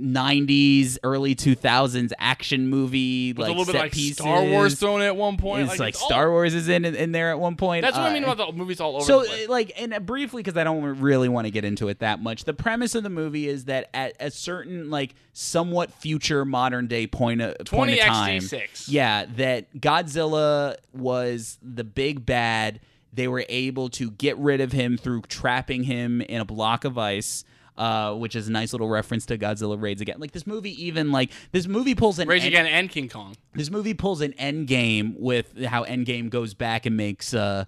90s 0.00 0.98
early 1.04 1.34
2000s 1.34 2.12
action 2.18 2.68
movie 2.68 3.32
like 3.34 3.48
a 3.48 3.50
little 3.52 3.64
bit 3.64 3.74
like 3.78 3.92
pieces. 3.92 4.16
Star 4.16 4.42
Wars 4.44 4.78
thrown 4.78 5.00
in 5.02 5.06
at 5.06 5.16
one 5.16 5.36
point. 5.36 5.68
it's 5.70 5.78
like, 5.78 5.94
all- 6.00 6.08
Star 6.08 6.30
Wars 6.30 6.54
is 6.54 6.68
in 6.68 6.84
in 6.84 7.12
there 7.12 7.30
at 7.30 7.38
one 7.38 7.56
point. 7.56 7.82
That's 7.82 7.96
what 7.96 8.06
I 8.06 8.12
mean 8.14 8.24
Uh, 8.24 8.32
about 8.32 8.52
the 8.52 8.56
movies 8.58 8.80
all 8.80 8.96
over. 8.96 9.04
so 9.04 9.20
the 9.22 9.28
place. 9.28 9.48
like 9.48 9.72
and 9.76 9.92
uh, 9.94 10.00
briefly 10.00 10.42
because 10.42 10.56
i 10.56 10.64
don't 10.64 11.00
really 11.00 11.28
want 11.28 11.46
to 11.46 11.50
get 11.50 11.64
into 11.64 11.88
it 11.88 11.98
that 12.00 12.22
much 12.22 12.44
the 12.44 12.54
premise 12.54 12.94
of 12.94 13.02
the 13.02 13.10
movie 13.10 13.48
is 13.48 13.66
that 13.66 13.88
at 13.94 14.14
a 14.20 14.30
certain 14.30 14.90
like 14.90 15.14
somewhat 15.32 15.92
future 15.92 16.44
modern 16.44 16.86
day 16.86 17.06
point 17.06 17.40
of, 17.40 17.56
point 17.66 17.92
of 17.92 17.98
time 18.00 18.40
XD6. 18.40 18.86
yeah 18.88 19.26
that 19.36 19.72
godzilla 19.74 20.76
was 20.92 21.58
the 21.62 21.84
big 21.84 22.24
bad 22.26 22.80
they 23.12 23.26
were 23.28 23.44
able 23.48 23.88
to 23.90 24.10
get 24.12 24.38
rid 24.38 24.60
of 24.60 24.72
him 24.72 24.96
through 24.96 25.22
trapping 25.22 25.82
him 25.84 26.20
in 26.22 26.40
a 26.40 26.44
block 26.44 26.84
of 26.84 26.96
ice 26.96 27.44
uh, 27.80 28.14
which 28.14 28.36
is 28.36 28.46
a 28.46 28.52
nice 28.52 28.72
little 28.72 28.88
reference 28.88 29.24
to 29.26 29.38
Godzilla 29.38 29.80
Raids 29.80 30.00
Again. 30.02 30.16
Like 30.18 30.32
this 30.32 30.46
movie, 30.46 30.84
even 30.84 31.10
like 31.10 31.30
this 31.52 31.66
movie 31.66 31.94
pulls 31.94 32.18
an 32.18 32.28
Rage 32.28 32.42
end- 32.44 32.48
Again 32.54 32.66
and 32.66 32.90
King 32.90 33.08
Kong. 33.08 33.34
this 33.54 33.70
movie 33.70 33.94
pulls 33.94 34.20
an 34.20 34.32
Endgame 34.34 35.18
with 35.18 35.64
how 35.64 35.84
Endgame 35.84 36.28
goes 36.28 36.52
back 36.54 36.84
and 36.84 36.96
makes 36.96 37.32
uh, 37.32 37.64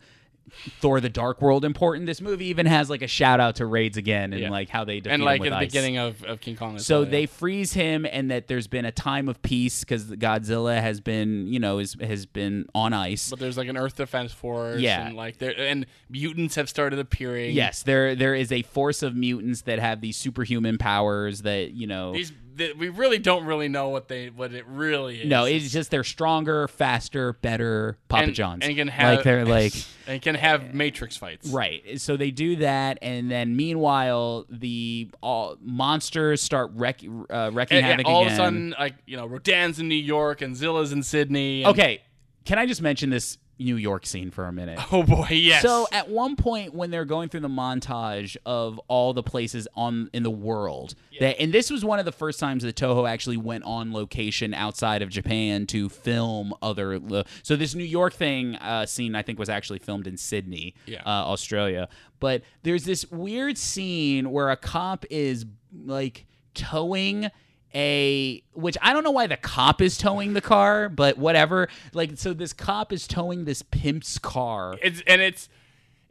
Thor: 0.80 1.01
The 1.01 1.09
Dark 1.09 1.40
World 1.40 1.64
important. 1.64 2.07
This 2.07 2.20
movie 2.20 2.47
even 2.47 2.66
has 2.66 2.90
like 2.90 3.03
a 3.03 3.07
shout 3.07 3.40
out 3.40 3.57
to 3.57 3.66
Raids 3.66 3.97
again 3.97 4.32
and 4.32 4.43
Yeah. 4.43 4.51
like 4.51 4.68
how 4.68 4.84
they 4.84 5.01
defeat 5.01 5.12
And 5.12 5.22
him 5.22 5.26
like 5.26 5.40
with 5.40 5.53
at 5.53 5.57
the 5.59 5.64
ice. 5.64 5.68
beginning 5.68 5.99
of, 5.99 6.22
of 6.24 6.40
King 6.40 6.57
Kong. 6.57 6.76
as 6.76 6.86
So 6.86 6.97
well, 7.01 7.05
yeah. 7.05 7.11
they 7.11 7.26
freeze 7.26 7.72
him, 7.72 8.05
and 8.05 8.30
that 8.30 8.49
there's 8.49 8.66
been 8.66 8.84
a 8.84 8.93
time 8.93 9.28
of 9.28 9.40
peace 9.43 9.80
because 9.80 10.05
Godzilla 10.07 10.80
has 10.80 11.01
been, 11.01 11.47
you 11.47 11.59
know, 11.59 11.78
is, 11.78 11.97
has 12.01 12.26
been 12.26 12.66
on 12.74 12.93
ice. 12.93 13.30
But 13.30 13.38
there's 13.38 13.57
like 13.57 13.68
an 13.68 13.76
Earth 13.76 13.97
Defense 13.97 14.32
Force. 14.32 14.80
Yeah. 14.80 15.07
And 15.07 15.16
like 15.16 15.38
there 15.38 15.55
and 15.59 15.86
mutants 16.11 16.57
have 16.57 16.68
started 16.68 16.99
appearing. 16.99 17.55
Yes, 17.55 17.82
there 17.82 18.14
there 18.14 18.34
is 18.34 18.53
a 18.53 18.62
force 18.62 19.03
of 19.03 19.16
mutants 19.16 19.62
that 19.62 19.78
have 19.78 20.01
these 20.01 20.16
superhuman 20.16 20.76
powers 20.78 21.43
that 21.43 21.72
you 21.72 21.86
know. 21.86 22.12
These 22.12 22.32
th- 22.57 22.76
we 22.76 22.88
really 22.88 23.18
don't 23.18 23.44
really 23.44 23.68
know 23.68 23.88
what 23.88 24.09
they 24.09 24.28
what 24.30 24.53
it 24.53 24.66
really 24.66 25.20
is. 25.22 25.26
no, 25.28 25.44
it's 25.44 25.70
just 25.70 25.90
they're 25.90 26.05
stronger, 26.05 26.68
faster, 26.68 27.32
better 27.34 27.98
Papa 28.09 28.24
and, 28.24 28.34
Johns. 28.34 28.64
and 28.66 28.76
can 28.76 28.88
have 28.88 29.16
like 29.16 29.24
they're 29.24 29.44
like 29.44 29.72
and 30.07 30.20
can 30.22 30.34
have 30.34 30.74
Matrix 30.74 31.16
fights. 31.16 31.48
Right. 31.48 32.00
So 32.00 32.16
they 32.16 32.30
do 32.30 32.57
that, 32.57 32.98
and 33.03 33.30
then 33.30 33.57
meanwhile, 33.57 34.46
the 34.48 35.11
all 35.22 35.57
monsters 35.61 36.42
start 36.42 36.70
wreck, 36.74 37.00
uh, 37.30 37.50
wrecking 37.53 37.78
And, 37.78 37.86
and 37.86 37.90
havoc 38.00 38.07
all 38.07 38.22
again. 38.22 38.32
of 38.32 38.32
a 38.32 38.36
sudden, 38.36 38.74
like 38.78 38.94
you 39.07 39.16
know, 39.16 39.26
Rodan's 39.26 39.78
in 39.78 39.88
New 39.88 39.94
York 39.94 40.42
and 40.42 40.57
Zilla's 40.57 40.92
in 40.92 41.03
Sydney. 41.03 41.62
and- 41.64 41.70
okay, 41.72 42.03
can 42.44 42.59
I 42.59 42.66
just 42.66 42.82
mention 42.82 43.11
this 43.11 43.38
New 43.62 43.76
York 43.76 44.04
scene 44.06 44.30
for 44.30 44.44
a 44.46 44.52
minute? 44.52 44.78
Oh 44.92 45.02
boy, 45.02 45.28
yes. 45.30 45.62
So 45.62 45.86
at 45.92 46.08
one 46.10 46.36
point 46.36 46.74
when 46.74 46.90
they're 46.90 47.04
going 47.04 47.28
through 47.28 47.40
the 47.40 47.48
montage 47.48 48.36
of 48.44 48.78
all 48.88 49.12
the 49.14 49.22
places 49.22 49.66
on 49.74 50.10
in 50.12 50.22
the 50.22 50.30
world, 50.30 50.94
that 51.20 51.40
and 51.40 51.52
this 51.52 51.70
was 51.70 51.84
one 51.84 51.98
of 51.98 52.04
the 52.04 52.12
first 52.12 52.38
times 52.40 52.62
that 52.64 52.76
Toho 52.76 53.08
actually 53.08 53.36
went 53.38 53.64
on 53.64 53.92
location 53.92 54.52
outside 54.54 55.02
of 55.02 55.08
Japan 55.08 55.66
to 55.68 55.88
film 55.88 56.52
other. 56.62 56.98
lo- 56.98 57.22
So 57.42 57.56
this 57.56 57.74
New 57.74 57.84
York 57.84 58.12
thing 58.12 58.56
uh, 58.56 58.86
scene 58.86 59.14
I 59.14 59.22
think 59.22 59.38
was 59.38 59.48
actually 59.48 59.78
filmed 59.78 60.06
in 60.06 60.16
Sydney, 60.16 60.74
Yeah. 60.86 61.02
uh, 61.06 61.08
Australia. 61.26 61.88
But 62.20 62.42
there's 62.62 62.84
this 62.84 63.10
weird 63.10 63.56
scene 63.58 64.30
where 64.30 64.50
a 64.50 64.56
cop 64.56 65.04
is 65.10 65.44
like 65.84 66.26
towing 66.54 67.28
a 67.74 68.42
which 68.52 68.76
I 68.82 68.92
don't 68.92 69.04
know 69.04 69.10
why 69.10 69.26
the 69.26 69.36
cop 69.36 69.80
is 69.80 69.96
towing 69.98 70.34
the 70.34 70.40
car, 70.40 70.88
but 70.88 71.18
whatever. 71.18 71.68
Like 71.92 72.18
so 72.18 72.32
this 72.32 72.52
cop 72.52 72.92
is 72.92 73.06
towing 73.06 73.44
this 73.44 73.62
pimp's 73.62 74.18
car. 74.18 74.76
it's 74.82 75.02
and 75.06 75.20
it's 75.22 75.48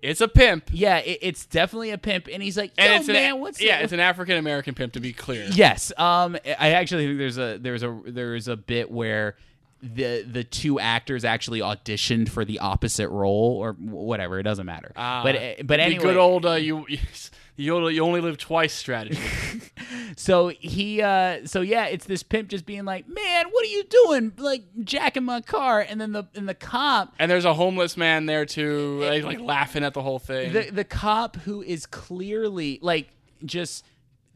it's 0.01 0.20
a 0.22 0.28
pimp. 0.28 0.70
Yeah, 0.72 0.97
it, 0.97 1.20
it's 1.22 1.45
definitely 1.45 1.91
a 1.91 1.97
pimp, 1.97 2.28
and 2.32 2.41
he's 2.41 2.57
like, 2.57 2.72
"Yo, 2.78 2.84
And 2.86 2.93
it's 3.01 3.07
man, 3.07 3.36
an 3.36 3.39
what's 3.39 3.62
yeah, 3.62 3.80
it? 3.80 3.84
it's 3.84 3.93
an 3.93 3.99
African 3.99 4.38
American 4.38 4.74
pimp 4.74 4.93
to 4.93 4.99
be 4.99 5.14
clear. 5.14 5.47
yes." 5.51 5.91
Um, 5.97 6.36
I 6.59 6.72
actually 6.72 7.05
think 7.05 7.20
there's 7.20 7.38
a 7.38 7.57
there's 7.59 7.84
a 7.84 8.01
there's 8.07 8.47
a 8.47 8.57
bit 8.57 8.89
where 8.89 9.36
the 9.84 10.24
the 10.24 10.43
two 10.43 10.80
actors 10.80 11.24
actually 11.26 11.59
auditioned 11.59 12.30
for 12.30 12.45
the 12.45 12.59
opposite 12.59 13.09
role 13.09 13.57
or 13.59 13.74
whatever. 13.74 14.39
It 14.39 14.43
doesn't 14.43 14.66
matter. 14.66 14.91
Ah, 14.95 15.22
but 15.24 15.68
but 15.68 15.80
anyway, 15.80 16.03
good 16.03 16.18
old 16.18 16.45
uh, 16.47 16.53
you 16.53 16.86
You 17.56 17.76
only, 17.76 17.95
you 17.95 18.04
only 18.04 18.22
live 18.22 18.38
twice 18.38 18.74
strategy. 18.74 19.20
So 20.18 20.49
he, 20.49 21.02
uh, 21.02 21.45
so 21.45 21.62
yeah, 21.62 21.86
it's 21.86 22.06
this 22.06 22.24
pimp 22.24 22.49
just 22.49 22.66
being 22.66 22.86
like, 22.86 23.08
"Man, 23.08 23.45
what 23.49 23.66
are 23.66 23.70
you 23.70 23.84
doing? 23.84 24.34
Like 24.38 24.64
jacking 24.84 25.24
my 25.24 25.41
car?" 25.41 25.82
And 25.82 25.99
then 25.99 26.12
the 26.12 26.26
and 26.36 26.47
the 26.47 26.54
cop, 26.54 27.14
and 27.20 27.30
there's 27.30 27.45
a 27.45 27.54
homeless 27.54 27.97
man 27.97 28.26
there 28.26 28.45
too, 28.45 29.02
like, 29.02 29.24
like 29.24 29.39
laughing 29.39 29.84
at 29.84 29.93
the 29.93 30.02
whole 30.02 30.20
thing. 30.20 30.54
the 30.54 30.70
the 30.70 30.84
cop 30.84 31.38
who 31.38 31.62
is 31.62 31.86
clearly 31.86 32.80
like 32.82 33.10
just 33.45 33.86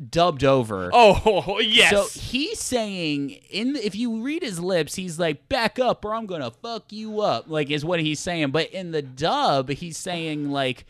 dubbed 0.10 0.44
over. 0.44 0.90
oh 0.94 1.60
yes. 1.60 1.92
So 1.92 2.20
he's 2.20 2.60
saying 2.60 3.32
in 3.50 3.76
if 3.76 3.96
you 3.96 4.22
read 4.22 4.44
his 4.44 4.60
lips, 4.60 4.96
he's 4.96 5.20
like 5.20 5.48
back 5.50 5.80
up 5.80 6.04
or 6.06 6.14
I'm 6.14 6.26
gonna 6.26 6.52
fuck 6.52 6.92
you 6.92 7.22
up. 7.22 7.46
Like 7.48 7.70
is 7.70 7.86
what 7.86 8.00
he's 8.00 8.20
saying. 8.20 8.52
But 8.52 8.72
in 8.72 8.92
the 8.92 9.02
dub, 9.02 9.70
he's 9.70 9.98
saying 9.98 10.52
like 10.52 10.86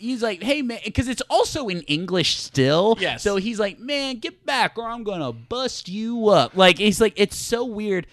he's 0.00 0.22
like, 0.22 0.42
hey 0.42 0.62
man, 0.62 0.78
because 0.84 1.08
it's 1.08 1.22
also 1.30 1.68
in 1.68 1.82
English 1.82 2.36
still. 2.36 2.96
Yes. 2.98 3.22
So 3.22 3.36
he's 3.36 3.60
like, 3.60 3.78
man, 3.78 4.18
get 4.18 4.44
back 4.44 4.78
or 4.78 4.88
I'm 4.88 5.04
gonna 5.04 5.32
bust 5.32 5.88
you 5.88 6.28
up. 6.28 6.56
Like 6.56 6.78
he's 6.78 7.00
like, 7.00 7.14
it's 7.16 7.36
so 7.36 7.64
weird. 7.64 8.06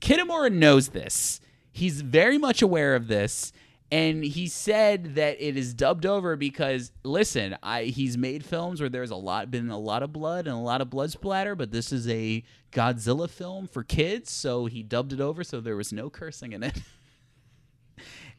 Kitamura 0.00 0.52
knows 0.52 0.88
this. 0.88 1.40
He's 1.72 2.00
very 2.00 2.38
much 2.38 2.62
aware 2.62 2.94
of 2.94 3.08
this. 3.08 3.52
And 3.92 4.24
he 4.24 4.48
said 4.48 5.14
that 5.14 5.36
it 5.38 5.56
is 5.56 5.72
dubbed 5.72 6.06
over 6.06 6.34
because 6.34 6.90
listen, 7.04 7.56
I 7.62 7.84
he's 7.84 8.18
made 8.18 8.44
films 8.44 8.80
where 8.80 8.88
there's 8.88 9.12
a 9.12 9.16
lot 9.16 9.50
been 9.50 9.70
a 9.70 9.78
lot 9.78 10.02
of 10.02 10.12
blood 10.12 10.48
and 10.48 10.56
a 10.56 10.60
lot 10.60 10.80
of 10.80 10.90
blood 10.90 11.12
splatter, 11.12 11.54
but 11.54 11.70
this 11.70 11.92
is 11.92 12.08
a 12.08 12.42
Godzilla 12.72 13.30
film 13.30 13.68
for 13.68 13.84
kids, 13.84 14.32
so 14.32 14.66
he 14.66 14.82
dubbed 14.82 15.12
it 15.12 15.20
over 15.20 15.44
so 15.44 15.60
there 15.60 15.76
was 15.76 15.92
no 15.92 16.10
cursing 16.10 16.52
in 16.52 16.64
it. 16.64 16.76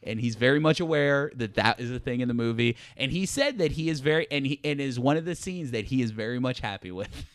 and 0.02 0.20
he's 0.20 0.34
very 0.36 0.60
much 0.60 0.80
aware 0.80 1.30
that 1.36 1.54
that 1.54 1.80
is 1.80 1.90
a 1.90 1.98
thing 1.98 2.20
in 2.20 2.28
the 2.28 2.34
movie 2.34 2.76
and 2.96 3.10
he 3.12 3.26
said 3.26 3.58
that 3.58 3.72
he 3.72 3.88
is 3.88 4.00
very 4.00 4.26
and 4.30 4.46
he 4.46 4.60
and 4.64 4.80
is 4.80 4.98
one 4.98 5.16
of 5.16 5.24
the 5.24 5.34
scenes 5.34 5.70
that 5.72 5.86
he 5.86 6.02
is 6.02 6.10
very 6.10 6.38
much 6.38 6.60
happy 6.60 6.90
with. 6.90 7.26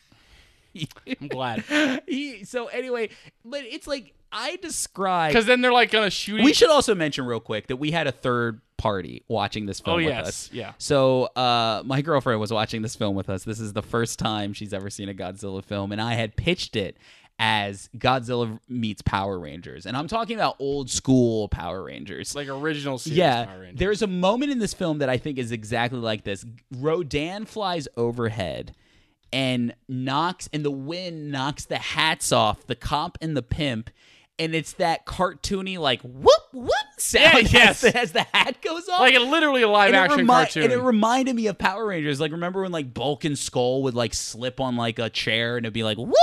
I'm 1.21 1.27
glad 1.27 1.63
he, 2.07 2.45
so 2.45 2.65
anyway, 2.67 3.09
but 3.45 3.61
it's 3.63 3.85
like 3.85 4.13
I 4.31 4.55
describe 4.55 5.29
because 5.31 5.45
then 5.45 5.61
they're 5.61 5.71
like 5.71 5.91
gonna 5.91 6.09
shoot. 6.09 6.43
we 6.43 6.49
each- 6.51 6.57
should 6.57 6.71
also 6.71 6.95
mention 6.95 7.25
real 7.25 7.39
quick 7.39 7.67
that 7.67 7.75
we 7.75 7.91
had 7.91 8.07
a 8.07 8.11
third 8.11 8.59
party 8.77 9.23
watching 9.27 9.67
this 9.67 9.79
film 9.79 9.93
Oh, 9.93 9.97
with 9.97 10.07
yes. 10.07 10.27
us. 10.27 10.49
Yeah. 10.51 10.73
So 10.79 11.25
uh, 11.35 11.83
my 11.85 12.01
girlfriend 12.01 12.39
was 12.39 12.51
watching 12.51 12.81
this 12.81 12.95
film 12.95 13.15
with 13.15 13.29
us. 13.29 13.43
This 13.43 13.59
is 13.59 13.73
the 13.73 13.83
first 13.83 14.17
time 14.17 14.51
she's 14.53 14.73
ever 14.73 14.89
seen 14.89 15.09
a 15.09 15.13
Godzilla 15.13 15.63
film, 15.63 15.91
and 15.91 16.01
I 16.01 16.15
had 16.15 16.35
pitched 16.35 16.75
it 16.75 16.97
as 17.39 17.89
Godzilla 17.97 18.59
meets 18.69 19.01
Power 19.01 19.39
Rangers, 19.39 19.85
and 19.85 19.97
I'm 19.97 20.07
talking 20.07 20.35
about 20.35 20.55
old 20.59 20.89
school 20.89 21.47
Power 21.49 21.83
Rangers. 21.83 22.35
like 22.35 22.47
original 22.47 22.97
series 22.97 23.17
yeah, 23.17 23.45
Power 23.45 23.59
Rangers. 23.61 23.79
there's 23.79 24.01
a 24.01 24.07
moment 24.07 24.51
in 24.51 24.59
this 24.59 24.73
film 24.73 24.99
that 24.99 25.09
I 25.09 25.17
think 25.17 25.37
is 25.37 25.51
exactly 25.51 25.99
like 25.99 26.23
this. 26.23 26.45
Rodan 26.77 27.45
flies 27.45 27.87
overhead 27.97 28.75
and 29.31 29.73
knocks, 29.89 30.47
and 30.53 30.63
the 30.63 30.71
wind 30.71 31.31
knocks 31.31 31.65
the 31.65 31.77
hats 31.77 32.31
off 32.31 32.67
the 32.67 32.75
cop 32.75 33.17
and 33.19 33.35
the 33.35 33.41
pimp, 33.41 33.89
and 34.37 34.53
it's 34.53 34.73
that 34.73 35.05
cartoony 35.07 35.77
like 35.79 36.01
whoop 36.03 36.29
whoop 36.53 36.69
sound 36.99 37.51
Yeah, 37.51 37.59
yes. 37.65 37.83
as, 37.83 37.95
as 37.95 38.11
the 38.11 38.21
hat 38.31 38.61
goes 38.61 38.87
off. 38.89 38.99
like 38.99 39.15
a, 39.15 39.19
literally 39.19 39.63
a 39.63 39.67
live 39.67 39.87
and 39.87 39.95
it, 39.95 39.99
action 39.99 40.17
remi- 40.19 40.27
cartoon. 40.29 40.63
and 40.65 40.71
it 40.73 40.79
reminded 40.81 41.35
me 41.35 41.47
of 41.47 41.57
Power 41.57 41.87
Rangers. 41.87 42.19
Like, 42.19 42.31
remember 42.31 42.61
when 42.61 42.71
like 42.71 42.93
Bulk 42.93 43.25
and 43.25 43.37
Skull 43.37 43.81
would 43.83 43.95
like 43.95 44.13
slip 44.13 44.59
on 44.59 44.75
like 44.75 44.99
a 44.99 45.09
chair 45.09 45.57
and 45.57 45.65
it'd 45.65 45.73
be 45.73 45.83
like 45.83 45.97
woo, 45.97 46.13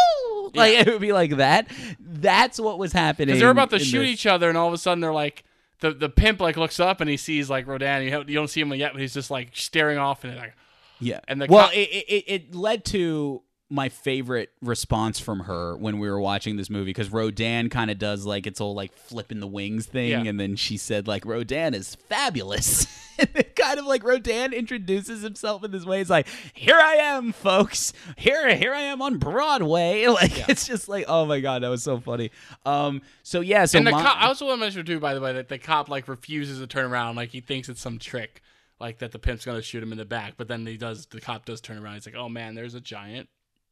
like 0.55 0.75
it 0.75 0.87
would 0.87 1.01
be 1.01 1.13
like 1.13 1.37
that. 1.37 1.71
That's 1.99 2.59
what 2.59 2.79
was 2.79 2.93
happening. 2.93 3.29
Because 3.29 3.41
they're 3.41 3.51
about 3.51 3.71
to 3.71 3.79
shoot 3.79 4.01
this. 4.01 4.11
each 4.11 4.27
other, 4.27 4.49
and 4.49 4.59
all 4.59 4.69
of 4.69 4.75
a 4.75 4.79
sudden 4.79 5.01
they're 5.01 5.13
like, 5.13 5.45
the 5.81 5.93
the 5.93 6.09
pimp 6.09 6.41
like 6.41 6.57
looks 6.57 6.79
up 6.81 7.01
and 7.01 7.09
he 7.09 7.17
sees 7.17 7.49
like 7.51 7.67
Rodan. 7.67 8.03
You, 8.03 8.11
you 8.27 8.35
don't 8.35 8.49
see 8.49 8.61
him 8.61 8.73
yet, 8.75 8.93
but 8.93 9.01
he's 9.01 9.15
just 9.15 9.31
like 9.31 9.51
staring 9.55 9.99
off, 9.99 10.25
and 10.25 10.37
like, 10.37 10.55
Yeah, 10.99 11.21
And 11.29 11.41
the 11.41 11.47
well, 11.49 11.67
cop- 11.67 11.75
it, 11.77 11.89
it 11.89 12.25
it 12.27 12.55
led 12.55 12.85
to 12.87 13.43
my 13.73 13.89
favorite 13.89 14.51
response 14.61 15.21
from 15.21 15.41
her 15.41 15.77
when 15.77 16.01
we 16.01 16.11
were 16.11 16.21
watching 16.21 16.57
this 16.57 16.69
movie 16.69 16.87
because 16.87 17.11
Rodan 17.13 17.69
kind 17.69 17.89
of 17.91 17.99
does 17.99 18.27
like 18.27 18.47
it's 18.49 18.61
all 18.61 18.75
like 18.75 18.93
flipping 18.97 19.39
the 19.39 19.47
wings 19.47 19.87
thing, 19.87 20.11
Yeah. 20.11 20.23
and 20.25 20.41
then 20.41 20.57
she 20.57 20.77
said 20.77 21.07
like 21.07 21.25
Rodan 21.25 21.73
is 21.75 21.95
fabulous. 21.95 22.87
and 23.21 23.29
it 23.35 23.55
kind 23.55 23.79
of 23.79 23.87
like 23.87 24.03
Rodan 24.03 24.53
introduces 24.53 25.23
himself 25.23 25.63
in 25.63 25.71
this 25.71 25.85
way. 25.85 26.01
It's 26.01 26.11
like, 26.11 26.27
here 26.53 26.75
I 26.79 26.95
am, 26.95 27.31
folks. 27.33 27.93
Here, 28.17 28.57
here 28.57 28.75
I 28.75 28.81
am 28.81 29.01
on 29.03 29.19
Broadway. 29.19 30.05
Like 30.11 30.49
it's 30.49 30.67
just 30.67 30.89
like, 30.89 31.05
oh 31.07 31.25
my 31.27 31.39
god, 31.41 31.63
that 31.63 31.69
was 31.69 31.83
so 31.85 32.01
funny. 32.01 32.31
Um, 32.67 33.03
so 33.23 33.41
yeah, 33.41 33.65
so 33.67 33.79
and 33.79 33.87
the 33.87 33.93
my- 33.93 34.03
cop. 34.03 34.21
I 34.21 34.27
also 34.27 34.47
want 34.47 34.59
to 34.59 34.61
mention 34.67 34.85
too, 34.85 34.99
by 34.99 35.15
the 35.15 35.21
way, 35.21 35.33
that 35.35 35.49
the 35.49 35.59
cop 35.59 35.89
like 35.89 36.09
refuses 36.09 36.59
to 36.59 36.67
turn 36.67 36.87
around, 36.91 37.15
like 37.17 37.31
he 37.31 37.41
thinks 37.41 37.69
it's 37.69 37.81
some 37.81 37.99
trick, 38.01 38.43
like 38.81 38.99
that 38.99 39.13
the 39.13 39.19
pimp's 39.21 39.45
gonna 39.45 39.63
shoot 39.63 39.81
him 39.83 39.93
in 39.93 39.99
the 39.99 40.05
back. 40.05 40.35
But 40.37 40.49
then 40.49 40.67
he 40.67 40.77
does. 40.77 41.07
The 41.07 41.21
cop 41.21 41.45
does 41.45 41.61
turn 41.61 41.79
around. 41.79 41.95
He's 41.95 42.07
like, 42.07 42.17
oh 42.17 42.29
man, 42.29 42.57
there's 42.57 42.75
a 42.75 42.81
giant 42.81 43.29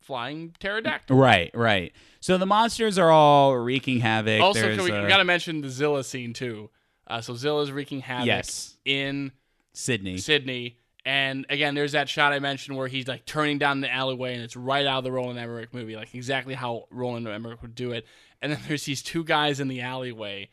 flying 0.08 0.54
pterodactyl. 0.58 1.14
right, 1.16 1.50
right. 1.52 1.92
So 2.20 2.38
the 2.38 2.46
monsters 2.46 2.96
are 2.98 3.10
all 3.10 3.54
wreaking 3.58 4.00
havoc. 4.00 4.40
Also, 4.40 4.62
There's, 4.62 4.78
we, 4.80 4.90
uh, 4.90 5.02
we 5.02 5.08
got 5.08 5.18
to 5.18 5.24
mention 5.24 5.60
the 5.60 5.68
Zilla 5.68 6.02
scene 6.02 6.32
too. 6.32 6.70
Uh, 7.06 7.20
so 7.20 7.34
Zilla's 7.34 7.70
wreaking 7.70 8.00
havoc 8.00 8.26
Yes. 8.26 8.76
in 8.86 9.32
Sydney. 9.74 10.16
Sydney. 10.16 10.78
And 11.04 11.44
again, 11.50 11.74
there's 11.74 11.92
that 11.92 12.08
shot 12.08 12.32
I 12.32 12.38
mentioned 12.38 12.76
where 12.78 12.88
he's 12.88 13.06
like 13.06 13.26
turning 13.26 13.58
down 13.58 13.82
the 13.82 13.92
alleyway, 13.92 14.32
and 14.34 14.42
it's 14.42 14.56
right 14.56 14.86
out 14.86 14.98
of 14.98 15.04
the 15.04 15.12
Roland 15.12 15.38
Emmerich 15.38 15.72
movie, 15.74 15.94
like 15.94 16.14
exactly 16.14 16.54
how 16.54 16.86
Roland 16.90 17.28
Emmerich 17.28 17.60
would 17.60 17.74
do 17.74 17.92
it. 17.92 18.06
And 18.40 18.50
then 18.52 18.60
there's 18.66 18.84
these 18.86 19.02
two 19.02 19.24
guys 19.24 19.60
in 19.60 19.68
the 19.68 19.82
alleyway, 19.82 20.48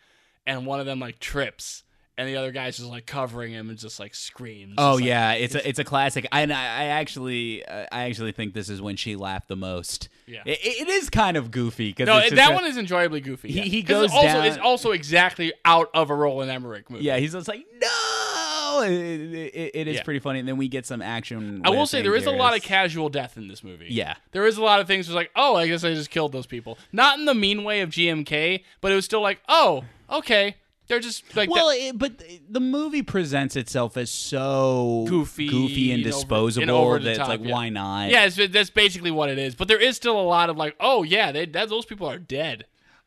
and 0.45 0.65
one 0.65 0.81
of 0.81 0.85
them 0.85 0.99
like 0.99 1.19
trips, 1.19 1.83
and 2.17 2.27
the 2.29 2.37
other 2.37 2.51
guy's 2.51 2.77
just 2.77 2.89
like 2.89 3.05
covering 3.05 3.51
him 3.51 3.69
and 3.69 3.77
just 3.77 3.99
like 3.99 4.15
screams. 4.15 4.75
Oh 4.77 4.93
It's 4.93 5.01
like- 5.01 5.07
yeah, 5.07 5.31
it's 5.33 5.55
a 5.55 5.67
it's 5.69 5.79
a 5.79 5.83
classic. 5.83 6.27
I, 6.31 6.41
and 6.41 6.53
I 6.53 6.63
I 6.63 6.85
actually 6.85 7.65
uh, 7.65 7.85
I 7.91 8.03
actually 8.03 8.31
think 8.31 8.53
this 8.53 8.69
is 8.69 8.81
when 8.81 8.95
she 8.95 9.15
laughed 9.15 9.47
the 9.47 9.55
most. 9.55 10.09
Yeah. 10.27 10.41
it, 10.45 10.57
it 10.63 10.87
is 10.87 11.11
kind 11.11 11.37
of 11.37 11.51
goofy 11.51 11.89
because 11.89 12.07
No, 12.07 12.19
that 12.35 12.53
one 12.55 12.65
is 12.65 12.77
enjoyably 12.77 13.21
goofy. 13.21 13.49
He- 13.51 13.59
yeah. 13.59 13.63
he 13.65 13.81
goes 13.83 14.11
also 14.11 14.25
down- 14.25 14.45
it's 14.45 14.57
also 14.57 14.91
exactly 14.91 15.53
out 15.65 15.89
of 15.93 16.09
a 16.09 16.15
Roland 16.15 16.49
Emmerich 16.49 16.89
movie. 16.89 17.03
Yeah, 17.03 17.17
he's 17.17 17.33
just 17.33 17.47
like 17.47 17.63
no. 17.79 18.81
It, 18.83 18.91
it- 18.91 19.71
it 19.75 19.87
is 19.87 19.95
Yeah. 19.97 20.03
pretty 20.03 20.19
funny, 20.19 20.39
and 20.39 20.47
then 20.47 20.57
we 20.57 20.67
get 20.67 20.85
some 20.85 21.01
action. 21.01 21.61
I 21.63 21.69
will 21.69 21.85
say 21.85 22.01
there 22.01 22.15
is 22.15 22.25
a 22.25 22.31
lot 22.31 22.55
of 22.55 22.61
casual 22.63 23.09
death 23.09 23.37
in 23.37 23.47
this 23.47 23.63
movie. 23.63 23.87
Yeah. 23.89 24.15
There 24.31 24.45
is 24.45 24.57
a 24.57 24.63
lot 24.63 24.79
of 24.81 24.87
things 24.87 25.07
that's 25.07 25.15
like, 25.15 25.31
oh, 25.35 25.55
I 25.55 25.67
guess 25.67 25.83
I 25.83 25.93
just 25.93 26.09
killed 26.09 26.31
those 26.33 26.45
people. 26.45 26.77
Not 26.91 27.17
in 27.19 27.25
the 27.25 27.33
mean 27.33 27.63
way 27.63 27.81
of 27.81 27.89
GMK, 27.89 28.63
but 28.81 28.91
it 28.91 28.95
was 28.95 29.05
still 29.05 29.21
like, 29.21 29.39
oh, 29.47 29.83
okay. 30.09 30.55
They're 30.87 30.99
just 30.99 31.35
like 31.35 31.49
Well, 31.49 31.69
it, 31.69 31.97
but 31.97 32.21
the 32.49 32.59
movie 32.59 33.01
presents 33.01 33.55
itself 33.55 33.97
as 33.97 34.11
so 34.11 35.05
Goofy 35.07 35.47
goofy 35.49 35.91
and 35.91 36.03
and 36.03 36.13
over- 36.13 36.19
disposable 36.21 36.61
and 36.63 36.71
over 36.71 36.99
the 36.99 37.05
that 37.05 37.17
top, 37.17 37.27
like, 37.29 37.43
yeah. 37.43 37.51
why 37.51 37.69
not? 37.69 38.09
yeah, 38.11 38.25
it's, 38.25 38.35
that's 38.35 38.69
basically 38.69 39.11
what 39.11 39.29
it 39.29 39.37
is. 39.39 39.55
But 39.55 39.67
there 39.67 39.81
is 39.81 39.95
still 39.95 40.19
a 40.19 40.23
lot 40.23 40.49
of 40.49 40.57
like, 40.57 40.75
oh 40.79 41.03
yeah, 41.03 41.31
they 41.31 41.45
that 41.47 41.69
those 41.69 41.85
people 41.85 42.07
are 42.07 42.19
dead. 42.19 42.65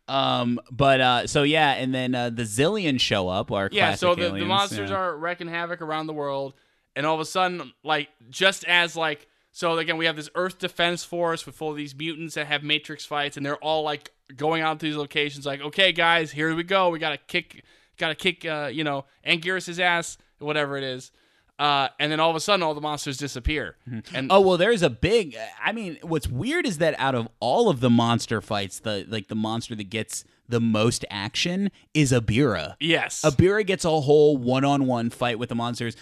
Um, 0.09 0.59
but 0.71 1.01
uh, 1.01 1.27
so 1.27 1.43
yeah, 1.43 1.73
and 1.73 1.95
then 1.95 2.15
uh, 2.15 2.31
the 2.31 2.45
Xiliens 2.45 3.01
show 3.01 3.29
up. 3.29 3.53
Our 3.53 3.69
Yeah, 3.71 3.95
so 3.95 4.15
the, 4.15 4.23
the 4.23 4.27
aliens, 4.29 4.49
monsters 4.49 4.91
yeah. 4.91 4.97
are 4.97 5.17
wrecking 5.17 5.49
havoc 5.49 5.83
around 5.83 6.07
the 6.07 6.15
world, 6.15 6.55
and 6.97 7.05
all 7.05 7.15
of 7.15 7.21
a 7.21 7.27
sudden, 7.27 7.73
like 7.85 8.09
just 8.31 8.65
as 8.65 8.97
like 8.97 9.29
so 9.59 9.77
again, 9.77 9.97
we 9.97 10.07
have 10.07 10.15
this 10.15 10.31
Earth 10.37 10.59
Defense 10.61 11.03
Force 11.03 11.45
with 11.45 11.57
full 11.57 11.73
of 11.73 11.77
these 11.77 11.93
mutants 11.93 12.37
that 12.37 12.47
have 12.47 12.63
Matrix 12.63 13.05
fights, 13.05 13.37
and 13.37 13.45
they're 13.45 13.57
all 13.57 13.83
like 13.83 14.13
going 14.37 14.63
out 14.63 14.79
to 14.79 14.87
these 14.87 14.95
locations, 14.95 15.45
like, 15.45 15.61
okay, 15.61 15.91
guys, 15.91 16.31
here 16.31 16.55
we 16.55 16.63
go, 16.63 16.91
we 16.91 17.01
gotta 17.01 17.17
kick, 17.17 17.65
gotta 17.97 18.15
kick, 18.15 18.45
uh, 18.45 18.71
you 18.73 18.85
know, 18.85 19.05
Anguirus' 19.27 19.81
ass, 19.81 20.17
whatever 20.39 20.77
it 20.77 20.85
is. 20.85 21.11
Uh, 21.59 21.89
and 21.99 22.13
then 22.13 22.21
all 22.21 22.31
of 22.31 22.37
a 22.37 22.41
sudden, 22.41 22.63
all 22.63 22.73
the 22.73 22.81
monsters 22.81 23.17
disappear. 23.17 23.75
And 24.15 24.31
Oh 24.31 24.41
well, 24.41 24.59
there's 24.59 24.83
a 24.83 24.91
big. 24.91 25.37
I 25.61 25.73
mean, 25.73 25.99
what's 26.03 26.29
weird 26.29 26.65
is 26.65 26.79
that 26.79 26.95
out 26.97 27.17
of 27.17 27.27
all 27.41 27.69
of 27.69 27.81
the 27.81 27.91
monster 27.91 28.41
fights, 28.41 28.79
the 28.79 29.07
like 29.09 29.27
the 29.27 29.35
monster 29.35 29.75
that 29.75 29.91
gets 29.91 30.25
the 30.49 30.61
most 30.61 31.05
action 31.11 31.73
is 31.95 32.13
Ebirah. 32.13 32.77
yes, 32.79 33.23
Ebirah 33.23 33.67
gets 33.67 33.85
a 33.85 34.01
whole 34.03 34.37
one-on-one 34.37 35.11
fight 35.11 35.41
with 35.41 35.49
the 35.49 35.57
monsters. 35.57 35.97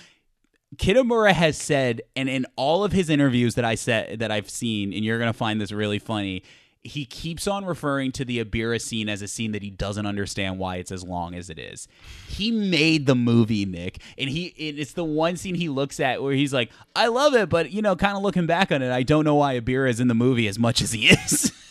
Kitamura 0.74 1.32
has 1.32 1.56
said, 1.56 2.02
and 2.16 2.28
in 2.28 2.44
all 2.56 2.82
of 2.84 2.92
his 2.92 3.08
interviews 3.08 3.54
that 3.54 3.64
I 3.64 3.76
said 3.76 4.18
that 4.18 4.32
I've 4.32 4.50
seen, 4.50 4.92
and 4.92 5.04
you're 5.04 5.18
gonna 5.18 5.32
find 5.32 5.60
this 5.60 5.72
really 5.72 5.98
funny. 5.98 6.42
He 6.82 7.04
keeps 7.04 7.48
on 7.48 7.64
referring 7.64 8.12
to 8.12 8.24
the 8.24 8.44
Ebirah 8.44 8.80
scene 8.80 9.08
as 9.08 9.20
a 9.20 9.26
scene 9.26 9.50
that 9.52 9.62
he 9.62 9.70
doesn't 9.70 10.06
understand 10.06 10.58
why 10.60 10.76
it's 10.76 10.92
as 10.92 11.02
long 11.02 11.34
as 11.34 11.50
it 11.50 11.58
is. 11.58 11.88
He 12.28 12.52
made 12.52 13.06
the 13.06 13.16
movie, 13.16 13.64
Nick, 13.64 14.00
and 14.16 14.30
he 14.30 14.54
and 14.68 14.78
it's 14.78 14.92
the 14.92 15.04
one 15.04 15.36
scene 15.36 15.56
he 15.56 15.68
looks 15.68 15.98
at 15.98 16.22
where 16.22 16.34
he's 16.34 16.52
like, 16.52 16.70
"I 16.94 17.08
love 17.08 17.34
it, 17.34 17.48
but 17.48 17.70
you 17.72 17.82
know, 17.82 17.96
kind 17.96 18.16
of 18.16 18.22
looking 18.22 18.46
back 18.46 18.70
on 18.70 18.82
it, 18.82 18.92
I 18.92 19.02
don't 19.02 19.24
know 19.24 19.34
why 19.36 19.58
Ebirah 19.58 19.90
is 19.90 19.98
in 19.98 20.08
the 20.08 20.14
movie 20.14 20.46
as 20.46 20.58
much 20.58 20.80
as 20.82 20.92
he 20.92 21.08
is." 21.08 21.52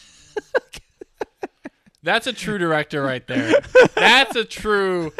That's 2.03 2.28
a 2.28 2.34
true 2.34 2.57
director 2.57 3.02
right 3.02 3.26
there. 3.26 3.53
That's 3.95 4.36
a 4.36 4.45
true. 4.45 5.11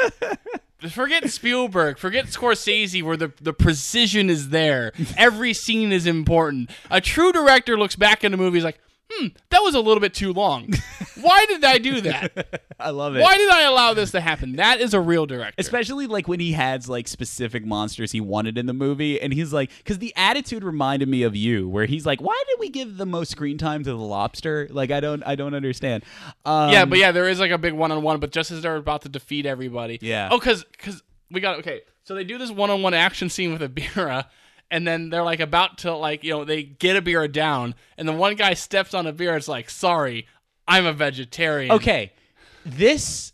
Forget 0.90 1.30
Spielberg. 1.30 1.98
Forget 1.98 2.26
Scorsese, 2.26 3.02
where 3.02 3.18
the, 3.18 3.32
the 3.42 3.54
precision 3.54 4.30
is 4.30 4.50
there. 4.50 4.92
Every 5.18 5.54
scene 5.54 5.92
is 5.92 6.06
important. 6.06 6.70
A 6.92 7.02
true 7.02 7.32
director 7.32 7.78
looks 7.78 7.96
back 7.96 8.24
in 8.24 8.32
the 8.32 8.38
movie, 8.38 8.58
is 8.58 8.64
like, 8.64 8.80
hmm, 9.18 9.28
that 9.50 9.62
was 9.62 9.76
a 9.76 9.80
little 9.80 10.00
bit 10.02 10.14
too 10.14 10.34
long. 10.34 10.74
Why 11.22 11.46
did 11.48 11.64
I 11.64 11.78
do 11.78 12.02
that? 12.02 12.62
I 12.80 12.90
love 12.90 13.16
it. 13.16 13.22
Why 13.22 13.38
did 13.38 13.50
I 13.50 13.62
allow 13.64 13.94
this 13.94 14.12
to 14.12 14.22
happen? 14.22 14.58
That 14.58 14.82
is 14.82 14.94
a 14.94 15.00
real 15.00 15.26
director. 15.26 15.56
Especially 15.58 16.08
like 16.08 16.28
when 16.28 16.40
he 16.40 16.52
has 16.52 16.90
like 16.90 17.08
specific 17.08 17.66
monsters 17.66 18.12
he 18.12 18.22
wanted 18.22 18.58
in 18.58 18.66
the 18.66 18.74
movie, 18.74 19.20
and 19.22 19.34
he's 19.34 19.54
like, 19.54 19.72
because 19.78 20.00
the 20.00 20.14
attitude 20.16 20.64
reminded 20.64 21.08
me 21.08 21.24
of 21.24 21.36
you, 21.36 21.68
where 21.70 21.86
he's 21.86 22.06
like, 22.06 22.22
"Why 22.22 22.42
did 22.50 22.60
we 22.60 22.70
give 22.70 22.98
the 22.98 23.06
most 23.06 23.32
screen 23.32 23.58
time 23.58 23.84
to 23.84 23.90
the 23.90 23.98
lobster?" 23.98 24.68
Like, 24.70 24.92
I 24.92 25.00
don't, 25.00 25.24
I 25.26 25.36
don't 25.36 25.54
understand. 25.54 26.04
Um, 26.46 26.72
yeah, 26.72 26.86
but 26.86 27.00
yeah, 27.00 27.12
there 27.12 27.30
is 27.30 27.40
like 27.40 27.52
a 27.52 27.58
big 27.58 27.74
one 27.74 27.92
on 27.92 28.04
one. 28.04 28.20
But 28.20 28.32
just 28.32 28.52
as 28.52 28.62
they're 28.62 28.76
about 28.76 29.04
to 29.04 29.10
defeat 29.10 29.46
everybody, 29.46 30.00
Yeah. 30.02 30.30
Oh, 30.32 30.40
because 30.40 30.64
because 30.66 31.02
we 31.32 31.40
got 31.42 31.60
okay. 31.60 31.82
So 32.04 32.14
they 32.14 32.24
do 32.24 32.38
this 32.38 32.52
one 32.52 32.70
on 32.70 32.82
one 32.84 32.94
action 32.94 33.30
scene 33.30 33.52
with 33.52 33.62
Ebirah, 33.62 34.26
and 34.72 34.88
then 34.88 35.10
they're 35.10 35.24
like 35.24 35.40
about 35.40 35.80
to 35.80 35.96
like 35.96 36.24
you 36.24 36.32
know 36.32 36.46
they 36.46 36.64
get 36.64 37.04
Ebirah 37.04 37.32
down, 37.32 37.76
and 37.98 38.08
then 38.08 38.18
one 38.18 38.36
guy 38.36 38.54
steps 38.54 38.94
on 38.94 39.06
Ebirah. 39.06 39.38
It's 39.38 39.48
like, 39.48 39.70
sorry, 39.70 40.28
I'm 40.68 40.86
a 40.86 40.94
vegetarian. 40.94 41.72
Okay, 41.72 42.14
this. 42.66 43.32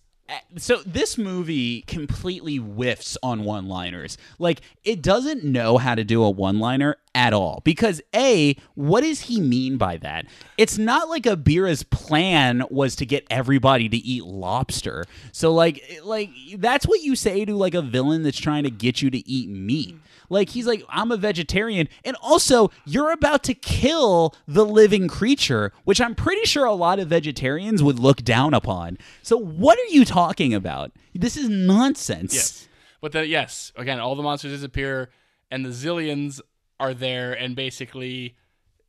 So 0.56 0.78
this 0.86 1.18
movie 1.18 1.82
completely 1.82 2.56
whiffs 2.56 3.18
on 3.22 3.44
one-liners. 3.44 4.18
Like 4.40 4.62
it 4.86 5.02
doesn't 5.02 5.44
know 5.44 5.78
how 5.78 5.94
to 5.94 6.06
do 6.06 6.24
a 6.24 6.30
one-liner 6.30 6.96
at 7.14 7.34
all. 7.34 7.60
Because 7.66 8.02
a, 8.16 8.56
what 8.76 9.02
does 9.02 9.20
he 9.22 9.42
mean 9.42 9.76
by 9.76 9.98
that? 9.98 10.28
It's 10.58 10.78
not 10.78 11.10
like 11.10 11.26
a 11.26 11.36
Ebirah's 11.36 11.84
plan 11.84 12.64
was 12.70 12.96
to 12.96 13.06
get 13.06 13.28
everybody 13.30 13.90
to 13.90 13.98
eat 13.98 14.24
lobster. 14.24 15.04
So 15.34 15.54
like 15.54 16.00
like 16.02 16.30
that's 16.60 16.88
what 16.88 17.02
you 17.02 17.18
say 17.18 17.44
to 17.44 17.54
like 17.54 17.74
a 17.74 17.82
villain 17.82 18.24
that's 18.24 18.40
trying 18.40 18.64
to 18.64 18.72
get 18.72 19.02
you 19.02 19.10
to 19.10 19.30
eat 19.30 19.50
meat. 19.50 19.98
Like 20.32 20.50
he's 20.50 20.66
like, 20.66 20.82
I'm 20.88 21.12
a 21.12 21.18
vegetarian, 21.18 21.90
and 22.06 22.16
also 22.22 22.72
you're 22.86 23.12
about 23.12 23.44
to 23.44 23.54
kill 23.54 24.34
the 24.48 24.66
living 24.66 25.10
creature, 25.10 25.74
which 25.84 26.00
I'm 26.00 26.16
pretty 26.16 26.46
sure 26.46 26.64
a 26.64 26.74
lot 26.74 27.00
of 27.00 27.10
vegetarians 27.10 27.84
would 27.84 28.00
look 28.00 28.24
down 28.24 28.54
upon. 28.54 28.98
So 29.24 29.36
what 29.36 29.78
are 29.78 29.94
you 29.94 30.06
talking 30.06 30.54
about? 30.54 30.94
This 31.14 31.36
is 31.36 31.50
nonsense. 31.50 32.34
Yes, 32.34 32.70
but 33.02 33.12
then 33.12 33.28
yes, 33.28 33.74
again, 33.76 34.00
all 34.00 34.16
the 34.16 34.24
monsters 34.24 34.54
disappear, 34.54 35.10
and 35.52 35.66
the 35.66 35.70
Xiliens 35.70 36.40
are 36.80 36.94
there, 36.94 37.34
and 37.34 37.54
basically, 37.54 38.38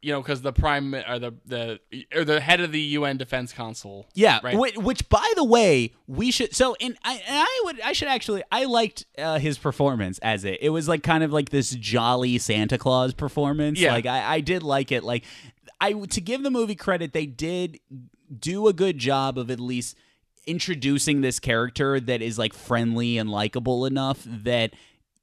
you 0.03 0.13
know, 0.13 0.21
because 0.21 0.43
the 0.43 0.53
prime 0.53 0.95
or 0.95 1.19
the 1.21 1.33
the 1.47 1.81
or 2.15 2.25
the 2.25 2.41
head 2.41 2.61
of 2.61 2.73
the 2.73 2.81
UN 2.81 3.17
Defense 3.17 3.53
Council. 3.53 4.09
Yeah, 4.15 4.41
right. 4.43 4.59
which, 4.59 4.77
which, 4.77 5.09
by 5.09 5.33
the 5.37 5.45
way, 5.45 5.95
we 6.09 6.33
should. 6.33 6.55
So, 6.55 6.77
and 6.81 6.99
I, 7.05 7.13
and 7.15 7.37
I 7.39 7.61
would, 7.65 7.81
I 7.81 7.93
should 7.93 8.09
actually, 8.09 8.43
I 8.51 8.65
liked 8.65 9.07
uh, 9.17 9.39
his 9.39 9.59
performance 9.59 10.19
as 10.19 10.45
it. 10.45 10.59
It 10.61 10.71
was 10.71 10.89
like 10.89 11.05
kind 11.05 11.23
of 11.23 11.33
like 11.33 11.51
this 11.51 11.71
jolly 11.71 12.37
Santa 12.39 12.79
Claus 12.79 13.15
performance. 13.15 13.79
Yeah. 13.79 13.93
like 13.93 14.07
I, 14.07 14.35
I 14.35 14.41
did 14.41 14.65
like 14.65 14.91
it. 14.91 15.05
Like, 15.05 15.25
I 15.81 15.93
to 15.93 16.21
give 16.21 16.43
the 16.43 16.51
movie 16.51 16.75
credit, 16.75 17.13
they 17.13 17.27
did 17.27 17.79
do 18.37 18.67
a 18.67 18.73
good 18.73 18.99
job 18.99 19.39
of 19.39 19.51
at 19.51 19.61
least 19.61 19.97
introducing 20.47 21.21
this 21.21 21.39
character 21.39 22.01
that 22.01 22.21
is 22.21 22.39
like 22.39 22.55
friendly 22.55 23.19
and 23.19 23.31
likable 23.31 23.87
enough 23.87 24.19
that 24.27 24.73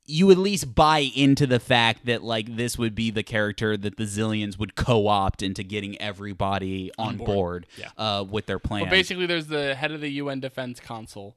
you 0.09 0.31
at 0.31 0.37
least 0.39 0.73
buy 0.73 0.99
into 1.15 1.45
the 1.45 1.59
fact 1.59 2.05
that 2.07 2.23
like 2.23 2.55
this 2.55 2.77
would 2.77 2.95
be 2.95 3.11
the 3.11 3.21
character 3.23 3.77
that 3.77 3.97
the 3.97 4.05
Xiliens 4.05 4.57
would 4.57 4.75
co-opt 4.75 5.43
into 5.43 5.63
getting 5.63 5.99
everybody 6.01 6.91
on, 6.97 7.17
board. 7.17 7.27
board, 7.27 7.67
Yeah. 7.77 7.89
uh, 7.97 8.23
with 8.23 8.47
their 8.47 8.57
plan. 8.59 8.81
But 8.85 8.89
basically, 8.89 9.27
there's 9.27 9.47
the 9.47 9.75
head 9.75 9.91
of 9.91 10.01
the 10.01 10.09
UN 10.09 10.39
Defense 10.39 10.79
Council, 10.79 11.35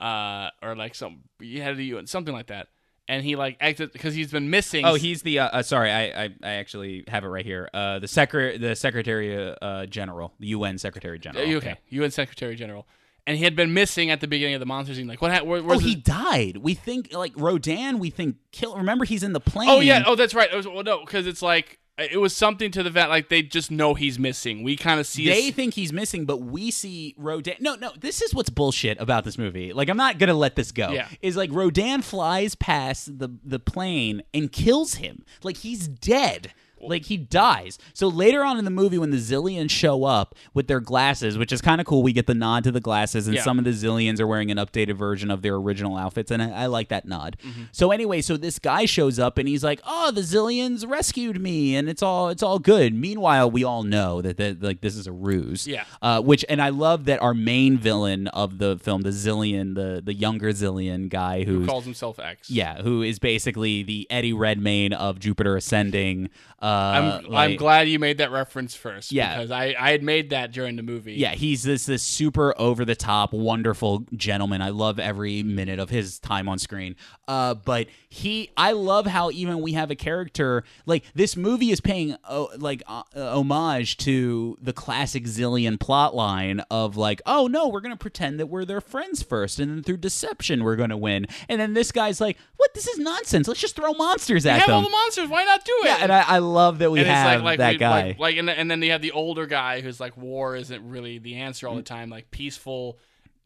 uh, 0.00 0.50
or 0.62 0.76
like 0.76 0.94
some 0.94 1.20
head 1.40 1.70
of 1.72 1.76
the 1.78 1.84
UN, 1.86 2.06
something 2.06 2.34
like 2.34 2.48
that, 2.48 2.68
and 3.08 3.24
he 3.24 3.36
like 3.36 3.56
acted 3.60 3.92
because 3.92 4.14
he's 4.14 4.30
been 4.30 4.50
missing. 4.50 4.84
Oh, 4.84 4.94
he's 4.94 5.22
the. 5.22 5.38
Uh, 5.38 5.48
uh, 5.48 5.62
sorry, 5.62 5.90
I, 5.90 6.24
I 6.24 6.30
I 6.42 6.50
actually 6.52 7.04
have 7.08 7.24
it 7.24 7.28
right 7.28 7.44
here. 7.46 7.68
Uh, 7.72 7.98
the 8.00 8.06
secre 8.06 8.60
the 8.60 8.76
Secretary 8.76 9.54
uh, 9.62 9.86
General, 9.86 10.32
the 10.38 10.48
UN 10.48 10.76
Secretary 10.78 11.18
General. 11.18 11.48
Uh, 11.48 11.56
okay, 11.56 11.76
UN 11.88 12.10
Secretary 12.10 12.54
General, 12.54 12.86
and 13.26 13.36
he 13.36 13.44
had 13.44 13.54
been 13.56 13.72
missing 13.74 14.10
at 14.10 14.20
the 14.20 14.26
beginning 14.28 14.54
of 14.54 14.60
the 14.60 14.66
monster 14.66 14.94
scene. 14.94 15.06
Like, 15.06 15.20
what? 15.22 15.32
Ha- 15.32 15.42
where, 15.42 15.62
Oh, 15.64 15.78
he 15.78 15.94
died. 15.94 16.58
We 16.58 16.74
think 16.74 17.12
like 17.12 17.32
Rodan. 17.36 17.98
We 17.98 18.10
think 18.10 18.36
kill. 18.52 18.76
Remember, 18.76 19.04
he's 19.04 19.22
in 19.22 19.32
the 19.32 19.40
plane. 19.40 19.68
Oh 19.70 19.80
yeah. 19.80 20.02
Oh, 20.06 20.14
that's 20.16 20.34
right. 20.34 20.52
It 20.52 20.56
was, 20.56 20.66
well, 20.66 20.82
no, 20.82 21.00
because 21.04 21.26
it's 21.26 21.42
like 21.42 21.78
it 21.98 22.16
was 22.16 22.34
something 22.34 22.70
to 22.70 22.82
the 22.82 22.88
vet. 22.88 23.10
like 23.10 23.28
they 23.28 23.42
just 23.42 23.70
know 23.70 23.92
he's 23.92 24.18
missing. 24.18 24.62
We 24.62 24.74
kind 24.76 24.98
of 24.98 25.06
see. 25.06 25.26
They 25.26 25.42
his- 25.46 25.54
think 25.54 25.74
he's 25.74 25.92
missing, 25.92 26.24
but 26.24 26.38
we 26.38 26.70
see 26.70 27.14
Rodan. 27.18 27.56
No, 27.60 27.74
no, 27.74 27.92
this 28.00 28.22
is 28.22 28.34
what's 28.34 28.48
bullshit 28.50 28.98
about 29.00 29.24
this 29.24 29.36
movie. 29.36 29.72
Like, 29.74 29.88
I'm 29.90 29.98
not 29.98 30.18
gonna 30.18 30.32
let 30.34 30.56
this 30.56 30.72
go. 30.72 30.90
Yeah. 30.92 31.08
Is 31.20 31.36
like 31.36 31.50
Rodan 31.52 32.00
flies 32.02 32.54
past 32.54 33.18
the 33.18 33.28
the 33.44 33.58
plane 33.58 34.22
and 34.32 34.50
kills 34.50 34.94
him. 34.94 35.24
Like 35.42 35.58
he's 35.58 35.88
dead. 35.88 36.52
Like 36.82 37.04
he 37.06 37.16
dies. 37.16 37.78
So 37.94 38.08
later 38.08 38.44
on 38.44 38.58
in 38.58 38.64
the 38.64 38.70
movie, 38.70 38.98
when 38.98 39.10
the 39.10 39.16
Xiliens 39.18 39.70
show 39.70 40.04
up 40.04 40.34
with 40.54 40.66
their 40.66 40.80
glasses, 40.80 41.36
which 41.38 41.52
is 41.52 41.60
kind 41.60 41.80
of 41.80 41.86
cool, 41.86 42.02
we 42.02 42.12
get 42.12 42.26
the 42.26 42.34
nod 42.34 42.64
to 42.64 42.72
the 42.72 42.80
glasses, 42.80 43.26
and 43.26 43.36
Yeah. 43.36 43.42
some 43.42 43.58
of 43.58 43.64
the 43.64 43.70
Xiliens 43.72 44.20
are 44.20 44.26
wearing 44.26 44.50
an 44.50 44.56
updated 44.58 44.96
version 44.96 45.30
of 45.30 45.42
their 45.42 45.54
original 45.56 45.96
outfits, 45.96 46.30
and 46.30 46.42
I, 46.42 46.50
I 46.62 46.66
like 46.66 46.88
that 46.88 47.06
nod. 47.06 47.36
Mm-hmm. 47.44 47.62
So 47.72 47.90
anyway, 47.90 48.20
so 48.22 48.36
this 48.36 48.58
guy 48.58 48.84
shows 48.86 49.18
up 49.18 49.38
and 49.38 49.46
he's 49.48 49.62
like, 49.64 49.80
"Oh, 49.86 50.10
the 50.10 50.20
Xiliens 50.22 50.88
rescued 50.88 51.40
me, 51.40 51.76
and 51.76 51.88
it's 51.88 52.02
all 52.02 52.28
it's 52.28 52.42
all 52.42 52.58
good." 52.58 52.94
Meanwhile, 52.94 53.50
we 53.50 53.64
all 53.64 53.82
know 53.82 54.22
that, 54.22 54.36
that 54.38 54.62
like 54.62 54.80
this 54.80 54.96
is 54.96 55.06
a 55.06 55.12
ruse. 55.12 55.66
Yeah. 55.66 55.84
Uh, 56.02 56.20
which 56.20 56.44
and 56.48 56.60
I 56.62 56.68
love 56.70 57.04
that 57.06 57.20
our 57.22 57.34
main 57.34 57.76
villain 57.78 58.28
of 58.28 58.58
the 58.58 58.78
film, 58.78 59.02
the 59.02 59.10
Xilien, 59.10 59.74
the 59.74 60.00
the 60.04 60.14
younger 60.14 60.50
Xilien 60.52 61.08
guy 61.08 61.44
who 61.44 61.66
calls 61.66 61.84
himself 61.84 62.18
X. 62.18 62.50
yeah, 62.50 62.82
who 62.82 63.02
is 63.02 63.18
basically 63.18 63.82
the 63.82 64.06
Eddie 64.10 64.32
Redmayne 64.32 64.92
of 64.92 65.18
Jupiter 65.18 65.56
Ascending. 65.56 66.30
Uh, 66.62 66.69
I'm 66.70 67.34
I'm 67.34 67.56
glad 67.56 67.88
you 67.88 67.98
made 67.98 68.18
that 68.18 68.30
reference 68.30 68.74
first. 68.74 69.12
Yeah. 69.12 69.36
because 69.36 69.50
I 69.50 69.74
I 69.78 69.90
had 69.92 70.02
made 70.02 70.30
that 70.30 70.52
during 70.52 70.76
the 70.76 70.82
movie. 70.82 71.14
Yeah, 71.14 71.32
he's 71.32 71.62
this 71.62 71.86
this 71.86 72.02
super 72.02 72.54
over 72.58 72.84
the 72.84 72.94
top, 72.96 73.32
wonderful 73.32 74.04
gentleman. 74.14 74.62
I 74.62 74.70
love 74.70 74.98
every 74.98 75.42
minute 75.42 75.78
of 75.78 75.90
his 75.90 76.18
time 76.18 76.48
on 76.48 76.58
screen. 76.58 76.96
Uh, 77.28 77.54
but 77.54 77.86
he, 78.08 78.50
I 78.56 78.72
love 78.72 79.06
how 79.06 79.30
even 79.30 79.60
we 79.60 79.72
have 79.74 79.90
a 79.90 79.94
character 79.96 80.64
like 80.86 81.04
this 81.14 81.36
movie 81.36 81.70
is 81.70 81.80
paying 81.80 82.16
uh, 82.24 82.46
like 82.58 82.82
uh, 82.86 83.02
uh, 83.14 83.36
homage 83.36 83.96
to 83.98 84.58
the 84.60 84.72
classic 84.72 85.24
Xilien 85.24 85.78
plot 85.78 86.14
line 86.14 86.60
of 86.70 86.96
like, 86.96 87.22
oh 87.26 87.46
no, 87.46 87.68
we're 87.68 87.80
gonna 87.80 87.96
pretend 87.96 88.40
that 88.40 88.46
we're 88.46 88.64
their 88.64 88.80
friends 88.80 89.22
first, 89.22 89.58
and 89.58 89.70
then 89.70 89.82
through 89.82 89.98
deception 89.98 90.64
we're 90.64 90.76
gonna 90.76 90.96
win. 90.96 91.26
And 91.48 91.60
then 91.60 91.74
this 91.74 91.92
guy's 91.92 92.20
like, 92.20 92.36
what? 92.56 92.74
This 92.74 92.86
is 92.86 92.98
nonsense. 92.98 93.48
Let's 93.48 93.60
just 93.60 93.76
throw 93.76 93.92
monsters 93.94 94.44
we 94.44 94.50
at 94.50 94.58
have 94.60 94.68
them. 94.68 94.76
all 94.76 94.82
the 94.82 94.90
monsters. 94.90 95.28
Why 95.28 95.44
not 95.44 95.64
do 95.64 95.72
it? 95.82 95.86
yeah, 95.86 95.98
and 96.00 96.12
I, 96.12 96.22
I 96.22 96.38
love 96.38 96.59
that 96.78 96.90
we 96.90 97.00
and 97.00 97.08
have 97.08 97.42
like, 97.42 97.44
like 97.44 97.58
that 97.58 97.72
we- 97.72 97.78
guy. 97.78 98.02
like, 98.08 98.18
like 98.18 98.36
and, 98.36 98.48
and 98.50 98.70
then 98.70 98.80
you 98.82 98.90
have 98.92 99.02
the 99.02 99.12
older 99.12 99.46
guy 99.46 99.80
who's 99.80 99.98
like 100.00 100.16
war 100.16 100.56
isn't 100.56 100.88
really 100.88 101.18
the 101.18 101.34
answer 101.36 101.66
all 101.68 101.76
the 101.76 101.82
time 101.82 102.10
like 102.10 102.30
peaceful 102.30 102.98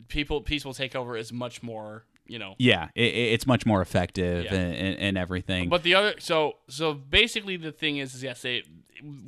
people 0.08 0.40
peaceful 0.40 0.72
takeover 0.72 1.18
is 1.18 1.32
much 1.32 1.62
more 1.62 2.04
you 2.26 2.38
know 2.38 2.54
yeah, 2.58 2.88
it, 2.94 3.02
it- 3.14 3.32
it's 3.34 3.46
much 3.46 3.66
more 3.66 3.80
effective 3.82 4.44
Yeah. 4.44 4.54
and, 4.54 4.74
and, 4.74 4.98
and 4.98 5.18
everything. 5.18 5.68
but 5.68 5.82
the 5.82 5.94
other 5.94 6.14
so 6.18 6.54
so 6.68 6.94
basically 6.94 7.56
the 7.56 7.72
thing 7.72 7.98
is, 7.98 8.14
is 8.14 8.22
yes 8.22 8.42
they 8.42 8.62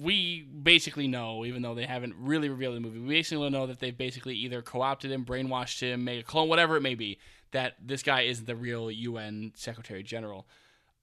we 0.00 0.42
basically 0.42 1.06
know 1.06 1.44
even 1.44 1.60
though 1.60 1.74
they 1.74 1.84
haven't 1.84 2.14
really 2.18 2.48
revealed 2.48 2.74
the 2.76 2.80
movie 2.80 2.98
we 2.98 3.08
basically 3.08 3.50
know 3.50 3.66
that 3.66 3.80
they've 3.80 3.98
basically 3.98 4.34
either 4.34 4.62
co-opted 4.62 5.10
him 5.10 5.24
brainwashed 5.24 5.80
him 5.80 6.04
made 6.04 6.20
a 6.20 6.22
clone 6.22 6.48
whatever 6.48 6.76
it 6.76 6.80
may 6.80 6.94
be 6.94 7.18
that 7.52 7.74
this 7.84 8.02
guy 8.02 8.22
is 8.22 8.44
the 8.44 8.56
real 8.56 8.84
un 8.88 9.52
secretary 9.54 10.02
general 10.02 10.46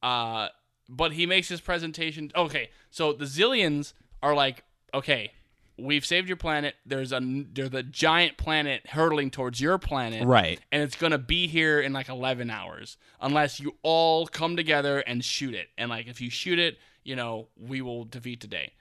uh 0.01 0.47
but 0.89 1.13
he 1.13 1.25
makes 1.25 1.47
his 1.47 1.61
presentation 1.61 2.31
okay 2.35 2.69
so 2.91 3.13
the 3.13 3.25
Xiliens 3.25 3.93
are 4.21 4.33
like 4.35 4.63
okay 4.93 5.31
we've 5.77 6.05
saved 6.05 6.27
your 6.27 6.37
planet 6.37 6.75
there's 6.85 7.11
a 7.11 7.19
there's 7.53 7.73
a 7.73 7.81
giant 7.83 8.37
planet 8.37 8.85
hurtling 8.87 9.31
towards 9.31 9.59
your 9.59 9.77
planet 9.77 10.25
Right. 10.25 10.59
and 10.71 10.83
it's 10.83 10.95
gonna 10.95 11.17
be 11.17 11.47
here 11.47 11.79
in 11.81 11.93
like 11.93 12.09
11 12.09 12.49
hours 12.49 12.97
unless 13.19 13.59
you 13.59 13.75
all 13.81 14.27
come 14.27 14.55
together 14.55 14.99
and 14.99 15.23
shoot 15.25 15.55
it 15.55 15.69
and 15.77 15.89
like 15.89 16.07
if 16.07 16.21
you 16.21 16.29
shoot 16.29 16.59
it 16.59 16.77
you 17.03 17.15
know 17.15 17.47
we 17.57 17.81
will 17.81 18.03
defeat 18.05 18.39
today 18.39 18.71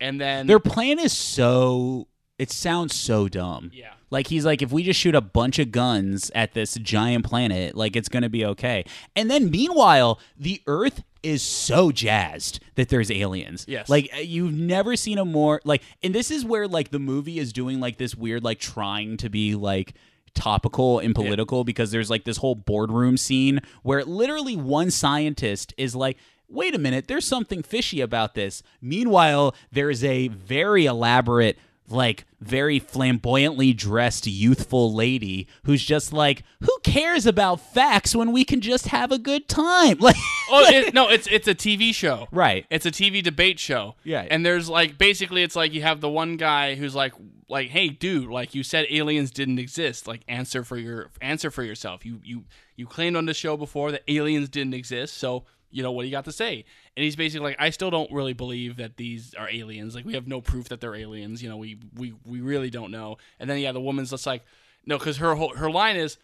and 0.00 0.20
then 0.20 0.48
Their 0.48 0.58
plan 0.58 0.98
is 0.98 1.12
so. 1.16 2.08
It 2.36 2.50
sounds 2.50 2.92
so 2.96 3.28
dumb. 3.28 3.70
Yeah. 3.72 3.92
Like 4.10 4.26
he's 4.26 4.44
like, 4.44 4.60
if 4.62 4.72
we 4.72 4.82
just 4.82 4.98
shoot 4.98 5.14
a 5.14 5.20
bunch 5.20 5.60
of 5.60 5.70
guns 5.70 6.28
at 6.34 6.54
this 6.54 6.74
giant 6.74 7.24
planet, 7.24 7.76
like 7.76 7.94
it's 7.94 8.08
gonna 8.08 8.28
be 8.28 8.44
okay. 8.46 8.84
And 9.14 9.30
then 9.30 9.48
meanwhile, 9.48 10.18
the 10.36 10.60
Earth 10.66 11.04
is 11.22 11.42
so 11.42 11.92
jazzed 11.92 12.60
that 12.74 12.88
there's 12.88 13.10
aliens. 13.10 13.64
Yes. 13.68 13.88
Like 13.88 14.10
uh, 14.14 14.20
you've 14.20 14.52
never 14.52 14.96
seen 14.96 15.18
a 15.18 15.24
more 15.24 15.60
like, 15.64 15.82
and 16.02 16.14
this 16.14 16.30
is 16.30 16.44
where 16.44 16.66
like 16.66 16.90
the 16.90 16.98
movie 16.98 17.38
is 17.38 17.52
doing 17.52 17.80
like 17.80 17.98
this 17.98 18.14
weird 18.14 18.44
like 18.44 18.58
trying 18.58 19.16
to 19.18 19.28
be 19.28 19.54
like 19.54 19.94
topical 20.34 20.98
and 20.98 21.14
political 21.14 21.62
because 21.62 21.90
there's 21.90 22.08
like 22.08 22.24
this 22.24 22.38
whole 22.38 22.54
boardroom 22.54 23.16
scene 23.16 23.60
where 23.82 24.02
literally 24.04 24.56
one 24.56 24.90
scientist 24.90 25.74
is 25.76 25.94
like 25.94 26.16
wait 26.48 26.74
a 26.74 26.78
minute 26.78 27.06
there's 27.06 27.26
something 27.26 27.62
fishy 27.62 28.00
about 28.00 28.34
this 28.34 28.62
meanwhile 28.80 29.54
there's 29.72 30.02
a 30.02 30.28
very 30.28 30.86
elaborate 30.86 31.58
like 31.88 32.24
very 32.40 32.78
flamboyantly 32.78 33.72
dressed 33.72 34.26
youthful 34.26 34.92
lady 34.92 35.46
who's 35.64 35.84
just 35.84 36.12
like 36.12 36.42
who 36.60 36.78
cares 36.82 37.26
about 37.26 37.60
facts 37.60 38.14
when 38.14 38.32
we 38.32 38.44
can 38.44 38.60
just 38.60 38.88
have 38.88 39.12
a 39.12 39.18
good 39.18 39.48
time 39.48 39.96
like 40.00 40.16
oh 40.50 40.64
it, 40.68 40.94
no, 40.94 41.08
it's 41.08 41.26
it's 41.28 41.48
a 41.48 41.54
TV 41.54 41.94
show. 41.94 42.28
Right. 42.30 42.66
It's 42.70 42.86
a 42.86 42.90
TV 42.90 43.22
debate 43.22 43.58
show. 43.58 43.94
Yeah. 44.04 44.26
And 44.30 44.44
there's 44.44 44.68
like 44.68 44.98
basically 44.98 45.42
it's 45.42 45.56
like 45.56 45.72
you 45.72 45.82
have 45.82 46.00
the 46.00 46.08
one 46.08 46.36
guy 46.36 46.74
who's 46.74 46.94
like 46.94 47.12
like 47.48 47.68
hey 47.68 47.88
dude 47.88 48.30
like 48.30 48.54
you 48.54 48.62
said 48.62 48.86
aliens 48.88 49.30
didn't 49.30 49.58
exist 49.58 50.06
like 50.08 50.22
answer 50.26 50.64
for 50.64 50.78
your 50.78 51.10
answer 51.20 51.50
for 51.50 51.62
yourself 51.62 52.04
you 52.04 52.18
you 52.24 52.44
you 52.76 52.86
claimed 52.86 53.14
on 53.14 53.26
the 53.26 53.34
show 53.34 53.58
before 53.58 53.92
that 53.92 54.02
aliens 54.08 54.48
didn't 54.48 54.72
exist 54.72 55.18
so 55.18 55.44
you 55.70 55.82
know 55.82 55.92
what 55.92 56.02
do 56.02 56.08
you 56.08 56.12
got 56.12 56.24
to 56.24 56.32
say 56.32 56.64
and 56.96 57.04
he's 57.04 57.16
basically 57.16 57.48
like 57.50 57.56
i 57.58 57.70
still 57.70 57.90
don't 57.90 58.10
really 58.12 58.32
believe 58.32 58.76
that 58.76 58.96
these 58.96 59.34
are 59.34 59.48
aliens 59.48 59.94
like 59.94 60.04
we 60.04 60.14
have 60.14 60.26
no 60.26 60.40
proof 60.40 60.68
that 60.68 60.80
they're 60.80 60.94
aliens 60.94 61.42
you 61.42 61.48
know 61.48 61.56
we 61.56 61.78
we, 61.96 62.14
we 62.24 62.40
really 62.40 62.70
don't 62.70 62.90
know 62.90 63.16
and 63.40 63.48
then 63.48 63.58
yeah 63.58 63.72
the 63.72 63.80
woman's 63.80 64.10
just 64.10 64.26
like 64.26 64.42
no 64.86 64.98
because 64.98 65.16
her 65.18 65.34
whole 65.34 65.54
her 65.56 65.70
line 65.70 65.96
is 65.96 66.18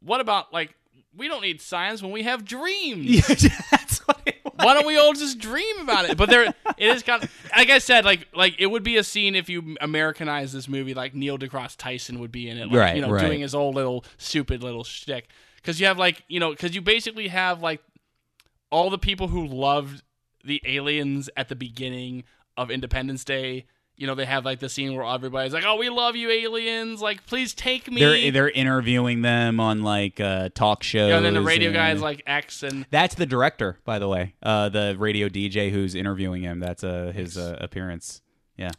what 0.00 0.20
about 0.20 0.52
like 0.52 0.74
we 1.16 1.28
don't 1.28 1.42
need 1.42 1.60
science 1.60 2.02
when 2.02 2.12
we 2.12 2.22
have 2.22 2.44
dreams 2.44 3.26
that's 3.70 3.98
what 4.06 4.20
it 4.26 4.36
was. 4.44 4.52
why 4.56 4.74
don't 4.74 4.86
we 4.86 4.96
all 4.96 5.12
just 5.12 5.38
dream 5.38 5.78
about 5.80 6.08
it? 6.08 6.16
But 6.16 6.28
there, 6.28 6.42
it 6.44 6.56
is 6.78 7.02
kind 7.02 7.22
of 7.22 7.30
like 7.56 7.70
I 7.70 7.78
said, 7.78 8.04
like 8.04 8.26
like 8.34 8.56
it 8.58 8.66
would 8.66 8.82
be 8.82 8.96
a 8.96 9.04
scene 9.04 9.34
if 9.36 9.48
you 9.48 9.76
Americanize 9.80 10.52
this 10.52 10.68
movie, 10.68 10.92
like 10.94 11.14
Neil 11.14 11.38
deGrasse 11.38 11.76
Tyson 11.76 12.18
would 12.20 12.32
be 12.32 12.48
in 12.48 12.58
it, 12.58 12.66
like, 12.66 12.76
Right, 12.76 12.96
You 12.96 13.02
know, 13.02 13.10
right. 13.10 13.24
doing 13.24 13.40
his 13.42 13.54
old 13.54 13.74
little 13.76 14.04
stupid 14.18 14.62
little 14.62 14.82
shtick. 14.84 15.28
Because 15.56 15.80
you 15.80 15.86
have 15.86 15.98
like 15.98 16.22
you 16.28 16.40
know, 16.40 16.50
because 16.50 16.74
you 16.74 16.80
basically 16.80 17.28
have 17.28 17.62
like 17.62 17.80
all 18.70 18.90
the 18.90 18.98
people 18.98 19.28
who 19.28 19.46
loved 19.46 20.02
the 20.44 20.60
aliens 20.64 21.30
at 21.36 21.48
the 21.48 21.56
beginning 21.56 22.24
of 22.56 22.70
Independence 22.70 23.24
Day. 23.24 23.66
You 23.96 24.08
know, 24.08 24.16
they 24.16 24.24
have 24.24 24.44
like 24.44 24.58
the 24.58 24.68
scene 24.68 24.96
where 24.96 25.04
everybody's 25.06 25.52
like, 25.52 25.62
"Oh, 25.64 25.76
we 25.76 25.88
love 25.88 26.16
you, 26.16 26.28
aliens! 26.28 27.00
Like, 27.00 27.24
please 27.26 27.54
take 27.54 27.88
me." 27.88 28.00
they're 28.00 28.32
they're 28.32 28.50
interviewing 28.50 29.22
them 29.22 29.60
on 29.60 29.82
like 29.84 30.18
uh 30.18 30.48
talk 30.52 30.82
shows 30.82 31.10
Yeah, 31.10 31.16
and 31.18 31.24
then 31.24 31.34
the 31.34 31.40
radio 31.42 31.68
and- 31.68 31.76
guy's 31.76 32.00
like 32.02 32.20
X, 32.26 32.64
and 32.64 32.86
That's 32.90 33.14
the 33.14 33.24
director, 33.26 33.78
by 33.84 34.00
the 34.00 34.08
way. 34.08 34.34
Uh, 34.42 34.68
the 34.68 34.96
radio 34.98 35.28
DJ 35.28 35.70
who's 35.70 35.94
interviewing 35.94 36.42
him. 36.42 36.58
That's 36.58 36.82
uh, 36.82 37.12
his 37.14 37.38
uh, 37.38 37.56
appearance. 37.60 38.20
Yeah, 38.56 38.72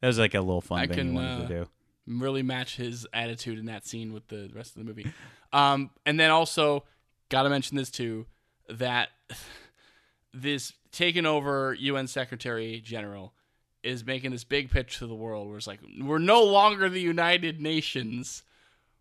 that 0.00 0.06
was 0.08 0.18
like 0.18 0.34
a 0.34 0.40
little 0.40 0.60
fun 0.60 0.80
I 0.80 0.86
thing 0.88 0.96
can, 0.96 1.08
he 1.10 1.14
wanted 1.14 1.44
uh, 1.44 1.48
to 1.48 1.54
do. 1.64 1.68
really 2.08 2.42
match 2.42 2.76
his 2.78 3.06
attitude 3.12 3.60
in 3.60 3.66
that 3.66 3.86
scene 3.86 4.12
with 4.12 4.26
the 4.26 4.50
rest 4.52 4.76
of 4.76 4.82
the 4.82 4.84
movie. 4.84 5.06
Um, 5.52 5.90
and 6.04 6.18
then 6.18 6.30
also, 6.30 6.82
got 7.28 7.44
to 7.44 7.48
mention 7.50 7.76
this 7.76 7.90
too 7.92 8.26
that 8.68 9.10
this 10.32 10.72
taking 10.90 11.26
over 11.26 11.74
UN 11.74 12.06
Secretary 12.06 12.80
General 12.80 13.32
is 13.82 14.04
making 14.04 14.30
this 14.30 14.44
big 14.44 14.70
pitch 14.70 14.98
to 14.98 15.06
the 15.06 15.14
world 15.14 15.48
where 15.48 15.56
it's 15.56 15.66
like, 15.66 15.80
we're 16.00 16.18
no 16.18 16.42
longer 16.44 16.88
the 16.88 17.00
United 17.00 17.60
Nations, 17.60 18.42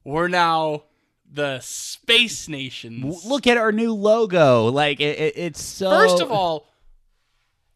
we're 0.04 0.28
now 0.28 0.84
the 1.32 1.60
Space 1.60 2.48
Nations. 2.48 3.26
Look 3.26 3.48
at 3.48 3.58
our 3.58 3.72
new 3.72 3.94
logo. 3.94 4.68
Like 4.68 5.00
it, 5.00 5.20
it, 5.20 5.34
it's 5.38 5.62
so. 5.62 5.90
First 5.90 6.22
of 6.22 6.32
all, 6.32 6.68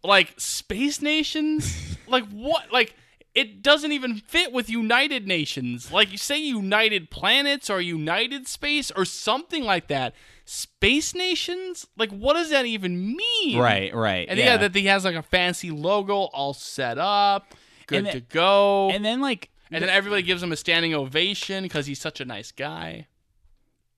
like 0.03 0.33
space 0.37 1.01
nations, 1.01 1.97
like 2.07 2.27
what? 2.29 2.71
Like 2.71 2.95
it 3.33 3.61
doesn't 3.61 3.91
even 3.91 4.15
fit 4.15 4.51
with 4.51 4.69
United 4.69 5.27
Nations. 5.27 5.91
Like 5.91 6.11
you 6.11 6.17
say, 6.17 6.39
United 6.39 7.09
Planets 7.09 7.69
or 7.69 7.81
United 7.81 8.47
Space 8.47 8.91
or 8.91 9.05
something 9.05 9.63
like 9.63 9.87
that. 9.87 10.13
Space 10.47 11.15
nations, 11.15 11.87
like 11.97 12.11
what 12.11 12.33
does 12.35 12.51
that 12.51 12.65
even 12.65 13.15
mean? 13.15 13.57
right, 13.57 13.93
right, 13.95 14.27
And 14.29 14.37
yeah. 14.37 14.45
yeah, 14.45 14.57
that 14.57 14.75
he 14.75 14.85
has 14.85 15.03
like 15.03 15.15
a 15.15 15.23
fancy 15.23 15.71
logo 15.71 16.13
all 16.33 16.53
set 16.53 16.97
up, 16.99 17.55
good 17.87 18.05
to 18.11 18.19
go, 18.21 18.91
and 18.91 19.03
then 19.03 19.21
like 19.21 19.49
and 19.71 19.81
then 19.81 19.89
everybody 19.89 20.21
gives 20.21 20.43
him 20.43 20.51
a 20.51 20.55
standing 20.55 20.93
ovation 20.93 21.63
because 21.63 21.87
he's 21.87 21.99
such 21.99 22.21
a 22.21 22.25
nice 22.25 22.51
guy. 22.51 23.07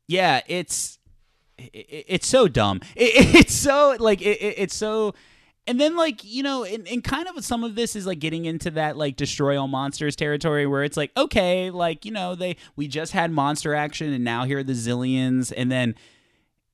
yeah, 0.07 0.39
it's 0.47 0.99
it, 1.57 2.05
it's 2.07 2.27
so 2.27 2.47
dumb. 2.47 2.79
It, 2.95 3.35
it's 3.35 3.53
so 3.53 3.95
like 3.99 4.21
it, 4.21 4.41
it- 4.41 4.55
it's 4.57 4.75
so. 4.75 5.13
And 5.69 5.81
then, 5.81 5.97
like 5.97 6.23
you 6.23 6.43
know, 6.43 6.63
and, 6.63 6.87
and 6.87 7.03
kind 7.03 7.27
of 7.27 7.43
some 7.43 7.65
of 7.65 7.75
this 7.75 7.93
is 7.97 8.05
like 8.07 8.19
getting 8.19 8.45
into 8.45 8.71
that 8.71 8.95
like 8.95 9.17
destroy 9.17 9.59
all 9.59 9.67
monsters 9.67 10.15
territory, 10.15 10.65
where 10.65 10.85
it's 10.85 10.95
like, 10.95 11.11
okay, 11.17 11.71
like 11.71 12.05
you 12.05 12.11
know, 12.11 12.35
they 12.35 12.55
we 12.77 12.87
just 12.87 13.11
had 13.11 13.31
monster 13.33 13.73
action, 13.75 14.13
and 14.13 14.23
now 14.23 14.45
here 14.45 14.59
are 14.59 14.63
the 14.63 14.71
Xiliens, 14.71 15.51
and 15.57 15.69
then, 15.69 15.95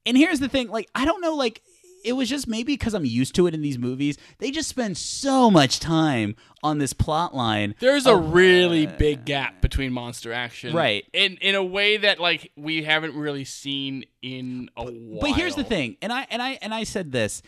and 0.06 0.18
here's 0.18 0.40
the 0.40 0.50
thing, 0.50 0.70
like 0.70 0.90
I 0.96 1.06
don't 1.06 1.22
know, 1.22 1.36
like 1.36 1.62
it 2.04 2.14
was 2.14 2.30
just 2.30 2.48
maybe 2.48 2.74
because 2.74 2.94
I'm 2.94 3.06
used 3.06 3.36
to 3.36 3.48
it 3.48 3.54
in 3.54 3.62
these 3.62 3.78
movies, 3.78 4.18
they 4.40 4.52
just 4.52 4.70
spend 4.70 4.98
so 4.98 5.50
much 5.50 5.80
time 5.80 6.36
on 6.62 6.78
this 6.78 6.94
plot 6.94 7.36
line. 7.36 7.76
There's 7.80 8.06
a 8.06 8.12
oh, 8.12 8.18
really 8.18 8.86
big 8.86 9.26
gap 9.26 9.62
between 9.62 9.94
monster 9.94 10.34
action, 10.34 10.76
Right. 10.76 11.06
In 11.14 11.38
in 11.38 11.56
a 11.56 11.64
way 11.64 11.98
that 11.98 12.20
like 12.20 12.52
we 12.56 12.84
haven't 12.84 13.16
really 13.16 13.46
seen 13.46 14.06
in 14.22 14.70
a 14.76 14.84
while. 14.84 15.22
But 15.22 15.32
here's 15.32 15.56
the 15.56 15.64
thing, 15.64 15.98
and 16.02 16.12
I 16.12 16.28
and 16.30 16.42
I 16.42 16.60
and 16.62 16.74
I 16.74 16.84
said 16.84 17.12
this. 17.12 17.42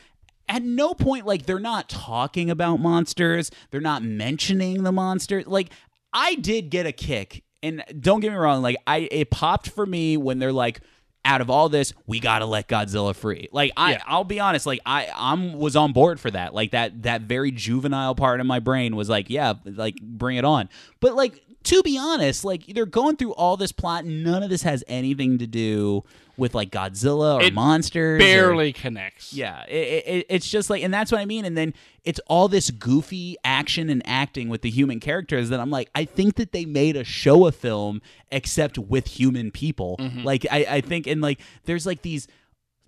At 0.47 0.61
no 0.61 0.93
point, 0.93 1.25
like 1.25 1.47
they're 1.47 1.59
not 1.59 1.89
talking 1.89 2.51
about 2.51 2.79
monsters. 2.79 3.49
They're 3.71 3.81
not 3.81 4.03
mentioning 4.03 4.83
the 4.83 4.91
monster. 4.91 5.43
Like 5.45 5.69
I 6.13 6.35
did 6.35 6.69
get 6.69 6.85
a 6.85 6.91
kick, 6.91 7.43
and 7.63 7.83
don't 7.99 8.19
get 8.19 8.31
me 8.31 8.37
wrong. 8.37 8.61
Like 8.61 8.77
I, 8.85 9.07
it 9.11 9.31
popped 9.31 9.69
for 9.69 9.85
me 9.87 10.17
when 10.17 10.37
they're 10.37 10.53
like, 10.53 10.81
out 11.25 11.41
of 11.41 11.49
all 11.49 11.67
this, 11.67 11.93
we 12.07 12.19
gotta 12.19 12.45
let 12.45 12.67
Godzilla 12.67 13.15
free. 13.15 13.49
Like 13.51 13.71
I, 13.75 13.93
Yeah. 13.93 14.03
I'll 14.05 14.23
be 14.23 14.39
honest. 14.39 14.65
Like 14.65 14.79
I, 14.85 15.09
I'm 15.15 15.53
was 15.53 15.75
on 15.75 15.91
board 15.91 16.19
for 16.19 16.31
that. 16.31 16.53
Like 16.53 16.71
that, 16.71 17.03
that 17.03 17.21
very 17.21 17.51
juvenile 17.51 18.15
part 18.15 18.39
of 18.39 18.45
my 18.45 18.59
brain 18.59 18.95
was 18.95 19.09
like, 19.09 19.29
yeah, 19.29 19.53
like 19.65 19.95
bring 20.01 20.37
it 20.37 20.45
on. 20.45 20.69
But 21.01 21.15
like 21.15 21.41
to 21.65 21.83
be 21.83 21.97
honest, 21.97 22.43
like 22.45 22.65
they're 22.67 22.85
going 22.85 23.17
through 23.17 23.33
all 23.33 23.57
this 23.57 23.71
plot. 23.71 24.05
None 24.05 24.41
of 24.43 24.49
this 24.49 24.63
has 24.63 24.83
anything 24.87 25.37
to 25.39 25.47
do 25.47 26.03
with 26.37 26.53
like 26.53 26.69
Godzilla 26.69 27.35
or 27.35 27.43
It 27.43 27.53
monsters. 27.53 28.15
or- 28.15 28.25
barely 28.25 28.73
connects. 28.73 29.31
yeah, 29.33 29.63
it, 29.67 30.03
it, 30.05 30.25
it's 30.29 30.49
just 30.49 30.69
like, 30.69 30.83
and 30.83 30.93
that's 30.93 31.11
what 31.11 31.21
I 31.21 31.25
mean. 31.25 31.45
And 31.45 31.55
then 31.57 31.73
it's 32.03 32.19
all 32.27 32.47
this 32.49 32.71
goofy 32.71 33.37
action 33.45 33.89
and 33.89 34.01
acting 34.05 34.49
with 34.49 34.61
the 34.61 34.69
human 34.69 34.99
characters 34.99 35.47
that 35.49 35.59
I'm 35.61 35.69
like, 35.69 35.89
I 35.95 36.03
think 36.05 36.35
that 36.35 36.51
they 36.51 36.65
made 36.65 36.97
a 36.97 37.03
show 37.05 37.45
a 37.47 37.51
film 37.53 38.01
except 38.31 38.77
with 38.77 39.07
human 39.07 39.49
people. 39.51 39.95
Mm-hmm. 39.99 40.23
Like, 40.23 40.45
I, 40.51 40.65
I 40.69 40.81
think, 40.81 41.07
and 41.07 41.21
like, 41.21 41.39
there's 41.63 41.85
like 41.85 42.01
these 42.01 42.27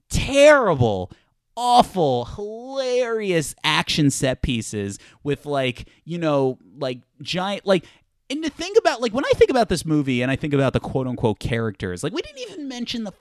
terrible, 0.09 1.11
awful, 1.55 2.25
hilarious 2.25 3.55
action 3.63 4.09
set 4.11 4.41
pieces 4.41 4.99
with 5.23 5.45
like, 5.45 5.87
you 6.05 6.17
know, 6.17 6.57
like 6.77 6.99
giant, 7.21 7.65
like, 7.65 7.85
and 8.29 8.43
to 8.43 8.49
think 8.49 8.77
about, 8.77 9.01
like, 9.01 9.13
when 9.13 9.25
I 9.25 9.31
think 9.35 9.49
about 9.49 9.69
this 9.69 9.85
movie 9.85 10.21
and 10.21 10.31
I 10.31 10.35
think 10.35 10.53
about 10.53 10.73
the 10.73 10.79
quote 10.79 11.07
unquote 11.07 11.39
characters, 11.39 12.03
like, 12.03 12.13
we 12.13 12.21
didn't 12.21 12.39
even 12.39 12.67
mention 12.67 13.03
the 13.03 13.13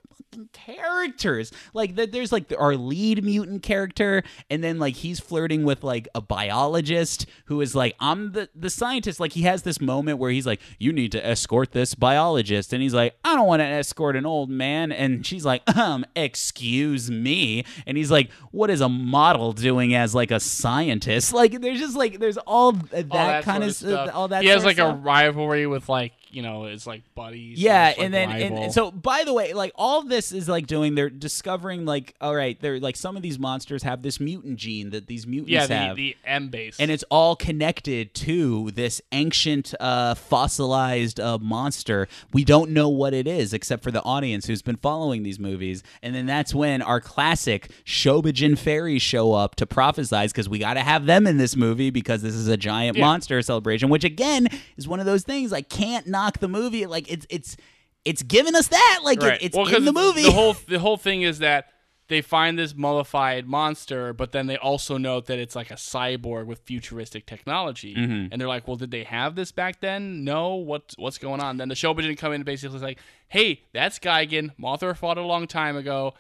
characters. 0.52 1.52
Like, 1.74 1.97
th- 1.97 2.10
there's 2.10 2.32
like 2.32 2.52
our 2.59 2.76
lead 2.76 3.24
mutant 3.24 3.62
character, 3.62 4.22
and 4.51 4.62
then 4.62 4.78
like 4.78 4.94
he's 4.97 5.20
flirting 5.20 5.64
with 5.64 5.84
like 5.84 6.09
a 6.14 6.20
biologist 6.20 7.26
who 7.47 7.60
is 7.60 7.74
like, 7.74 7.94
I'm 8.01 8.32
the, 8.32 8.48
the 8.55 8.70
scientist. 8.70 9.20
Like, 9.20 9.32
he 9.32 9.43
has 9.43 9.62
this 9.62 9.80
moment 9.80 10.18
where 10.18 10.30
he's 10.30 10.47
like, 10.47 10.60
You 10.78 10.93
need 10.93 11.12
to 11.12 11.26
escort 11.26 11.72
this 11.72 11.94
biologist. 11.94 12.72
And 12.72 12.82
he's 12.82 12.94
like, 12.94 13.14
I 13.24 13.34
don't 13.34 13.47
want 13.47 13.60
to 13.60 13.66
escort 13.66 14.16
an 14.16 14.26
old 14.26 14.51
man. 14.51 14.93
And 14.93 15.24
she's 15.24 15.44
like, 15.44 15.62
Um, 15.76 16.05
excuse 16.14 17.10
me. 17.10 17.64
And 17.86 17.97
he's 17.97 18.10
like, 18.10 18.30
What 18.51 18.70
is 18.70 18.80
a 18.80 18.88
model 18.88 19.52
doing 19.52 19.94
as 19.94 20.14
like 20.14 20.30
a 20.30 20.40
scientist? 20.40 21.32
Like, 21.32 21.60
there's 21.60 21.78
just 21.80 21.97
like, 21.97 22.18
there's 22.18 22.38
all 22.38 22.72
that, 22.72 23.06
all 23.10 23.26
that 23.26 23.44
kind 23.44 23.62
sort 23.64 23.70
of 23.70 23.76
stuff. 23.76 24.10
all 24.14 24.28
that 24.28 24.43
He 24.43 24.48
has 24.48 24.62
of 24.62 24.64
like 24.66 24.76
stuff. 24.76 24.94
a 24.94 24.98
rivalry 24.98 25.66
with 25.66 25.88
like 25.88 26.12
you 26.36 26.42
know 26.42 26.64
it's 26.64 26.86
like 26.86 27.02
buddies. 27.14 27.58
Yeah, 27.58 27.86
slash, 27.86 27.96
like, 27.96 28.04
and 28.04 28.14
then 28.14 28.30
and, 28.30 28.58
and 28.58 28.72
so 28.72 28.90
by 28.90 29.24
the 29.24 29.32
way, 29.32 29.54
like 29.54 29.72
all 29.74 30.02
this 30.02 30.32
is 30.32 30.48
like 30.48 30.66
doing 30.66 30.94
they're 30.94 31.08
discovering 31.08 31.86
like 31.86 32.14
all 32.20 32.34
right, 32.34 32.60
they're 32.60 32.78
like 32.78 32.96
some 32.96 33.16
of 33.16 33.22
these 33.22 33.38
monsters 33.38 33.82
have 33.84 34.02
this 34.02 34.20
mutant 34.20 34.58
gene 34.58 34.90
that 34.90 35.06
these 35.06 35.26
mutants 35.26 35.50
yeah, 35.50 35.66
the, 35.66 35.74
have. 35.74 35.96
the 35.96 36.14
M 36.26 36.48
base, 36.48 36.76
and 36.78 36.90
it's 36.90 37.04
all 37.10 37.36
connected 37.36 38.12
to 38.14 38.70
this 38.72 39.00
ancient 39.12 39.74
uh, 39.80 40.14
fossilized 40.14 41.18
uh, 41.18 41.38
monster. 41.38 42.06
We 42.32 42.44
don't 42.44 42.70
know 42.70 42.88
what 42.90 43.14
it 43.14 43.26
is 43.26 43.54
except 43.54 43.82
for 43.82 43.90
the 43.90 44.02
audience 44.02 44.46
who's 44.46 44.60
been 44.62 44.76
following 44.76 45.22
these 45.22 45.38
movies. 45.38 45.82
And 46.02 46.14
then 46.14 46.26
that's 46.26 46.54
when 46.54 46.82
our 46.82 47.00
classic 47.00 47.70
Shobijin 47.84 48.58
fairies 48.58 49.02
show 49.02 49.32
up 49.32 49.54
to 49.56 49.66
prophesize 49.66 50.28
because 50.28 50.48
we 50.48 50.58
got 50.58 50.74
to 50.74 50.80
have 50.80 51.06
them 51.06 51.26
in 51.26 51.38
this 51.38 51.56
movie 51.56 51.90
because 51.90 52.20
this 52.22 52.34
is 52.34 52.48
a 52.48 52.56
giant 52.56 52.96
Yeah. 52.96 53.04
monster 53.06 53.40
celebration, 53.40 53.88
which 53.88 54.04
again 54.04 54.48
is 54.76 54.86
one 54.86 55.00
of 55.00 55.06
those 55.06 55.22
things 55.22 55.52
I 55.52 55.62
can't 55.62 56.06
knock 56.26 56.38
the 56.38 56.48
movie. 56.48 56.86
Like 56.86 57.10
it's 57.10 57.26
it's 57.30 57.56
it's 58.04 58.22
giving 58.22 58.54
us 58.54 58.68
that 58.68 59.00
like 59.04 59.22
it- 59.22 59.38
it's 59.42 59.56
well, 59.56 59.66
in 59.66 59.72
'cause 59.74 59.84
the 59.84 59.92
movie. 59.92 60.22
The 60.22 60.32
whole 60.32 60.54
the 60.68 60.78
whole 60.78 60.96
thing 60.96 61.22
is 61.22 61.38
that 61.38 61.68
they 62.08 62.20
find 62.20 62.56
this 62.56 62.72
mollified 62.72 63.48
monster, 63.48 64.12
but 64.12 64.30
then 64.30 64.46
they 64.46 64.56
also 64.56 64.96
note 64.96 65.26
that 65.26 65.40
it's 65.40 65.56
like 65.56 65.72
a 65.72 65.74
cyborg 65.74 66.46
with 66.46 66.60
futuristic 66.60 67.26
technology, 67.26 67.96
Mm-hmm. 67.96 68.28
and 68.30 68.40
they're 68.40 68.46
like, 68.46 68.68
"Well, 68.68 68.76
did 68.76 68.92
they 68.92 69.02
have 69.02 69.34
this 69.34 69.50
back 69.50 69.80
then? 69.80 70.22
No. 70.22 70.54
What 70.54 70.94
what's 70.98 71.18
going 71.18 71.40
on?" 71.40 71.56
Then 71.56 71.68
the 71.68 71.74
Shobijin 71.74 72.16
come 72.16 72.30
in 72.32 72.36
and 72.36 72.44
basically 72.44 72.76
is 72.76 72.82
like, 72.82 73.00
"Hey, 73.28 73.62
that's 73.72 73.98
Gigan. 73.98 74.50
Mothra 74.56 74.96
fought 74.96 75.18
a 75.18 75.22
long 75.22 75.46
time 75.48 75.76
ago. 75.76 76.14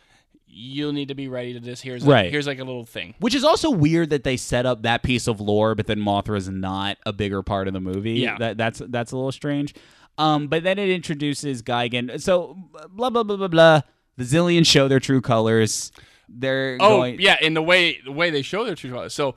You'll 0.48 0.92
need 0.92 1.08
to 1.08 1.14
be 1.14 1.28
ready 1.28 1.52
to 1.54 1.60
this. 1.60 1.80
Here's 1.82 2.02
Right. 2.04 2.22
like, 2.24 2.30
here's 2.30 2.46
like 2.46 2.58
a 2.60 2.64
little 2.64 2.84
thing. 2.84 3.14
Which 3.18 3.34
is 3.34 3.44
also 3.44 3.70
weird 3.70 4.10
that 4.10 4.24
they 4.24 4.36
set 4.36 4.64
up 4.64 4.82
that 4.82 5.02
piece 5.02 5.26
of 5.26 5.40
lore, 5.40 5.74
but 5.74 5.86
then 5.86 5.98
Mothra's 6.00 6.48
not 6.48 6.96
a 7.04 7.12
bigger 7.12 7.42
part 7.42 7.66
of 7.68 7.74
the 7.74 7.80
movie. 7.80 8.14
Yeah. 8.14 8.38
that, 8.38 8.56
that's 8.56 8.80
that's 8.88 9.12
a 9.12 9.16
little 9.16 9.32
strange. 9.32 9.74
Um, 10.18 10.48
but 10.48 10.62
then 10.62 10.78
it 10.78 10.88
introduces 10.88 11.62
Gigan. 11.62 12.20
So 12.22 12.56
blah 12.90 13.10
blah 13.10 13.22
blah 13.22 13.36
blah 13.36 13.48
blah. 13.48 13.80
The 14.16 14.24
Xiliens 14.24 14.66
show 14.66 14.88
their 14.88 15.00
true 15.00 15.20
colors. 15.20 15.92
They're 16.28 16.78
Oh 16.80 16.98
going, 16.98 17.20
yeah, 17.20 17.36
in 17.42 17.52
the 17.54 17.62
way 17.62 18.00
the 18.04 18.12
way 18.12 18.30
they 18.30 18.42
show 18.42 18.64
their 18.64 18.74
true 18.76 18.90
colors. 18.90 19.12
So 19.14 19.34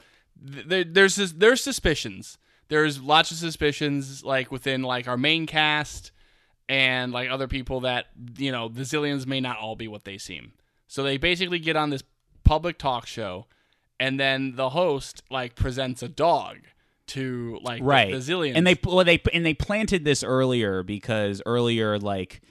th- 0.53 0.65
there, 0.68 0.84
there's 0.86 1.15
this, 1.18 1.34
there's 1.34 1.61
suspicions. 1.61 2.38
There's 2.69 3.02
lots 3.02 3.31
of 3.31 3.38
suspicions 3.38 4.23
like 4.23 4.52
within 4.52 4.84
like 4.84 5.07
our 5.07 5.18
main 5.18 5.48
cast 5.48 6.11
and 6.69 7.11
like 7.11 7.30
other 7.30 7.48
people 7.48 7.81
that 7.81 8.06
you 8.38 8.52
know 8.52 8.69
the 8.69 8.84
Xiliens 8.84 9.26
may 9.27 9.41
not 9.41 9.57
all 9.57 9.76
be 9.76 9.88
what 9.90 10.06
they 10.06 10.18
seem. 10.18 10.53
So 10.90 11.03
they 11.03 11.18
basically 11.18 11.60
get 11.60 11.76
on 11.76 11.91
this 11.91 12.03
public 12.44 12.80
talk 12.80 13.06
show, 13.06 13.45
and 13.99 14.20
then 14.20 14.56
the 14.56 14.70
host 14.72 15.22
like 15.30 15.53
presents 15.56 16.02
a 16.02 16.10
dog 16.10 16.57
to 17.07 17.60
like 17.61 17.80
the- 17.80 17.86
right 17.86 18.11
the, 18.11 18.18
Xiliens. 18.18 18.53
and 18.56 18.66
they 18.68 18.78
well 18.84 19.06
they 19.06 19.22
and 19.32 19.45
they 19.45 19.53
planted 19.53 20.03
this 20.03 20.24
earlier 20.24 20.82
because 20.84 21.41
earlier 21.45 21.99
like 21.99 22.41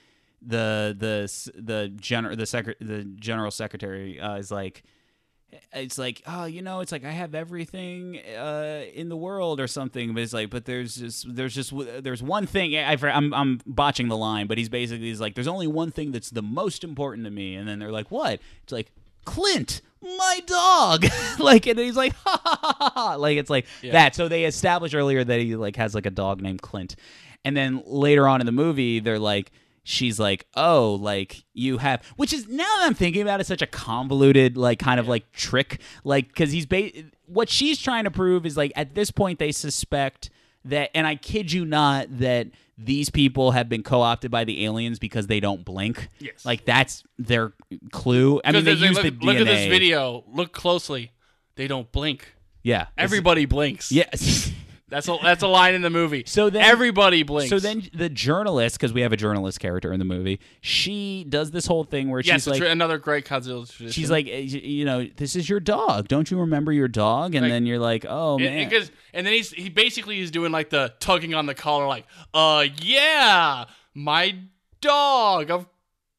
the 0.41 0.95
the 0.97 1.51
the 1.61 1.93
general 1.99 2.35
the 2.37 2.45
secret 2.45 2.77
the 2.79 3.03
general 3.03 3.51
secretary 3.51 4.19
uh, 4.21 4.37
is 4.37 4.51
like 4.51 4.83
it's 5.73 5.97
like 5.97 6.21
oh 6.27 6.45
you 6.45 6.61
know 6.61 6.79
it's 6.79 6.91
like 6.91 7.03
i 7.03 7.11
have 7.11 7.33
everything 7.35 8.19
uh 8.37 8.83
in 8.93 9.09
the 9.09 9.17
world 9.17 9.59
or 9.59 9.67
something 9.67 10.13
but 10.13 10.21
it's 10.23 10.33
like 10.33 10.49
but 10.49 10.65
there's 10.65 10.95
just 10.95 11.33
there's 11.35 11.53
just 11.55 11.73
there's 12.03 12.21
one 12.21 12.45
thing 12.45 12.75
I, 12.75 12.97
i'm 13.03 13.33
i'm 13.33 13.61
botching 13.65 14.07
the 14.07 14.17
line 14.17 14.47
but 14.47 14.57
he's 14.57 14.69
basically 14.69 15.07
he's 15.07 15.21
like 15.21 15.35
there's 15.35 15.47
only 15.47 15.67
one 15.67 15.91
thing 15.91 16.11
that's 16.11 16.29
the 16.29 16.41
most 16.41 16.83
important 16.83 17.25
to 17.25 17.31
me 17.31 17.55
and 17.55 17.67
then 17.67 17.79
they're 17.79 17.91
like 17.91 18.11
what? 18.11 18.39
It's 18.63 18.71
like 18.71 18.91
clint 19.25 19.81
my 20.01 20.41
dog. 20.45 21.05
Like 21.39 21.67
and 21.67 21.79
he's 21.79 21.95
like 21.95 22.13
ha 22.25 22.41
ha 22.43 22.57
ha 22.61 22.75
ha, 22.79 22.91
ha. 22.93 23.15
Like 23.15 23.37
it's 23.37 23.49
like 23.49 23.65
that. 23.91 24.15
So 24.15 24.27
they 24.27 24.45
established 24.45 24.93
earlier 24.93 25.23
that 25.23 25.39
he 25.39 25.55
like 25.55 25.75
has 25.77 25.95
like 25.95 26.05
a 26.05 26.11
dog 26.11 26.41
named 26.41 26.61
clint. 26.61 26.95
And 27.45 27.55
then 27.55 27.81
later 27.85 28.27
on 28.27 28.41
in 28.41 28.45
the 28.45 28.51
movie 28.51 28.99
they're 28.99 29.19
like 29.19 29.51
she's 29.89 30.19
like, 30.19 30.45
"Oh, 30.55 30.93
like 30.95 31.43
you 31.53 31.79
have," 31.79 32.05
which 32.15 32.31
is 32.31 32.47
now 32.47 32.63
that 32.63 32.85
I'm 32.85 32.93
thinking 32.93 33.21
about 33.21 33.41
it, 33.41 33.47
such 33.47 33.61
a 33.61 33.67
convoluted, 33.67 34.57
like 34.57 34.79
kind 34.79 34.99
of 34.99 35.07
like 35.07 35.31
trick, 35.31 35.81
like 36.03 36.27
because 36.27 36.51
he's 36.51 36.65
ba- 36.65 36.91
what 37.25 37.49
she's 37.49 37.79
trying 37.79 38.03
to 38.03 38.11
prove 38.11 38.45
is 38.45 38.55
like 38.55 38.71
at 38.75 38.95
this 38.95 39.11
point 39.11 39.39
they 39.39 39.51
suspect 39.51 40.29
that, 40.65 40.91
and 40.93 41.07
I 41.07 41.15
kid 41.15 41.51
you 41.51 41.65
not, 41.65 42.19
that 42.19 42.47
these 42.77 43.09
people 43.09 43.51
have 43.51 43.67
been 43.67 43.83
co-opted 43.83 44.31
by 44.31 44.43
the 44.45 44.65
aliens 44.65 44.99
because 44.99 45.27
they 45.27 45.39
don't 45.39 45.65
blink. 45.65 46.09
Yes. 46.19 46.45
like 46.45 46.65
that's 46.65 47.03
their 47.17 47.53
clue. 47.91 48.39
I 48.45 48.51
mean, 48.51 48.63
they 48.63 48.73
use 48.73 48.93
look, 48.93 49.03
the 49.03 49.11
DNA. 49.11 49.23
look 49.23 49.35
at 49.37 49.45
this 49.45 49.67
video. 49.67 50.23
Look 50.31 50.53
closely. 50.53 51.11
They 51.55 51.67
don't 51.67 51.91
blink. 51.91 52.35
Yeah, 52.61 52.87
Everybody 52.97 53.45
blinks. 53.45 53.91
Yes. 53.91 54.51
That's 54.89 55.07
a 55.07 55.17
that's 55.21 55.43
a 55.43 55.47
line 55.47 55.75
in 55.75 55.81
the 55.81 55.89
movie. 55.89 56.23
So 56.25 56.49
then- 56.49 56.63
everybody 56.63 57.23
blinks. 57.23 57.49
So 57.49 57.59
then 57.59 57.83
the 57.93 58.09
journalist, 58.09 58.77
because 58.77 58.91
we 58.91 59.01
have 59.01 59.13
a 59.13 59.17
journalist 59.17 59.59
character 59.59 59.93
in 59.93 59.99
the 59.99 60.05
movie, 60.05 60.39
she 60.61 61.25
does 61.29 61.51
this 61.51 61.65
whole 61.65 61.83
thing 61.83 62.09
where 62.09 62.21
yes, 62.21 62.43
she's 62.43 62.47
like, 62.47 62.61
another 62.61 62.97
great 62.97 63.25
Godzilla 63.25 63.65
tradition. 63.69 63.91
She's 63.91 64.09
like, 64.11 64.27
eh, 64.27 64.39
you 64.39 64.85
know, 64.85 65.05
this 65.15 65.35
is 65.35 65.47
your 65.47 65.59
dog. 65.59 66.07
Don't 66.07 66.29
you 66.31 66.39
remember 66.39 66.71
your 66.71 66.87
dog? 66.87 67.35
And 67.35 67.43
Like- 67.43 67.51
then 67.51 67.65
you're 67.65 67.79
like, 67.79 68.05
oh 68.09 68.35
And- 68.37 68.45
man. 68.45 68.67
because 68.69 68.91
and 69.13 69.25
then 69.25 69.33
he's 69.33 69.51
he 69.51 69.69
basically 69.69 70.19
is 70.19 70.31
doing 70.31 70.51
like 70.51 70.69
the 70.69 70.93
tugging 70.99 71.33
on 71.33 71.45
the 71.45 71.55
collar, 71.55 71.87
like, 71.87 72.05
uh, 72.33 72.65
yeah, 72.81 73.65
my 73.93 74.35
dog, 74.81 75.51
of 75.51 75.67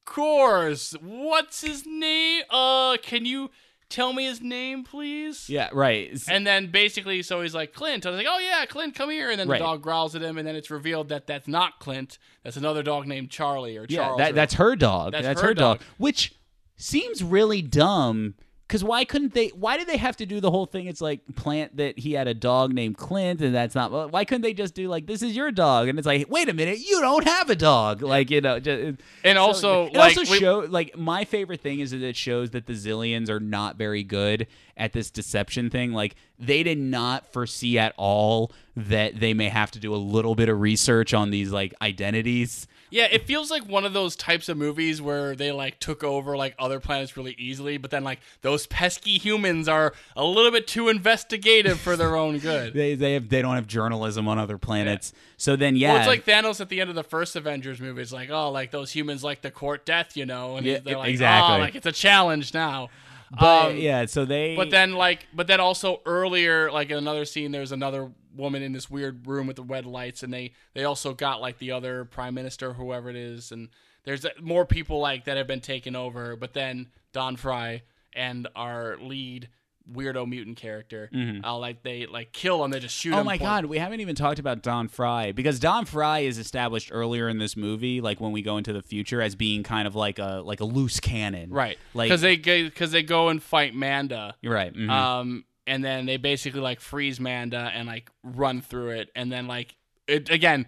course. 0.04 0.94
What's 1.00 1.60
his 1.62 1.84
name? 1.86 2.42
Uh, 2.50 2.96
can 3.02 3.24
you 3.24 3.50
tell 3.90 4.12
me 4.14 4.24
his 4.24 4.40
name, 4.40 4.84
please? 4.84 5.50
yeah, 5.50 5.68
right. 5.72 6.10
And 6.30 6.46
then 6.46 6.70
basically, 6.70 7.22
so 7.22 7.42
he's 7.42 7.54
like, 7.54 7.74
Clint. 7.74 8.06
I 8.06 8.10
was 8.10 8.16
like, 8.18 8.26
oh 8.30 8.38
yeah, 8.38 8.64
Clint, 8.66 8.94
come 8.94 9.10
here. 9.10 9.30
And 9.30 9.38
then 9.38 9.48
Right. 9.48 9.58
the 9.58 9.64
dog 9.64 9.82
growls 9.82 10.14
at 10.14 10.22
him, 10.22 10.38
and 10.38 10.46
then 10.46 10.56
it's 10.56 10.70
revealed 10.70 11.08
that 11.10 11.26
that's 11.26 11.46
not 11.48 11.78
Clint. 11.80 12.18
That's 12.42 12.56
another 12.56 12.82
dog 12.82 13.06
named 13.06 13.30
Charlie 13.30 13.76
or 13.76 13.84
yeah, 13.88 13.98
Charles. 13.98 14.18
that, 14.18 14.30
or- 14.30 14.34
that's 14.34 14.54
her 14.54 14.76
dog. 14.76 15.12
That's 15.12 15.26
That's, 15.26 15.40
her 15.42 15.48
her, 15.48 15.54
dog. 15.54 15.78
dog. 15.80 15.86
Which 15.98 16.34
seems 16.76 17.22
really 17.22 17.60
dumb. 17.62 18.34
Because 18.70 18.84
why 18.84 19.04
couldn't 19.04 19.34
they? 19.34 19.48
Why 19.48 19.76
did 19.76 19.88
they 19.88 19.96
have 19.96 20.16
to 20.18 20.26
do 20.26 20.38
the 20.38 20.48
whole 20.48 20.64
thing? 20.64 20.86
It's 20.86 21.00
like 21.00 21.22
plant 21.34 21.78
that 21.78 21.98
he 21.98 22.12
had 22.12 22.28
a 22.28 22.34
dog 22.34 22.72
named 22.72 22.96
Clint, 22.98 23.40
and 23.40 23.52
that's 23.52 23.74
not. 23.74 24.12
Why 24.12 24.24
couldn't 24.24 24.42
they 24.42 24.54
just 24.54 24.74
do 24.74 24.86
like 24.86 25.08
this 25.08 25.22
is 25.22 25.34
your 25.34 25.50
dog? 25.50 25.88
And 25.88 25.98
it's 25.98 26.06
like, 26.06 26.30
wait 26.30 26.48
a 26.48 26.54
minute, 26.54 26.78
you 26.78 27.00
don't 27.00 27.24
have 27.24 27.50
a 27.50 27.56
dog. 27.56 28.00
Like 28.00 28.30
you 28.30 28.40
know, 28.40 28.60
just, 28.60 29.00
And 29.24 29.36
so- 29.36 29.42
also, 29.42 29.86
it 29.86 29.94
like, 29.94 30.16
also 30.16 30.30
we- 30.30 30.38
show 30.38 30.60
like 30.60 30.96
my 30.96 31.24
favorite 31.24 31.60
thing 31.62 31.80
is 31.80 31.90
that 31.90 32.00
it 32.00 32.14
shows 32.14 32.50
that 32.50 32.66
the 32.66 32.74
Xiliens 32.74 33.28
are 33.28 33.40
not 33.40 33.74
very 33.74 34.04
good 34.04 34.46
at 34.76 34.92
this 34.92 35.10
deception 35.10 35.68
thing. 35.68 35.92
Like 35.92 36.14
they 36.38 36.62
did 36.62 36.78
not 36.78 37.32
foresee 37.32 37.76
at 37.76 37.92
all 37.96 38.52
that 38.76 39.18
they 39.18 39.34
may 39.34 39.48
have 39.48 39.72
to 39.72 39.80
do 39.80 39.92
a 39.92 39.96
little 39.98 40.36
bit 40.36 40.48
of 40.48 40.60
research 40.60 41.12
on 41.12 41.30
these 41.30 41.50
like 41.50 41.74
identities. 41.82 42.68
Yeah, 42.90 43.06
it 43.10 43.26
feels 43.26 43.50
like 43.50 43.68
one 43.68 43.84
of 43.84 43.92
those 43.92 44.16
types 44.16 44.48
of 44.48 44.56
movies 44.56 45.00
where 45.00 45.36
they 45.36 45.52
like 45.52 45.78
took 45.78 46.02
over 46.02 46.36
like 46.36 46.54
other 46.58 46.80
planets 46.80 47.16
really 47.16 47.34
easily, 47.38 47.78
but 47.78 47.90
then 47.90 48.02
like 48.04 48.18
those 48.42 48.66
pesky 48.66 49.16
humans 49.18 49.68
are 49.68 49.92
a 50.16 50.24
little 50.24 50.50
bit 50.50 50.66
too 50.66 50.88
investigative 50.88 51.78
for 51.78 51.96
their 51.96 52.16
own 52.16 52.38
good. 52.38 52.74
They 52.80 52.94
they 52.94 53.14
have 53.14 53.28
they 53.28 53.42
don't 53.42 53.54
have 53.54 53.66
journalism 53.66 54.26
on 54.28 54.38
other 54.38 54.58
planets. 54.58 55.12
So 55.36 55.56
then 55.56 55.76
yeah, 55.76 55.92
Well, 55.92 55.98
it's 56.00 56.08
like 56.08 56.24
Thanos 56.24 56.60
at 56.60 56.68
the 56.68 56.80
end 56.80 56.90
of 56.90 56.96
the 56.96 57.02
first 57.02 57.36
Avengers 57.36 57.80
movie. 57.80 58.02
It's 58.02 58.12
like, 58.12 58.30
oh, 58.30 58.50
like 58.50 58.70
those 58.70 58.90
humans 58.90 59.22
like 59.24 59.42
to 59.42 59.50
court 59.50 59.86
death, 59.86 60.16
you 60.16 60.26
know? 60.26 60.56
And 60.56 60.66
Yeah, 60.66 60.78
they're 60.78 60.98
like, 60.98 61.10
exactly. 61.10 61.56
oh, 61.56 61.58
like 61.58 61.74
it's 61.74 61.86
a 61.86 61.92
challenge 61.92 62.52
now. 62.54 62.90
But 63.30 63.70
Um, 63.70 63.76
yeah, 63.76 64.06
so 64.06 64.24
they 64.24 64.56
But 64.56 64.70
then, 64.70 64.94
like, 64.94 65.26
but 65.32 65.46
then 65.46 65.60
also 65.60 66.00
earlier, 66.04 66.70
like 66.70 66.90
in 66.90 66.96
another 66.96 67.24
scene, 67.24 67.52
there's 67.52 67.72
another 67.72 68.10
woman 68.36 68.62
in 68.62 68.72
this 68.72 68.90
weird 68.90 69.26
room 69.26 69.46
with 69.46 69.56
the 69.56 69.62
red 69.62 69.86
lights, 69.86 70.22
and 70.22 70.32
they 70.32 70.52
they 70.74 70.84
also 70.84 71.14
got 71.14 71.40
like 71.40 71.58
the 71.58 71.72
other 71.72 72.04
prime 72.04 72.34
minister, 72.34 72.72
whoever 72.72 73.08
it 73.08 73.16
is, 73.16 73.52
and 73.52 73.68
there's 74.04 74.24
uh, 74.24 74.30
more 74.40 74.64
people 74.64 74.98
like 74.98 75.24
that 75.26 75.36
have 75.36 75.46
been 75.46 75.60
taken 75.60 75.94
over. 75.94 76.34
But 76.36 76.54
then 76.54 76.88
Don 77.12 77.36
Frye 77.36 77.82
and 78.12 78.48
our 78.56 78.96
lead 78.96 79.48
weirdo 79.90 80.26
mutant 80.28 80.56
character, 80.56 81.10
uh, 81.44 81.56
like 81.58 81.82
they 81.82 82.06
like 82.06 82.32
kill 82.32 82.64
him, 82.64 82.70
they 82.70 82.80
just 82.80 82.94
shoot 82.94 83.10
Mm-hmm. 83.10 83.18
Oh 83.18 83.24
my 83.24 83.32
point- 83.38 83.40
god, 83.42 83.64
we 83.66 83.78
haven't 83.78 84.00
even 84.00 84.14
talked 84.14 84.38
about 84.38 84.62
Don 84.62 84.88
Frye 84.88 85.32
because 85.32 85.58
Don 85.60 85.84
Frye 85.84 86.20
is 86.20 86.38
established 86.38 86.90
earlier 86.92 87.28
in 87.28 87.38
this 87.38 87.56
movie, 87.56 88.00
like 88.00 88.20
when 88.20 88.32
we 88.32 88.42
go 88.42 88.56
into 88.56 88.72
the 88.72 88.82
future, 88.82 89.20
as 89.22 89.34
being 89.34 89.62
kind 89.62 89.86
of 89.86 89.94
like 89.94 90.18
a 90.18 90.42
like 90.44 90.60
a 90.60 90.64
loose 90.64 91.00
cannon, 91.00 91.50
right? 91.50 91.78
Like 91.94 92.08
Because 92.08 92.20
they 92.20 92.36
because 92.36 92.90
they 92.92 93.02
go 93.02 93.28
and 93.28 93.42
fight 93.42 93.74
Manda. 93.74 94.34
you're 94.40 94.54
right. 94.54 94.74
mhm. 94.74 94.90
um 94.90 95.44
and 95.66 95.84
then 95.84 96.06
they 96.06 96.16
basically 96.16 96.60
like 96.60 96.80
freeze 96.80 97.20
manda 97.20 97.70
and 97.74 97.86
like 97.86 98.10
run 98.24 98.60
through 98.60 98.90
it 98.90 99.10
and 99.14 99.30
then 99.30 99.46
like 99.46 99.76
it 100.08 100.28
again 100.30 100.66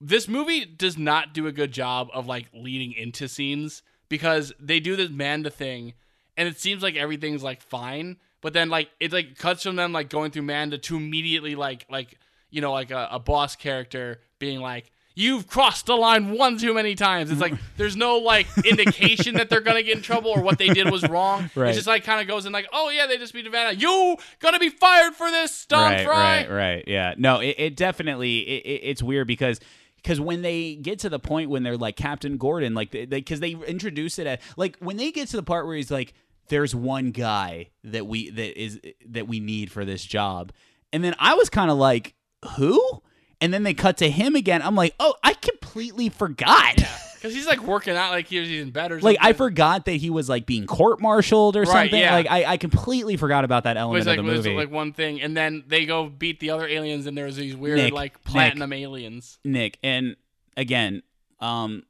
this 0.00 0.28
movie 0.28 0.64
does 0.64 0.96
not 0.96 1.32
do 1.34 1.46
a 1.48 1.52
good 1.52 1.72
job 1.72 2.08
of 2.14 2.26
like 2.26 2.46
leading 2.54 2.92
into 2.92 3.26
scenes 3.26 3.82
because 4.08 4.52
they 4.60 4.78
do 4.78 4.94
this 4.94 5.10
manda 5.10 5.50
thing 5.50 5.94
and 6.36 6.46
it 6.46 6.58
seems 6.60 6.82
like 6.84 6.94
everything's 6.94 7.42
like 7.42 7.60
fine 7.62 8.16
but 8.40 8.52
then 8.52 8.68
like 8.68 8.90
it 9.00 9.12
like 9.12 9.36
cuts 9.36 9.62
from 9.62 9.76
them 9.76 9.92
like 9.92 10.08
going 10.08 10.30
through 10.30 10.42
manda 10.42 10.78
to 10.78 10.96
immediately 10.96 11.54
like 11.54 11.86
like 11.90 12.18
you 12.50 12.60
know 12.60 12.72
like 12.72 12.90
a, 12.90 13.08
a 13.12 13.18
boss 13.18 13.56
character 13.56 14.20
being 14.38 14.60
like 14.60 14.90
You've 15.18 15.48
crossed 15.48 15.86
the 15.86 15.96
line 15.96 16.30
one 16.30 16.58
too 16.58 16.72
many 16.72 16.94
times. 16.94 17.32
It's 17.32 17.40
like 17.40 17.54
there's 17.76 17.96
no 17.96 18.18
like 18.18 18.46
indication 18.64 19.34
that 19.34 19.50
they're 19.50 19.60
gonna 19.60 19.82
get 19.82 19.96
in 19.96 20.02
trouble 20.02 20.30
or 20.30 20.40
what 20.42 20.58
they 20.58 20.68
did 20.68 20.88
was 20.92 21.02
wrong. 21.08 21.50
Right. 21.56 21.70
It's 21.70 21.78
just 21.78 21.88
like 21.88 22.04
kind 22.04 22.20
of 22.20 22.28
goes 22.28 22.46
in 22.46 22.52
like, 22.52 22.68
oh 22.72 22.88
yeah, 22.90 23.08
they 23.08 23.16
just 23.16 23.32
beat 23.32 23.50
Manda. 23.50 23.74
You 23.74 24.16
gonna 24.38 24.60
be 24.60 24.68
fired 24.68 25.16
for 25.16 25.28
this, 25.28 25.66
Don 25.66 25.90
right, 25.90 26.06
Fry. 26.06 26.36
right, 26.42 26.50
right. 26.50 26.84
Yeah, 26.86 27.14
no, 27.18 27.40
it, 27.40 27.56
it 27.58 27.76
definitely 27.76 28.38
it, 28.38 28.64
it, 28.64 28.80
it's 28.84 29.02
weird 29.02 29.26
because 29.26 29.58
because 29.96 30.20
when 30.20 30.42
they 30.42 30.76
get 30.76 31.00
to 31.00 31.08
the 31.08 31.18
point 31.18 31.50
when 31.50 31.64
they're 31.64 31.76
like 31.76 31.96
Captain 31.96 32.36
Gordon, 32.36 32.74
like 32.74 32.92
they 32.92 33.04
because 33.06 33.40
they, 33.40 33.56
introduce 33.66 34.20
it 34.20 34.28
at 34.28 34.40
like 34.56 34.76
when 34.78 34.98
they 34.98 35.10
get 35.10 35.26
to 35.30 35.36
the 35.36 35.42
part 35.42 35.66
where 35.66 35.74
he's 35.74 35.90
like, 35.90 36.14
"There's 36.48 36.74
one 36.74 37.10
guy 37.10 37.70
that 37.84 38.06
we 38.06 38.30
that 38.30 38.60
is 38.60 38.80
that 39.08 39.26
we 39.28 39.40
need 39.40 39.70
for 39.72 39.84
this 39.84 40.04
job," 40.04 40.52
and 40.92 41.02
then 41.04 41.14
I 41.18 41.34
was 41.34 41.48
kind 41.50 41.70
of 41.70 41.78
like, 41.78 42.14
"Who?" 42.56 43.02
And 43.40 43.54
then 43.54 43.62
they 43.62 43.74
cut 43.74 43.98
to 43.98 44.10
him 44.10 44.34
again. 44.34 44.62
I'm 44.62 44.74
like, 44.74 44.94
"Oh, 44.98 45.14
I 45.22 45.34
completely 45.34 46.08
forgot." 46.08 46.76
Because 47.14 47.34
he's 47.34 47.48
like 47.48 47.60
working 47.64 47.96
out 47.96 48.10
like 48.12 48.28
he 48.28 48.38
was 48.38 48.48
even 48.48 48.70
better. 48.70 49.00
Like 49.02 49.18
I 49.20 49.32
forgot 49.32 49.86
that 49.86 49.92
he 49.94 50.08
was 50.08 50.28
like 50.28 50.46
being 50.46 50.66
court-martialed 50.66 51.56
or 51.56 51.62
Right, 51.62 51.68
something. 51.68 51.98
yeah. 52.00 52.14
Like 52.14 52.30
I, 52.30 52.44
I 52.52 52.56
completely 52.58 53.16
forgot 53.16 53.44
about 53.44 53.64
that 53.64 53.76
element 53.76 54.06
like, 54.06 54.18
of 54.18 54.24
the 54.24 54.30
it 54.30 54.36
was 54.36 54.46
movie. 54.46 54.56
like 54.56 54.70
one 54.70 54.92
thing, 54.92 55.20
and 55.20 55.36
then 55.36 55.64
they 55.66 55.84
go 55.84 56.08
beat 56.08 56.38
the 56.38 56.50
other 56.50 56.66
aliens, 56.68 57.06
and 57.06 57.18
there's 57.18 57.34
these 57.36 57.56
weird 57.56 57.78
Nick, 57.78 57.92
like 57.92 58.12
Nick. 58.14 58.24
platinum 58.24 58.72
aliens. 58.72 59.38
Nick, 59.44 59.78
and 59.82 60.14
again, 60.56 61.02
um, 61.40 61.82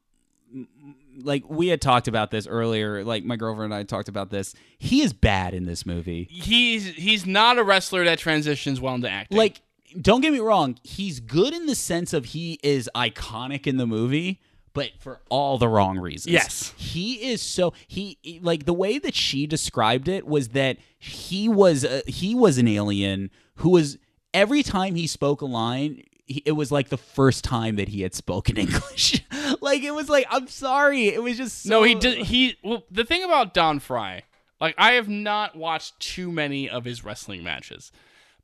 like 1.23 1.45
we 1.49 1.69
had 1.69 1.81
talked 1.81 2.09
about 2.09 2.31
this 2.31 2.47
earlier. 2.47 3.05
Like 3.05 3.25
my 3.25 3.37
girlfriend 3.37 3.73
and 3.73 3.81
I 3.81 3.85
talked 3.85 4.09
about 4.09 4.31
this. 4.31 4.55
He 4.79 5.03
is 5.03 5.13
bad 5.13 5.55
in 5.55 5.67
this 5.67 5.85
movie. 5.87 6.29
He's 6.31 6.87
he's 6.89 7.27
not 7.27 7.59
a 7.59 7.65
wrestler 7.65 8.05
that 8.05 8.19
transitions 8.19 8.81
well 8.81 8.95
into 8.95 9.11
acting. 9.11 9.37
Like, 9.39 9.61
don't 10.01 10.21
get 10.21 10.33
me 10.33 10.41
wrong, 10.41 10.79
he's 10.83 11.21
good 11.21 11.55
in 11.55 11.67
the 11.67 11.75
sense 11.75 12.13
of 12.13 12.27
he 12.27 12.59
is 12.63 12.91
iconic 12.95 13.67
in 13.67 13.77
the 13.79 13.87
movie. 13.87 14.41
but 14.75 14.91
for 15.01 15.21
all 15.31 15.59
the 15.59 15.67
wrong 15.67 15.99
reasons. 15.99 16.33
Yes. 16.33 16.73
he 16.77 17.31
is 17.31 17.43
so 17.43 17.73
he 17.89 18.19
he- 18.23 18.39
like 18.41 18.65
the 18.67 18.75
way 18.75 18.99
that 18.99 19.15
she 19.15 19.47
described 19.47 20.07
it 20.09 20.27
was 20.27 20.49
that 20.51 20.77
he 20.99 21.49
was 21.49 21.85
a, 21.85 22.03
he 22.07 22.35
was 22.35 22.59
an 22.59 22.69
alien 22.69 23.31
who 23.57 23.71
was 23.71 23.99
every 24.35 24.63
time 24.63 24.95
he 24.95 25.07
spoke 25.07 25.41
a 25.41 25.47
line. 25.47 26.03
He, 26.29 26.43
it 26.45 26.53
was 26.53 26.71
like 26.71 26.91
the 26.91 26.97
first 26.99 27.43
time 27.43 27.77
that 27.77 27.89
he 27.89 28.03
had 28.03 28.15
spoken 28.15 28.57
English. 28.65 29.25
like 29.61 29.83
it 29.83 29.93
was 29.93 30.09
like 30.09 30.27
I'm 30.31 30.47
sorry. 30.47 31.09
It 31.09 31.23
was 31.23 31.37
just 31.37 31.63
so, 31.63 31.71
No, 31.71 31.83
he 31.83 31.95
did. 31.95 32.19
He 32.27 32.57
well, 32.63 32.85
the 32.91 33.05
thing 33.05 33.25
about 33.25 33.55
Don 33.55 33.81
Frye, 33.81 34.23
like 34.61 34.75
I 34.79 34.93
have 34.93 35.09
not 35.09 35.57
watched 35.57 35.99
too 36.01 36.31
many 36.31 36.69
of 36.69 36.85
his 36.85 37.03
wrestling 37.05 37.43
matches, 37.43 37.91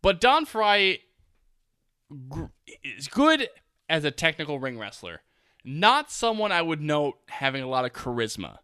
but 0.02 0.20
Don 0.20 0.46
Frye 0.46 0.98
gr- 2.28 2.46
is 2.82 3.08
good 3.08 3.48
as 3.88 4.04
a 4.04 4.10
technical 4.10 4.58
ring 4.58 4.78
wrestler. 4.78 5.20
Not 5.64 6.10
someone 6.10 6.52
I 6.52 6.62
would 6.62 6.80
note 6.80 7.14
having 7.28 7.62
a 7.62 7.68
lot 7.68 7.84
of 7.84 7.92
charisma 7.92 8.58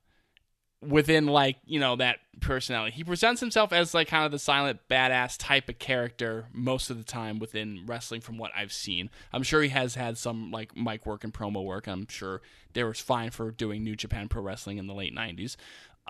within 0.82 1.26
like 1.26 1.56
you 1.66 1.78
know 1.78 1.96
that 1.96 2.18
personality. 2.40 2.96
He 2.96 3.04
presents 3.04 3.40
himself 3.40 3.72
as 3.72 3.94
like 3.94 4.08
kind 4.08 4.24
of 4.24 4.32
the 4.32 4.38
silent 4.38 4.80
badass 4.88 5.36
type 5.38 5.68
of 5.68 5.78
character 5.78 6.46
most 6.52 6.90
of 6.90 6.98
the 6.98 7.04
time 7.04 7.38
within 7.38 7.84
wrestling 7.86 8.20
from 8.20 8.38
what 8.38 8.50
I've 8.56 8.72
seen. 8.72 9.10
I'm 9.32 9.42
sure 9.42 9.62
he 9.62 9.68
has 9.70 9.94
had 9.94 10.18
some 10.18 10.50
like 10.50 10.76
mic 10.76 11.06
work 11.06 11.24
and 11.24 11.32
promo 11.32 11.64
work. 11.64 11.86
I'm 11.86 12.06
sure 12.08 12.40
there 12.72 12.86
was 12.86 13.00
fine 13.00 13.30
for 13.30 13.50
doing 13.50 13.84
New 13.84 13.96
Japan 13.96 14.28
Pro 14.28 14.42
Wrestling 14.42 14.78
in 14.78 14.86
the 14.86 14.94
late 14.94 15.14
90s. 15.14 15.56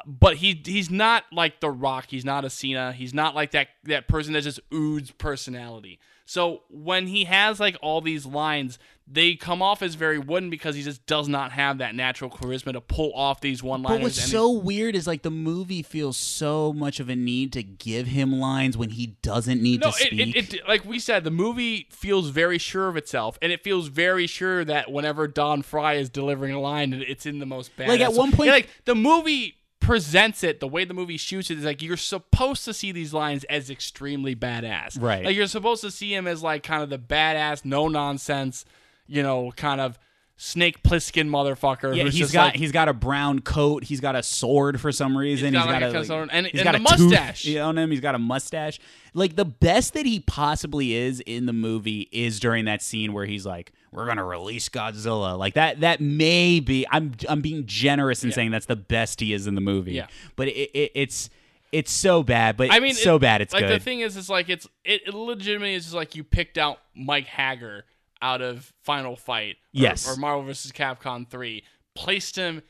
But 0.06 0.36
he 0.36 0.60
he's 0.64 0.90
not 0.90 1.24
like 1.32 1.60
The 1.60 1.70
Rock. 1.70 2.06
He's 2.08 2.24
not 2.24 2.44
a 2.44 2.50
Cena. 2.50 2.92
He's 2.92 3.12
not 3.12 3.34
like 3.34 3.50
that 3.50 3.68
that 3.84 4.08
person 4.08 4.32
that 4.34 4.42
just 4.42 4.60
oozes 4.72 5.10
personality. 5.10 5.98
So 6.30 6.62
when 6.68 7.08
he 7.08 7.24
has 7.24 7.58
like 7.58 7.76
all 7.82 8.00
these 8.00 8.24
lines, 8.24 8.78
they 9.04 9.34
come 9.34 9.60
off 9.60 9.82
as 9.82 9.96
very 9.96 10.20
wooden 10.20 10.48
because 10.48 10.76
he 10.76 10.82
just 10.84 11.04
does 11.04 11.28
not 11.28 11.50
have 11.50 11.78
that 11.78 11.96
natural 11.96 12.30
charisma 12.30 12.72
to 12.72 12.80
pull 12.80 13.12
off 13.14 13.40
these 13.40 13.64
one 13.64 13.82
liners. 13.82 13.98
But 13.98 14.02
what's 14.04 14.30
so 14.30 14.48
weird 14.48 14.94
is 14.94 15.08
like 15.08 15.22
the 15.22 15.32
movie 15.32 15.82
feels 15.82 16.16
so 16.16 16.72
much 16.72 17.00
of 17.00 17.08
a 17.08 17.16
need 17.16 17.52
to 17.54 17.64
give 17.64 18.06
him 18.06 18.38
lines 18.38 18.76
when 18.76 18.90
he 18.90 19.16
doesn't 19.22 19.60
need 19.60 19.80
no, 19.80 19.88
to 19.88 19.92
speak. 19.92 20.36
it, 20.36 20.54
it, 20.54 20.68
like 20.68 20.84
we 20.84 21.00
said, 21.00 21.24
the 21.24 21.32
movie 21.32 21.88
feels 21.90 22.28
very 22.28 22.58
sure 22.58 22.86
of 22.86 22.96
itself, 22.96 23.36
and 23.42 23.50
it 23.50 23.64
feels 23.64 23.88
very 23.88 24.28
sure 24.28 24.64
that 24.64 24.92
whenever 24.92 25.26
Don 25.26 25.62
Frye 25.62 25.94
is 25.94 26.08
delivering 26.08 26.54
a 26.54 26.60
line, 26.60 26.92
it's 26.92 27.26
in 27.26 27.40
the 27.40 27.46
most 27.46 27.76
badass. 27.76 27.88
Like, 27.88 28.00
at 28.02 28.12
one 28.12 28.30
point- 28.30 28.50
like 28.50 28.68
the 28.84 28.94
movie 28.94 29.56
presents 29.90 30.44
it, 30.44 30.60
the 30.60 30.68
way 30.68 30.84
the 30.84 30.94
movie 30.94 31.16
shoots 31.16 31.50
it 31.50 31.58
is 31.58 31.64
like 31.64 31.82
you're 31.82 31.96
supposed 31.96 32.64
to 32.64 32.72
see 32.72 32.92
these 32.92 33.12
lines 33.12 33.42
as 33.44 33.70
extremely 33.70 34.36
badass, 34.36 35.00
Right. 35.00 35.24
Like 35.24 35.34
you're 35.34 35.46
supposed 35.48 35.80
to 35.82 35.90
see 35.90 36.14
him 36.14 36.26
as 36.28 36.42
like 36.42 36.62
kind 36.62 36.82
of 36.82 36.90
the 36.90 36.98
badass, 36.98 37.64
no 37.64 37.88
nonsense, 37.88 38.64
you 39.08 39.22
know, 39.22 39.52
kind 39.56 39.80
of 39.80 39.98
Snake 40.36 40.82
Plissken 40.82 41.28
motherfucker. 41.28 41.94
yeah, 41.94 42.04
he's 42.04 42.32
got 42.32 42.46
like, 42.46 42.54
he's 42.56 42.72
got 42.72 42.88
a 42.88 42.94
brown 42.94 43.40
coat. 43.40 43.84
He's 43.84 44.00
got 44.00 44.14
a 44.16 44.22
sword 44.22 44.80
for 44.80 44.90
some 44.92 45.16
reason. 45.16 45.52
got 45.52 45.58
He's 45.64 45.66
like 45.66 45.80
got 45.80 45.82
a 45.82 45.88
a, 45.88 45.92
kind 45.92 46.00
of 46.00 46.06
sword, 46.06 46.28
and- 46.32 46.46
he's 46.46 46.60
and 46.60 46.64
got 46.64 46.74
a 46.76 46.78
mustache. 46.78 47.56
on 47.56 47.76
him. 47.76 47.90
He's 47.90 48.00
got 48.00 48.14
a 48.14 48.18
mustache. 48.18 48.78
Like 49.12 49.36
the 49.36 49.44
best 49.44 49.92
that 49.94 50.06
he 50.06 50.20
possibly 50.20 50.94
is 50.94 51.20
in 51.26 51.46
the 51.46 51.52
movie 51.52 52.08
is 52.12 52.40
during 52.40 52.64
that 52.66 52.80
scene 52.80 53.12
where 53.12 53.26
he's 53.26 53.44
like, 53.44 53.72
"We're 53.92 54.06
gonna 54.06 54.24
release 54.24 54.68
Godzilla." 54.68 55.38
Like 55.38 55.54
that. 55.54 55.80
That 55.80 56.00
may 56.00 56.60
be. 56.60 56.86
I'm 56.90 57.12
I'm 57.28 57.40
being 57.40 57.66
generous 57.66 58.24
in 58.24 58.32
saying 58.32 58.50
that's 58.50 58.66
the 58.66 58.76
best 58.76 59.20
he 59.20 59.32
is 59.32 59.46
in 59.46 59.54
the 59.54 59.60
movie. 59.60 59.92
Yeah. 59.92 60.06
But 60.36 60.48
it, 60.48 60.70
it, 60.72 60.92
it's 60.94 61.30
it's 61.72 61.92
so 61.92 62.22
bad. 62.22 62.56
But 62.56 62.72
I 62.72 62.80
mean, 62.80 62.94
so 62.94 63.16
it- 63.16 63.20
bad 63.20 63.40
it's 63.40 63.52
like 63.54 63.66
good. 63.66 63.80
the 63.80 63.84
thing 63.84 64.00
is, 64.00 64.16
it's 64.16 64.28
like 64.28 64.48
it's 64.48 64.66
it, 64.84 65.02
it 65.06 65.14
legitimately 65.14 65.74
is 65.74 65.84
just 65.84 65.94
like 65.94 66.14
you 66.16 66.24
picked 66.24 66.58
out 66.58 66.78
Mike 66.94 67.26
Haggar 67.26 67.82
out 68.22 68.42
of 68.42 68.72
Final 68.82 69.16
Fight, 69.16 69.54
or, 69.54 69.56
Yes. 69.72 70.06
or 70.08 70.16
Marvel 70.16 70.42
vs. 70.44 70.72
Capcom 70.72 71.26
three, 71.26 71.64
placed 71.94 72.36
him 72.36 72.62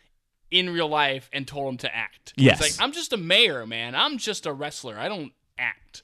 in 0.51 0.70
real 0.70 0.88
life 0.88 1.28
and 1.32 1.47
told 1.47 1.68
him 1.72 1.76
to 1.78 1.94
act. 1.97 2.32
Yes. 2.36 2.60
it's 2.60 2.78
like 2.78 2.84
I'm 2.84 2.92
just 2.92 3.12
a 3.12 3.16
mayor, 3.16 3.66
man. 3.66 3.94
I'm 3.94 4.18
just 4.18 4.47
a 4.47 4.52
wrestler. 4.52 4.97
I 4.98 5.09
don't 5.09 5.32
act. 5.59 6.02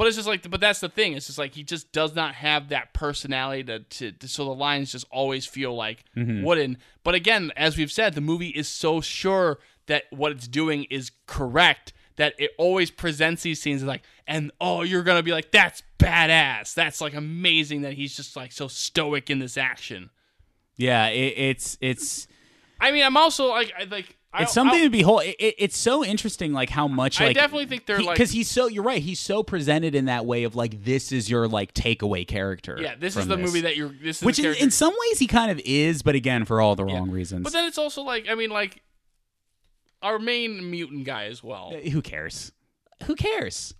But 0.00 0.06
it's 0.06 0.16
just 0.16 0.26
like, 0.26 0.48
but 0.50 0.62
that's 0.62 0.80
the 0.80 0.88
thing. 0.88 1.12
It's 1.12 1.26
just 1.26 1.36
like 1.36 1.52
he 1.54 1.62
just 1.62 1.92
does 1.92 2.14
not 2.14 2.34
have 2.36 2.70
that 2.70 2.94
personality 2.94 3.64
to, 3.64 3.80
to, 3.80 4.12
to 4.12 4.28
so 4.28 4.46
the 4.46 4.54
lines 4.54 4.92
just 4.92 5.04
always 5.10 5.44
feel 5.44 5.74
like 5.76 6.04
Mm-hmm. 6.16 6.42
wooden. 6.42 6.78
But 7.04 7.14
again, 7.14 7.52
as 7.54 7.76
we've 7.76 7.92
said, 7.92 8.14
the 8.14 8.22
movie 8.22 8.48
is 8.48 8.66
so 8.66 9.02
sure 9.02 9.58
that 9.88 10.04
what 10.08 10.32
it's 10.32 10.48
doing 10.48 10.84
is 10.84 11.10
correct 11.26 11.92
that 12.16 12.32
it 12.38 12.52
always 12.56 12.90
presents 12.90 13.42
these 13.42 13.60
scenes 13.60 13.82
like, 13.82 14.00
and 14.26 14.50
oh, 14.58 14.80
you're 14.80 15.02
gonna 15.02 15.22
be 15.22 15.32
like, 15.32 15.50
that's 15.50 15.82
badass. 15.98 16.72
That's 16.72 17.02
like 17.02 17.12
amazing 17.12 17.82
that 17.82 17.92
he's 17.92 18.16
just 18.16 18.36
like 18.36 18.52
so 18.52 18.68
stoic 18.68 19.28
in 19.28 19.38
this 19.38 19.58
action. 19.58 20.08
yeah. 20.76 21.08
It, 21.08 21.34
it's 21.36 21.76
it's. 21.82 22.26
I 22.80 22.90
mean, 22.90 23.04
I'm 23.04 23.18
also 23.18 23.48
like, 23.50 23.70
I 23.78 23.84
like. 23.84 24.16
I, 24.32 24.44
It's 24.44 24.52
something 24.52 24.78
I'll- 24.78 24.84
to 24.86 24.90
behold. 24.90 25.22
It, 25.24 25.34
it- 25.40 25.54
it's 25.58 25.76
so 25.76 26.04
interesting, 26.04 26.52
like 26.52 26.70
how 26.70 26.86
much. 26.86 27.20
I 27.20 27.32
definitely 27.32 27.66
think 27.66 27.86
they're 27.86 28.00
like- 28.00 28.14
because 28.14 28.30
he's 28.30 28.48
so. 28.48 28.68
You're 28.68 28.84
right. 28.84 29.02
He's 29.02 29.18
so 29.18 29.42
presented 29.42 29.94
in 29.96 30.04
that 30.04 30.24
way 30.24 30.44
of 30.44 30.54
like 30.54 30.84
this 30.84 31.10
is 31.10 31.28
your 31.28 31.48
like 31.48 31.74
takeaway 31.74 32.24
character. 32.26 32.78
Yeah, 32.80 32.94
this 32.96 33.16
is 33.16 33.26
the 33.26 33.36
movie 33.36 33.62
that 33.62 33.76
you're. 33.76 33.88
This 33.88 34.18
is 34.18 34.22
which 34.22 34.38
in, 34.38 34.54
in 34.54 34.70
some 34.70 34.94
ways 35.08 35.18
he 35.18 35.26
kind 35.26 35.50
of 35.50 35.60
is, 35.64 36.02
but 36.02 36.14
again 36.14 36.44
for 36.44 36.60
all 36.60 36.76
the 36.76 36.86
Yeah. 36.86 36.94
wrong 36.94 37.10
reasons. 37.10 37.42
But 37.42 37.52
then 37.52 37.64
it's 37.64 37.78
also 37.78 38.02
like, 38.02 38.28
I 38.28 38.36
mean, 38.36 38.50
like 38.50 38.82
our 40.00 40.18
main 40.20 40.70
mutant 40.70 41.04
guy 41.04 41.24
as 41.24 41.42
well. 41.42 41.72
Uh, 41.74 41.88
who 41.90 42.00
cares? 42.00 42.52
Who 43.04 43.16
cares? 43.16 43.74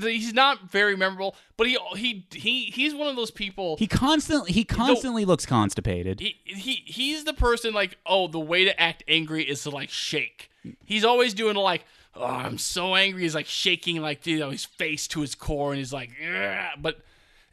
He's 0.00 0.32
not 0.32 0.70
very 0.70 0.96
memorable, 0.96 1.34
but 1.56 1.66
he 1.66 1.78
he 1.96 2.26
he 2.32 2.64
he's 2.66 2.94
one 2.94 3.08
of 3.08 3.16
those 3.16 3.30
people. 3.30 3.76
He 3.76 3.86
constantly 3.86 4.52
he 4.52 4.64
constantly 4.64 5.24
looks 5.24 5.46
constipated. 5.46 6.20
he, 6.20 6.36
he 6.44 6.82
he's 6.86 7.24
the 7.24 7.32
person 7.32 7.72
like 7.74 7.98
oh 8.06 8.28
the 8.28 8.40
way 8.40 8.64
to 8.64 8.80
act 8.80 9.02
angry 9.08 9.42
is 9.42 9.62
to 9.62 9.70
like 9.70 9.88
shake 9.90 10.50
he's 10.84 11.04
always 11.04 11.34
doing 11.34 11.56
like 11.56 11.84
oh 12.14 12.24
i'm 12.24 12.58
so 12.58 12.94
angry 12.94 13.22
he's 13.22 13.34
like 13.34 13.46
shaking 13.46 14.00
like 14.00 14.24
you 14.26 14.38
know 14.38 14.50
his 14.50 14.64
face 14.64 15.08
to 15.08 15.20
his 15.20 15.34
core 15.34 15.70
and 15.70 15.78
he's 15.78 15.92
like 15.92 16.10
"Ugh," 16.22 16.70
but 16.78 17.00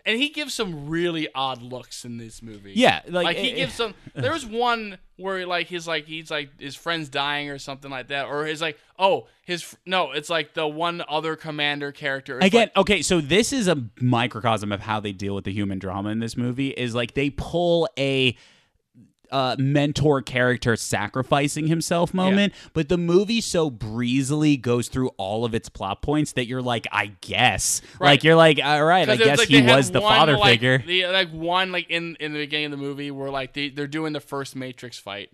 and 0.05 0.17
he 0.19 0.30
gives 0.30 0.53
some 0.53 0.89
really 0.89 1.27
odd 1.35 1.61
looks 1.61 2.05
in 2.05 2.17
this 2.17 2.41
movie 2.41 2.73
Yeah, 2.76 3.01
like, 3.07 3.26
like 3.26 3.38
he 3.38 3.51
eh, 3.51 3.55
gives 3.55 3.73
some 3.73 3.93
there 4.15 4.31
was 4.31 4.45
one 4.45 4.97
where 5.17 5.45
like 5.45 5.67
his 5.67 5.88
like 5.88 6.05
he's 6.05 6.31
like 6.31 6.59
his 6.59 6.76
friend's 6.76 7.09
dying 7.09 7.49
or 7.49 7.57
something 7.59 7.91
like 7.91 8.07
that 8.07 8.27
or 8.27 8.45
his 8.45 8.61
like 8.61 8.77
oh 8.97 9.27
his 9.43 9.76
no 9.85 10.11
it's 10.11 10.30
like 10.30 10.53
the 10.53 10.67
one 10.67 11.03
other 11.09 11.35
commander 11.35 11.91
character 11.91 12.38
It's 12.38 12.47
Again, 12.47 12.69
like- 12.76 12.77
okay, 12.77 13.01
so 13.01 13.19
this 13.21 13.51
is 13.53 13.67
a 13.67 13.84
microcosm 13.99 14.71
of 14.71 14.81
how 14.81 14.99
they 14.99 15.11
deal 15.11 15.35
with 15.35 15.43
the 15.45 15.51
human 15.53 15.80
drama 15.80 16.09
in 16.09 16.19
this 16.19 16.38
movie. 16.38 16.69
Is 16.69 16.95
like 16.95 17.13
they 17.13 17.30
pull 17.30 17.88
a 17.97 18.35
uh, 19.31 19.56
mentor 19.60 20.22
character 20.22 20.76
sacrificing 20.76 21.68
himself 21.68 22.14
moment, 22.14 22.53
but 22.73 22.89
the 22.89 22.97
movie 22.97 23.41
so 23.41 23.69
breezily 23.69 24.57
goes 24.57 24.88
through 24.88 25.10
all 25.18 25.45
of 25.45 25.53
its 25.53 25.69
plot 25.69 26.01
points 26.01 26.34
that 26.34 26.47
you're 26.47 26.61
like, 26.61 26.88
I 26.91 27.07
guess, 27.22 27.81
Right. 27.99 28.07
like 28.11 28.23
you're 28.23 28.35
like, 28.35 28.60
all 28.64 28.84
right, 28.84 29.07
I 29.10 29.15
guess 29.15 29.38
like 29.39 29.47
he 29.47 29.61
was 29.61 29.91
the 29.91 30.01
one, 30.01 30.14
father 30.15 30.38
like, 30.38 30.51
figure. 30.53 30.77
The, 30.85 31.07
like 31.07 31.31
one 31.31 31.72
like 31.72 31.89
in 31.89 32.15
in 32.19 32.34
the 32.34 32.39
beginning 32.39 32.65
of 32.65 32.72
the 32.72 32.77
movie 32.77 33.11
where 33.11 33.30
like 33.30 33.53
they 33.53 33.69
they're 33.69 33.88
doing 33.88 34.14
the 34.14 34.19
first 34.19 34.56
Matrix 34.56 34.97
fight, 34.99 35.31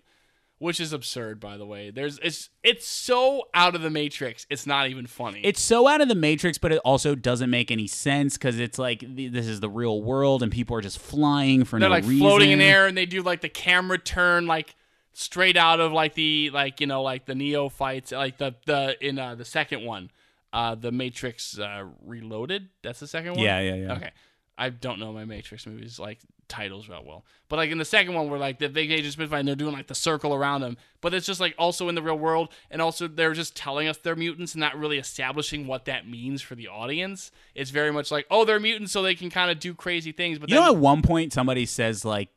which 0.58 0.80
is 0.80 0.92
absurd 0.92 1.38
by 1.40 1.56
the 1.56 1.66
way. 1.66 1.90
There's 1.90 2.18
it's 2.20 2.50
it's 2.62 2.86
so 2.86 3.42
out 3.54 3.74
of 3.74 3.82
the 3.82 3.90
Matrix. 3.90 4.46
It's 4.50 4.66
not 4.66 4.88
even 4.88 5.06
funny. 5.06 5.40
it's 5.44 5.60
so 5.60 5.86
out 5.86 6.00
of 6.00 6.08
the 6.08 6.14
matrix 6.14 6.58
but 6.58 6.72
it 6.72 6.78
also 6.78 7.14
doesn't 7.14 7.50
make 7.50 7.70
any 7.70 7.86
sense 7.86 8.36
because 8.36 8.58
it's 8.58 8.78
like 8.78 9.00
th- 9.00 9.32
this 9.32 9.46
is 9.46 9.60
the 9.60 9.68
real 9.70 10.02
world 10.02 10.42
and 10.42 10.50
people 10.50 10.76
are 10.76 10.80
just 10.80 10.98
flying 10.98 11.64
for 11.64 11.78
they're 11.78 11.88
no 11.88 11.94
like 11.94 12.04
reason 12.04 12.18
floating 12.18 12.50
in 12.50 12.60
air 12.60 12.86
and 12.86 12.96
they 12.96 13.06
do 13.06 13.22
like 13.22 13.40
the 13.40 13.48
camera 13.48 13.98
turn 13.98 14.46
like 14.46 14.74
straight 15.12 15.56
out 15.56 15.80
of 15.80 15.92
like 15.92 16.14
the 16.14 16.50
like 16.50 16.80
you 16.80 16.86
know 16.86 17.02
like 17.02 17.24
the 17.26 17.34
Neo 17.34 17.68
fights 17.68 18.12
like 18.12 18.38
the 18.38 18.54
the 18.66 18.96
in 19.06 19.18
uh, 19.18 19.34
the 19.34 19.44
second 19.46 19.84
one, 19.84 20.10
uh 20.52 20.74
the 20.74 20.92
Matrix 20.92 21.58
uh, 21.58 21.84
Reloaded. 22.04 22.68
That's 22.82 23.00
the 23.00 23.06
second 23.06 23.32
one. 23.32 23.40
Yeah, 23.40 23.60
yeah, 23.60 23.74
yeah. 23.74 23.92
Okay. 23.94 24.10
I 24.58 24.70
don't 24.70 24.98
know 24.98 25.12
my 25.12 25.24
Matrix 25.24 25.66
movies 25.66 25.98
like 25.98 26.18
titles 26.48 26.88
real 26.88 27.02
well, 27.04 27.24
but 27.48 27.56
like 27.56 27.70
in 27.70 27.78
the 27.78 27.84
second 27.84 28.14
one, 28.14 28.30
where 28.30 28.38
like 28.38 28.58
the 28.58 28.68
big 28.68 28.90
agent 28.90 29.12
Smith 29.14 29.32
and 29.32 29.46
they're 29.46 29.54
doing 29.54 29.74
like 29.74 29.86
the 29.88 29.94
circle 29.94 30.32
around 30.34 30.62
them, 30.62 30.76
but 31.00 31.12
it's 31.12 31.26
just 31.26 31.40
like 31.40 31.54
also 31.58 31.88
in 31.88 31.94
the 31.94 32.02
real 32.02 32.18
world, 32.18 32.48
and 32.70 32.80
also 32.80 33.06
they're 33.06 33.34
just 33.34 33.54
telling 33.56 33.86
us 33.88 33.98
they're 33.98 34.16
mutants 34.16 34.54
and 34.54 34.60
not 34.60 34.78
really 34.78 34.96
establishing 34.98 35.66
what 35.66 35.84
that 35.84 36.08
means 36.08 36.40
for 36.40 36.54
the 36.54 36.68
audience. 36.68 37.30
It's 37.54 37.70
very 37.70 37.92
much 37.92 38.10
like, 38.10 38.26
oh, 38.30 38.44
they're 38.44 38.60
mutants, 38.60 38.92
so 38.92 39.02
they 39.02 39.14
can 39.14 39.28
kind 39.28 39.50
of 39.50 39.60
do 39.60 39.74
crazy 39.74 40.12
things. 40.12 40.38
But 40.38 40.48
you 40.48 40.54
then, 40.56 40.64
know 40.64 40.70
at 40.72 40.78
one 40.78 41.02
point 41.02 41.32
somebody 41.34 41.66
says 41.66 42.04
like 42.04 42.30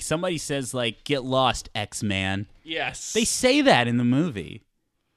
somebody 0.00 0.38
says 0.38 0.72
like 0.72 1.04
get 1.04 1.24
lost 1.24 1.68
x-man 1.74 2.46
yes, 2.64 3.12
they 3.12 3.24
say 3.24 3.60
that 3.60 3.86
in 3.86 3.98
the 3.98 4.04
movie 4.04 4.62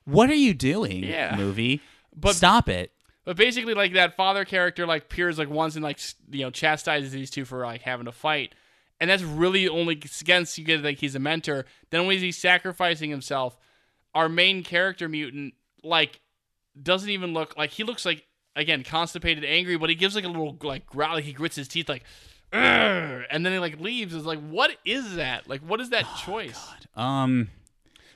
what 0.03 0.29
are 0.29 0.33
you 0.35 0.53
doing 0.53 1.03
Yeah. 1.05 1.35
movie 1.37 1.79
But- 2.13 2.35
stop 2.35 2.67
it 2.67 2.91
But 3.23 3.37
basically, 3.37 3.73
like 3.73 3.93
that 3.93 4.15
father 4.15 4.45
character, 4.45 4.85
like 4.85 5.09
peers 5.09 5.37
like 5.37 5.49
once 5.49 5.75
and 5.75 5.83
like 5.83 5.99
you 6.31 6.41
know 6.41 6.49
chastises 6.49 7.11
these 7.11 7.29
two 7.29 7.45
for 7.45 7.65
like 7.65 7.81
having 7.81 8.07
a 8.07 8.11
fight, 8.11 8.55
and 8.99 9.09
that's 9.09 9.23
really 9.23 9.67
only 9.67 9.93
against 9.93 10.57
you 10.57 10.65
get 10.65 10.83
like 10.83 10.97
he's 10.97 11.15
a 11.15 11.19
mentor. 11.19 11.65
Then 11.91 12.07
when 12.07 12.17
he's 12.17 12.37
sacrificing 12.37 13.09
himself, 13.09 13.57
our 14.15 14.27
main 14.27 14.63
character 14.63 15.07
mutant 15.07 15.53
like 15.83 16.19
doesn't 16.81 17.09
even 17.09 17.33
look 17.33 17.55
like 17.57 17.71
he 17.71 17.83
looks 17.83 18.05
like 18.05 18.25
again 18.55 18.83
constipated, 18.83 19.45
angry, 19.45 19.77
but 19.77 19.89
he 19.89 19.95
gives 19.95 20.15
like 20.15 20.25
a 20.25 20.29
little 20.29 20.57
like 20.63 20.87
growl, 20.87 21.15
like 21.15 21.23
he 21.23 21.33
grits 21.33 21.55
his 21.55 21.67
teeth, 21.67 21.89
like 21.89 22.03
and 22.53 23.45
then 23.45 23.53
he 23.53 23.59
like 23.59 23.79
leaves. 23.79 24.13
It's 24.13 24.25
like, 24.25 24.39
what 24.39 24.71
is 24.85 25.15
that? 25.15 25.47
Like, 25.47 25.61
what 25.61 25.79
is 25.79 25.89
that 25.91 26.05
choice? 26.25 26.59
Um, 26.95 27.49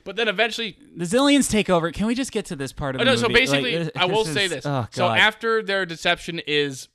But 0.06 0.16
then 0.16 0.28
eventually, 0.28 0.78
the 0.96 1.04
Xiliens 1.04 1.50
take 1.50 1.68
over. 1.68 1.90
Can 1.92 2.06
we 2.06 2.14
just 2.14 2.30
get 2.32 2.46
to 2.46 2.56
this 2.56 2.72
part 2.72 2.94
of 2.94 3.00
oh, 3.02 3.04
the 3.04 3.10
no. 3.10 3.16
So 3.16 3.28
basically, 3.28 3.78
Like, 3.84 3.96
I 3.96 4.06
will 4.06 4.24
this 4.24 4.32
say 4.34 4.46
this. 4.46 4.64
Oh, 4.64 4.86
so 4.92 5.08
after 5.08 5.62
their 5.62 5.84
deception 5.84 6.40
is 6.46 6.88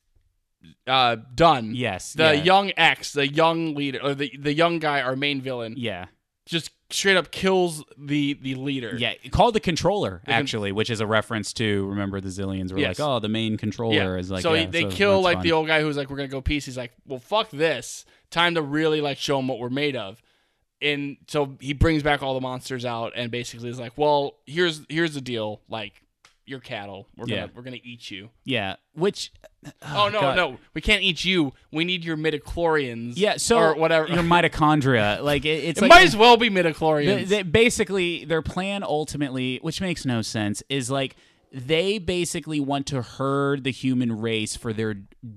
uh, 0.88 1.17
done, 1.35 1.75
Yes, 1.75 2.13
the 2.13 2.35
yeah. 2.35 2.43
young 2.43 2.71
X, 2.77 3.13
the 3.13 3.27
young 3.27 3.75
leader, 3.75 3.99
or 4.01 4.15
the 4.15 4.31
the 4.39 4.53
young 4.53 4.79
guy, 4.79 5.01
our 5.01 5.15
main 5.15 5.41
villain, 5.41 5.75
yeah, 5.77 6.05
just 6.45 6.71
straight 6.89 7.17
up 7.17 7.31
kills 7.31 7.83
the 7.97 8.33
the 8.41 8.55
leader. 8.55 8.95
yeah, 8.97 9.13
called 9.31 9.55
the 9.55 9.59
controller 9.59 10.21
con- 10.25 10.33
actually, 10.33 10.71
which 10.71 10.89
is 10.89 10.99
a 11.01 11.07
reference 11.07 11.51
to 11.53 11.88
remember 11.89 12.21
the 12.21 12.29
Xiliens 12.29 12.71
were 12.71 12.79
Yes. 12.79 12.97
like, 12.99 13.07
oh, 13.07 13.19
the 13.19 13.29
main 13.29 13.57
controller 13.57 14.17
is 14.17 14.31
like. 14.31 14.41
so 14.41 14.53
yeah, 14.53 14.67
they 14.67 14.83
so 14.83 14.91
kill 14.91 15.21
like 15.21 15.38
fun. 15.38 15.43
the 15.43 15.51
old 15.51 15.67
guy 15.67 15.81
who's 15.81 15.97
like, 15.97 16.09
"We're 16.09 16.17
gonna 16.17 16.27
go 16.29 16.41
peace." 16.41 16.65
He's 16.65 16.77
like, 16.77 16.91
"Well, 17.05 17.19
fuck 17.19 17.49
this. 17.49 18.05
Time 18.29 18.55
to 18.55 18.61
really 18.61 19.01
like 19.01 19.17
show 19.17 19.35
them 19.38 19.47
what 19.47 19.59
we're 19.59 19.69
made 19.69 19.95
of." 19.95 20.21
And 20.81 21.17
so 21.27 21.57
he 21.59 21.73
brings 21.73 22.01
back 22.03 22.23
all 22.23 22.33
the 22.33 22.41
monsters 22.41 22.85
out, 22.85 23.13
and 23.15 23.29
basically 23.31 23.69
is 23.69 23.79
like, 23.79 23.97
"Well, 23.97 24.35
here's 24.45 24.81
here's 24.89 25.13
the 25.13 25.21
deal. 25.21 25.61
Like, 25.69 25.93
you're 26.45 26.59
cattle. 26.59 27.07
We're 27.15 27.27
Yeah. 27.27 27.35
gonna 27.41 27.51
we're 27.55 27.61
gonna 27.61 27.77
eat 27.83 28.09
you." 28.09 28.29
Yeah, 28.45 28.77
which. 28.93 29.31
Oh, 29.83 30.09
no, 30.11 30.19
God. 30.21 30.35
no, 30.35 30.57
we 30.73 30.81
can't 30.81 31.03
eat 31.03 31.23
you. 31.23 31.53
We 31.71 31.85
need 31.85 32.03
your 32.03 32.17
midichlorians. 32.17 33.13
Yeah, 33.15 33.37
so 33.37 33.59
or 33.59 33.75
whatever. 33.75 34.07
your 34.07 34.23
mitochondria, 34.23 35.21
like 35.21 35.45
it, 35.45 35.63
it's 35.63 35.77
it 35.79 35.83
like 35.83 35.89
might 35.89 36.03
as 36.03 36.15
well 36.17 36.35
be 36.37 36.49
midichlorians. 36.49 37.05
They- 37.05 37.23
they- 37.25 37.43
basically, 37.43 38.25
their 38.25 38.41
plan 38.41 38.81
ultimately, 38.83 39.59
which 39.61 39.79
makes 39.81 40.03
no 40.05 40.21
sense, 40.23 40.63
is 40.69 40.89
like 40.89 41.15
they 41.51 41.99
basically 41.99 42.59
want 42.59 42.87
to 42.87 43.01
herd 43.03 43.63
the 43.65 43.71
human 43.71 44.19
race 44.19 44.55
for 44.55 44.73
their 44.73 44.95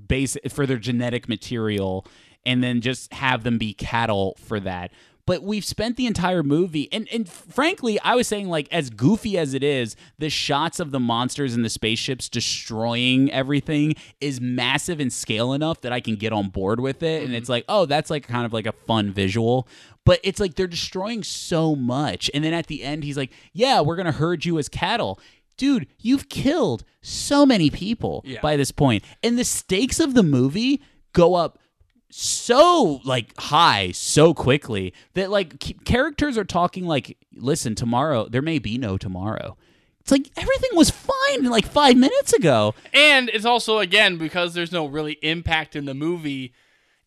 base 0.08 0.36
for 0.48 0.64
their 0.66 0.78
genetic 0.78 1.28
material, 1.28 2.06
and 2.46 2.62
then 2.64 2.80
just 2.80 3.12
have 3.12 3.42
them 3.44 3.58
be 3.58 3.74
cattle 3.74 4.36
for 4.40 4.58
that. 4.60 4.90
But 5.26 5.42
we've 5.42 5.64
spent 5.64 5.96
the 5.96 6.06
entire 6.06 6.42
movie, 6.42 6.92
and, 6.92 7.08
and 7.10 7.26
frankly, 7.26 7.98
I 8.00 8.14
was 8.14 8.28
saying, 8.28 8.48
like, 8.48 8.68
as 8.70 8.90
goofy 8.90 9.38
as 9.38 9.54
it 9.54 9.64
is, 9.64 9.96
the 10.18 10.28
shots 10.28 10.80
of 10.80 10.90
the 10.90 11.00
monsters 11.00 11.54
and 11.54 11.64
the 11.64 11.70
spaceships 11.70 12.28
destroying 12.28 13.32
everything 13.32 13.94
is 14.20 14.38
massive 14.38 15.00
in 15.00 15.08
scale 15.08 15.54
enough 15.54 15.80
that 15.80 15.92
I 15.92 16.00
can 16.00 16.16
get 16.16 16.34
on 16.34 16.50
board 16.50 16.78
with 16.78 17.02
it. 17.02 17.22
And 17.22 17.34
it's 17.34 17.44
mm-hmm. 17.44 17.52
like, 17.52 17.64
oh, 17.70 17.86
that's 17.86 18.10
like 18.10 18.28
kind 18.28 18.44
of 18.44 18.52
like 18.52 18.66
a 18.66 18.72
fun 18.72 19.12
visual. 19.12 19.66
But 20.04 20.20
it's 20.22 20.40
like 20.40 20.56
they're 20.56 20.66
destroying 20.66 21.22
so 21.22 21.74
much. 21.74 22.30
And 22.34 22.44
then 22.44 22.52
at 22.52 22.66
the 22.66 22.82
end, 22.82 23.04
he's 23.04 23.16
like, 23.16 23.32
yeah, 23.54 23.80
we're 23.80 23.96
going 23.96 24.04
to 24.04 24.12
herd 24.12 24.44
you 24.44 24.58
as 24.58 24.68
cattle. 24.68 25.18
Dude, 25.56 25.86
you've 25.98 26.28
killed 26.28 26.84
so 27.00 27.46
many 27.46 27.70
people 27.70 28.22
Yeah. 28.26 28.40
by 28.42 28.56
this 28.56 28.72
point. 28.72 29.04
And 29.22 29.38
the 29.38 29.44
stakes 29.44 30.00
of 30.00 30.12
the 30.12 30.22
movie 30.22 30.82
go 31.14 31.34
up 31.34 31.58
so 32.16 33.00
like 33.04 33.36
high 33.38 33.90
so 33.90 34.32
quickly 34.32 34.94
that 35.14 35.30
like 35.30 35.58
characters 35.84 36.38
are 36.38 36.44
talking 36.44 36.86
like 36.86 37.18
listen 37.34 37.74
tomorrow 37.74 38.28
there 38.28 38.40
may 38.40 38.60
be 38.60 38.78
no 38.78 38.96
tomorrow 38.96 39.56
it's 39.98 40.12
like 40.12 40.30
everything 40.36 40.70
was 40.74 40.90
fine 40.90 41.42
like 41.44 41.66
five 41.66 41.96
minutes 41.96 42.32
ago 42.32 42.72
And 42.92 43.28
it's 43.30 43.44
also 43.44 43.78
again 43.78 44.16
because 44.16 44.54
there's 44.54 44.70
no 44.70 44.86
really 44.86 45.14
impact 45.22 45.74
in 45.74 45.86
the 45.86 45.94
movie, 45.94 46.52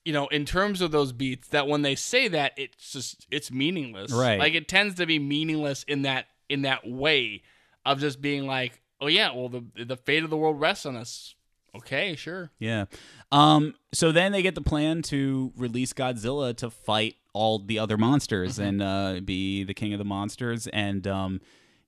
you 0.03 0.11
know, 0.11 0.27
in 0.27 0.43
terms 0.43 0.81
of 0.81 0.91
those 0.91 1.13
beats. 1.13 1.47
That 1.49 1.67
when 1.67 1.83
they 1.83 1.95
say 1.95 2.27
that, 2.27 2.51
it's 2.57 2.91
just 2.91 3.27
it's 3.31 3.49
meaningless. 3.49 4.11
Right. 4.11 4.39
Like 4.39 4.55
it 4.55 4.67
tends 4.67 4.95
to 4.95 5.05
be 5.05 5.19
meaningless 5.19 5.83
in 5.83 6.01
that 6.01 6.25
in 6.49 6.63
that 6.63 6.85
way 6.85 7.43
of 7.85 7.99
just 7.99 8.19
being 8.21 8.45
like, 8.45 8.81
oh 8.99 9.07
yeah, 9.07 9.33
well 9.33 9.47
the 9.47 9.63
the 9.85 9.95
fate 9.95 10.23
of 10.23 10.29
the 10.29 10.37
world 10.37 10.59
rests 10.59 10.85
on 10.85 10.97
us. 10.97 11.35
Okay, 11.75 12.15
sure. 12.15 12.51
yeah 12.59 12.85
um 13.31 13.73
so 13.93 14.11
then 14.11 14.31
they 14.31 14.41
get 14.41 14.55
the 14.55 14.61
plan 14.61 15.01
to 15.03 15.51
release 15.57 15.93
godzilla 15.93 16.55
to 16.57 16.69
fight 16.69 17.15
all 17.33 17.59
the 17.59 17.77
other 17.79 17.97
monsters 17.97 18.57
and 18.57 18.81
uh 18.81 19.19
be 19.23 19.63
the 19.63 19.73
king 19.73 19.93
of 19.93 19.99
the 19.99 20.05
monsters 20.05 20.67
and 20.67 21.05
um 21.07 21.39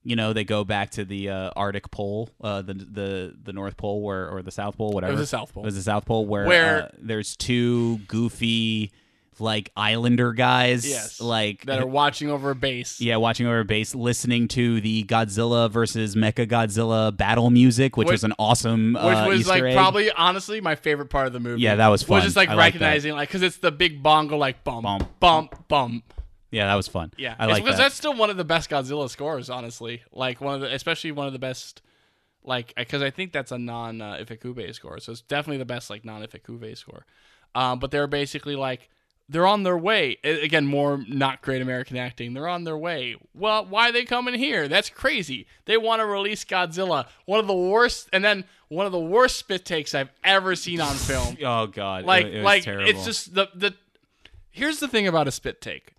you 0.02 0.16
know 0.16 0.32
they 0.32 0.44
go 0.44 0.64
back 0.64 0.90
to 0.92 1.04
the 1.04 1.28
uh, 1.28 1.50
Arctic 1.56 1.90
Pole, 1.90 2.30
uh, 2.40 2.62
the 2.62 2.72
the 2.72 3.36
the 3.42 3.52
North 3.52 3.76
Pole, 3.76 4.00
where 4.00 4.30
or 4.30 4.40
the 4.40 4.50
South 4.50 4.78
Pole, 4.78 4.92
whatever. 4.92 5.12
It 5.12 5.16
was 5.16 5.20
the 5.30 5.36
South 5.36 5.52
Pole. 5.52 5.62
It 5.62 5.66
was 5.66 5.74
the 5.76 5.82
South 5.82 6.06
Pole, 6.06 6.24
where 6.24 6.46
Where- 6.46 6.82
uh, 6.84 6.88
there's 6.98 7.36
two 7.36 7.98
goofy, 8.08 8.92
like 9.40 9.70
Islander 9.76 10.32
guys, 10.32 10.88
Yes. 10.88 11.20
like 11.20 11.64
That 11.66 11.80
are 11.80 11.86
watching 11.86 12.30
over 12.30 12.50
a 12.50 12.54
base. 12.54 13.00
yeah, 13.00 13.16
watching 13.16 13.46
over 13.46 13.60
a 13.60 13.64
base, 13.64 13.94
listening 13.94 14.48
to 14.48 14.80
the 14.80 15.04
Godzilla 15.04 15.70
versus 15.70 16.14
Mecha 16.14 16.46
Godzilla 16.46 17.16
battle 17.16 17.50
music, 17.50 17.96
which 17.96 18.06
Which- 18.06 18.12
was 18.12 18.24
an 18.24 18.34
awesome 18.38 18.94
Which 18.94 19.02
uh, 19.02 19.24
was 19.28 19.40
Easter 19.40 19.52
like 19.52 19.62
egg. 19.64 19.74
probably 19.74 20.10
honestly 20.12 20.60
my 20.60 20.74
favorite 20.74 21.10
part 21.10 21.26
of 21.26 21.32
the 21.32 21.40
movie. 21.40 21.62
Yeah, 21.62 21.76
that 21.76 21.88
was 21.88 22.02
fun. 22.02 22.16
Was 22.16 22.24
just 22.24 22.36
like 22.36 22.48
I 22.48 22.56
recognizing 22.56 23.14
like 23.14 23.28
because 23.28 23.42
it's 23.42 23.58
the 23.58 23.70
big 23.72 24.02
bongo 24.02 24.36
like 24.36 24.62
bump 24.64 24.82
Bump. 24.84 25.08
bump 25.20 25.68
bump. 25.68 26.14
yeah, 26.50 26.66
that 26.66 26.74
was 26.74 26.88
fun. 26.88 27.12
Yeah, 27.16 27.34
I 27.38 27.46
like 27.46 27.62
because 27.62 27.76
that. 27.78 27.84
that's 27.84 27.94
still 27.94 28.14
one 28.14 28.30
of 28.30 28.36
the 28.36 28.44
best 28.44 28.68
Godzilla 28.70 29.08
scores, 29.08 29.48
honestly. 29.50 30.02
Like 30.12 30.40
one 30.40 30.54
of 30.56 30.60
the, 30.62 30.74
especially 30.74 31.12
one 31.12 31.26
of 31.26 31.32
the 31.32 31.38
best, 31.38 31.82
like 32.42 32.74
because 32.76 33.02
I 33.02 33.10
think 33.10 33.32
that's 33.32 33.52
a 33.52 33.58
non 33.58 34.00
uh, 34.00 34.24
score, 34.72 34.98
so 34.98 35.12
it's 35.12 35.20
definitely 35.22 35.58
the 35.58 35.64
best 35.64 35.90
like 35.90 36.04
non 36.04 36.22
Ifukube 36.22 36.76
score. 36.76 37.06
Um, 37.54 37.78
but 37.78 37.90
they're 37.90 38.06
basically 38.06 38.56
like 38.56 38.88
they're 39.30 39.46
on 39.46 39.62
their 39.62 39.78
way. 39.78 40.18
Again, 40.24 40.66
more 40.66 41.04
not 41.08 41.40
great 41.40 41.62
American 41.62 41.96
acting. 41.96 42.34
They're 42.34 42.48
on 42.48 42.64
their 42.64 42.76
way. 42.76 43.16
Well, 43.32 43.64
why 43.64 43.88
are 43.88 43.92
they 43.92 44.04
coming 44.04 44.34
here? 44.34 44.66
That's 44.66 44.90
crazy. 44.90 45.46
They 45.66 45.76
want 45.76 46.00
to 46.00 46.06
release 46.06 46.44
Godzilla, 46.44 47.06
one 47.26 47.38
of 47.38 47.46
the 47.46 47.54
worst, 47.54 48.08
and 48.12 48.24
then 48.24 48.44
one 48.70 48.86
of 48.86 48.92
the 48.92 49.00
worst 49.00 49.36
spit 49.36 49.64
takes 49.64 49.94
I've 49.94 50.10
ever 50.24 50.54
seen 50.56 50.80
on 50.80 50.94
film 50.94 51.36
Oh 51.44 51.66
god, 51.66 52.04
like 52.04 52.26
it, 52.26 52.36
it 52.36 52.42
like 52.44 52.62
terrible. 52.62 52.88
it's 52.88 53.04
just 53.04 53.34
the 53.34 53.48
the 53.54 53.74
here's 54.50 54.78
the 54.80 54.88
thing 54.88 55.06
about 55.06 55.28
a 55.28 55.32
spit 55.32 55.60
take 55.60 55.94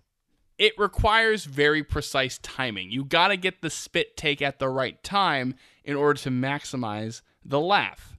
it 0.58 0.72
requires 0.78 1.44
very 1.44 1.82
precise 1.82 2.38
timing 2.38 2.90
you 2.90 3.04
got 3.04 3.28
to 3.28 3.36
get 3.36 3.60
the 3.62 3.70
spit 3.70 4.16
take 4.16 4.40
at 4.40 4.58
the 4.58 4.68
right 4.68 5.02
time 5.02 5.54
in 5.84 5.96
order 5.96 6.18
to 6.18 6.30
maximize 6.30 7.20
the 7.44 7.60
laugh 7.60 8.16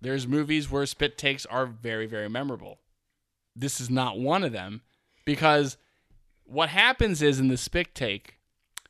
there's 0.00 0.26
movies 0.26 0.70
where 0.70 0.84
spit 0.86 1.16
takes 1.16 1.46
are 1.46 1.66
very 1.66 2.06
very 2.06 2.28
memorable 2.28 2.79
this 3.60 3.80
is 3.80 3.90
not 3.90 4.18
one 4.18 4.42
of 4.42 4.52
them 4.52 4.82
because 5.24 5.76
what 6.44 6.68
happens 6.68 7.22
is 7.22 7.38
in 7.38 7.48
the 7.48 7.56
spit 7.56 7.94
take 7.94 8.36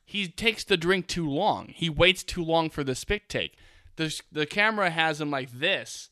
he 0.05 0.26
takes 0.26 0.64
the 0.64 0.76
drink 0.76 1.06
too 1.06 1.28
long 1.28 1.68
he 1.68 1.90
waits 1.90 2.22
too 2.22 2.44
long 2.44 2.70
for 2.70 2.82
the 2.82 2.94
spit 2.94 3.28
take 3.28 3.56
the, 3.97 4.20
the 4.32 4.47
camera 4.47 4.90
has 4.90 5.20
him 5.20 5.30
like 5.30 5.51
this 5.51 6.10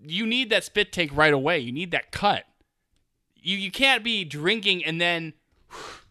you 0.00 0.26
need 0.26 0.50
that 0.50 0.64
spit 0.64 0.92
take 0.92 1.14
right 1.16 1.32
away. 1.32 1.58
You 1.58 1.72
need 1.72 1.90
that 1.90 2.12
cut. 2.12 2.44
You 3.36 3.56
you 3.56 3.70
can't 3.70 4.04
be 4.04 4.24
drinking 4.24 4.84
and 4.84 5.00
then 5.00 5.32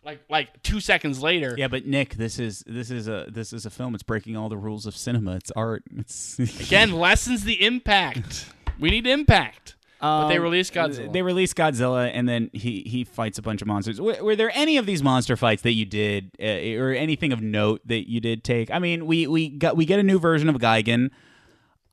like 0.03 0.21
like 0.29 0.61
two 0.63 0.79
seconds 0.79 1.21
later. 1.21 1.55
yeah, 1.57 1.67
but 1.67 1.85
Nick, 1.85 2.15
this 2.15 2.39
is 2.39 2.63
this 2.67 2.91
is 2.91 3.07
a 3.07 3.27
this 3.29 3.53
is 3.53 3.65
a 3.65 3.69
film. 3.69 3.93
It's 3.93 4.03
breaking 4.03 4.35
all 4.35 4.49
the 4.49 4.57
rules 4.57 4.85
of 4.85 4.95
cinema. 4.95 5.35
It's 5.35 5.51
art. 5.51 5.83
It's 5.97 6.39
Again, 6.39 6.91
lessens 6.93 7.43
the 7.43 7.65
impact. 7.65 8.47
We 8.79 8.89
need 8.89 9.07
impact. 9.07 9.75
But 9.99 10.27
they 10.29 10.37
Um, 10.37 10.43
released 10.43 10.73
Godzilla. 10.73 11.11
They 11.11 11.21
released 11.21 11.55
Godzilla, 11.55 12.11
and 12.13 12.27
then 12.29 12.49
he 12.53 12.83
he 12.85 13.03
fights 13.03 13.37
a 13.37 13.41
bunch 13.41 13.61
of 13.61 13.67
monsters. 13.67 13.99
Were, 13.99 14.17
were 14.21 14.35
there 14.35 14.51
any 14.53 14.77
of 14.77 14.85
these 14.85 15.01
monster 15.01 15.35
fights 15.35 15.61
that 15.63 15.73
you 15.73 15.85
did, 15.85 16.31
uh, 16.41 16.79
or 16.79 16.91
anything 16.93 17.31
of 17.33 17.41
note 17.41 17.81
that 17.85 18.09
you 18.09 18.19
did 18.19 18.43
take? 18.43 18.69
I 18.71 18.79
mean, 18.79 19.05
we 19.07 19.27
we 19.27 19.49
got 19.49 19.75
we 19.75 19.85
get 19.85 19.99
a 19.99 20.03
new 20.03 20.19
version 20.19 20.49
of 20.49 20.55
Gigan. 20.57 21.09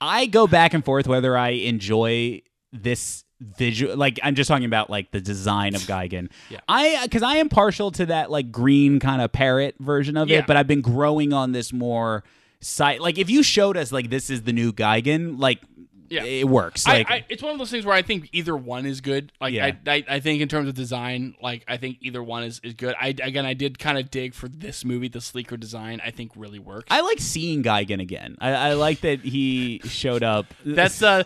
I 0.01 0.27
go 0.27 0.47
back 0.47 0.75
and 0.75 0.85
forth 0.85 1.07
whether 1.07 1.37
I 1.37 1.51
enjoy 1.51 2.43
this 2.73 3.25
visual. 3.41 3.97
Like 3.97 4.19
I'm 4.23 4.35
just 4.35 4.49
talking 4.49 4.65
about 4.67 4.91
like 4.91 5.11
the 5.11 5.21
design 5.21 5.75
of 5.75 5.83
Gigan. 5.83 6.29
Yeah. 6.51 6.61
I 6.69 7.01
because 7.05 7.23
I 7.23 7.37
am 7.37 7.49
partial 7.49 7.91
to 7.93 8.07
that 8.07 8.31
like 8.31 8.51
green 8.53 9.01
kind 9.01 9.23
of 9.23 9.33
parrot 9.33 9.77
version 9.81 10.17
of 10.17 10.29
Yeah. 10.29 10.41
it, 10.41 10.47
but 10.47 10.57
I've 10.57 10.67
been 10.67 10.83
growing 10.83 11.33
on 11.33 11.53
this 11.53 11.73
more 11.73 12.23
side. 12.61 13.01
Like 13.01 13.19
if 13.19 13.31
you 13.31 13.43
showed 13.43 13.77
us 13.77 13.93
like 13.93 14.11
this 14.11 14.29
is 14.31 14.43
the 14.43 14.53
new 14.53 14.73
Gigan, 14.73 15.39
like. 15.39 15.61
Yeah. 16.09 16.25
It 16.25 16.49
works. 16.49 16.87
Like 16.87 17.11
I, 17.11 17.15
I, 17.15 17.25
it's 17.29 17.43
one 17.43 17.53
of 17.53 17.59
those 17.59 17.71
things 17.71 17.87
where 17.87 17.95
I 17.95 18.03
think 18.03 18.29
either 18.33 18.57
one 18.57 18.87
is 18.87 19.01
good. 19.01 19.33
Like 19.41 19.55
Yeah. 19.55 19.73
I, 19.87 19.91
I, 19.91 20.05
I 20.09 20.21
think 20.21 20.43
in 20.43 20.49
terms 20.49 20.69
of 20.69 20.75
design, 20.75 21.35
like 21.43 21.65
I 21.67 21.77
think 21.77 21.99
either 22.01 22.23
one 22.23 22.43
is, 22.45 22.61
is 22.63 22.75
good. 22.75 22.95
I 23.01 23.09
again, 23.09 23.47
I 23.47 23.55
did 23.55 23.79
kind 23.79 23.99
of 23.99 24.11
dig 24.11 24.35
for 24.35 24.49
this 24.49 24.85
movie. 24.85 25.09
The 25.09 25.21
sleeker 25.21 25.57
design, 25.57 26.01
I 26.05 26.11
think, 26.11 26.33
really 26.37 26.59
works. 26.59 26.87
I 26.91 27.01
like 27.01 27.21
seeing 27.21 27.63
Gigan 27.63 28.01
again. 28.01 28.37
I, 28.41 28.51
I 28.51 28.73
like 28.75 29.01
that 29.01 29.21
he 29.21 29.81
showed 29.85 30.23
up. 30.23 30.47
That's 30.65 31.03
uh, 31.03 31.25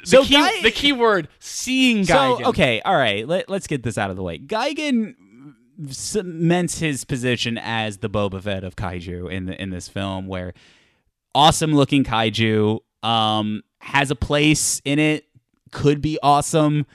the 0.00 0.06
So 0.06 0.24
key. 0.24 0.34
Guy- 0.34 0.62
the 0.62 0.70
key 0.70 0.92
word: 0.92 1.28
seeing 1.38 2.04
so 2.04 2.44
okay. 2.46 2.80
All 2.82 2.96
right, 2.96 3.26
let, 3.26 3.48
let's 3.48 3.66
get 3.66 3.82
this 3.82 3.98
out 3.98 4.10
of 4.10 4.16
the 4.16 4.22
way. 4.22 4.38
Gigan 4.38 5.14
cements 5.90 6.78
his 6.78 7.04
position 7.04 7.58
as 7.58 7.98
the 7.98 8.10
Boba 8.10 8.42
Fett 8.42 8.64
of 8.64 8.76
kaiju 8.76 9.30
in 9.30 9.46
the, 9.46 9.60
in 9.60 9.70
this 9.70 9.88
film, 9.88 10.26
where 10.26 10.54
awesome 11.34 11.74
looking 11.74 12.04
kaiju 12.04 12.78
um, 13.02 13.62
has 13.82 14.10
a 14.10 14.14
place 14.14 14.80
in 14.84 14.98
it, 14.98 15.26
could 15.72 16.00
be 16.00 16.18
awesome. 16.22 16.86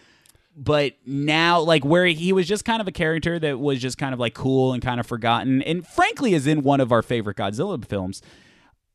But 0.56 0.94
now, 1.06 1.60
like 1.60 1.86
where 1.86 2.06
he 2.08 2.34
was 2.34 2.48
just 2.48 2.66
kind 2.66 2.82
of 2.82 2.88
a 2.88 2.92
character 2.92 3.38
that 3.38 3.60
was 3.60 3.80
just 3.80 3.98
kind 3.98 4.14
of 4.14 4.20
like 4.20 4.34
cool 4.34 4.74
and 4.74 4.82
kind 4.82 5.00
of 5.00 5.06
forgotten, 5.06 5.62
and 5.62 5.86
frankly, 5.86 6.34
is 6.34 6.48
in 6.48 6.64
one 6.64 6.80
of 6.82 6.92
our 6.92 7.04
favorite 7.04 7.38
Godzilla 7.38 7.84
films. 7.86 8.22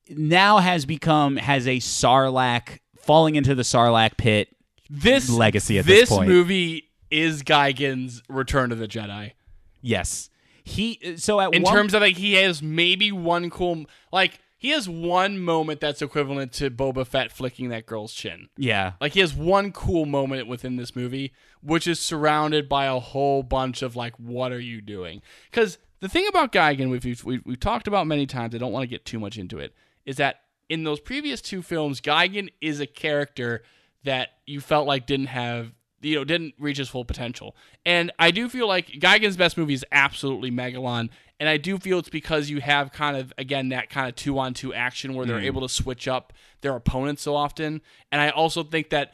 Now 0.09 0.59
has 0.59 0.85
become 0.85 1.37
has 1.37 1.69
a 1.69 1.77
Sarlacc 1.77 2.81
falling 2.99 3.37
into 3.37 3.55
the 3.55 3.63
Sarlacc 3.63 4.17
pit 4.17 4.49
this 4.91 5.31
legacy 5.31 5.79
at 5.79 5.85
this 5.85 6.09
point. 6.09 6.29
This 6.29 6.35
movie 6.35 6.91
is 7.11 7.43
Gigan's 7.43 8.23
Return 8.29 8.71
to 8.71 8.75
the 8.75 8.89
Jedi. 8.89 9.33
Yes. 9.81 10.31
He 10.65 11.17
so 11.17 11.41
at 11.41 11.49
one 11.51 11.55
In 11.55 11.63
one, 11.63 11.75
terms 11.75 11.95
of 11.95 12.03
like 12.03 12.17
he 12.17 12.35
has 12.35 12.63
maybe 12.63 13.13
one 13.13 13.51
cool 13.51 13.85
like 14.13 14.41
he 14.63 14.69
has 14.69 14.89
one 14.89 15.41
moment 15.41 15.81
that's 15.81 16.01
equivalent 16.01 16.53
to 16.53 16.71
Boba 16.71 17.05
Fett 17.05 17.33
flicking 17.33 17.71
that 17.71 17.85
girl's 17.85 18.13
chin. 18.13 18.49
yeah. 18.57 18.93
Like 19.01 19.15
he 19.15 19.19
has 19.19 19.35
one 19.35 19.73
cool 19.73 20.07
moment 20.07 20.47
within 20.47 20.77
this 20.77 20.95
movie, 20.95 21.33
which 21.65 21.89
is 21.89 21.99
surrounded 21.99 22.69
by 22.69 22.87
a 22.87 23.01
whole 23.01 23.43
bunch 23.43 23.83
of 23.83 23.97
like, 23.97 24.15
what 24.21 24.53
are 24.53 24.61
you 24.61 24.81
doing? 24.81 25.21
Because 25.51 25.79
the 25.99 26.09
thing 26.09 26.29
about 26.29 26.53
Gigan, 26.53 26.91
we've, 26.93 27.25
we've 27.25 27.43
we've 27.45 27.59
talked 27.59 27.89
about 27.89 28.07
many 28.07 28.25
times. 28.25 28.55
I 28.55 28.59
don't 28.59 28.71
want 28.71 28.85
to 28.85 28.87
get 28.87 29.05
too 29.05 29.19
much 29.19 29.37
into 29.37 29.59
it. 29.59 29.75
Is 30.07 30.19
that 30.19 30.43
in 30.69 30.85
those 30.85 31.01
previous 31.01 31.41
two 31.41 31.61
films, 31.61 32.01
Gigan 32.01 32.49
is 32.61 32.79
a 32.79 32.87
character 32.87 33.65
that 34.05 34.29
you 34.47 34.61
felt 34.61 34.87
like 34.87 35.07
didn't 35.07 35.27
have 35.27 35.73
you 36.03 36.17
know 36.17 36.25
didn't 36.25 36.55
reach 36.59 36.79
his 36.79 36.89
full 36.89 37.05
potential. 37.05 37.57
And 37.87 38.13
I 38.19 38.31
do 38.31 38.49
feel 38.49 38.69
like 38.69 38.89
Gigan's 38.89 39.37
best 39.37 39.57
movie 39.57 39.75
is 39.75 39.85
absolutely 39.93 40.51
Megalon. 40.51 41.09
And 41.41 41.49
I 41.49 41.57
do 41.57 41.79
feel 41.79 41.99
it's 41.99 42.09
because 42.09 42.51
you 42.51 42.61
have 42.61 42.93
kind 42.93 43.17
of 43.17 43.33
again 43.39 43.71
that 43.71 43.91
kind 43.91 44.09
of 44.09 44.15
two 44.15 44.39
on 44.39 44.55
two 44.55 44.73
action 44.75 45.15
where 45.15 45.27
they're 45.27 45.41
able 45.41 45.63
to 45.63 45.69
switch 45.69 46.07
up 46.07 46.33
their 46.61 46.77
opponents 46.77 47.23
so 47.23 47.35
often. 47.35 47.81
And 48.13 48.21
I 48.21 48.31
also 48.31 48.63
think 48.63 48.91
that 48.91 49.13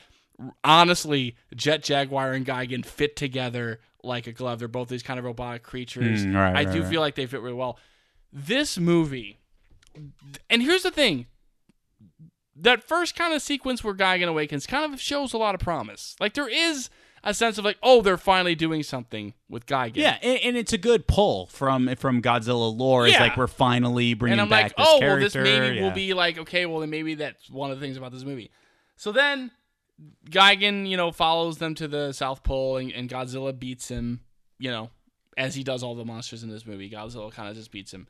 honestly, 0.63 1.37
Jet 1.55 1.83
Jaguar 1.83 2.33
and 2.33 2.45
Gigan 2.45 2.85
fit 2.85 3.17
together 3.17 3.81
like 4.03 4.27
a 4.27 4.33
glove. 4.33 4.59
They're 4.59 4.69
both 4.69 4.89
these 4.89 5.03
kind 5.03 5.19
of 5.19 5.25
robotic 5.25 5.63
creatures. 5.63 6.25
Mm, 6.25 6.35
right, 6.35 6.51
I 6.51 6.65
right, 6.65 6.73
do 6.73 6.83
right. 6.83 6.91
feel 6.91 7.01
like 7.01 7.15
they 7.15 7.27
fit 7.27 7.41
really 7.41 7.55
well. 7.55 7.79
This 8.33 8.79
movie, 8.79 9.39
and 10.51 10.63
here's 10.63 10.83
the 10.83 10.91
thing. 10.91 11.27
That 12.61 12.83
first 12.83 13.15
kind 13.15 13.33
of 13.33 13.43
sequence 13.43 13.85
where 13.85 13.95
Gigan 13.95 14.29
awakens 14.29 14.67
kind 14.67 14.93
of 14.93 15.01
shows 15.01 15.33
a 15.33 15.39
lot 15.39 15.55
of 15.55 15.61
promise. 15.61 16.17
Like 16.19 16.35
there 16.35 16.49
is 16.49 16.91
a 17.23 17.35
sense 17.35 17.59
of 17.59 17.65
like, 17.65 17.79
oh, 17.83 18.03
they're 18.03 18.17
finally 18.17 18.55
doing 18.55 18.83
something 18.83 19.35
with 19.49 19.67
Gigan. 19.67 19.97
Yeah, 19.97 20.19
and, 20.23 20.39
and 20.43 20.57
it's 20.57 20.73
a 20.73 20.79
good 20.79 21.07
pull 21.07 21.47
from 21.47 21.95
from 21.97 22.23
Godzilla 22.23 22.77
lore. 22.77 23.07
It's 23.07 23.19
like 23.19 23.37
we're 23.37 23.47
finally 23.47 24.15
bringing 24.15 24.35
and 24.35 24.41
I'm 24.43 24.49
back 24.49 24.65
like, 24.65 24.77
this 24.77 24.87
oh, 24.89 24.99
character. 24.99 25.39
well, 25.39 25.45
this 25.45 25.61
maybe 25.61 25.77
yeah. 25.77 25.83
will 25.83 25.91
be 25.91 26.15
like, 26.15 26.39
okay, 26.39 26.67
well, 26.67 26.81
then 26.81 26.91
maybe 26.91 27.15
that's 27.15 27.51
one 27.51 27.71
of 27.71 27.79
the 27.79 27.85
things 27.85 27.97
about 27.97 28.13
this 28.13 28.25
movie. 28.25 28.51
So 28.97 29.13
then 29.13 29.51
Gigan, 30.31 30.89
you 30.89 30.97
know, 30.97 31.11
follows 31.11 31.59
them 31.59 31.75
to 31.77 31.89
the 31.89 32.13
South 32.13 32.43
Pole, 32.43 32.77
and, 32.77 32.93
and 32.93 33.09
Godzilla 33.09 33.59
beats 33.59 33.89
him, 33.89 34.21
you 34.59 34.71
know, 34.71 34.91
as 35.37 35.55
he 35.55 35.65
does 35.65 35.83
all 35.83 35.95
the 35.95 36.05
monsters 36.05 36.43
in 36.43 36.51
this 36.51 36.67
movie. 36.67 36.91
Godzilla 36.91 37.33
kind 37.33 37.49
of 37.49 37.57
just 37.57 37.71
beats 37.71 37.93
him, 37.93 38.07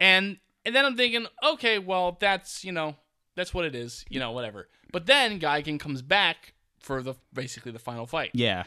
and 0.00 0.38
and 0.64 0.74
then 0.74 0.84
I'm 0.84 0.96
thinking, 0.96 1.26
okay, 1.42 1.78
well, 1.78 2.16
that's 2.18 2.64
you 2.64 2.72
know, 2.72 2.96
that's 3.36 3.52
what 3.54 3.64
it 3.64 3.74
is, 3.74 4.04
you 4.08 4.18
know, 4.20 4.32
whatever. 4.32 4.68
But 4.92 5.06
then 5.06 5.40
Gigan 5.40 5.78
comes 5.80 6.02
back 6.02 6.54
for 6.80 7.02
the 7.02 7.14
basically 7.32 7.72
the 7.72 7.78
final 7.78 8.06
fight. 8.06 8.30
Yeah. 8.34 8.64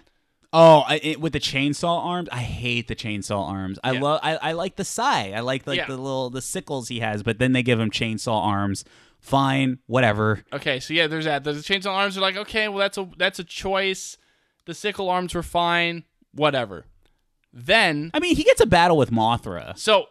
Oh, 0.54 0.84
I, 0.88 1.00
it, 1.04 1.20
with 1.20 1.34
the 1.34 1.40
chainsaw 1.40 2.04
arms, 2.06 2.30
I 2.32 2.38
hate 2.40 2.88
the 2.88 2.96
chainsaw 2.96 3.48
arms. 3.50 3.78
I 3.84 3.92
Yeah. 3.92 4.02
love. 4.02 4.20
I, 4.24 4.36
I 4.38 4.52
like 4.54 4.78
the 4.78 4.86
sai. 4.86 5.32
I 5.36 5.42
like 5.42 5.68
like 5.68 5.78
Yeah. 5.78 5.88
the 5.88 5.98
little 5.98 6.30
the 6.30 6.42
sickles 6.42 6.88
he 6.88 7.00
has, 7.02 7.24
but 7.24 7.40
then 7.40 7.52
they 7.52 7.62
give 7.64 7.80
him 7.80 7.92
chainsaw 7.92 8.42
arms. 8.44 8.86
Fine, 9.20 9.80
whatever. 9.88 10.44
Okay, 10.54 10.80
so 10.80 10.94
yeah, 10.94 11.08
there's 11.08 11.26
that. 11.26 11.44
The 11.44 11.54
chainsaw 11.54 11.92
arms 11.92 12.18
are 12.18 12.22
like, 12.22 12.38
okay, 12.38 12.68
well 12.68 12.78
that's 12.80 12.98
a 12.98 13.10
that's 13.18 13.40
a 13.40 13.44
choice. 13.44 14.18
The 14.66 14.74
sickle 14.74 15.10
arms 15.10 15.34
were 15.36 15.44
fine, 15.44 16.04
whatever. 16.34 16.86
Then 17.52 18.12
I 18.14 18.20
mean, 18.20 18.36
he 18.36 18.44
gets 18.44 18.62
a 18.62 18.66
battle 18.66 18.98
with 18.98 19.12
Mothra. 19.12 19.78
so 19.78 20.06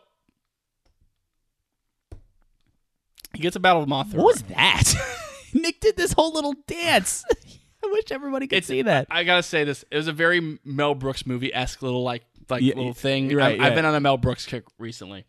he 3.34 3.42
gets 3.42 3.56
a 3.56 3.60
battle 3.60 3.82
of 3.82 3.88
Mothra. 3.88 4.14
What 4.14 4.24
was 4.26 4.42
that? 4.42 4.94
Nick 5.54 5.80
did 5.80 5.96
this 5.96 6.12
whole 6.12 6.32
little 6.32 6.54
dance. 6.66 7.24
I 7.84 7.88
wish 7.92 8.04
everybody 8.10 8.46
could 8.46 8.56
It's- 8.56 8.68
see 8.68 8.82
that. 8.82 9.06
I 9.10 9.24
gotta 9.24 9.42
say 9.42 9.64
this. 9.64 9.84
It 9.90 9.96
was 9.96 10.08
a 10.08 10.12
very 10.12 10.58
Mel 10.64 10.94
Brooks 10.94 11.26
movie 11.26 11.52
esque 11.54 11.82
little 11.82 12.02
like 12.02 12.24
like 12.48 12.62
Yeah, 12.62 12.74
little 12.76 12.94
thing. 12.94 13.30
you're 13.30 13.38
right, 13.40 13.60
I, 13.60 13.64
I've 13.66 13.72
yeah. 13.72 13.74
been 13.76 13.84
on 13.84 13.94
a 13.94 14.00
Mel 14.00 14.16
Brooks 14.16 14.46
kick 14.46 14.64
recently. 14.78 15.24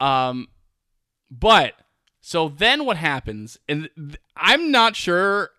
Um, 0.00 0.48
but 1.30 1.74
so 2.20 2.48
then 2.48 2.84
what 2.84 2.96
happens? 2.96 3.58
And 3.68 3.88
th- 3.96 4.16
I'm 4.36 4.70
not 4.70 4.94
sure. 4.96 5.50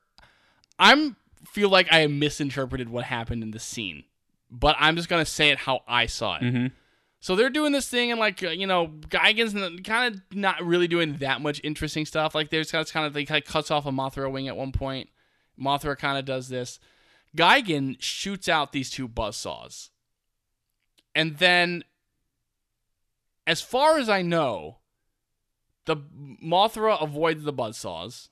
I'm 0.79 1.15
feel 1.51 1.69
like 1.69 1.87
I 1.91 2.05
misinterpreted 2.07 2.89
what 2.89 3.03
happened 3.05 3.41
in 3.41 3.51
the 3.51 3.59
scene, 3.59 4.03
but 4.51 4.75
I'm 4.79 4.95
just 4.95 5.09
gonna 5.09 5.25
say 5.25 5.49
it 5.49 5.57
how 5.57 5.81
I 5.87 6.05
saw 6.05 6.35
it. 6.37 6.43
Mhm. 6.43 6.71
So 7.19 7.35
they're 7.35 7.49
doing 7.49 7.71
this 7.71 7.89
thing, 7.89 8.11
and 8.11 8.19
like 8.19 8.43
uh, 8.43 8.49
you 8.49 8.67
know, 8.67 8.87
Gigan's 9.09 9.81
kind 9.83 10.15
of 10.15 10.37
not 10.37 10.63
really 10.63 10.87
doing 10.87 11.17
that 11.17 11.41
much 11.41 11.59
interesting 11.63 12.05
stuff. 12.05 12.35
Like 12.35 12.49
there's 12.49 12.71
kind 12.71 13.05
of 13.05 13.15
like 13.15 13.27
kind 13.27 13.41
of 13.41 13.49
cuts 13.49 13.71
off 13.71 13.85
a 13.85 13.91
Mothra 13.91 14.31
wing 14.31 14.47
at 14.47 14.55
one 14.55 14.71
point. 14.71 15.09
Mothra 15.59 15.97
kind 15.97 16.17
of 16.17 16.25
does 16.25 16.49
this. 16.49 16.79
Gigan 17.35 17.97
shoots 17.99 18.47
out 18.47 18.71
these 18.71 18.89
two 18.89 19.07
buzzsaws, 19.07 19.89
and 21.15 21.37
then, 21.37 21.83
as 23.45 23.61
far 23.61 23.97
as 23.97 24.09
I 24.09 24.21
know, 24.21 24.77
the 25.85 25.97
Mothra 25.97 27.01
avoids 27.01 27.43
the 27.43 27.53
buzzsaws, 27.53 28.29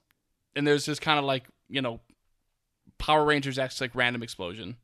and 0.56 0.66
there's 0.66 0.86
this 0.86 1.00
kind 1.00 1.18
of 1.18 1.26
like 1.26 1.46
you 1.68 1.82
know, 1.82 2.02
Power 3.00 3.26
Rangers 3.26 3.58
X 3.58 3.82
like 3.82 3.96
random 3.96 4.22
explosion. 4.22 4.78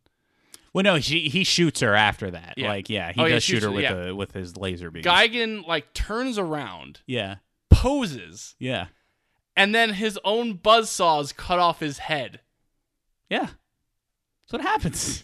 Well, 0.73 0.83
no, 0.83 0.95
he 0.95 1.27
he 1.29 1.43
shoots 1.43 1.81
her 1.81 1.95
after 1.95 2.31
that. 2.31 2.53
Yeah. 2.57 2.69
Like, 2.69 2.89
yeah, 2.89 3.11
he 3.11 3.21
Oh, 3.21 3.27
does 3.27 3.43
shoots 3.43 3.63
shoot 3.63 3.67
her 3.69 3.71
with 3.75 3.83
yeah. 3.83 4.07
a, 4.09 4.15
with 4.15 4.31
his 4.33 4.55
laser 4.55 4.89
beam. 4.89 5.03
Gigan 5.03 5.67
like 5.67 5.93
turns 5.93 6.37
around, 6.37 7.01
Yeah, 7.05 7.35
poses, 7.69 8.55
yeah, 8.59 8.87
and 9.55 9.75
then 9.75 9.91
his 9.93 10.17
own 10.23 10.57
buzzsaws 10.57 11.35
cut 11.35 11.59
off 11.59 11.79
his 11.79 11.97
head. 11.99 12.39
yeah. 13.29 13.47
That's 14.49 14.53
what 14.53 14.61
happens. 14.61 15.23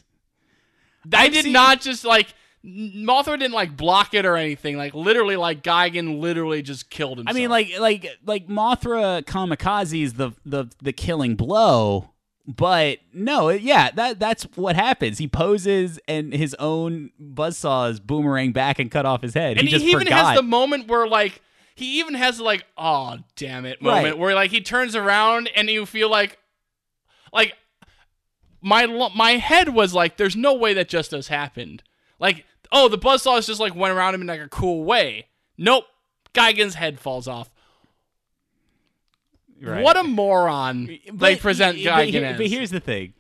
I 1.14 1.26
I've 1.26 1.34
did 1.34 1.44
seen- 1.46 1.54
not 1.54 1.80
just 1.82 2.04
like 2.06 2.34
Mothra 2.66 3.40
didn't 3.40 3.54
like 3.54 3.78
block 3.78 4.14
it 4.14 4.26
or 4.26 4.36
anything. 4.36 4.76
Like 4.78 4.94
literally, 4.94 5.36
like 5.38 5.64
Gigan 5.64 6.20
literally 6.20 6.62
just 6.62 6.90
killed 6.90 7.20
himself. 7.20 7.36
I 7.36 7.40
mean, 7.40 7.50
like 7.50 7.72
like 7.80 8.06
like 8.26 8.48
Mothra 8.48 9.24
Kamikaze 9.24 10.02
is 10.04 10.14
the 10.14 10.32
the 10.46 10.66
the 10.82 10.92
killing 10.94 11.36
blow, 11.36 12.10
but 12.48 13.00
no, 13.14 13.50
yeah, 13.50 13.92
that 13.92 14.20
that's 14.20 14.44
what 14.56 14.76
happens. 14.76 15.18
He 15.18 15.28
poses 15.28 16.00
and 16.08 16.34
his 16.34 16.56
own 16.60 17.12
buzzsaw 17.22 17.92
is 17.92 18.00
boomerang 18.00 18.54
back 18.54 18.80
and 18.80 18.90
cut 18.90 19.06
off 19.06 19.22
his 19.22 19.34
head. 19.34 19.58
and 19.58 19.68
he 19.68 19.72
just 19.74 19.84
even 19.84 20.04
forgot. 20.08 20.28
has 20.28 20.36
the 20.38 20.44
moment 20.44 20.88
where 20.88 21.08
like 21.08 21.42
he 21.76 22.00
even 22.00 22.14
has 22.14 22.40
like 22.40 22.66
oh 22.78 23.18
damn 23.36 23.66
it 23.66 23.82
moment 23.82 24.04
Right. 24.06 24.18
where 24.18 24.34
like 24.34 24.50
he 24.52 24.62
turns 24.62 24.96
around 24.96 25.50
and 25.56 25.70
you 25.70 25.86
feel 25.86 26.10
like 26.10 26.38
like 27.34 27.54
my 28.62 28.86
my 29.16 29.32
head 29.34 29.70
was 29.70 29.94
like 29.94 30.18
there's 30.18 30.36
no 30.36 30.54
way 30.54 30.74
that 30.74 30.90
just 30.90 31.12
has 31.12 31.28
happened. 31.28 31.84
Like 32.20 32.46
oh 32.72 32.88
the 32.88 32.98
buzzsaws 32.98 33.46
just 33.48 33.60
like 33.60 33.76
went 33.76 33.94
around 33.94 34.16
him 34.16 34.22
in 34.22 34.28
like 34.28 34.42
a 34.42 34.48
cool 34.50 34.84
way. 34.84 35.28
Nope. 35.58 35.84
Gigan's 36.34 36.76
head 36.76 37.00
falls 37.00 37.28
off. 37.28 37.50
Right. 39.62 39.84
What 39.84 39.98
a 39.98 40.04
moron 40.04 40.86
they 40.86 41.02
But- 41.12 41.40
present 41.40 41.78
but 41.84 42.08
Gigan 42.08 42.10
here- 42.10 42.36
But 42.38 42.48
here's 42.48 42.70
the 42.72 42.80
thing. 42.80 43.14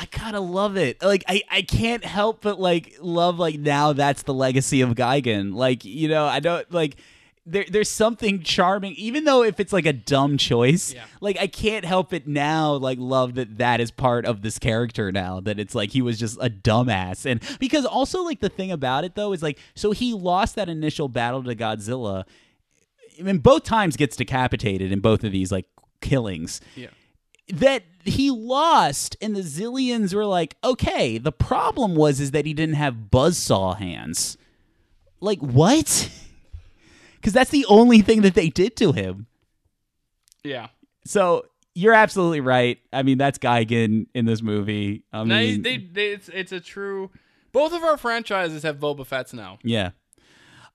I 0.00 0.06
kind 0.06 0.36
of 0.36 0.48
love 0.48 0.76
it. 0.76 1.02
Like 1.02 1.24
I, 1.28 1.42
I 1.50 1.62
can't 1.62 2.04
help 2.04 2.40
but 2.42 2.60
like 2.60 2.94
love 3.00 3.38
like 3.38 3.58
now 3.58 3.92
that's 3.92 4.22
the 4.22 4.32
legacy 4.34 4.80
of 4.80 4.90
Gigan. 4.90 5.54
Like 5.54 5.84
you 5.84 6.08
know 6.08 6.24
I 6.24 6.38
don't 6.40 6.70
like 6.72 6.96
there 7.44 7.64
there's 7.68 7.90
something 7.90 8.42
charming 8.42 8.92
even 8.92 9.24
though 9.24 9.42
if 9.42 9.58
it's 9.58 9.72
like 9.72 9.86
a 9.86 9.92
dumb 9.92 10.38
choice. 10.38 10.94
Yeah. 10.94 11.02
Like 11.20 11.36
I 11.40 11.48
can't 11.48 11.84
help 11.84 12.12
it 12.12 12.28
now 12.28 12.74
like 12.74 12.98
love 13.00 13.34
that 13.34 13.58
that 13.58 13.80
is 13.80 13.90
part 13.90 14.24
of 14.24 14.42
this 14.42 14.58
character 14.60 15.10
now 15.10 15.40
that 15.40 15.58
it's 15.58 15.74
like 15.74 15.90
he 15.90 16.00
was 16.00 16.16
just 16.18 16.38
a 16.40 16.48
dumbass 16.48 17.26
and 17.26 17.42
because 17.58 17.84
also 17.84 18.22
like 18.22 18.38
the 18.38 18.48
thing 18.50 18.70
about 18.70 19.02
it 19.04 19.16
though 19.16 19.32
is 19.32 19.42
like 19.42 19.58
so 19.74 19.90
he 19.90 20.14
lost 20.14 20.54
that 20.54 20.68
initial 20.68 21.08
battle 21.08 21.42
to 21.42 21.56
Godzilla. 21.56 22.24
I 23.18 23.22
mean, 23.22 23.38
both 23.38 23.64
times 23.64 23.96
gets 23.96 24.16
decapitated 24.16 24.92
in 24.92 25.00
both 25.00 25.24
of 25.24 25.32
these 25.32 25.50
like 25.50 25.66
killings 26.00 26.60
yeah. 26.76 26.88
that 27.48 27.82
he 28.04 28.30
lost 28.30 29.16
and 29.20 29.34
the 29.34 29.40
Xiliens 29.40 30.14
were 30.14 30.24
like 30.24 30.56
okay 30.62 31.18
the 31.18 31.32
problem 31.32 31.94
was 31.96 32.20
is 32.20 32.30
that 32.30 32.46
he 32.46 32.54
didn't 32.54 32.76
have 32.76 32.94
buzzsaw 33.10 33.76
hands 33.76 34.36
like 35.20 35.40
what 35.40 36.08
because 37.16 37.32
that's 37.32 37.50
the 37.50 37.66
only 37.68 38.00
thing 38.00 38.22
that 38.22 38.34
they 38.34 38.48
did 38.48 38.76
to 38.76 38.92
him 38.92 39.26
Yeah. 40.44 40.68
so 41.04 41.46
you're 41.74 41.94
absolutely 41.94 42.40
right 42.40 42.78
i 42.92 43.02
mean 43.02 43.18
that's 43.18 43.38
Gigan 43.38 44.06
in 44.14 44.24
this 44.24 44.40
movie 44.40 45.02
i 45.12 45.24
mean 45.24 45.62
they, 45.62 45.78
they, 45.78 46.12
it's 46.12 46.28
it's 46.28 46.52
a 46.52 46.60
true. 46.60 47.10
Both 47.50 47.72
of 47.72 47.82
our 47.82 47.96
franchises 47.96 48.62
have 48.62 48.78
Boba 48.78 49.06
Fett's 49.06 49.32
now. 49.32 49.58
Yeah. 49.64 49.90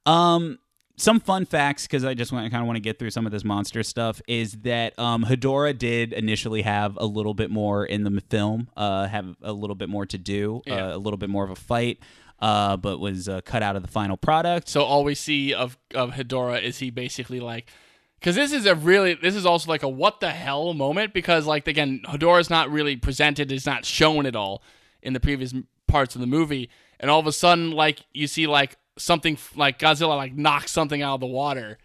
Um, 0.08 0.58
some 0.96 1.20
fun 1.20 1.46
facts 1.46 1.88
because 1.88 2.06
I 2.06 2.14
just 2.14 2.32
want, 2.32 2.50
kind 2.52 2.62
of 2.62 2.68
want 2.68 2.78
to 2.78 2.82
get 2.82 3.00
through 3.00 3.10
some 3.10 3.26
of 3.26 3.32
this 3.32 3.44
monster 3.44 3.82
stuff 3.84 4.22
is 4.28 4.54
that 4.62 4.98
um, 5.00 5.26
Hedorah 5.26 5.78
did 5.78 6.14
initially 6.14 6.62
have 6.62 6.98
a 6.98 7.06
little 7.06 7.34
bit 7.34 7.50
more 7.50 7.84
in 7.86 8.04
the 8.04 8.22
film, 8.30 8.70
uh, 8.78 9.08
have 9.08 9.36
a 9.42 9.54
little 9.54 9.76
bit 9.76 9.90
more 9.90 10.06
to 10.06 10.18
do, 10.18 10.62
Yeah. 10.66 10.90
uh, 10.92 10.96
a 10.96 11.00
little 11.00 11.18
bit 11.18 11.30
more 11.30 11.44
of 11.44 11.50
a 11.50 11.56
fight, 11.56 12.00
uh, 12.40 12.78
but 12.78 13.00
was 13.00 13.28
uh, 13.28 13.42
cut 13.42 13.64
out 13.64 13.76
of 13.76 13.82
the 13.82 13.88
final 13.88 14.18
product. 14.18 14.70
So 14.70 14.84
all 14.84 15.04
we 15.04 15.16
see 15.16 15.54
of 15.54 15.78
of 15.96 16.12
Hedorah 16.12 16.62
is 16.62 16.78
he 16.80 16.92
basically 16.92 17.40
like, 17.40 17.72
because 18.20 18.36
this 18.36 18.52
is 18.54 18.66
a 18.68 18.76
really 18.76 19.16
this 19.16 19.36
is 19.36 19.46
also 19.48 19.70
like 19.72 19.82
a 19.84 19.90
what 19.90 20.20
the 20.20 20.30
hell 20.32 20.74
moment 20.76 21.14
because 21.14 21.46
like 21.48 21.68
again 21.68 22.02
Hedorah's 22.06 22.50
not 22.52 22.70
really 22.70 22.96
presented 22.98 23.52
is 23.52 23.66
not 23.66 23.84
shown 23.84 24.26
at 24.28 24.36
all 24.36 24.62
in 25.02 25.14
the 25.14 25.20
previous 25.20 25.54
parts 25.88 26.16
of 26.16 26.22
the 26.22 26.28
movie 26.28 26.70
and 27.00 27.10
all 27.12 27.20
of 27.20 27.28
a 27.28 27.32
sudden 27.32 27.72
like 27.72 28.00
you 28.14 28.28
see 28.28 28.48
like 28.48 28.78
something 28.98 29.38
like 29.56 29.80
Godzilla 29.80 30.16
like 30.16 30.36
knocks 30.36 30.72
something 30.72 31.02
out 31.02 31.16
of 31.16 31.20
the 31.22 31.28
water 31.28 31.78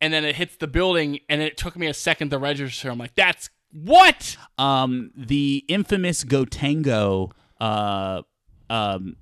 and 0.00 0.12
then 0.12 0.24
it 0.24 0.36
hits 0.36 0.56
the 0.56 0.66
building 0.66 1.20
and 1.28 1.40
it 1.40 1.56
took 1.56 1.76
me 1.76 1.86
a 1.86 1.94
second 1.94 2.30
to 2.30 2.38
register. 2.38 2.90
I'm 2.90 2.98
like 2.98 3.14
that's 3.14 3.50
what? 3.72 4.36
Um, 4.56 5.10
the 5.16 5.64
infamous 5.68 6.24
Gotengo, 6.24 7.32
uh, 7.60 8.22
um, 8.70 9.16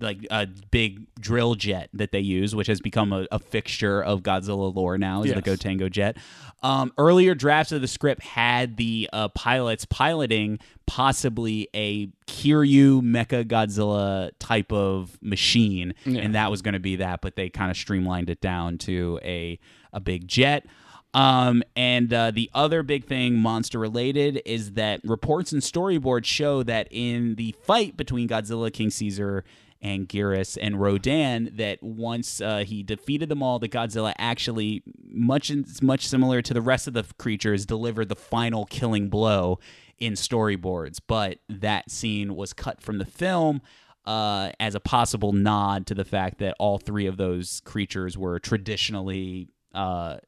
like 0.00 0.18
a 0.30 0.46
big 0.46 1.06
drill 1.20 1.54
jet 1.54 1.88
that 1.94 2.12
they 2.12 2.20
use, 2.20 2.54
which 2.54 2.66
has 2.66 2.80
become 2.80 3.12
a, 3.12 3.26
a 3.32 3.38
fixture 3.38 4.02
of 4.02 4.22
Godzilla 4.22 4.74
lore 4.74 4.98
now, 4.98 5.22
is 5.22 5.32
the 5.32 5.42
Yes. 5.44 5.58
Gotengo 5.58 5.90
jet. 5.90 6.16
Um, 6.62 6.92
earlier 6.96 7.34
drafts 7.34 7.72
of 7.72 7.80
the 7.82 7.88
script 7.88 8.22
had 8.22 8.76
the 8.76 9.08
uh, 9.12 9.28
pilots 9.28 9.84
piloting 9.84 10.58
possibly 10.86 11.68
a 11.74 12.06
Kiryu 12.26 13.02
Mecha 13.02 13.44
Godzilla 13.44 14.30
type 14.38 14.72
of 14.72 15.18
machine, 15.22 15.94
and 16.06 16.34
that 16.34 16.50
was 16.50 16.62
going 16.62 16.74
to 16.74 16.80
be 16.80 16.96
that, 16.96 17.20
but 17.20 17.36
they 17.36 17.48
kind 17.50 17.70
of 17.70 17.76
streamlined 17.76 18.30
it 18.30 18.40
down 18.40 18.78
to 18.78 19.18
a 19.22 19.58
a 19.92 20.00
big 20.00 20.26
jet. 20.26 20.66
Um, 21.12 21.62
and 21.76 22.12
uh, 22.12 22.32
the 22.32 22.50
other 22.54 22.82
big 22.82 23.04
thing, 23.04 23.36
monster 23.36 23.78
related, 23.78 24.42
is 24.44 24.72
that 24.72 25.00
reports 25.04 25.52
and 25.52 25.62
storyboards 25.62 26.24
show 26.24 26.64
that 26.64 26.88
in 26.90 27.36
the 27.36 27.54
fight 27.62 27.96
between 27.96 28.26
Godzilla, 28.28 28.72
King 28.72 28.90
Caesar, 28.90 29.44
and 29.84 30.08
Geras 30.08 30.56
and 30.60 30.80
Rodan, 30.80 31.50
that 31.56 31.82
once 31.82 32.40
uh, 32.40 32.64
he 32.66 32.82
defeated 32.82 33.28
them 33.28 33.42
all, 33.42 33.58
that 33.58 33.70
Godzilla 33.70 34.14
actually, 34.18 34.82
much 35.04 35.52
much 35.82 36.08
similar 36.08 36.40
to 36.40 36.54
the 36.54 36.62
rest 36.62 36.88
of 36.88 36.94
the 36.94 37.04
creatures, 37.18 37.66
delivered 37.66 38.08
the 38.08 38.16
final 38.16 38.64
killing 38.64 39.10
blow 39.10 39.60
in 39.98 40.14
storyboards. 40.14 40.98
But 41.06 41.38
that 41.50 41.90
scene 41.90 42.34
was 42.34 42.54
cut 42.54 42.80
from 42.80 42.98
the 42.98 43.04
film. 43.04 43.60
Uh, 44.06 44.50
as 44.60 44.74
a 44.74 44.80
possible 44.80 45.32
nod 45.32 45.86
to 45.86 45.94
the 45.94 46.04
fact 46.04 46.36
that 46.36 46.54
all 46.58 46.76
three 46.76 47.06
of 47.06 47.16
those 47.16 47.62
creatures 47.64 48.18
were 48.18 48.38
traditionally 48.38 49.48
uh, 49.74 50.18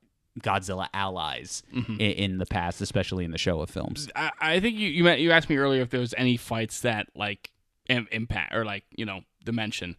Godzilla 0.40 0.88
allies 0.94 1.62
in, 1.72 2.00
in 2.00 2.38
the 2.38 2.46
past, 2.46 2.80
especially 2.80 3.26
in 3.26 3.32
the 3.32 3.36
Showa 3.36 3.68
films. 3.68 4.08
I, 4.16 4.30
I 4.40 4.60
think 4.60 4.78
you 4.78 4.88
you, 4.88 5.04
meant, 5.04 5.20
you 5.20 5.30
asked 5.30 5.50
me 5.50 5.58
earlier 5.58 5.82
if 5.82 5.90
there 5.90 6.00
was 6.00 6.14
any 6.16 6.38
fights 6.38 6.80
that 6.80 7.08
like 7.14 7.50
im- 7.90 8.08
impact 8.12 8.54
or 8.54 8.64
like 8.64 8.84
you 8.90 9.04
know 9.04 9.20
dimension. 9.46 9.96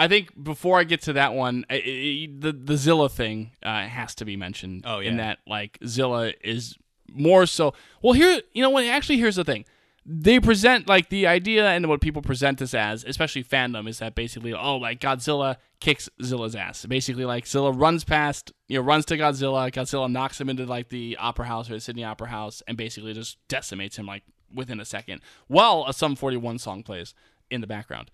I 0.00 0.06
think 0.08 0.42
before 0.42 0.78
I 0.78 0.84
get 0.84 1.02
to 1.02 1.12
that 1.14 1.34
one, 1.34 1.64
I, 1.70 1.74
I- 1.74 2.28
the 2.36 2.52
the 2.52 2.76
Zilla 2.76 3.08
thing 3.08 3.52
uh, 3.62 3.86
has 3.86 4.14
to 4.16 4.24
be 4.24 4.36
mentioned. 4.36 4.82
Oh, 4.86 4.98
yeah, 4.98 5.10
in 5.10 5.16
that 5.18 5.38
like 5.46 5.78
Zilla 5.86 6.32
is 6.42 6.76
more 7.12 7.46
so. 7.46 7.74
Well, 8.02 8.12
here 8.14 8.40
you 8.52 8.62
know 8.62 8.70
what? 8.70 8.84
Actually, 8.86 9.18
here's 9.18 9.36
the 9.36 9.44
thing. 9.44 9.64
They 10.10 10.40
present 10.40 10.88
like 10.88 11.10
the 11.10 11.26
idea 11.26 11.68
and 11.68 11.86
what 11.86 12.00
people 12.00 12.22
present 12.22 12.58
this 12.58 12.72
as, 12.74 13.04
especially 13.04 13.44
fandom, 13.44 13.88
is 13.88 13.98
that 13.98 14.14
basically 14.14 14.54
oh 14.54 14.76
like 14.76 15.00
Godzilla 15.00 15.56
kicks 15.80 16.08
Zilla's 16.22 16.54
ass. 16.56 16.86
Basically, 16.86 17.24
like 17.24 17.46
Zilla 17.46 17.72
runs 17.72 18.04
past, 18.04 18.52
you 18.68 18.78
know, 18.78 18.84
runs 18.84 19.04
to 19.06 19.18
Godzilla. 19.18 19.70
Godzilla 19.70 20.10
knocks 20.10 20.40
him 20.40 20.48
into 20.48 20.64
like 20.64 20.88
the 20.88 21.16
Opera 21.20 21.46
House 21.46 21.68
or 21.68 21.74
the 21.74 21.80
Sydney 21.80 22.04
Opera 22.04 22.28
House, 22.28 22.62
and 22.68 22.76
basically 22.76 23.12
just 23.14 23.36
decimates 23.48 23.96
him 23.98 24.06
like 24.06 24.22
within 24.54 24.80
a 24.80 24.84
second, 24.84 25.20
while 25.48 25.84
a 25.88 25.92
Sum 25.92 26.14
41 26.16 26.58
song 26.58 26.82
plays 26.82 27.12
in 27.50 27.60
the 27.60 27.66
background. 27.66 28.10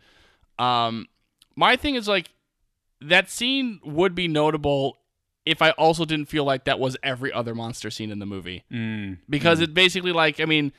Um, 0.58 1.06
my 1.56 1.76
thing 1.76 1.94
is 1.94 2.08
like 2.08 2.30
that 3.00 3.30
scene 3.30 3.80
would 3.84 4.14
be 4.14 4.28
notable 4.28 4.98
if 5.46 5.60
I 5.60 5.70
also 5.72 6.04
didn't 6.04 6.26
feel 6.26 6.44
like 6.44 6.64
that 6.64 6.78
was 6.78 6.96
every 7.02 7.32
other 7.32 7.54
monster 7.54 7.90
scene 7.90 8.10
in 8.10 8.18
the 8.18 8.26
movie 8.26 8.64
because 9.28 9.60
it 9.60 9.74
basically 9.74 10.12
like 10.12 10.40
I 10.40 10.46
mean, 10.46 10.72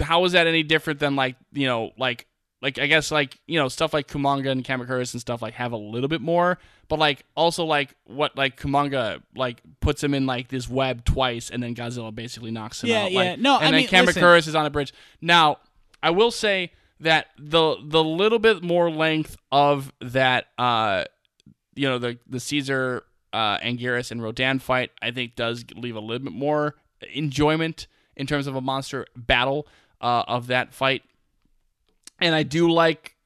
how 0.00 0.24
is 0.24 0.32
that 0.32 0.46
any 0.46 0.62
different 0.62 1.00
than 1.00 1.16
like 1.16 1.36
you 1.52 1.66
know 1.66 1.90
like 1.98 2.26
like 2.62 2.78
I 2.78 2.86
guess 2.86 3.10
like 3.10 3.38
you 3.46 3.58
know 3.58 3.68
stuff 3.68 3.92
like 3.92 4.06
Kumonga 4.08 4.50
and 4.50 4.64
Kamacuras 4.64 5.12
and 5.12 5.20
stuff 5.20 5.42
like 5.42 5.54
have 5.54 5.72
a 5.72 5.76
little 5.76 6.08
bit 6.08 6.20
more, 6.22 6.58
but 6.88 6.98
like 6.98 7.24
also 7.34 7.64
like 7.64 7.94
what 8.04 8.36
like 8.36 8.58
Kumonga 8.58 9.22
like 9.34 9.60
puts 9.80 10.02
him 10.02 10.14
in 10.14 10.24
like 10.26 10.48
this 10.48 10.68
web 10.68 11.04
twice 11.04 11.50
and 11.50 11.62
then 11.62 11.74
Godzilla 11.74 12.14
basically 12.14 12.50
knocks 12.50 12.82
him 12.82 12.90
Yeah, 12.90 13.02
out. 13.04 13.12
yeah. 13.12 13.18
Like, 13.32 13.38
No, 13.38 13.56
and 13.56 13.64
I 13.76 13.82
then 13.82 13.90
mean, 13.92 14.06
listen. 14.06 14.24
Is 14.50 14.54
on 14.54 14.64
a 14.66 14.70
bridge. 14.70 14.92
Now 15.20 15.58
I 16.02 16.10
will 16.10 16.30
say 16.30 16.72
that 17.00 17.28
the 17.38 17.76
the 17.82 18.04
little 18.04 18.38
bit 18.38 18.62
more 18.62 18.90
length 18.90 19.36
of 19.50 19.92
that 20.00 20.46
uh 20.58 21.04
you 21.74 21.88
know 21.88 21.98
the 21.98 22.18
the 22.28 22.40
Caesar 22.40 23.04
uh, 23.32 23.58
Anguirus 23.58 24.10
and 24.10 24.22
Rodan 24.22 24.58
fight, 24.58 24.90
I 25.00 25.10
think 25.10 25.36
does 25.36 25.64
leave 25.74 25.96
a 25.96 26.00
little 26.00 26.24
bit 26.24 26.32
more 26.32 26.74
enjoyment 27.12 27.86
in 28.16 28.26
terms 28.26 28.46
of 28.46 28.56
a 28.56 28.60
monster 28.60 29.06
battle 29.16 29.66
uh, 30.00 30.24
of 30.26 30.48
that 30.48 30.74
fight. 30.74 31.02
And 32.20 32.34
I 32.34 32.42
do 32.42 32.70
like 32.70 33.16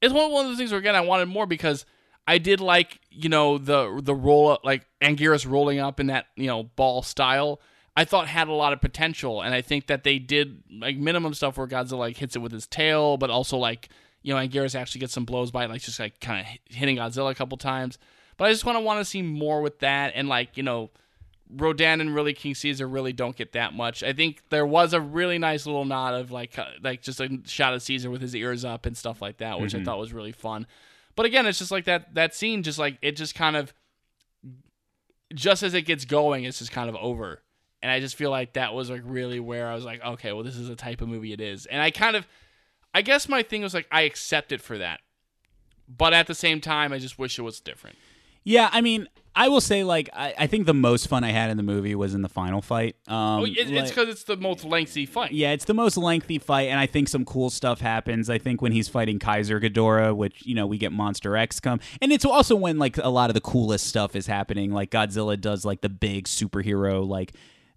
it's 0.00 0.12
one 0.12 0.32
one 0.32 0.46
of 0.46 0.50
the 0.50 0.56
things 0.56 0.72
where 0.72 0.80
again 0.80 0.96
I 0.96 1.02
wanted 1.02 1.26
more 1.26 1.46
because 1.46 1.84
I 2.26 2.38
did 2.38 2.60
like 2.60 3.00
you 3.10 3.28
know 3.28 3.58
the 3.58 4.00
the 4.02 4.14
roll 4.14 4.48
up 4.48 4.64
like 4.64 4.86
Anguirus 5.00 5.48
rolling 5.48 5.78
up 5.78 6.00
in 6.00 6.08
that 6.08 6.26
you 6.36 6.46
know 6.46 6.64
ball 6.64 7.02
style. 7.02 7.60
I 7.96 8.04
thought 8.04 8.26
had 8.26 8.48
a 8.48 8.52
lot 8.52 8.72
of 8.72 8.80
potential, 8.80 9.42
and 9.42 9.54
I 9.54 9.60
think 9.60 9.86
that 9.88 10.02
they 10.02 10.18
did 10.18 10.62
like 10.70 10.96
minimum 10.96 11.34
stuff 11.34 11.58
where 11.58 11.66
Godzilla 11.66 11.98
like 11.98 12.16
hits 12.16 12.36
it 12.36 12.38
with 12.40 12.52
his 12.52 12.66
tail, 12.66 13.16
but 13.16 13.30
also 13.30 13.58
like 13.58 13.88
you 14.22 14.32
know 14.32 14.40
Anguirus 14.40 14.74
actually 14.74 15.00
gets 15.00 15.12
some 15.12 15.24
blows 15.24 15.50
by 15.50 15.64
it, 15.64 15.70
like 15.70 15.82
just 15.82 16.00
like 16.00 16.18
kind 16.20 16.40
of 16.40 16.74
hitting 16.74 16.96
Godzilla 16.96 17.30
a 17.30 17.34
couple 17.34 17.58
times. 17.58 17.98
But 18.38 18.46
I 18.46 18.52
just 18.52 18.64
want 18.64 18.76
to 18.76 18.80
want 18.80 19.00
to 19.00 19.04
see 19.04 19.20
more 19.20 19.60
with 19.60 19.80
that, 19.80 20.12
and 20.14 20.26
like 20.28 20.56
you 20.56 20.62
know 20.62 20.90
Rodan 21.54 22.00
and 22.00 22.14
really 22.14 22.32
King 22.32 22.54
Caesar 22.54 22.88
really 22.88 23.12
don't 23.12 23.36
get 23.36 23.52
that 23.52 23.74
much. 23.74 24.02
I 24.02 24.14
think 24.14 24.42
there 24.48 24.64
was 24.64 24.94
a 24.94 25.00
really 25.00 25.38
nice 25.38 25.66
little 25.66 25.84
nod 25.84 26.14
of 26.14 26.30
like 26.30 26.58
uh, 26.58 26.68
like 26.82 27.02
just 27.02 27.20
a 27.20 27.40
shot 27.44 27.74
of 27.74 27.82
Caesar 27.82 28.10
with 28.10 28.22
his 28.22 28.34
ears 28.34 28.64
up 28.64 28.86
and 28.86 28.96
stuff 28.96 29.20
like 29.20 29.38
that, 29.38 29.60
which 29.60 29.74
I 29.74 29.84
thought 29.84 29.98
was 29.98 30.12
really 30.14 30.32
fun. 30.32 30.66
But 31.14 31.26
again, 31.26 31.44
it's 31.46 31.58
just 31.58 31.70
like 31.70 31.84
that 31.84 32.14
that 32.14 32.34
scene 32.34 32.62
just 32.62 32.78
like 32.78 32.96
it 33.02 33.16
just 33.16 33.34
kind 33.34 33.56
of 33.56 33.74
just 35.34 35.62
as 35.62 35.74
it 35.74 35.82
gets 35.82 36.04
going, 36.06 36.44
it's 36.44 36.58
just 36.58 36.72
kind 36.72 36.88
of 36.88 36.96
over. 36.96 37.41
And 37.82 37.90
I 37.90 37.98
just 38.00 38.14
feel 38.16 38.30
like 38.30 38.52
that 38.52 38.74
was 38.74 38.90
like 38.90 39.02
really 39.04 39.40
where 39.40 39.68
I 39.68 39.74
was 39.74 39.84
like, 39.84 40.02
okay, 40.04 40.32
well 40.32 40.42
this 40.44 40.56
is 40.56 40.68
the 40.68 40.76
type 40.76 41.00
of 41.00 41.08
movie 41.08 41.32
it 41.32 41.40
is. 41.40 41.66
And 41.66 41.82
I 41.82 41.90
kind 41.90 42.16
of 42.16 42.26
I 42.94 43.02
guess 43.02 43.28
my 43.28 43.42
thing 43.42 43.62
was 43.62 43.74
like 43.74 43.86
I 43.90 44.02
accept 44.02 44.52
it 44.52 44.60
for 44.62 44.78
that. 44.78 45.00
But 45.88 46.14
at 46.14 46.26
the 46.26 46.34
same 46.34 46.60
time, 46.60 46.92
I 46.92 46.98
just 46.98 47.18
wish 47.18 47.38
it 47.38 47.42
was 47.42 47.60
different. 47.60 47.96
Yeah, 48.44 48.70
I 48.72 48.80
mean, 48.80 49.08
I 49.36 49.48
will 49.48 49.60
say, 49.60 49.84
like, 49.84 50.08
I, 50.12 50.34
I 50.36 50.46
think 50.48 50.66
the 50.66 50.74
most 50.74 51.06
fun 51.06 51.22
I 51.22 51.30
had 51.30 51.50
in 51.50 51.56
the 51.56 51.62
movie 51.62 51.94
was 51.94 52.12
in 52.12 52.22
the 52.22 52.28
final 52.28 52.60
fight. 52.60 52.96
Um, 53.06 53.14
Oh, 53.40 53.44
it, 53.44 53.52
it's 53.56 53.70
like- 53.70 53.88
because 53.88 54.08
it's 54.08 54.24
the 54.24 54.36
most 54.36 54.64
lengthy 54.64 55.06
fight. 55.06 55.30
Yeah, 55.32 55.52
it's 55.52 55.64
the 55.64 55.74
most 55.74 55.96
lengthy 55.96 56.38
fight, 56.38 56.68
and 56.68 56.80
I 56.80 56.86
think 56.86 57.08
some 57.08 57.24
cool 57.24 57.50
stuff 57.50 57.80
happens. 57.80 58.28
I 58.28 58.38
think 58.38 58.60
when 58.60 58.72
he's 58.72 58.88
fighting 58.88 59.18
Kaiser 59.20 59.60
Ghidorah, 59.60 60.16
which 60.16 60.44
you 60.44 60.54
know 60.56 60.66
we 60.66 60.76
get 60.78 60.90
Monster 60.92 61.36
X 61.36 61.60
come, 61.60 61.78
and 62.00 62.10
it's 62.10 62.24
also 62.24 62.56
when 62.56 62.78
like 62.78 62.98
a 62.98 63.08
lot 63.10 63.30
of 63.30 63.34
the 63.34 63.40
coolest 63.40 63.86
stuff 63.86 64.16
is 64.16 64.26
happening. 64.26 64.72
Like 64.72 64.90
Godzilla 64.90 65.40
does 65.40 65.64
like 65.64 65.80
the 65.82 65.88
big 65.90 66.24
superhero 66.24 67.06
like. 67.06 67.32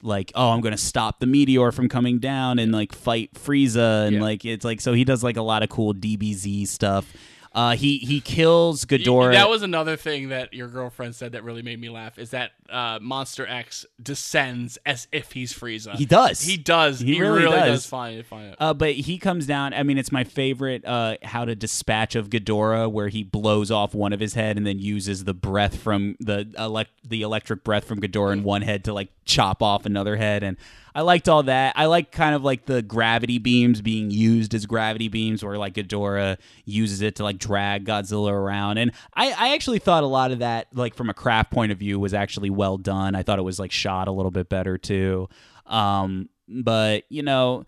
Like 0.06 0.32
oh, 0.36 0.52
I'm 0.52 0.62
gonna 0.62 0.78
stop 0.78 1.20
the 1.20 1.26
meteor 1.26 1.72
from 1.72 1.90
coming 1.90 2.20
down 2.20 2.60
and 2.60 2.72
like 2.72 2.94
fight 2.94 3.34
Frieza 3.34 4.06
and 4.08 4.16
Yeah. 4.18 4.22
like 4.22 4.46
it's 4.46 4.64
like 4.64 4.80
so 4.82 4.94
he 4.94 5.04
does 5.04 5.24
like 5.24 5.38
a 5.38 5.42
lot 5.42 5.64
of 5.64 5.70
cool 5.70 5.94
DBZ 5.94 6.68
stuff. 6.68 7.12
Uh, 7.56 7.76
he 7.78 8.00
he 8.00 8.20
kills 8.20 8.84
Ghidorah. 8.84 9.32
That 9.32 9.50
was 9.50 9.62
another 9.62 9.96
thing 9.96 10.28
that 10.30 10.54
your 10.54 10.68
girlfriend 10.68 11.16
said 11.16 11.32
that 11.32 11.44
really 11.46 11.62
made 11.62 11.80
me 11.80 11.90
laugh. 11.90 12.20
Is 12.20 12.32
that 12.32 12.52
uh, 12.70 13.00
Monster 13.02 13.48
X 13.48 13.86
descends 14.04 14.78
as 14.86 15.08
if 15.14 15.32
he's 15.32 15.54
Frieza. 15.54 15.96
He 15.96 16.06
does. 16.06 16.42
He 16.42 16.58
does. 16.58 17.00
He 17.00 17.14
He, 17.16 17.22
really 17.22 17.44
really, 17.44 17.56
does. 17.56 17.84
does. 17.84 17.86
find 17.86 18.20
it. 18.20 18.26
Find 18.26 18.48
it. 18.52 18.56
Uh, 18.60 18.74
but 18.74 18.92
he 18.96 19.18
comes 19.18 19.48
down. 19.48 19.74
I 19.74 19.84
mean, 19.84 19.98
it's 19.98 20.12
my 20.12 20.26
favorite 20.26 20.84
uh, 20.86 21.16
how 21.24 21.46
to 21.46 21.56
dispatch 21.56 22.16
of 22.16 22.30
Ghidorah, 22.30 22.92
where 22.92 23.08
he 23.08 23.24
blows 23.24 23.72
off 23.72 23.96
one 23.96 24.12
of 24.12 24.20
his 24.20 24.34
head 24.34 24.58
and 24.58 24.68
then 24.68 24.78
uses 24.80 25.24
the 25.24 25.34
breath 25.34 25.78
from 25.78 26.18
the 26.20 26.54
elect 26.58 26.92
the 27.08 27.22
electric 27.22 27.64
breath 27.64 27.86
from 27.86 28.02
Ghidorah 28.02 28.34
in 28.34 28.44
one 28.44 28.64
head 28.64 28.84
to 28.84 28.94
like 28.94 29.10
chop 29.24 29.64
off 29.64 29.86
another 29.86 30.18
head. 30.18 30.44
And 30.44 30.58
I 30.96 31.02
liked 31.02 31.28
all 31.30 31.44
that. 31.44 31.74
I 31.76 31.86
like 31.88 32.12
kind 32.12 32.34
of 32.34 32.44
like 32.44 32.66
the 32.66 32.82
gravity 32.82 33.38
beams 33.38 33.82
being 33.82 34.10
used 34.10 34.54
as 34.56 34.66
gravity 34.66 35.10
beams, 35.10 35.44
where 35.44 35.58
like 35.58 35.74
Ghidorah 35.74 36.38
uses 36.64 37.02
it 37.02 37.18
to 37.18 37.24
like 37.24 37.38
drag 37.38 37.86
Godzilla 37.86 38.32
around. 38.32 38.78
And 38.78 38.94
I, 39.14 39.32
I 39.38 39.54
actually 39.54 39.80
thought 39.80 40.04
a 40.04 40.08
lot 40.08 40.32
of 40.32 40.40
that, 40.40 40.68
like 40.74 40.96
from 40.96 41.10
a 41.10 41.14
craft 41.14 41.52
point 41.52 41.74
of 41.74 41.78
view, 41.78 42.00
was 42.00 42.14
actually 42.14 42.50
well 42.50 42.78
done. 42.78 43.14
I 43.14 43.24
thought 43.24 43.40
it 43.40 43.44
was 43.44 43.60
like 43.60 43.74
shot 43.74 44.08
a 44.08 44.12
little 44.12 44.32
bit 44.32 44.48
better 44.48 44.78
too. 44.78 45.28
Um, 45.66 46.30
but 46.48 47.04
you 47.10 47.24
know 47.24 47.66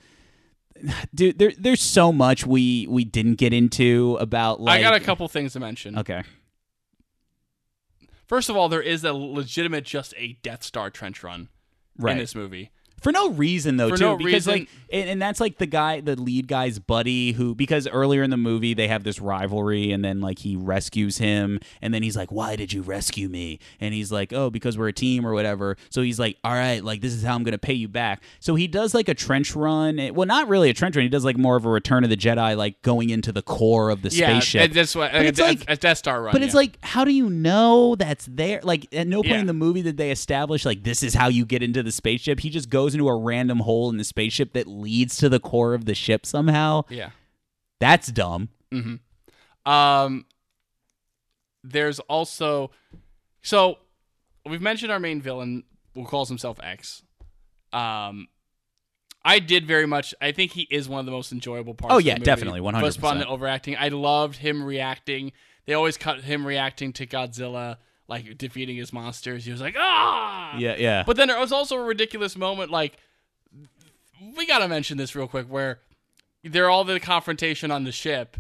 dude 1.13 1.37
there, 1.39 1.51
there's 1.57 1.81
so 1.81 2.13
much 2.13 2.45
we 2.45 2.87
we 2.87 3.03
didn't 3.03 3.35
get 3.35 3.51
into 3.51 4.15
about 4.21 4.61
like 4.61 4.79
I 4.79 4.81
got 4.81 4.93
a 4.93 4.99
couple 4.99 5.27
things 5.27 5.53
to 5.53 5.59
mention. 5.59 5.97
okay 5.99 6.23
First 8.27 8.49
of 8.49 8.57
all, 8.57 8.67
there 8.67 8.81
is 8.81 9.03
a 9.05 9.13
legitimate 9.13 9.85
just 9.85 10.13
a 10.17 10.33
Death 10.43 10.61
Star 10.63 10.89
trench 10.89 11.23
run 11.23 11.47
Right. 11.97 12.11
in 12.11 12.17
this 12.17 12.35
movie. 12.35 12.71
For 13.01 13.11
no 13.11 13.29
reason 13.31 13.77
though 13.77 13.89
For 13.89 13.97
too 13.97 14.03
no 14.03 14.17
because 14.17 14.47
reason. 14.47 14.53
like 14.53 14.69
and, 14.91 15.09
and 15.09 15.21
that's 15.21 15.39
like 15.39 15.57
the 15.57 15.65
guy 15.65 16.01
the 16.01 16.15
lead 16.19 16.47
guy's 16.47 16.79
buddy 16.79 17.33
who 17.33 17.53
because 17.53 17.87
earlier 17.87 18.23
in 18.23 18.29
the 18.29 18.37
movie 18.37 18.73
they 18.73 18.87
have 18.87 19.03
this 19.03 19.19
rivalry 19.19 19.91
and 19.91 20.03
then 20.03 20.19
like 20.21 20.39
he 20.39 20.55
rescues 20.55 21.17
him 21.17 21.59
and 21.81 21.93
then 21.93 22.01
he's 22.03 22.15
like 22.17 22.31
why 22.31 22.55
did 22.55 22.73
you 22.73 22.81
rescue 22.81 23.29
me 23.29 23.59
and 23.79 23.93
he's 23.93 24.11
like 24.11 24.33
oh 24.33 24.49
because 24.49 24.77
we're 24.77 24.87
a 24.87 24.93
team 24.93 25.25
or 25.27 25.33
whatever 25.33 25.77
so 25.89 26.01
he's 26.01 26.19
like 26.19 26.37
all 26.43 26.53
right 26.53 26.83
like 26.83 27.01
this 27.01 27.13
is 27.13 27.23
how 27.23 27.35
i'm 27.35 27.43
gonna 27.43 27.57
pay 27.57 27.73
you 27.73 27.87
back 27.87 28.21
so 28.39 28.55
he 28.55 28.67
does 28.67 28.93
like 28.93 29.07
a 29.09 29.13
trench 29.13 29.55
run 29.55 29.99
eh, 29.99 30.09
well 30.09 30.25
not 30.25 30.47
really 30.47 30.69
a 30.69 30.73
trench 30.73 30.95
run 30.95 31.03
he 31.03 31.09
does 31.09 31.25
like 31.25 31.37
more 31.37 31.55
of 31.55 31.65
a 31.65 31.69
return 31.69 32.03
of 32.03 32.09
the 32.09 32.17
jedi 32.17 32.55
like 32.57 32.81
going 32.81 33.09
into 33.09 33.31
the 33.31 33.41
core 33.41 33.89
of 33.89 34.01
the 34.01 34.09
yeah, 34.09 34.29
spaceship 34.39 34.61
and 34.61 34.73
that's 34.73 34.95
what 34.95 35.11
But 35.11 35.25
it's 35.25 35.39
a- 35.39 35.43
like- 35.43 35.63
a 35.67 35.75
Death 35.75 35.97
Star 35.99 36.21
run. 36.23 36.31
but 36.33 36.41
it's 36.41 36.53
yeah. 36.53 36.57
like, 36.57 36.77
how 36.83 37.03
do 37.05 37.11
you 37.11 37.29
know 37.29 37.95
that's 37.95 38.25
there? 38.29 38.59
Like, 38.63 38.87
at 38.93 39.05
no 39.07 39.17
point 39.21 39.27
Yeah. 39.35 39.39
in 39.41 39.45
the 39.47 39.53
movie 39.53 39.81
did 39.81 39.97
they 39.97 40.11
establish 40.11 40.65
like 40.65 40.83
this 40.83 41.03
is 41.03 41.13
how 41.13 41.27
you 41.27 41.45
get 41.45 41.61
into 41.61 41.83
the 41.83 41.91
spaceship. 41.91 42.39
He 42.39 42.49
just 42.49 42.69
goes 42.69 42.86
into 42.93 43.07
a 43.07 43.15
random 43.17 43.59
hole 43.59 43.89
in 43.89 43.97
the 43.97 44.03
spaceship 44.03 44.53
that 44.53 44.67
leads 44.67 45.17
to 45.17 45.29
the 45.29 45.39
core 45.39 45.73
of 45.73 45.85
the 45.85 45.95
ship 45.95 46.25
somehow. 46.25 46.83
yeah. 46.89 47.11
That's 47.79 48.07
dumb. 48.11 48.49
Um, 49.65 50.25
there's 51.63 51.99
also 51.99 52.71
so 53.41 53.77
we've 54.45 54.61
mentioned 54.61 54.91
our 54.91 54.99
main 54.99 55.21
villain 55.21 55.63
who 55.93 56.05
calls 56.05 56.29
himself 56.29 56.59
X. 56.63 57.03
Um, 57.73 58.27
I 59.23 59.39
did 59.39 59.67
very 59.67 59.85
much. 59.85 60.15
I 60.21 60.31
think 60.31 60.53
he 60.53 60.67
is 60.71 60.87
one 60.87 60.99
of 61.01 61.05
the 61.05 61.11
most 61.11 61.31
enjoyable 61.31 61.73
parts. 61.73 61.93
Oh, 61.93 61.97
of 61.97 62.03
the 62.03 62.07
yeah, 62.07 62.13
movie. 62.15 62.25
definitely, 62.25 62.61
100%. 62.61 62.81
Was 62.81 62.95
fun 62.97 63.23
overacting. 63.23 63.75
I 63.77 63.89
loved 63.89 64.37
him 64.37 64.63
reacting. 64.63 65.33
They 65.65 65.73
always 65.73 65.97
cut 65.97 66.21
him 66.21 66.47
reacting 66.47 66.93
to 66.93 67.05
Godzilla, 67.05 67.77
like 68.07 68.37
defeating 68.37 68.77
his 68.77 68.93
monsters. 68.93 69.45
He 69.45 69.51
was 69.51 69.61
like, 69.61 69.75
ah, 69.77 70.57
Yeah, 70.57 70.75
yeah. 70.77 71.03
But 71.05 71.17
then 71.17 71.27
there 71.27 71.39
was 71.39 71.51
also 71.51 71.77
a 71.77 71.83
ridiculous 71.83 72.37
moment, 72.37 72.71
like 72.71 72.97
we 74.35 74.45
gotta 74.47 74.67
mention 74.67 74.97
this 74.97 75.15
real 75.15 75.27
quick, 75.27 75.47
where 75.47 75.79
they're 76.43 76.69
all 76.69 76.83
the 76.83 76.99
confrontation 76.99 77.71
on 77.71 77.83
the 77.83 77.91
ship, 77.91 78.37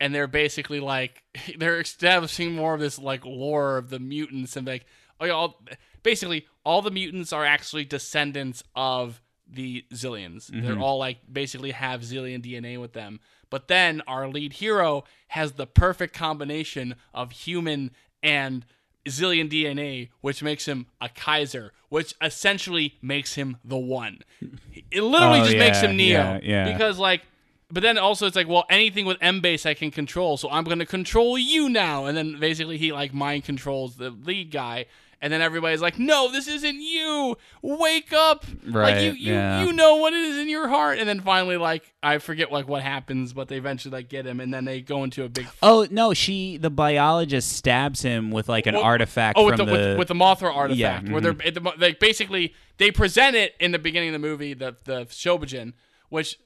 and 0.00 0.14
they're 0.14 0.26
basically 0.26 0.80
like 0.80 1.22
they're 1.58 1.80
establishing 1.80 2.54
more 2.54 2.74
of 2.74 2.80
this 2.80 2.98
like 2.98 3.24
lore 3.24 3.76
of 3.76 3.90
the 3.90 3.98
mutants 3.98 4.56
and 4.56 4.66
like 4.66 4.86
oh 5.20 5.26
yeah, 5.26 5.32
all, 5.32 5.60
basically 6.02 6.46
all 6.64 6.82
the 6.82 6.90
mutants 6.90 7.32
are 7.32 7.44
actually 7.44 7.84
descendants 7.84 8.62
of 8.74 9.20
the 9.50 9.84
Xiliens. 9.92 10.50
They're 10.62 10.78
all 10.78 10.98
like 10.98 11.18
basically 11.30 11.70
have 11.70 12.02
Xilien 12.02 12.44
DNA 12.44 12.78
with 12.80 12.92
them. 12.92 13.18
But 13.50 13.68
then 13.68 14.02
our 14.06 14.28
lead 14.28 14.52
hero 14.54 15.04
has 15.28 15.52
the 15.52 15.66
perfect 15.66 16.14
combination 16.14 16.96
of 17.14 17.32
human 17.32 17.92
and 18.22 18.66
Xilien 19.08 19.50
DNA, 19.50 20.08
which 20.20 20.42
makes 20.42 20.66
him 20.66 20.86
a 21.00 21.08
Kaiser, 21.08 21.72
which 21.88 22.14
essentially 22.22 22.94
makes 23.02 23.34
him 23.34 23.56
the 23.64 23.76
one. 23.78 24.20
It 24.90 25.02
literally 25.02 25.40
Oh, 25.40 25.44
just 25.44 25.56
makes 25.58 25.80
him 25.80 25.96
Neo. 25.96 26.18
yeah, 26.18 26.40
yeah. 26.42 26.72
Because 26.72 26.98
like 26.98 27.22
but 27.70 27.82
then 27.82 27.98
also 27.98 28.26
it's 28.26 28.34
like, 28.36 28.48
well, 28.48 28.64
anything 28.70 29.04
with 29.04 29.18
M 29.20 29.40
base 29.42 29.66
I 29.66 29.74
can 29.74 29.90
control, 29.90 30.38
so 30.38 30.48
I'm 30.50 30.64
gonna 30.64 30.86
control 30.86 31.36
you 31.36 31.68
now. 31.68 32.06
And 32.06 32.16
then 32.16 32.40
basically 32.40 32.78
he 32.78 32.92
like 32.92 33.12
mind 33.12 33.44
controls 33.44 33.96
the 33.96 34.08
lead 34.10 34.50
guy. 34.50 34.86
And 35.20 35.32
then 35.32 35.42
everybody's 35.42 35.82
like, 35.82 35.98
"No, 35.98 36.30
this 36.30 36.46
isn't 36.46 36.80
you. 36.80 37.36
Wake 37.60 38.12
up! 38.12 38.44
like 38.64 39.02
you, 39.02 39.10
you, 39.12 39.32
yeah. 39.34 39.64
you 39.64 39.72
know 39.72 39.96
what 39.96 40.12
it 40.12 40.24
is 40.24 40.38
in 40.38 40.48
your 40.48 40.68
heart." 40.68 40.98
And 40.98 41.08
then 41.08 41.20
finally, 41.20 41.56
like 41.56 41.92
I 42.02 42.18
forget 42.18 42.52
like 42.52 42.68
what 42.68 42.82
happens, 42.82 43.32
but 43.32 43.48
they 43.48 43.56
eventually 43.56 43.92
like 43.92 44.08
get 44.08 44.26
him, 44.26 44.38
and 44.38 44.54
then 44.54 44.64
they 44.64 44.80
go 44.80 45.02
into 45.02 45.24
a 45.24 45.28
big 45.28 45.48
oh 45.60 45.88
no, 45.90 46.14
she 46.14 46.56
the 46.56 46.70
biologist 46.70 47.52
stabs 47.52 48.02
him 48.02 48.30
with 48.30 48.48
like 48.48 48.66
an 48.66 48.74
Well, 48.74 48.84
artifact 48.84 49.38
Oh, 49.38 49.46
with 49.46 49.56
from 49.56 49.66
the, 49.66 49.72
with, 49.72 49.98
with 49.98 50.08
the 50.08 50.14
Mothra 50.14 50.54
artifact, 50.54 51.06
Yeah, 51.06 51.12
where 51.12 51.20
they're 51.20 51.36
at 51.44 51.54
the, 51.54 51.72
like 51.78 51.98
basically 51.98 52.54
they 52.76 52.92
present 52.92 53.34
it 53.34 53.54
in 53.58 53.72
the 53.72 53.78
beginning 53.78 54.10
of 54.10 54.12
the 54.12 54.26
movie, 54.26 54.54
the 54.54 54.76
the 54.84 55.06
Shobijin, 55.06 55.72
which 56.10 56.38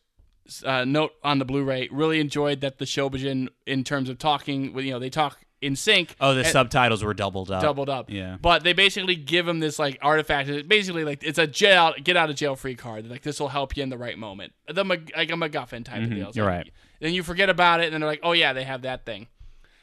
uh, 0.64 0.84
note 0.84 1.12
on 1.22 1.38
the 1.38 1.44
Blu-ray 1.44 1.88
really 1.92 2.20
enjoyed 2.20 2.60
that 2.62 2.78
the 2.78 2.84
Shobijin 2.84 3.48
in 3.66 3.84
terms 3.84 4.08
of 4.08 4.18
talking, 4.18 4.72
with 4.72 4.84
you 4.84 4.92
know 4.92 4.98
they 4.98 5.10
talk 5.10 5.38
in 5.62 5.76
sync. 5.76 6.14
oh 6.20 6.34
the 6.34 6.40
and- 6.40 6.48
subtitles 6.48 7.02
were 7.02 7.14
doubled 7.14 7.50
up. 7.50 7.62
doubled 7.62 7.88
up. 7.88 8.10
Yeah. 8.10 8.36
But 8.40 8.64
they 8.64 8.72
basically 8.74 9.16
give 9.16 9.48
him 9.48 9.60
this 9.60 9.78
like 9.78 9.98
artifact. 10.02 10.48
It's 10.48 10.66
basically 10.68 11.04
like 11.04 11.22
it's 11.24 11.38
a 11.38 11.46
jail 11.46 11.94
get 12.02 12.16
out 12.16 12.28
of 12.28 12.36
jail 12.36 12.56
free 12.56 12.74
card. 12.74 13.08
Like 13.08 13.22
this 13.22 13.40
will 13.40 13.48
help 13.48 13.76
you 13.76 13.82
in 13.82 13.88
the 13.88 13.96
right 13.98 14.18
moment. 14.18 14.52
The 14.68 14.84
like 14.84 15.10
a 15.16 15.34
MacGuffin 15.34 15.84
type 15.84 16.02
of 16.02 16.10
deal. 16.10 16.28
It's 16.28 16.36
Mm-hmm. 16.36 16.38
you're 16.38 16.46
like- 16.46 16.56
right. 16.66 16.70
Then 17.00 17.14
you 17.14 17.22
forget 17.22 17.48
about 17.48 17.80
it, 17.80 17.84
and 17.86 17.94
then 17.94 18.00
they're 18.02 18.10
like, 18.10 18.20
oh 18.22 18.32
yeah, 18.32 18.52
they 18.52 18.64
have 18.64 18.82
that 18.82 19.04
thing. 19.06 19.26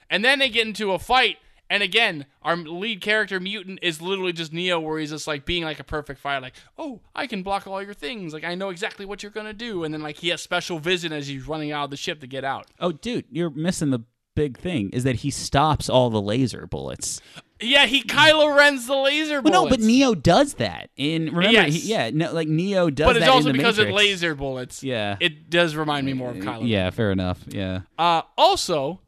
And 0.09 0.23
then 0.23 0.39
they 0.39 0.49
get 0.49 0.65
into 0.67 0.91
a 0.93 0.99
fight. 0.99 1.37
And 1.71 1.83
again, 1.83 2.25
our 2.41 2.55
lead 2.57 2.99
character 2.99 3.39
mutant 3.39 3.77
is 3.83 4.01
literally 4.01 4.33
just 4.33 4.51
Neo, 4.51 4.79
where 4.79 4.97
he's 4.99 5.11
just 5.11 5.27
like 5.27 5.45
being 5.45 5.63
like 5.63 5.79
a 5.79 5.83
perfect 5.83 6.19
fighter, 6.19 6.41
like, 6.41 6.55
oh, 6.79 6.99
I 7.13 7.27
can 7.27 7.43
block 7.43 7.67
all 7.67 7.83
your 7.83 7.93
things, 7.93 8.33
like 8.33 8.43
I 8.43 8.55
know 8.55 8.69
exactly 8.69 9.05
what 9.05 9.21
you're 9.21 9.31
gonna 9.31 9.53
do, 9.53 9.83
and 9.83 9.93
then 9.93 10.01
like 10.01 10.17
he 10.17 10.29
has 10.29 10.41
special 10.41 10.79
vision 10.79 11.13
as 11.13 11.27
he's 11.27 11.47
running 11.47 11.71
out 11.71 11.83
of 11.83 11.89
the 11.91 11.97
ship 11.97 12.21
to 12.21 12.27
get 12.27 12.43
out. 12.43 12.65
Oh 12.79 12.91
dude, 12.91 13.25
you're 13.29 13.51
missing 13.51 13.91
the 13.91 13.99
big 14.39 14.57
thing 14.57 14.89
is 14.93 15.03
that 15.03 15.17
he 15.17 15.29
stops 15.29 15.89
all 15.89 16.09
the 16.09 16.21
laser 16.21 16.65
bullets. 16.65 17.19
Yeah, 17.61 17.87
he 17.87 18.01
Kylo 18.03 18.55
Ren's 18.55 18.87
the 18.87 18.95
laser 18.95 19.41
Well, 19.41 19.51
bullets. 19.65 19.71
no, 19.71 19.77
but 19.77 19.79
Neo 19.85 20.15
does 20.15 20.53
that. 20.55 20.89
In 20.95 21.25
remember, 21.25 21.51
Yes. 21.51 21.73
he, 21.73 21.89
yeah, 21.91 22.09
no, 22.13 22.31
like 22.31 22.47
Neo 22.47 22.89
does 22.89 23.05
but 23.05 23.17
it's 23.17 23.27
also 23.27 23.51
because 23.51 23.77
of 23.79 23.89
laser 23.89 24.33
bullets. 24.33 24.81
Yeah. 24.81 25.17
it 25.19 25.49
does 25.49 25.75
remind 25.75 26.05
me 26.05 26.13
more 26.13 26.29
of 26.31 26.37
Kylo. 26.37 26.65
Yeah, 26.65 26.89
fair 26.89 27.11
enough. 27.11 27.43
Yeah. 27.49 27.81
Uh, 27.97 28.21
also, 28.37 29.01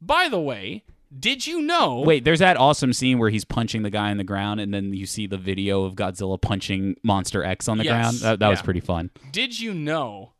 by 0.00 0.28
the 0.28 0.38
way, 0.40 0.84
did 1.18 1.48
you 1.48 1.60
know? 1.62 2.02
Wait, 2.06 2.24
there's 2.24 2.38
that 2.38 2.56
awesome 2.56 2.92
scene 2.92 3.18
where 3.18 3.30
he's 3.30 3.44
punching 3.44 3.82
the 3.82 3.90
guy 3.90 4.10
in 4.12 4.18
the 4.18 4.24
ground, 4.24 4.60
and 4.60 4.72
then 4.72 4.92
you 4.92 5.06
see 5.06 5.26
the 5.26 5.38
video 5.38 5.82
of 5.82 5.96
Godzilla 5.96 6.40
punching 6.40 6.94
Monster 7.02 7.42
X 7.42 7.66
on 7.68 7.78
the 7.78 7.84
Yes, 7.84 7.92
ground. 7.94 8.16
That, 8.18 8.38
that 8.38 8.48
was 8.50 8.62
pretty 8.62 8.80
fun. 8.80 9.10
Did 9.32 9.58
you 9.58 9.74
know 9.74 10.34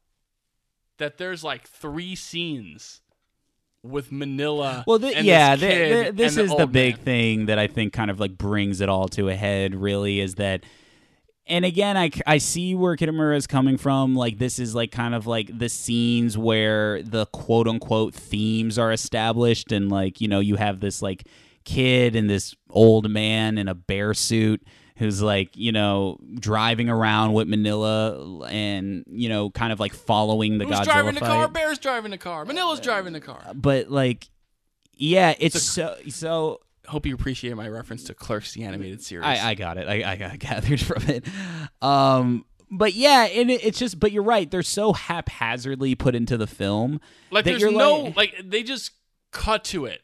that 0.99 1.19
there's 1.19 1.43
like 1.43 1.67
three 1.67 2.15
scenes 2.15 3.01
with 3.89 4.11
Minilla? 4.11 4.85
Well, 4.87 4.99
th- 4.99 5.23
yeah, 5.23 5.57
this, 5.57 5.61
th- 5.61 5.73
kid 5.73 6.03
th- 6.03 6.15
this 6.15 6.37
is 6.37 6.51
the 6.51 6.63
old 6.63 6.73
big 6.73 6.97
man. 6.97 7.05
thing 7.05 7.47
that 7.47 7.59
I 7.59 7.67
think 7.67 7.93
kind 7.93 8.11
of 8.11 8.21
like 8.21 8.37
brings 8.37 8.81
it 8.81 8.89
all 8.89 9.09
to 9.09 9.29
a 9.29 9.35
head. 9.35 9.75
Really, 9.75 10.21
is 10.21 10.37
that. 10.37 10.65
And 11.49 11.65
again, 11.65 11.97
I, 11.97 12.11
I 12.27 12.39
see 12.39 12.75
where 12.75 12.97
Kitamura 12.97 13.37
is 13.37 13.47
coming 13.47 13.77
from. 13.77 14.17
Like, 14.17 14.39
this 14.39 14.59
is 14.59 14.75
like 14.75 14.91
kind 14.91 15.15
of 15.15 15.29
like 15.29 15.57
the 15.57 15.69
scenes 15.69 16.37
where 16.37 17.03
the 17.05 17.27
quote 17.27 17.69
unquote 17.69 18.15
themes 18.15 18.79
are 18.79 18.91
established, 18.91 19.71
and 19.71 19.89
like, 19.91 20.21
you 20.21 20.27
know, 20.27 20.41
you 20.41 20.57
have 20.57 20.81
this 20.81 21.03
like 21.03 21.29
kid 21.65 22.17
and 22.17 22.29
this 22.29 22.55
old 22.71 23.11
man 23.11 23.59
in 23.59 23.69
a 23.69 23.75
bear 23.75 24.15
suit 24.15 24.63
who's 24.97 25.21
like, 25.23 25.57
you 25.57 25.73
know, 25.73 26.19
driving 26.39 26.89
around 26.89 27.33
with 27.35 27.49
Minilla 27.49 28.51
and, 28.51 29.05
you 29.09 29.29
know, 29.29 29.51
kind 29.51 29.73
of 29.73 29.79
like 29.81 29.93
following 29.95 30.59
the 30.59 30.65
Who's 30.65 30.77
Godzilla 30.79 30.85
driving 30.85 31.15
the 31.15 31.21
fight 31.21 31.27
car? 31.29 31.49
Bear's 31.49 31.79
driving 31.79 32.11
the 32.11 32.19
car. 32.19 32.45
Minilla's 32.45 32.81
driving 32.81 33.13
the 33.13 33.21
car. 33.21 33.43
but 33.55 33.91
like 33.91 34.29
yeah 34.99 35.35
it's 35.39 35.61
so 35.63 35.97
so 36.09 36.61
Hope 36.87 37.05
you 37.05 37.15
appreciate 37.15 37.55
my 37.57 37.69
reference 37.69 38.05
to 38.05 38.15
Clerks, 38.15 38.53
the 38.55 38.63
animated 38.65 39.03
series. 39.03 39.27
i 39.27 39.51
i 39.51 39.55
got 39.55 39.77
it 39.77 39.89
i 39.89 40.13
i 40.13 40.17
got 40.17 40.39
gathered 40.39 40.81
from 40.81 41.03
it 41.09 41.25
um 41.83 42.45
but 42.71 42.95
yeah 42.95 43.25
and 43.27 43.51
it, 43.51 43.63
it's 43.65 43.79
just 43.79 44.01
but 44.01 44.11
you're 44.13 44.23
right 44.23 44.51
they're 44.51 44.63
so 44.63 44.93
haphazardly 44.95 45.95
put 45.95 46.15
into 46.15 46.37
the 46.37 46.47
film 46.47 47.01
like 47.31 47.45
there's 47.45 47.63
no 47.65 48.05
like- 48.05 48.17
like 48.17 48.35
they 48.45 48.63
just 48.63 48.93
cut 49.33 49.65
to 49.65 49.85
it. 49.85 50.01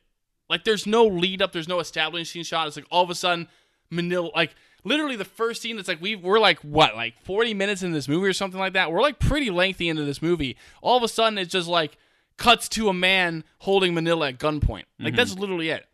Like 0.50 0.64
there's 0.64 0.86
no 0.86 1.06
lead 1.06 1.40
up. 1.40 1.52
There's 1.52 1.68
no 1.68 1.78
establishing 1.80 2.42
shot. 2.42 2.66
It's 2.66 2.76
like 2.76 2.84
all 2.90 3.02
of 3.02 3.08
a 3.08 3.14
sudden 3.14 3.48
Minilla 3.90 4.30
like. 4.34 4.54
Literally, 4.84 5.16
the 5.16 5.24
first 5.24 5.62
scene. 5.62 5.76
that's 5.76 5.88
like 5.88 6.00
we 6.00 6.16
we're 6.16 6.40
like 6.40 6.58
what, 6.60 6.96
like 6.96 7.14
forty 7.24 7.54
minutes 7.54 7.82
in 7.82 7.92
this 7.92 8.08
movie 8.08 8.26
or 8.26 8.32
something 8.32 8.58
like 8.58 8.72
that. 8.72 8.90
We're 8.90 9.02
like 9.02 9.18
pretty 9.18 9.50
lengthy 9.50 9.88
into 9.88 10.04
this 10.04 10.20
movie. 10.20 10.56
All 10.80 10.96
of 10.96 11.02
a 11.02 11.08
sudden, 11.08 11.38
it's 11.38 11.52
just 11.52 11.68
like 11.68 11.96
cuts 12.36 12.68
to 12.70 12.88
a 12.88 12.92
man 12.92 13.44
holding 13.58 13.94
Minilla 13.94 14.30
at 14.30 14.38
gunpoint. 14.38 14.84
Like 14.98 15.08
mm-hmm. 15.08 15.16
that's 15.16 15.36
literally 15.36 15.70
it. 15.70 15.86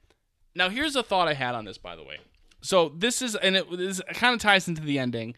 Now, 0.54 0.70
here's 0.70 0.96
a 0.96 1.02
thought 1.02 1.28
I 1.28 1.34
had 1.34 1.54
on 1.54 1.64
this, 1.64 1.78
by 1.78 1.94
the 1.94 2.02
way. 2.02 2.18
So 2.60 2.88
this 2.88 3.22
is, 3.22 3.36
and 3.36 3.56
it, 3.56 3.70
this 3.70 4.00
kind 4.14 4.34
of 4.34 4.40
ties 4.40 4.66
into 4.66 4.82
the 4.82 4.98
ending 4.98 5.36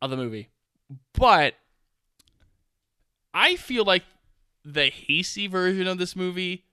of 0.00 0.10
the 0.10 0.16
movie, 0.16 0.48
but 1.12 1.54
I 3.34 3.56
feel 3.56 3.84
like 3.84 4.04
the 4.64 4.86
hasty 4.86 5.46
version 5.46 5.86
of 5.86 5.98
this 5.98 6.16
movie 6.16 6.64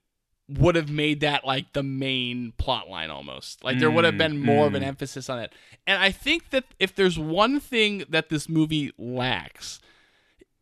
would 0.60 0.76
have 0.76 0.90
made 0.90 1.22
that 1.22 1.46
like 1.46 1.74
the 1.74 1.84
main 1.84 2.54
plot 2.58 2.90
line 2.90 3.10
almost. 3.10 3.64
Like 3.64 3.80
there 3.80 3.92
would 3.92 4.06
have 4.06 4.18
been 4.18 4.38
mm, 4.38 4.44
more 4.44 4.68
of 4.68 4.74
mm. 4.74 4.78
an 4.78 4.84
emphasis 4.84 5.30
on 5.30 5.40
it. 5.40 5.54
And 5.88 6.02
I 6.02 6.12
think 6.12 6.50
that 6.52 6.66
if 6.80 6.96
there's 6.96 7.18
one 7.18 7.60
thing 7.60 8.04
that 8.10 8.30
this 8.30 8.48
movie 8.48 8.92
lacks, 8.98 9.80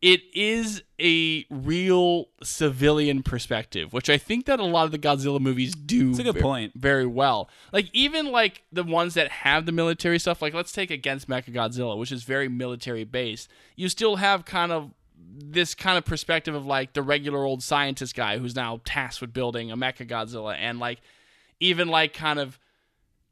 it 0.02 0.22
is 0.34 0.82
a 0.98 1.44
real 1.50 2.28
civilian 2.42 3.22
perspective, 3.22 3.92
which 3.92 4.08
I 4.08 4.16
think 4.16 4.46
that 4.46 4.58
a 4.58 4.64
lot 4.64 4.86
of 4.86 4.92
the 4.92 4.98
Godzilla 4.98 5.40
movies 5.40 5.74
do 5.74 6.08
That's 6.08 6.20
a 6.20 6.22
good 6.24 6.34
ve- 6.36 6.40
point. 6.40 6.72
very 6.74 7.06
well. 7.06 7.50
Like 7.70 7.90
even 7.92 8.32
like 8.32 8.62
the 8.72 8.82
ones 8.82 9.14
that 9.14 9.30
have 9.30 9.66
the 9.66 9.72
military 9.72 10.18
stuff, 10.18 10.40
like 10.40 10.54
let's 10.54 10.72
take 10.72 10.90
Against 10.90 11.28
Mechagodzilla, 11.28 11.98
which 11.98 12.12
is 12.12 12.24
very 12.24 12.48
military 12.48 13.04
based. 13.04 13.48
You 13.76 13.88
still 13.88 14.16
have 14.16 14.44
kind 14.44 14.72
of 14.72 14.92
this 15.32 15.74
kind 15.74 15.96
of 15.96 16.04
perspective 16.04 16.54
of 16.54 16.66
like 16.66 16.92
the 16.92 17.02
regular 17.02 17.44
old 17.44 17.62
scientist 17.62 18.14
guy 18.14 18.38
who's 18.38 18.56
now 18.56 18.80
tasked 18.84 19.20
with 19.20 19.32
building 19.32 19.70
a 19.70 19.76
mecha 19.76 20.06
Godzilla 20.06 20.56
and 20.58 20.78
like 20.78 21.00
even 21.60 21.88
like 21.88 22.12
kind 22.14 22.38
of 22.38 22.58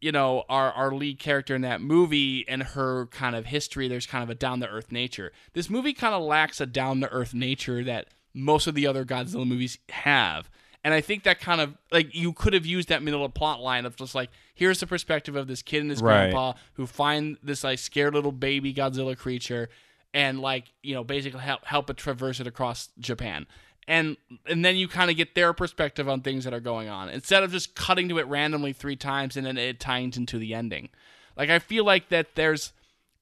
you 0.00 0.12
know, 0.12 0.44
our 0.48 0.70
our 0.72 0.94
lead 0.94 1.18
character 1.18 1.56
in 1.56 1.62
that 1.62 1.80
movie 1.80 2.44
and 2.48 2.62
her 2.62 3.06
kind 3.06 3.34
of 3.34 3.46
history, 3.46 3.88
there's 3.88 4.06
kind 4.06 4.22
of 4.22 4.30
a 4.30 4.34
down 4.34 4.60
to 4.60 4.68
earth 4.68 4.92
nature. 4.92 5.32
This 5.54 5.68
movie 5.68 5.92
kind 5.92 6.14
of 6.14 6.22
lacks 6.22 6.60
a 6.60 6.66
down 6.66 7.00
to 7.00 7.10
earth 7.10 7.34
nature 7.34 7.82
that 7.84 8.06
most 8.32 8.66
of 8.68 8.74
the 8.76 8.86
other 8.86 9.04
Godzilla 9.04 9.46
movies 9.46 9.78
have. 9.88 10.48
And 10.84 10.94
I 10.94 11.00
think 11.00 11.24
that 11.24 11.40
kind 11.40 11.60
of 11.60 11.76
like 11.90 12.14
you 12.14 12.32
could 12.32 12.52
have 12.52 12.64
used 12.64 12.88
that 12.90 13.02
middle 13.02 13.24
of 13.24 13.34
plot 13.34 13.60
line 13.60 13.84
of 13.84 13.96
just 13.96 14.14
like 14.14 14.30
here's 14.54 14.78
the 14.78 14.86
perspective 14.86 15.34
of 15.34 15.48
this 15.48 15.62
kid 15.62 15.80
and 15.80 15.90
his 15.90 16.00
Right. 16.00 16.30
grandpa 16.30 16.52
who 16.74 16.86
find 16.86 17.36
this 17.42 17.64
like 17.64 17.80
scared 17.80 18.14
little 18.14 18.30
baby 18.30 18.72
Godzilla 18.72 19.18
creature 19.18 19.68
and 20.14 20.40
like 20.40 20.72
you 20.82 20.94
know 20.94 21.04
basically 21.04 21.40
help 21.40 21.64
help 21.64 21.90
it 21.90 21.96
traverse 21.96 22.40
it 22.40 22.46
across 22.46 22.88
Japan. 22.98 23.46
And 23.86 24.16
and 24.46 24.64
then 24.64 24.76
you 24.76 24.86
kind 24.86 25.10
of 25.10 25.16
get 25.16 25.34
their 25.34 25.52
perspective 25.52 26.08
on 26.08 26.20
things 26.20 26.44
that 26.44 26.52
are 26.52 26.60
going 26.60 26.88
on 26.88 27.08
instead 27.08 27.42
of 27.42 27.50
just 27.50 27.74
cutting 27.74 28.08
to 28.10 28.18
it 28.18 28.26
randomly 28.26 28.72
three 28.72 28.96
times 28.96 29.36
and 29.36 29.46
then 29.46 29.56
it 29.56 29.80
ties 29.80 30.16
into 30.16 30.38
the 30.38 30.54
ending. 30.54 30.90
Like 31.36 31.50
I 31.50 31.58
feel 31.58 31.84
like 31.84 32.08
that 32.10 32.34
there's 32.34 32.72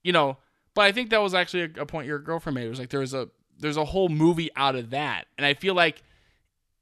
you 0.03 0.13
know, 0.13 0.39
but 0.75 0.83
I 0.83 0.93
think 0.93 1.11
that 1.11 1.21
was 1.21 1.35
actually 1.35 1.63
a, 1.63 1.83
a 1.83 1.87
point 1.87 2.07
your 2.07 2.19
girlfriend 2.19 2.55
made. 2.55 2.67
It 2.67 2.71
was 2.71 2.79
like 2.79 2.91
there 2.91 3.01
was 3.01 3.15
a 3.15 3.29
there's 3.59 3.77
a 3.77 3.85
whole 3.85 4.09
movie 4.09 4.51
out 4.57 4.77
of 4.77 4.91
that, 4.91 5.27
and 5.39 5.47
I 5.47 5.55
feel 5.55 5.75
like 5.75 6.03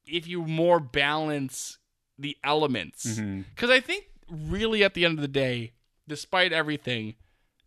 if 0.06 0.26
you 0.26 0.42
more 0.42 0.80
balance 0.80 1.78
the 2.18 2.36
elements, 2.44 3.06
mm-hmm. 3.06 3.42
because 3.54 3.70
I 3.70 3.80
think 3.80 4.06
really 4.30 4.84
at 4.84 4.94
the 4.94 5.04
end 5.04 5.18
of 5.18 5.22
the 5.22 5.28
day, 5.28 5.72
despite 6.08 6.52
everything, 6.52 7.14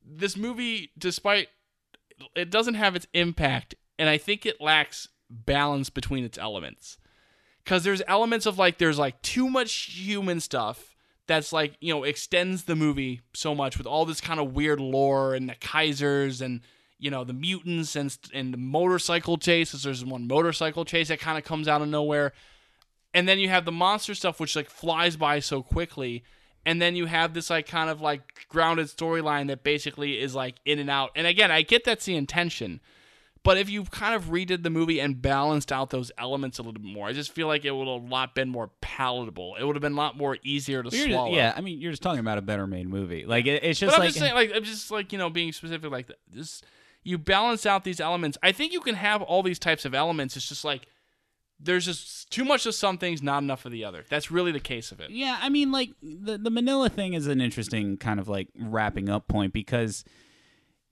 this 0.06 0.38
movie, 0.38 0.92
despite 0.98 1.50
it 2.36 2.50
doesn't 2.50 2.76
have 2.76 2.96
its 2.96 3.08
impact, 3.14 3.76
and 3.98 4.10
I 4.10 4.18
think 4.18 4.46
it 4.46 4.62
lacks 4.62 5.08
balance 5.30 5.90
between 5.90 6.24
its 6.24 6.38
elements. 6.38 6.98
Because 7.64 7.84
there's 7.84 8.02
elements 8.08 8.46
of 8.46 8.58
like 8.58 8.78
there's 8.78 9.00
like 9.00 9.22
too 9.22 9.50
much 9.50 9.74
human 9.94 10.40
stuff 10.40 10.96
that's 11.28 11.52
like 11.52 11.76
you 11.82 11.94
know 11.94 12.04
extends 12.04 12.64
the 12.64 12.76
movie 12.76 13.22
so 13.34 13.54
much 13.54 13.78
with 13.78 13.86
all 13.86 14.06
this 14.06 14.22
kind 14.22 14.40
of 14.40 14.54
weird 14.54 14.80
lore 14.80 15.36
and 15.36 15.50
the 15.50 15.56
Kaisers 15.56 16.42
and 16.42 16.62
you 16.98 17.12
know 17.12 17.24
the 17.24 17.34
mutants 17.34 17.96
and 17.96 18.18
and 18.34 18.54
the 18.54 18.58
motorcycle 18.58 19.38
chases. 19.38 19.84
There's 19.84 20.06
one 20.06 20.28
motorcycle 20.28 20.86
chase 20.86 21.10
that 21.10 21.20
kind 21.20 21.38
of 21.38 21.44
comes 21.44 21.68
out 21.68 21.82
of 21.82 21.90
nowhere, 21.90 22.32
and 23.14 23.28
then 23.28 23.40
you 23.40 23.50
have 23.50 23.66
the 23.66 23.72
monster 23.72 24.16
stuff 24.16 24.40
which 24.40 24.56
like 24.56 24.70
flies 24.70 25.18
by 25.18 25.40
so 25.40 25.62
quickly. 25.62 26.24
And 26.68 26.82
then 26.82 26.96
you 26.98 27.06
have 27.06 27.34
this 27.34 27.50
like 27.50 27.66
kind 27.66 27.90
of 27.90 28.02
like 28.02 28.46
grounded 28.50 28.88
storyline 28.88 29.48
that 29.48 29.64
basically 29.64 30.20
is 30.20 30.36
like 30.36 30.56
in 30.66 30.80
and 30.80 30.90
out. 30.90 31.12
And 31.16 31.26
again, 31.26 31.50
I 31.50 31.62
get 31.62 31.86
that's 31.86 32.04
the 32.06 32.16
intention, 32.18 32.82
but 33.42 33.58
if 33.58 33.70
you 33.70 33.86
kind 33.86 34.14
of 34.14 34.26
redid 34.26 34.64
the 34.64 34.70
movie 34.70 35.00
and 35.00 35.22
balanced 35.22 35.72
out 35.72 35.92
those 35.92 36.12
elements 36.18 36.60
a 36.60 36.64
little 36.64 36.74
bit 36.74 36.84
more, 36.84 37.08
I 37.08 37.14
just 37.14 37.32
feel 37.32 37.48
like 37.48 37.64
it 37.64 37.72
would 37.72 37.88
have 37.88 38.04
a 38.04 38.06
lot 38.08 38.36
been 38.36 38.50
more 38.50 38.70
palatable. 38.82 39.56
It 39.58 39.64
would 39.64 39.78
have 39.78 39.82
been 39.82 39.94
a 39.94 39.96
lot 39.96 40.18
more 40.18 40.38
easier 40.44 40.84
to 40.84 40.90
You're 40.90 41.06
just- 41.08 41.14
swallow. 41.16 41.34
yeah, 41.34 41.54
I 41.56 41.62
mean, 41.62 41.80
you're 41.80 41.92
just 41.94 42.04
talking 42.04 42.20
about 42.20 42.38
a 42.38 42.42
better 42.42 42.68
made 42.68 42.90
movie. 42.90 43.26
Like 43.26 43.46
it, 43.48 43.64
it's 43.64 43.80
just 43.80 43.96
But 43.96 44.02
I'm 44.02 44.08
just 44.10 44.20
saying, 44.20 44.34
like, 44.34 44.52
I'm 44.54 44.66
just 44.66 44.92
like 44.92 45.14
you 45.14 45.18
know, 45.18 45.30
being 45.30 45.54
specific 45.54 45.90
like. 45.90 46.12
This, 46.30 46.62
you 47.04 47.18
balance 47.18 47.66
out 47.66 47.86
these 47.86 48.02
elements. 48.02 48.38
I 48.44 48.52
think 48.52 48.74
you 48.74 48.82
can 48.82 48.96
have 48.96 49.22
all 49.22 49.42
these 49.42 49.60
types 49.60 49.86
of 49.86 49.96
elements. 49.96 50.36
It's 50.36 50.50
just 50.50 50.66
like 50.66 50.88
there's 51.60 51.86
just 51.86 52.30
too 52.30 52.46
much 52.46 52.66
of 52.66 52.76
some 52.76 52.98
things, 52.98 53.24
not 53.24 53.42
enough 53.42 53.66
of 53.66 53.72
the 53.72 53.84
other. 53.84 54.06
That's 54.10 54.30
really 54.30 54.52
the 54.52 54.60
case 54.60 54.92
of 54.92 55.00
it. 55.00 55.10
Yeah, 55.10 55.38
I 55.42 55.50
mean, 55.50 55.72
like 55.72 55.90
the 56.02 56.38
the 56.38 56.52
Minilla 56.52 56.92
thing 56.92 57.14
is 57.14 57.28
an 57.28 57.42
interesting 57.42 57.98
kind 57.98 58.20
of 58.20 58.28
like 58.28 58.50
wrapping 58.60 59.10
up 59.10 59.28
point 59.28 59.54
because, 59.54 60.04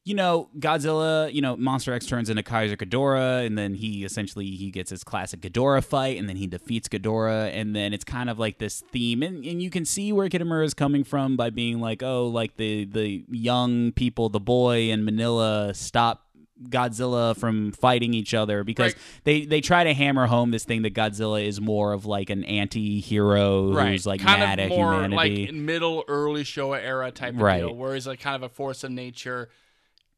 you 0.04 0.16
know, 0.16 0.50
Godzilla, 0.58 1.32
you 1.32 1.42
know, 1.42 1.56
Monster 1.56 1.94
X 1.94 2.08
turns 2.08 2.32
into 2.32 2.42
Kaiser 2.42 2.76
Ghidorah, 2.76 3.46
and 3.46 3.58
then 3.58 3.76
he 3.76 4.04
essentially 4.04 4.48
he 4.48 4.72
gets 4.72 4.90
his 4.90 5.04
classic 5.04 5.42
Ghidorah 5.42 5.84
fight, 5.84 6.18
and 6.18 6.28
then 6.28 6.36
he 6.36 6.48
defeats 6.48 6.88
Ghidorah, 6.88 7.52
and 7.54 7.76
then 7.76 7.94
it's 7.94 8.04
kind 8.04 8.30
of 8.30 8.40
like 8.40 8.58
this 8.58 8.82
theme, 8.92 9.22
and, 9.22 9.46
and 9.46 9.62
you 9.62 9.70
can 9.70 9.86
see 9.86 10.12
where 10.12 10.28
Kitamura 10.30 10.66
is 10.66 10.74
coming 10.74 11.04
from 11.04 11.38
by 11.38 11.52
being 11.52 11.80
like, 11.80 12.02
oh, 12.02 12.28
like 12.28 12.58
the 12.58 12.86
the 12.86 13.24
young 13.30 13.92
people, 13.92 14.30
the 14.30 14.40
boy 14.40 14.90
in 14.90 15.06
Minilla, 15.06 15.76
stop. 15.76 16.25
Godzilla 16.69 17.36
from 17.36 17.72
fighting 17.73 18.14
each 18.14 18.34
other 18.34 18.64
because 18.64 18.94
Right. 18.94 19.02
they 19.26 19.45
they 19.45 19.61
try 19.61 19.84
to 19.84 19.94
hammer 19.94 20.26
home 20.26 20.52
this 20.52 20.64
thing 20.64 20.84
that 20.84 20.94
Godzilla 20.94 21.44
is 21.45 21.60
more 21.60 21.91
of 21.94 22.06
like 22.06 22.30
an 22.30 22.44
anti-hero 22.45 23.72
who's 23.73 24.06
like 24.06 24.22
kind 24.22 24.40
mad 24.40 24.60
of 24.60 24.65
at 24.65 24.69
more 24.69 24.94
humanity. 24.94 25.45
like 25.48 25.53
middle 25.56 26.03
early 26.07 26.44
Showa 26.44 26.82
era 26.82 27.11
type 27.11 27.34
of 27.34 27.41
Right. 27.41 27.57
deal, 27.60 27.76
where 27.76 27.94
he's 27.94 28.07
like 28.07 28.19
kind 28.19 28.36
of 28.36 28.44
a 28.44 28.49
force 28.49 28.84
of 28.84 28.91
nature, 28.91 29.49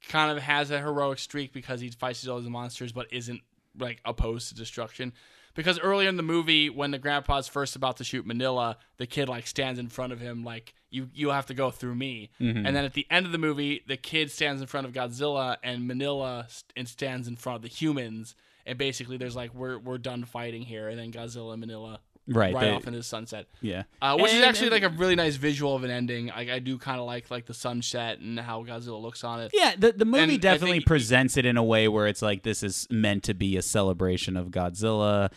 kind 0.10 0.32
of 0.36 0.44
has 0.44 0.70
a 0.72 0.80
heroic 0.80 1.20
streak 1.20 1.54
because 1.54 1.82
he 1.82 1.90
fights 1.90 2.28
all 2.28 2.40
these 2.40 2.50
monsters, 2.50 2.92
but 2.92 3.08
isn't 3.12 3.42
like 3.80 4.00
opposed 4.06 4.50
to 4.50 4.56
destruction. 4.56 5.14
Because 5.56 5.80
earlier 5.80 6.08
in 6.08 6.18
the 6.18 6.24
movie, 6.24 6.70
when 6.70 6.92
the 6.92 7.00
grandpa's 7.00 7.48
first 7.48 7.76
about 7.76 7.98
to 7.98 8.04
shoot 8.04 8.28
Minilla, 8.28 8.76
the 8.98 9.08
kid 9.08 9.28
like 9.28 9.48
stands 9.48 9.80
in 9.80 9.88
front 9.88 10.14
of 10.14 10.20
him 10.20 10.44
like 10.44 10.76
you 10.90 11.10
you 11.14 11.30
have 11.30 11.46
to 11.48 11.54
go 11.54 11.72
through 11.72 11.96
me. 11.96 12.30
Mm-hmm. 12.40 12.66
And 12.66 12.76
then 12.76 12.86
at 12.86 12.94
the 12.94 13.06
end 13.10 13.26
of 13.26 13.32
the 13.32 13.38
movie, 13.38 13.84
the 13.88 13.98
kid 13.98 14.32
stands 14.32 14.62
in 14.62 14.68
front 14.68 14.88
of 14.88 14.94
Godzilla 14.94 15.58
and 15.64 15.90
Minilla 15.90 16.50
st- 16.50 16.72
and 16.76 16.88
stands 16.88 17.28
in 17.28 17.36
front 17.36 17.58
of 17.58 17.62
the 17.62 17.68
humans. 17.70 18.36
And 18.66 18.78
basically, 18.78 19.18
there's 19.18 19.36
like 19.36 19.54
we're 19.54 19.78
we're 19.80 19.98
done 19.98 20.26
fighting 20.26 20.64
here, 20.64 20.90
and 20.90 21.00
then 21.00 21.12
Godzilla 21.12 21.54
and 21.54 21.64
Minilla 21.64 22.00
Right, 22.30 22.54
right 22.54 22.62
they- 22.66 22.72
off 22.72 22.86
into 22.88 23.00
the 23.00 23.04
sunset. 23.04 23.48
yeah, 23.62 23.84
Uh, 24.02 24.18
which 24.20 24.34
is 24.34 24.42
actually 24.42 24.68
and- 24.68 24.84
like 24.84 24.84
a 24.84 24.90
really 24.98 25.16
nice 25.16 25.38
visual 25.38 25.74
of 25.74 25.86
an 25.86 25.90
ending. 25.92 26.28
Like 26.28 26.50
I 26.50 26.60
do 26.60 26.78
kind 26.78 27.00
of 27.00 27.06
like 27.06 27.32
like 27.32 27.46
the 27.46 27.54
sunset 27.54 28.20
and 28.20 28.38
how 28.38 28.66
Godzilla 28.66 29.02
looks 29.02 29.24
on 29.24 29.40
it. 29.40 29.52
yeah. 29.54 29.76
The 29.78 29.94
the 29.94 30.04
movie 30.04 30.34
And 30.34 30.42
definitely 30.42 30.80
think- 30.80 30.88
presents 30.88 31.38
it 31.38 31.46
in 31.46 31.56
a 31.56 31.64
way 31.64 31.88
where 31.88 32.08
it's 32.08 32.22
like 32.22 32.44
this 32.44 32.64
is 32.64 32.86
meant 32.90 33.24
to 33.24 33.34
be 33.34 33.56
a 33.56 33.62
celebration 33.62 34.36
of 34.36 34.48
Godzilla, 34.52 35.32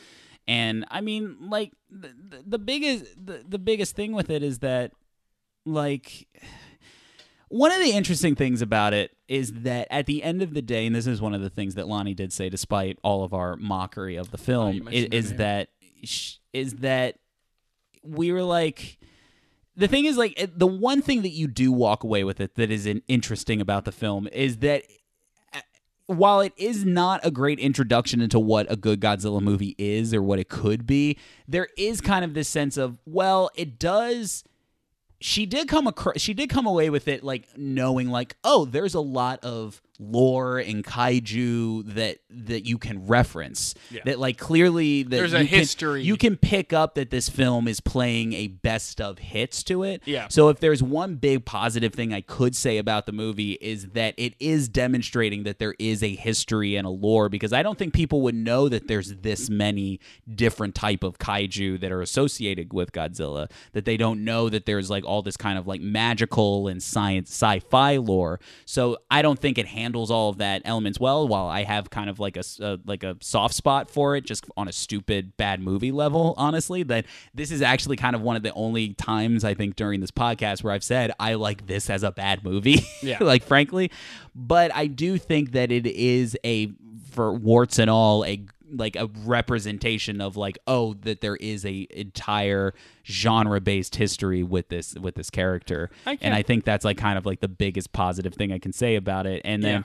and 0.48 0.84
I 0.90 1.00
mean, 1.00 1.36
like 1.40 1.72
the, 1.90 2.08
the, 2.08 2.42
the 2.46 2.58
biggest 2.58 3.04
the, 3.24 3.44
the 3.48 3.58
biggest 3.60 3.94
thing 3.94 4.12
with 4.12 4.28
it 4.30 4.42
is 4.42 4.58
that 4.58 4.90
like. 5.72 6.26
One 7.52 7.72
of 7.72 7.80
the 7.80 7.90
interesting 7.90 8.36
things 8.36 8.62
about 8.62 8.92
it 8.94 9.10
is 9.26 9.52
that 9.62 9.88
at 9.90 10.06
the 10.06 10.22
end 10.22 10.40
of 10.40 10.54
the 10.54 10.62
day, 10.62 10.86
and 10.86 10.94
this 10.94 11.08
is 11.08 11.20
one 11.20 11.34
of 11.34 11.40
the 11.40 11.50
things 11.50 11.74
that 11.74 11.88
Lonnie 11.88 12.14
did 12.14 12.32
say, 12.32 12.48
despite 12.48 12.96
all 13.02 13.24
of 13.24 13.34
our 13.34 13.56
mockery 13.56 14.14
of 14.14 14.30
the 14.30 14.38
Oh, 14.38 14.44
film, 14.44 14.76
is, 14.76 14.82
mentioned 14.84 15.14
is 15.14 15.34
that, 15.34 15.68
is 16.52 16.74
that 16.74 17.16
we 18.04 18.30
were 18.30 18.44
like 18.44 18.98
the 19.76 19.88
thing 19.88 20.04
is 20.04 20.16
like 20.16 20.38
the 20.56 20.66
one 20.66 21.02
thing 21.02 21.22
that 21.22 21.30
you 21.30 21.46
do 21.48 21.72
walk 21.72 22.04
away 22.04 22.22
with 22.22 22.40
it 22.40 22.54
that 22.54 22.70
is 22.70 22.86
in- 22.86 23.02
interesting 23.08 23.60
about 23.60 23.84
the 23.84 23.92
film 23.92 24.28
is 24.32 24.58
that 24.58 24.84
uh, 25.52 25.60
while 26.06 26.40
it 26.40 26.52
is 26.56 26.84
not 26.84 27.20
a 27.24 27.30
great 27.30 27.58
introduction 27.58 28.20
into 28.20 28.38
what 28.38 28.70
a 28.70 28.76
good 28.76 29.00
Godzilla 29.00 29.40
movie 29.40 29.74
is 29.76 30.14
or 30.14 30.22
what 30.22 30.38
it 30.38 30.48
could 30.48 30.86
be, 30.86 31.18
there 31.48 31.68
is 31.76 32.00
kind 32.00 32.24
of 32.24 32.34
this 32.34 32.48
sense 32.48 32.76
of 32.76 32.98
well, 33.06 33.50
it 33.54 33.78
does 33.78 34.44
she 35.20 35.46
did 35.46 35.68
come 35.68 35.86
across 35.86 36.20
she 36.20 36.34
did 36.34 36.48
come 36.48 36.66
away 36.66 36.90
with 36.90 37.06
it 37.08 37.22
like 37.22 37.46
knowing 37.56 38.08
like 38.08 38.36
oh 38.42 38.64
there's 38.64 38.94
a 38.94 39.00
lot 39.00 39.38
of 39.44 39.80
lore 40.00 40.58
and 40.58 40.82
kaiju 40.82 41.84
that 41.94 42.18
that 42.30 42.66
you 42.66 42.78
can 42.78 43.06
reference 43.06 43.74
Yeah. 43.90 44.00
that 44.06 44.18
like 44.18 44.38
clearly 44.38 45.02
that 45.02 45.10
There's 45.10 45.34
a 45.34 45.42
you 45.42 45.48
can- 45.48 45.58
history. 45.58 46.02
you 46.02 46.16
can 46.16 46.36
pick 46.38 46.72
up 46.72 46.94
that 46.94 47.10
this 47.10 47.28
film 47.28 47.68
is 47.68 47.80
playing 47.80 48.32
a 48.32 48.46
best 48.48 49.00
of 49.00 49.18
hits 49.18 49.62
to 49.64 49.82
it 49.82 50.00
Yeah. 50.06 50.28
so 50.28 50.48
if 50.48 50.58
there's 50.58 50.82
one 50.82 51.16
big 51.16 51.44
positive 51.44 51.92
thing 51.92 52.14
i 52.14 52.22
could 52.22 52.56
say 52.56 52.78
about 52.78 53.04
the 53.04 53.12
movie 53.12 53.58
is 53.60 53.88
that 53.88 54.14
it 54.16 54.34
is 54.40 54.68
demonstrating 54.70 55.42
that 55.42 55.58
there 55.58 55.74
is 55.78 56.02
a 56.02 56.14
history 56.14 56.76
and 56.76 56.86
a 56.86 56.90
lore 56.90 57.28
because 57.28 57.52
i 57.52 57.62
don't 57.62 57.78
think 57.78 57.92
people 57.92 58.22
would 58.22 58.34
know 58.34 58.68
that 58.70 58.88
there's 58.88 59.16
this 59.16 59.50
many 59.50 60.00
different 60.34 60.74
type 60.74 61.02
of 61.04 61.18
kaiju 61.18 61.78
that 61.78 61.92
are 61.92 62.00
associated 62.00 62.72
with 62.72 62.92
godzilla 62.92 63.50
that 63.72 63.84
they 63.84 63.98
don't 63.98 64.24
know 64.24 64.48
that 64.48 64.64
there's 64.64 64.88
like 64.88 65.04
all 65.04 65.20
this 65.20 65.36
kind 65.36 65.58
of 65.58 65.66
like 65.66 65.82
magical 65.82 66.68
and 66.68 66.82
science 66.82 67.28
sci-fi 67.30 67.96
lore 67.98 68.40
so 68.64 68.96
i 69.10 69.20
don't 69.20 69.38
think 69.38 69.58
it 69.58 69.66
handles 69.66 69.89
all 69.96 70.28
of 70.30 70.38
that 70.38 70.62
elements 70.64 71.00
well 71.00 71.26
while 71.26 71.46
i 71.46 71.62
have 71.64 71.90
kind 71.90 72.08
of 72.10 72.18
like 72.20 72.36
a 72.36 72.40
s- 72.40 72.60
uh, 72.60 72.76
like 72.86 73.02
a 73.02 73.16
soft 73.20 73.54
spot 73.54 73.90
for 73.90 74.14
it 74.16 74.24
just 74.24 74.44
on 74.56 74.68
a 74.68 74.72
stupid 74.72 75.36
bad 75.36 75.60
movie 75.60 75.90
level 75.92 76.34
honestly 76.36 76.82
that 76.82 77.04
this 77.34 77.50
is 77.50 77.62
actually 77.62 77.96
kind 77.96 78.14
of 78.14 78.22
one 78.22 78.36
of 78.36 78.42
the 78.42 78.52
only 78.54 78.94
times 78.94 79.44
i 79.44 79.54
think 79.54 79.74
during 79.76 80.00
this 80.00 80.10
podcast 80.10 80.62
where 80.62 80.72
i've 80.72 80.84
said 80.84 81.10
i 81.18 81.34
like 81.34 81.66
this 81.66 81.90
as 81.90 82.02
a 82.02 82.10
bad 82.12 82.44
movie 82.44 82.80
Yeah. 83.02 83.18
like 83.22 83.42
frankly 83.42 83.90
but 84.34 84.74
i 84.74 84.86
do 84.86 85.18
think 85.18 85.52
that 85.52 85.72
it 85.72 85.86
is 85.86 86.36
a 86.44 86.72
for 87.10 87.32
warts 87.32 87.78
and 87.78 87.90
all 87.90 88.24
a 88.24 88.40
like 88.72 88.96
a 88.96 89.08
representation 89.24 90.20
of 90.20 90.36
like 90.36 90.58
oh 90.66 90.94
that 91.02 91.20
there 91.20 91.36
is 91.36 91.64
a 91.64 91.86
entire 91.90 92.72
genre 93.04 93.60
based 93.60 93.96
history 93.96 94.42
with 94.42 94.68
this 94.68 94.94
with 94.94 95.14
this 95.14 95.30
character 95.30 95.90
I 96.06 96.18
and 96.20 96.34
i 96.34 96.42
think 96.42 96.64
that's 96.64 96.84
like 96.84 96.96
kind 96.98 97.18
of 97.18 97.26
like 97.26 97.40
the 97.40 97.48
biggest 97.48 97.92
positive 97.92 98.34
thing 98.34 98.52
i 98.52 98.58
can 98.58 98.72
say 98.72 98.96
about 98.96 99.26
it 99.26 99.42
and 99.44 99.62
then 99.62 99.84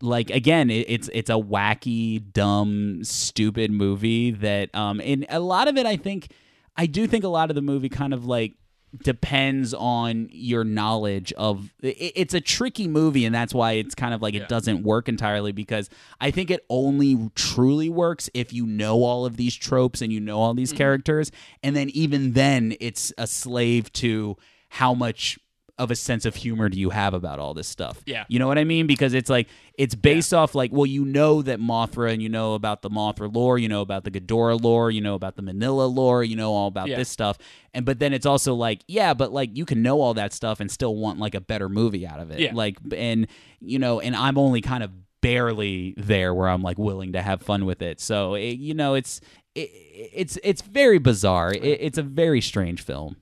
Yeah. 0.00 0.08
like 0.08 0.30
again 0.30 0.70
it, 0.70 0.86
it's 0.88 1.10
it's 1.12 1.30
a 1.30 1.34
wacky 1.34 2.22
dumb 2.32 3.02
stupid 3.04 3.70
movie 3.70 4.30
that 4.30 4.74
um 4.74 5.00
and 5.04 5.26
a 5.28 5.40
lot 5.40 5.66
of 5.68 5.76
it 5.76 5.86
i 5.86 5.96
think 5.96 6.28
i 6.76 6.86
do 6.86 7.06
think 7.06 7.24
a 7.24 7.28
lot 7.28 7.50
of 7.50 7.56
the 7.56 7.62
movie 7.62 7.88
kind 7.88 8.14
of 8.14 8.24
like 8.26 8.54
depends 9.04 9.72
on 9.74 10.28
your 10.32 10.64
knowledge 10.64 11.32
of 11.34 11.72
it, 11.80 12.12
it's 12.16 12.34
a 12.34 12.40
tricky 12.40 12.88
movie 12.88 13.24
and 13.24 13.34
that's 13.34 13.54
why 13.54 13.72
it's 13.72 13.94
kind 13.94 14.12
of 14.12 14.20
like 14.20 14.34
Yeah. 14.34 14.42
it 14.42 14.48
doesn't 14.48 14.82
work 14.82 15.08
entirely 15.08 15.52
because 15.52 15.88
i 16.20 16.30
think 16.32 16.50
it 16.50 16.64
only 16.68 17.30
truly 17.36 17.88
works 17.88 18.28
if 18.34 18.52
you 18.52 18.66
know 18.66 19.02
all 19.04 19.24
of 19.24 19.36
these 19.36 19.54
tropes 19.54 20.02
and 20.02 20.12
you 20.12 20.18
know 20.20 20.38
all 20.40 20.50
Mm-hmm. 20.50 20.56
these 20.58 20.72
characters 20.72 21.30
and 21.62 21.76
then 21.76 21.90
even 21.90 22.32
then 22.32 22.74
it's 22.80 23.12
a 23.16 23.26
slave 23.28 23.92
to 23.94 24.36
how 24.70 24.92
much 24.94 25.38
of 25.80 25.90
a 25.90 25.96
sense 25.96 26.24
of 26.26 26.36
humor 26.36 26.68
do 26.68 26.78
you 26.78 26.90
have 26.90 27.14
about 27.14 27.38
all 27.38 27.54
this 27.54 27.66
stuff? 27.66 28.00
Yeah. 28.06 28.24
You 28.28 28.38
know 28.38 28.46
what 28.46 28.58
I 28.58 28.64
mean? 28.64 28.86
Because 28.86 29.14
it's 29.14 29.30
like 29.30 29.48
it's 29.74 29.94
based 29.94 30.34
off 30.34 30.54
like, 30.54 30.70
well, 30.72 30.86
you 30.86 31.04
know 31.04 31.42
that 31.42 31.58
Mothra 31.58 32.12
and 32.12 32.22
you 32.22 32.28
know 32.28 32.54
about 32.54 32.82
the 32.82 32.90
Mothra 32.90 33.34
lore, 33.34 33.58
you 33.58 33.68
know 33.68 33.80
about 33.80 34.04
the 34.04 34.10
Ghidorah 34.10 34.62
lore, 34.62 34.90
you 34.90 35.00
know 35.00 35.14
about 35.14 35.36
the 35.36 35.42
Minilla 35.42 35.92
lore, 35.92 36.22
you 36.22 36.36
know 36.36 36.52
all 36.52 36.68
about 36.68 36.88
Yeah. 36.88 36.96
this 36.98 37.08
stuff. 37.08 37.38
And 37.74 37.84
but 37.86 37.98
then 37.98 38.12
it's 38.12 38.26
also 38.26 38.54
like, 38.54 38.80
yeah, 38.86 39.14
but 39.14 39.32
like 39.32 39.56
you 39.56 39.64
can 39.64 39.82
know 39.82 40.00
all 40.00 40.14
that 40.14 40.32
stuff 40.32 40.60
and 40.60 40.70
still 40.70 40.94
want 40.96 41.18
like 41.18 41.34
a 41.34 41.40
better 41.40 41.68
movie 41.68 42.06
out 42.06 42.20
of 42.20 42.30
it. 42.30 42.40
Yeah. 42.40 42.52
Like 42.54 42.76
and 42.94 43.26
you 43.60 43.78
know, 43.78 44.00
and 44.00 44.14
I'm 44.14 44.36
only 44.38 44.60
kind 44.60 44.82
of 44.84 44.90
barely 45.22 45.94
there 45.96 46.32
where 46.34 46.48
I'm 46.48 46.62
like 46.62 46.78
willing 46.78 47.12
to 47.12 47.22
have 47.22 47.42
fun 47.42 47.64
with 47.66 47.82
it. 47.82 48.00
So 48.00 48.34
it, 48.34 48.58
you 48.58 48.74
know, 48.74 48.94
it's 48.94 49.20
it, 49.54 49.70
it's 50.12 50.38
it's 50.42 50.62
very 50.62 50.98
bizarre. 50.98 51.52
It, 51.52 51.62
it's 51.64 51.98
a 51.98 52.02
very 52.02 52.40
strange 52.40 52.82
film. 52.82 53.16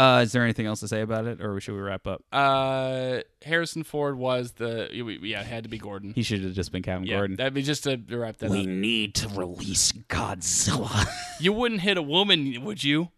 Uh, 0.00 0.22
is 0.22 0.32
there 0.32 0.42
anything 0.42 0.64
else 0.64 0.80
to 0.80 0.88
say 0.88 1.02
about 1.02 1.26
it, 1.26 1.42
or 1.42 1.60
should 1.60 1.74
we 1.74 1.80
wrap 1.80 2.06
up? 2.06 2.24
Uh, 2.32 3.18
Harrison 3.44 3.82
Ford 3.82 4.16
was 4.16 4.52
the 4.52 4.88
yeah, 4.90 5.42
it 5.42 5.46
had 5.46 5.64
to 5.64 5.68
be 5.68 5.76
Gordon. 5.76 6.14
He 6.14 6.22
should 6.22 6.42
have 6.42 6.54
just 6.54 6.72
been 6.72 6.82
Kevin 6.82 7.06
yeah, 7.06 7.18
Gordon. 7.18 7.36
that'd 7.36 7.52
be 7.52 7.60
just 7.60 7.84
to 7.84 7.98
to 7.98 8.18
wrap 8.18 8.38
that 8.38 8.50
up. 8.50 8.52
need 8.64 9.14
to 9.16 9.28
release 9.28 9.92
Godzilla. 9.92 11.06
You 11.38 11.52
wouldn't 11.52 11.82
hit 11.82 11.98
a 11.98 12.02
woman, 12.02 12.64
would 12.64 12.82
you? 12.82 13.10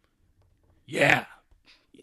Yeah. 0.84 1.26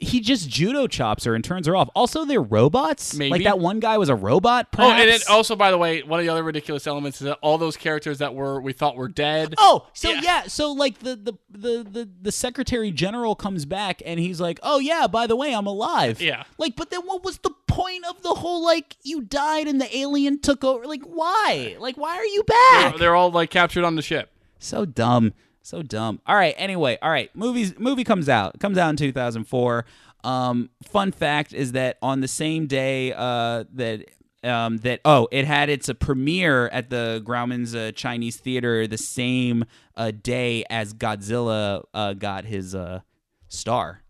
He 0.01 0.19
just 0.21 0.49
judo 0.49 0.87
chops 0.87 1.25
her 1.25 1.35
and 1.35 1.43
turns 1.43 1.67
her 1.67 1.75
off. 1.75 1.89
Also, 1.93 2.23
they're 2.25 2.41
robots. 2.41 3.15
Maybe. 3.15 3.31
Like 3.31 3.43
that 3.43 3.59
one 3.59 3.79
guy 3.79 3.97
was 3.97 4.09
a 4.09 4.15
robot. 4.15 4.67
Oh, 4.77 4.89
and 4.91 5.03
perhaps? 5.03 5.29
also, 5.29 5.55
by 5.55 5.71
the 5.71 5.77
way, 5.77 6.03
one 6.03 6.19
of 6.19 6.25
the 6.25 6.31
other 6.31 6.43
ridiculous 6.43 6.87
elements 6.87 7.19
is 7.21 7.25
that 7.25 7.37
all 7.41 7.57
those 7.57 7.75
characters 7.75 8.19
that 8.19 8.33
were 8.33 8.61
we 8.61 8.71
thought 8.73 8.95
were 8.95 9.09
dead. 9.09 9.55
Oh, 9.57 9.87
so 9.93 10.09
Yeah. 10.11 10.21
yeah. 10.23 10.43
so 10.47 10.71
like 10.71 10.99
the, 10.99 11.15
the 11.15 11.33
the 11.49 11.83
the 11.89 12.09
the 12.21 12.31
secretary 12.31 12.91
general 12.91 13.35
comes 13.35 13.65
back 13.65 14.01
and 14.05 14.19
he's 14.19 14.39
like, 14.39 14.59
"Oh 14.63 14.79
yeah, 14.79 15.07
by 15.07 15.27
the 15.27 15.35
way, 15.35 15.53
I'm 15.53 15.67
alive." 15.67 16.21
Yeah. 16.21 16.43
Like, 16.57 16.75
but 16.75 16.89
then 16.91 17.01
what 17.01 17.23
was 17.23 17.39
the 17.39 17.51
point 17.67 18.05
of 18.09 18.21
the 18.23 18.35
whole 18.35 18.63
like 18.63 18.95
you 19.03 19.21
died 19.21 19.67
and 19.67 19.81
the 19.81 19.97
alien 19.97 20.39
took 20.39 20.63
over? 20.63 20.85
Like, 20.85 21.03
why? 21.03 21.75
Like, 21.79 21.97
why 21.97 22.15
are 22.15 22.25
you 22.25 22.43
back? 22.43 22.91
They're, 22.91 22.99
they're 22.99 23.15
all 23.15 23.31
like 23.31 23.49
captured 23.49 23.83
on 23.83 23.95
the 23.95 24.01
ship. 24.01 24.31
So 24.59 24.85
dumb. 24.85 25.33
So 25.69 25.83
dumb. 25.83 26.19
All 26.25 26.35
right. 26.35 26.55
Anyway, 26.57 26.97
all 26.99 27.11
right. 27.11 27.29
Movies 27.35 27.77
movie 27.77 28.03
comes 28.03 28.27
out. 28.27 28.55
It 28.55 28.59
comes 28.59 28.75
out 28.79 28.89
in 28.89 28.95
2004. 28.95 29.85
Um, 30.23 30.71
fun 30.83 31.11
fact 31.11 31.53
is 31.53 31.73
that 31.73 31.99
on 32.01 32.21
the 32.21 32.27
same 32.27 32.65
day 32.65 33.13
uh, 33.13 33.65
that 33.75 34.05
um, 34.43 34.77
that 34.79 35.01
oh, 35.05 35.27
it 35.31 35.45
had 35.45 35.69
its 35.69 35.87
uh, 35.87 35.93
premiere 35.93 36.69
at 36.69 36.89
the 36.89 37.21
Grauman's 37.23 37.75
uh, 37.75 37.91
Chinese 37.93 38.37
Theater 38.37 38.87
the 38.87 38.97
same 38.97 39.63
uh, 39.95 40.11
day 40.11 40.63
as 40.71 40.93
Godzilla 40.95 41.83
uh, 41.93 42.13
got 42.13 42.45
his 42.45 42.73
uh, 42.73 43.01
star 43.47 44.01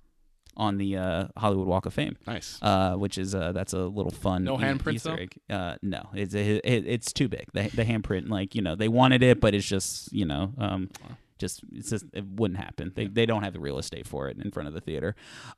on 0.55 0.77
the 0.77 0.95
uh, 0.95 1.27
Hollywood 1.37 1.67
Walk 1.67 1.85
of 1.85 1.93
Fame 1.93 2.15
Nice. 2.25 2.57
uh, 2.61 2.93
which 2.95 3.17
is 3.17 3.35
uh, 3.35 3.51
that's 3.51 3.73
a 3.73 3.79
little 3.79 4.11
fun. 4.11 4.45
No 4.45 4.57
e- 4.57 4.63
handprints, 4.63 4.93
Easter 4.93 5.27
though? 5.49 5.55
Uh, 5.55 5.75
no, 5.81 6.07
it's 6.13 6.33
it, 6.33 6.61
it's 6.63 7.11
too 7.11 7.27
big. 7.27 7.47
The 7.53 7.63
the 7.63 7.83
handprint, 7.83 8.29
like 8.29 8.55
you 8.55 8.61
know, 8.61 8.75
they 8.75 8.87
wanted 8.87 9.23
it, 9.23 9.41
but 9.41 9.53
it's 9.53 9.67
just 9.67 10.13
you 10.13 10.25
know, 10.25 10.53
um, 10.57 10.89
just 11.39 11.61
it's 11.71 11.89
just 11.89 12.05
it 12.13 12.25
wouldn't 12.25 12.59
happen. 12.59 12.91
They 12.95 13.07
they 13.07 13.25
don't 13.25 13.43
have 13.43 13.53
the 13.53 13.59
real 13.59 13.79
estate 13.79 14.07
for 14.07 14.27
it 14.29 14.37
in 14.37 14.51
front 14.51 14.67
of 14.67 14.73
the 14.73 14.81
theater. 14.81 15.15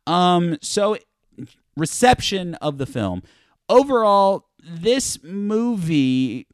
Um, 0.08 0.58
so 0.62 0.98
reception 1.76 2.56
of 2.56 2.78
the 2.78 2.86
film 2.86 3.24
overall, 3.72 4.48
this 4.64 5.24
movie 5.24 6.48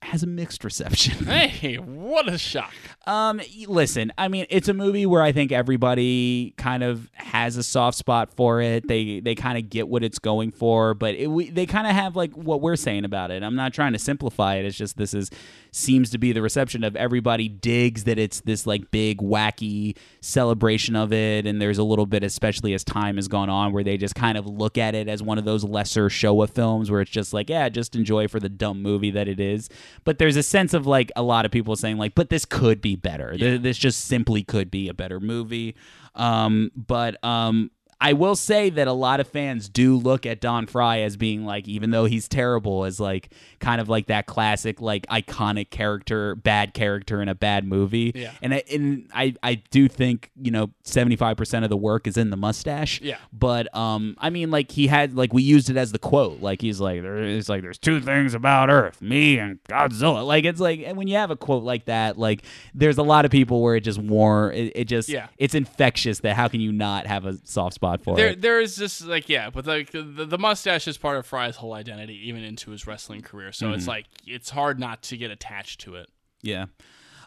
has 0.00 0.24
a 0.24 0.26
mixed 0.26 0.64
reception. 0.64 1.26
Hey, 1.32 1.76
what 1.76 2.28
a 2.28 2.36
shock! 2.38 2.72
Um, 3.06 3.40
listen, 3.68 4.12
I 4.18 4.26
mean, 4.28 4.46
it's 4.50 4.68
a 4.68 4.74
movie 4.74 5.06
where 5.06 5.22
I 5.22 5.30
think 5.30 5.52
everybody 5.52 6.54
kind 6.56 6.82
of 6.82 7.08
has 7.14 7.56
a 7.56 7.62
soft 7.62 7.96
spot 7.96 8.34
for 8.34 8.60
it. 8.60 8.88
They 8.88 9.20
they 9.20 9.36
kind 9.36 9.58
of 9.58 9.70
get 9.70 9.86
what 9.88 10.02
it's 10.02 10.18
going 10.18 10.50
for, 10.50 10.94
but 10.94 11.14
it, 11.14 11.28
we, 11.28 11.50
they 11.50 11.66
kind 11.66 11.86
of 11.86 11.92
have 11.92 12.16
like 12.16 12.32
what 12.32 12.60
we're 12.60 12.76
saying 12.76 13.04
about 13.04 13.30
it. 13.30 13.44
I'm 13.44 13.54
not 13.54 13.72
trying 13.72 13.92
to 13.92 13.98
simplify 13.98 14.56
it. 14.56 14.64
It's 14.64 14.76
just 14.76 14.96
this 14.96 15.14
is 15.14 15.30
seems 15.74 16.10
to 16.10 16.18
be 16.18 16.32
the 16.32 16.42
reception 16.42 16.84
of 16.84 16.94
everybody 16.96 17.48
digs 17.48 18.04
that 18.04 18.18
it's 18.18 18.40
this 18.42 18.66
like 18.66 18.90
big 18.90 19.18
wacky 19.18 19.96
celebration 20.20 20.94
of 20.94 21.12
it, 21.12 21.46
and 21.46 21.60
there's 21.60 21.78
a 21.78 21.82
little 21.82 22.04
bit, 22.06 22.22
especially 22.22 22.74
as 22.74 22.84
time 22.84 23.16
has 23.16 23.26
gone 23.26 23.48
on, 23.48 23.72
where 23.72 23.82
they 23.82 23.96
just 23.96 24.14
kind 24.14 24.36
of 24.38 24.46
look 24.46 24.76
at 24.78 24.94
it 24.94 25.08
as 25.08 25.22
one 25.22 25.38
of 25.38 25.44
those 25.44 25.64
lesser 25.64 26.08
Showa 26.08 26.48
films 26.48 26.90
where 26.90 27.00
it's 27.00 27.10
just 27.10 27.32
like, 27.32 27.48
yeah, 27.48 27.68
just 27.68 27.96
enjoy 27.96 28.28
for 28.28 28.38
the 28.38 28.48
dumb 28.48 28.82
movie 28.82 29.10
that 29.12 29.28
it 29.28 29.40
is. 29.40 29.68
But 30.04 30.18
there's 30.18 30.36
a 30.36 30.42
sense 30.42 30.74
of 30.74 30.86
like 30.86 31.10
a 31.16 31.22
lot 31.22 31.44
of 31.46 31.50
people 31.50 31.74
saying 31.74 31.96
like, 31.96 32.14
but 32.14 32.28
this 32.30 32.44
could 32.44 32.80
be 32.80 32.94
better. 32.96 33.36
Th- 33.36 33.60
This 33.62 33.78
just 33.78 34.04
simply 34.04 34.42
could 34.42 34.70
be 34.70 34.88
a 34.88 34.94
better 34.94 35.20
movie. 35.20 35.74
Um, 36.14 36.70
but 36.76 37.22
um, 37.24 37.70
I 38.04 38.14
will 38.14 38.34
say 38.34 38.68
that 38.70 38.88
a 38.88 38.92
lot 38.92 39.20
of 39.20 39.28
fans 39.28 39.68
do 39.68 39.96
look 39.96 40.26
at 40.26 40.40
Don 40.40 40.66
Frye 40.66 41.02
as 41.02 41.16
being 41.16 41.44
like, 41.46 41.68
even 41.68 41.92
though 41.92 42.04
he's 42.04 42.26
terrible, 42.26 42.84
as 42.84 42.98
like 42.98 43.30
kind 43.60 43.80
of 43.80 43.88
like 43.88 44.06
that 44.06 44.26
classic, 44.26 44.80
like 44.80 45.06
iconic 45.06 45.70
character, 45.70 46.34
bad 46.34 46.74
character 46.74 47.22
in 47.22 47.28
a 47.28 47.34
bad 47.36 47.64
movie. 47.64 48.10
Yeah. 48.14 48.32
And 48.42 48.54
I 48.54 48.64
and 48.72 49.08
I, 49.14 49.34
I 49.44 49.54
do 49.54 49.86
think 49.86 50.32
you 50.34 50.50
know 50.50 50.70
seventy 50.82 51.14
five 51.14 51.36
percent 51.36 51.64
of 51.64 51.68
the 51.70 51.76
work 51.76 52.08
is 52.08 52.16
in 52.16 52.30
the 52.30 52.36
mustache. 52.36 53.00
Yeah. 53.00 53.18
But 53.32 53.72
um, 53.74 54.16
I 54.18 54.30
mean, 54.30 54.50
like 54.50 54.72
he 54.72 54.88
had 54.88 55.14
like 55.14 55.32
we 55.32 55.44
used 55.44 55.70
it 55.70 55.76
as 55.76 55.92
the 55.92 56.00
quote. 56.00 56.40
Like 56.40 56.60
he's 56.60 56.80
like, 56.80 57.02
there 57.02 57.18
is 57.18 57.48
like 57.48 57.62
there's 57.62 57.78
two 57.78 58.00
things 58.00 58.34
about 58.34 58.68
Earth, 58.68 59.00
me 59.00 59.38
and 59.38 59.62
Godzilla. 59.64 60.26
Like 60.26 60.44
it's 60.44 60.58
like, 60.60 60.80
and 60.84 60.96
when 60.98 61.06
you 61.06 61.14
have 61.18 61.30
a 61.30 61.36
quote 61.36 61.62
like 61.62 61.84
that, 61.84 62.18
like 62.18 62.42
there's 62.74 62.98
a 62.98 63.02
lot 63.04 63.24
of 63.24 63.30
people 63.30 63.62
where 63.62 63.76
it 63.76 63.82
just 63.82 64.00
war. 64.00 64.50
It, 64.50 64.72
it 64.74 64.84
just 64.86 65.08
Yeah. 65.08 65.28
it's 65.38 65.54
infectious. 65.54 66.18
That 66.18 66.34
how 66.34 66.48
can 66.48 66.60
you 66.60 66.72
not 66.72 67.06
have 67.06 67.26
a 67.26 67.38
soft 67.44 67.74
spot 67.74 67.91
for 68.00 68.16
There, 68.16 68.28
it? 68.28 68.40
there 68.40 68.60
is 68.60 68.76
just 68.76 69.04
like 69.04 69.28
yeah, 69.28 69.50
but 69.50 69.66
like 69.66 69.90
the, 69.90 70.02
the 70.02 70.38
mustache 70.38 70.86
is 70.88 70.96
part 70.96 71.16
of 71.16 71.26
Frye's 71.26 71.56
whole 71.56 71.74
identity, 71.74 72.28
even 72.28 72.44
into 72.44 72.70
his 72.70 72.86
wrestling 72.86 73.20
career. 73.22 73.52
So 73.52 73.66
Mm-hmm. 73.66 73.74
it's 73.74 73.86
like 73.88 74.06
it's 74.26 74.50
hard 74.50 74.78
not 74.78 75.02
to 75.04 75.16
get 75.16 75.30
attached 75.30 75.80
to 75.82 75.96
it. 75.96 76.08
Yeah. 76.42 76.66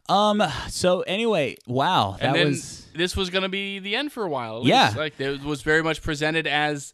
Um. 0.07 0.43
So 0.69 1.01
anyway, 1.01 1.57
wow, 1.67 2.17
that 2.19 2.27
and 2.27 2.35
then 2.35 2.47
was 2.47 2.85
this 2.95 3.15
was 3.17 3.29
going 3.29 3.41
to 3.43 3.49
be 3.49 3.79
the 3.79 3.95
end 3.95 4.11
for 4.11 4.23
a 4.23 4.29
while. 4.29 4.61
Yeah. 4.63 4.93
like 4.95 5.19
it 5.19 5.41
was 5.43 5.61
very 5.61 5.81
much 5.83 6.01
presented 6.01 6.47
as. 6.47 6.93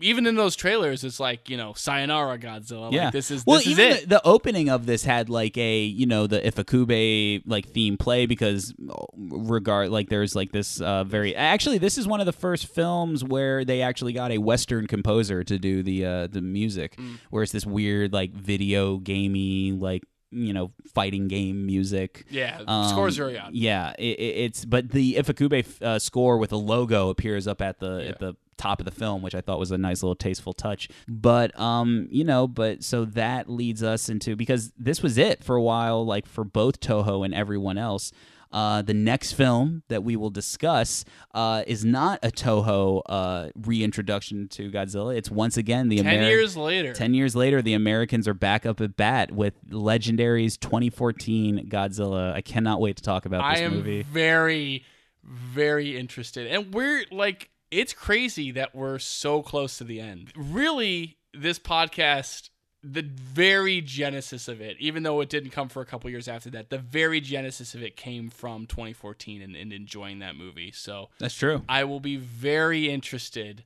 Even 0.00 0.26
in 0.26 0.36
those 0.36 0.56
trailers, 0.56 1.04
it's 1.04 1.18
like 1.20 1.48
you 1.50 1.56
know, 1.56 1.72
"Sayonara, 1.74 2.38
Godzilla." 2.38 2.92
yeah. 2.92 3.04
like, 3.04 3.12
this 3.12 3.30
is 3.30 3.44
well, 3.46 3.58
this 3.58 3.66
is 3.66 3.78
even 3.78 3.92
it. 3.92 4.00
The, 4.02 4.06
the 4.06 4.26
opening 4.26 4.68
of 4.68 4.86
this 4.86 5.04
had 5.04 5.28
like 5.28 5.56
a 5.56 5.82
you 5.82 6.06
know 6.06 6.26
the 6.26 6.40
Ifukube 6.40 7.42
like 7.46 7.66
theme 7.68 7.96
play 7.96 8.26
because 8.26 8.74
oh, 8.88 9.06
regard 9.16 9.90
like 9.90 10.08
there's 10.08 10.34
like 10.34 10.52
this 10.52 10.80
uh, 10.80 11.04
very 11.04 11.34
actually 11.34 11.78
this 11.78 11.98
is 11.98 12.06
one 12.06 12.20
of 12.20 12.26
the 12.26 12.32
first 12.32 12.66
films 12.66 13.24
where 13.24 13.64
they 13.64 13.82
actually 13.82 14.12
got 14.12 14.30
a 14.30 14.38
Western 14.38 14.86
composer 14.86 15.42
to 15.44 15.58
do 15.58 15.82
the 15.82 16.04
uh, 16.04 16.26
the 16.26 16.40
music, 16.40 16.96
Mm. 16.96 17.18
where 17.30 17.42
it's 17.42 17.52
this 17.52 17.66
weird 17.66 18.12
like 18.12 18.32
video 18.32 18.98
gamey 18.98 19.72
like 19.72 20.02
you 20.30 20.52
know 20.52 20.72
fighting 20.92 21.28
game 21.28 21.66
music. 21.66 22.24
yeah, 22.30 22.60
Um, 22.66 22.88
scores 22.88 23.16
very 23.16 23.38
odd. 23.38 23.54
Yeah, 23.54 23.92
it, 23.98 24.18
it- 24.18 24.36
it's 24.44 24.64
but 24.64 24.90
the 24.90 25.14
Ifukube 25.14 25.82
uh, 25.82 25.98
score 25.98 26.38
with 26.38 26.52
a 26.52 26.56
logo 26.56 27.08
appears 27.08 27.46
up 27.46 27.60
at 27.62 27.78
the 27.80 28.08
at 28.10 28.18
the 28.18 28.34
top 28.56 28.80
of 28.80 28.84
the 28.86 28.90
film, 28.90 29.22
which 29.22 29.34
I 29.36 29.40
thought 29.40 29.60
was 29.60 29.70
a 29.70 29.78
nice 29.78 30.02
little 30.02 30.16
tasteful 30.16 30.52
touch. 30.52 30.88
But 31.06 31.58
um, 31.58 32.08
you 32.10 32.24
know, 32.24 32.48
but 32.48 32.82
so 32.82 33.04
that 33.04 33.48
leads 33.48 33.82
us 33.82 34.08
into 34.08 34.34
because 34.36 34.72
this 34.76 35.02
was 35.02 35.16
it 35.16 35.44
for 35.44 35.54
a 35.56 35.62
while, 35.62 36.04
like 36.04 36.26
for 36.26 36.44
both 36.44 36.80
Toho 36.80 37.24
and 37.24 37.32
everyone 37.34 37.78
else. 37.78 38.10
Uh, 38.50 38.82
the 38.82 38.94
next 38.94 39.32
film 39.32 39.82
that 39.88 40.02
we 40.02 40.16
will 40.16 40.30
discuss 40.30 41.04
uh, 41.34 41.62
is 41.66 41.84
not 41.84 42.18
a 42.22 42.30
Toho 42.30 43.02
uh, 43.06 43.48
reintroduction 43.60 44.48
to 44.48 44.70
Godzilla. 44.70 45.16
It's 45.16 45.30
once 45.30 45.56
again 45.56 45.88
the 45.88 45.98
Ten 45.98 46.06
Ameri- 46.22 46.28
years 46.28 46.56
later, 46.56 46.92
10 46.94 47.14
years 47.14 47.36
later, 47.36 47.60
the 47.60 47.74
Americans 47.74 48.26
are 48.26 48.34
back 48.34 48.64
up 48.64 48.80
at 48.80 48.96
bat 48.96 49.32
with 49.32 49.54
Legendary's 49.70 50.56
2014 50.56 51.68
Godzilla. 51.68 52.32
I 52.32 52.40
cannot 52.40 52.80
wait 52.80 52.96
to 52.96 53.02
talk 53.02 53.26
about 53.26 53.50
this 53.50 53.60
I 53.60 53.64
am 53.64 53.74
movie. 53.74 54.02
very, 54.02 54.84
very 55.24 55.96
interested. 55.96 56.46
And 56.46 56.72
we're 56.72 57.04
like, 57.10 57.50
it's 57.70 57.92
crazy 57.92 58.50
that 58.52 58.74
we're 58.74 58.98
so 58.98 59.42
close 59.42 59.78
to 59.78 59.84
the 59.84 60.00
end. 60.00 60.32
Really, 60.34 61.18
this 61.34 61.58
podcast, 61.58 62.48
the 62.92 63.02
very 63.02 63.80
genesis 63.80 64.48
of 64.48 64.60
it, 64.60 64.76
even 64.78 65.02
though 65.02 65.20
it 65.20 65.28
didn't 65.28 65.50
come 65.50 65.68
for 65.68 65.82
a 65.82 65.86
couple 65.86 66.08
years 66.10 66.28
after 66.28 66.50
that, 66.50 66.70
the 66.70 66.78
very 66.78 67.20
genesis 67.20 67.74
of 67.74 67.82
it 67.82 67.96
came 67.96 68.30
from 68.30 68.66
2014 68.66 69.42
and, 69.42 69.54
and 69.54 69.72
enjoying 69.72 70.20
that 70.20 70.36
movie. 70.36 70.72
So 70.72 71.10
That's 71.18 71.34
true. 71.34 71.62
I 71.68 71.84
will 71.84 72.00
be 72.00 72.16
very 72.16 72.88
interested 72.88 73.64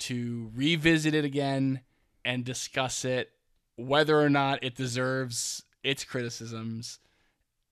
to 0.00 0.50
revisit 0.54 1.14
it 1.14 1.24
again 1.24 1.80
and 2.24 2.44
discuss 2.44 3.04
it, 3.04 3.30
whether 3.76 4.20
or 4.20 4.30
not 4.30 4.62
it 4.62 4.74
deserves 4.74 5.62
its 5.82 6.04
criticisms. 6.04 6.98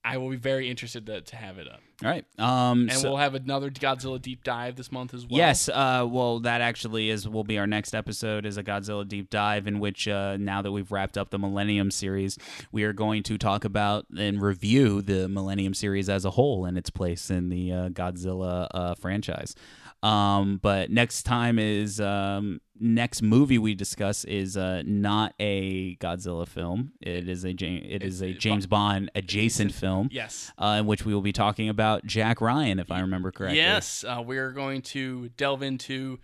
I 0.02 0.16
will 0.16 0.30
be 0.30 0.36
very 0.36 0.70
interested 0.70 1.04
to, 1.06 1.20
to 1.20 1.36
have 1.36 1.58
it 1.58 1.68
up. 1.68 1.80
All 2.02 2.08
right. 2.10 2.24
Um, 2.38 2.88
And 2.88 2.92
so- 2.92 3.10
we'll 3.10 3.18
have 3.18 3.34
another 3.34 3.70
Godzilla 3.70 4.20
deep 4.20 4.42
dive 4.42 4.76
this 4.76 4.90
month 4.90 5.12
as 5.12 5.26
well. 5.26 5.36
Yes, 5.36 5.68
uh, 5.68 6.06
well, 6.08 6.40
that 6.40 6.62
actually 6.62 7.10
is 7.10 7.28
will 7.28 7.44
be 7.44 7.58
our 7.58 7.66
next 7.66 7.94
episode 7.94 8.46
is 8.46 8.56
a 8.56 8.62
Godzilla 8.62 9.06
deep 9.06 9.28
dive 9.28 9.66
in 9.66 9.78
which 9.78 10.08
uh, 10.08 10.38
now 10.38 10.62
that 10.62 10.72
we've 10.72 10.90
wrapped 10.90 11.18
up 11.18 11.28
the 11.28 11.38
Millennium 11.38 11.90
series, 11.90 12.38
we 12.72 12.84
are 12.84 12.94
going 12.94 13.22
to 13.24 13.36
talk 13.36 13.66
about 13.66 14.06
and 14.16 14.40
review 14.40 15.02
the 15.02 15.28
Millennium 15.28 15.74
series 15.74 16.08
as 16.08 16.24
a 16.24 16.30
whole 16.30 16.64
and 16.64 16.78
its 16.78 16.88
place 16.88 17.30
in 17.30 17.50
the 17.50 17.70
uh, 17.70 17.88
Godzilla 17.90 18.68
uh, 18.72 18.94
franchise. 18.94 19.54
Um, 20.02 20.58
but 20.62 20.90
next 20.90 21.24
time 21.24 21.58
is 21.58 22.00
um, 22.00 22.60
next 22.78 23.20
movie 23.20 23.58
we 23.58 23.74
discuss 23.74 24.24
is 24.24 24.56
uh, 24.56 24.82
not 24.86 25.34
a 25.38 25.96
Godzilla 25.96 26.48
film. 26.48 26.92
It 27.02 27.28
is 27.28 27.44
a 27.44 27.52
Ja- 27.52 27.82
it 27.84 28.02
is 28.02 28.22
a 28.22 28.32
James 28.32 28.66
Bond 28.66 29.10
adjacent 29.14 29.74
film. 29.74 30.08
Yes. 30.10 30.52
Uh, 30.56 30.78
in 30.80 30.86
which 30.86 31.04
we 31.04 31.12
will 31.12 31.20
be 31.20 31.32
talking 31.32 31.68
about 31.68 32.06
Jack 32.06 32.40
Ryan, 32.40 32.78
if 32.78 32.90
I 32.90 33.00
remember 33.00 33.30
correctly. 33.30 33.58
Yes, 33.58 34.02
uh, 34.08 34.22
we're 34.24 34.52
going 34.52 34.80
to 34.82 35.28
delve 35.36 35.62
into 35.62 36.18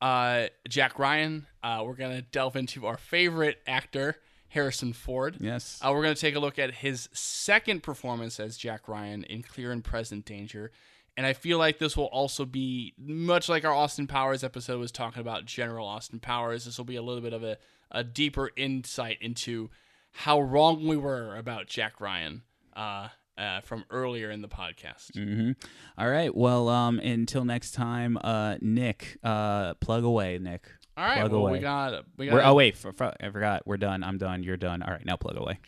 uh, 0.00 0.46
Jack 0.68 0.98
Ryan. 0.98 1.46
Uh, 1.62 1.82
we're 1.84 1.94
going 1.94 2.14
to 2.16 2.22
delve 2.22 2.54
into 2.54 2.86
our 2.86 2.96
favorite 2.96 3.58
actor, 3.66 4.16
Harrison 4.48 4.92
Ford. 4.92 5.38
Yes. 5.40 5.80
Uh, 5.82 5.90
we're 5.92 6.02
going 6.02 6.14
to 6.14 6.20
take 6.20 6.36
a 6.36 6.40
look 6.40 6.58
at 6.58 6.74
his 6.74 7.08
second 7.12 7.82
performance 7.82 8.38
as 8.38 8.56
Jack 8.56 8.86
Ryan 8.86 9.24
in 9.24 9.42
Clear 9.42 9.72
and 9.72 9.82
Present 9.82 10.24
Danger. 10.24 10.70
And 11.16 11.26
I 11.26 11.34
feel 11.34 11.58
like 11.58 11.78
this 11.78 11.96
will 11.96 12.06
also 12.06 12.44
be 12.46 12.94
much 12.98 13.48
like 13.48 13.64
our 13.64 13.74
Austin 13.74 14.06
Powers 14.06 14.42
episode 14.42 14.80
was 14.80 14.90
talking 14.90 15.20
about 15.20 15.44
General 15.44 15.86
Austin 15.86 16.20
Powers. 16.20 16.64
This 16.64 16.78
will 16.78 16.86
be 16.86 16.96
a 16.96 17.02
little 17.02 17.20
bit 17.20 17.34
of 17.34 17.42
a, 17.44 17.58
a 17.90 18.02
deeper 18.02 18.50
insight 18.56 19.18
into 19.20 19.68
how 20.12 20.40
wrong 20.40 20.86
we 20.86 20.96
were 20.96 21.36
about 21.36 21.66
Jack 21.66 22.00
Ryan 22.00 22.42
uh, 22.74 23.08
uh, 23.36 23.60
from 23.60 23.84
earlier 23.90 24.30
in 24.30 24.40
the 24.40 24.48
podcast. 24.48 25.14
hmm 25.14 25.52
All 25.98 26.08
right. 26.08 26.34
Well, 26.34 26.68
um, 26.68 26.98
until 26.98 27.44
next 27.44 27.72
time, 27.72 28.18
uh, 28.22 28.56
Nick, 28.62 29.18
uh, 29.22 29.74
plug 29.74 30.04
away, 30.04 30.38
Nick. 30.38 30.66
All 30.96 31.04
right, 31.04 31.20
Plug 31.20 31.32
well, 31.32 31.40
away. 31.42 31.52
we 31.52 31.58
got 31.58 32.04
we 32.18 32.26
got 32.26 32.34
We're, 32.34 32.42
oh 32.42 32.54
wait, 32.54 32.76
for, 32.76 32.92
for, 32.92 33.14
I 33.18 33.30
forgot. 33.30 33.66
We're 33.66 33.78
done. 33.78 34.04
I'm 34.04 34.18
done. 34.18 34.42
You're 34.42 34.58
done. 34.58 34.82
All 34.82 34.92
right, 34.92 35.04
now 35.06 35.16
plug 35.16 35.38
away. 35.38 35.58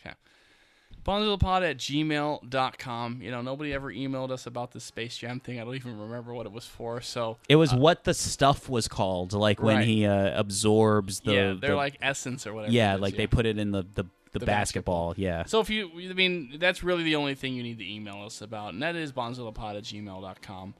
Bonzillapod 1.05 1.69
at 1.69 1.77
gmail.com. 1.77 3.21
You 3.21 3.31
know, 3.31 3.41
nobody 3.41 3.73
ever 3.73 3.91
emailed 3.91 4.31
us 4.31 4.45
about 4.47 4.71
the 4.71 4.79
Space 4.79 5.17
Jam 5.17 5.39
thing. 5.39 5.59
I 5.59 5.63
don't 5.63 5.75
even 5.75 5.99
remember 5.99 6.33
what 6.33 6.45
it 6.45 6.51
was 6.51 6.65
for. 6.65 7.01
So, 7.01 7.37
It 7.47 7.55
was 7.57 7.73
what 7.73 8.03
the 8.03 8.13
stuff 8.13 8.69
was 8.69 8.87
called, 8.87 9.33
like 9.33 9.61
when 9.61 9.75
Uh, 9.75 9.79
Right. 9.79 9.87
he 9.87 10.05
uh, 10.05 10.39
absorbs 10.39 11.21
the. 11.21 11.33
yeah, 11.33 11.41
they're 11.59 11.71
the- 11.71 11.75
like 11.75 11.97
Essence 12.01 12.45
or 12.47 12.53
whatever. 12.53 12.73
Yeah, 12.73 12.95
is, 12.95 13.01
like 13.01 13.15
they 13.15 13.27
put 13.27 13.45
it 13.45 13.57
in 13.57 13.71
the 13.71 13.83
the, 13.83 14.05
the, 14.33 14.39
The 14.39 14.45
basketball. 14.45 15.13
Yeah. 15.15 15.45
So 15.45 15.61
if 15.61 15.69
you, 15.69 15.89
I 16.09 16.13
mean, 16.13 16.55
that's 16.59 16.83
really 16.83 17.03
the 17.03 17.15
only 17.15 17.35
thing 17.35 17.53
you 17.53 17.63
need 17.63 17.77
to 17.77 17.89
email 17.89 18.21
us 18.25 18.41
about, 18.41 18.73
and 18.73 18.83
that 18.83 18.95
is 18.95 19.13
bonzillapod 19.13 19.77
at 19.77 19.83
gmail.com. 19.83 20.73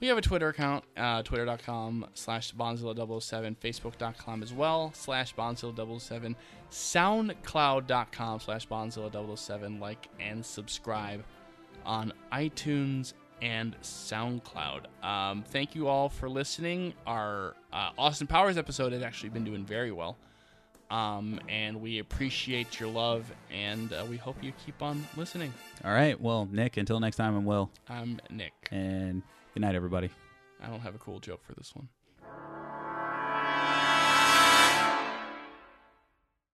We 0.00 0.06
have 0.06 0.16
a 0.16 0.22
Twitter 0.22 0.48
account, 0.48 0.84
uh, 0.96 1.22
twitter.com 1.22 2.06
slash 2.14 2.54
bonzilla007, 2.54 3.56
facebook.com 3.58 4.42
as 4.42 4.52
well, 4.52 4.92
slash 4.94 5.34
bonzilla007, 5.34 6.34
soundcloud.com 6.70 8.40
slash 8.40 8.66
bonzilla007, 8.66 9.78
like 9.78 10.08
and 10.18 10.44
subscribe 10.44 11.22
on 11.84 12.14
iTunes 12.32 13.12
and 13.42 13.76
SoundCloud. 13.82 14.84
Um, 15.04 15.44
thank 15.48 15.74
you 15.74 15.88
all 15.88 16.08
for 16.08 16.30
listening. 16.30 16.94
Our 17.06 17.54
uh, 17.72 17.90
Austin 17.98 18.26
Powers 18.26 18.56
episode 18.56 18.92
has 18.92 19.02
actually 19.02 19.30
been 19.30 19.44
doing 19.44 19.64
very 19.66 19.92
well. 19.92 20.16
Um, 20.90 21.40
and 21.48 21.80
we 21.80 22.00
appreciate 22.00 22.80
your 22.80 22.88
love, 22.88 23.30
and 23.52 23.92
uh, 23.92 24.04
we 24.08 24.16
hope 24.16 24.42
you 24.42 24.52
keep 24.64 24.82
on 24.82 25.06
listening. 25.16 25.54
All 25.84 25.92
right. 25.92 26.20
Well, 26.20 26.48
Nick. 26.50 26.78
Until 26.78 26.98
next 26.98 27.16
time, 27.16 27.36
I'm 27.36 27.44
Will, 27.44 27.70
I'm 27.88 28.20
Nick. 28.28 28.52
and 28.72 29.22
good 29.54 29.60
night, 29.60 29.74
everybody. 29.74 30.10
I 30.62 30.68
don't 30.68 30.80
have 30.80 30.94
a 30.94 30.98
cool 30.98 31.20
joke 31.20 31.42
for 31.44 31.54
this 31.54 31.74
one. 31.74 31.88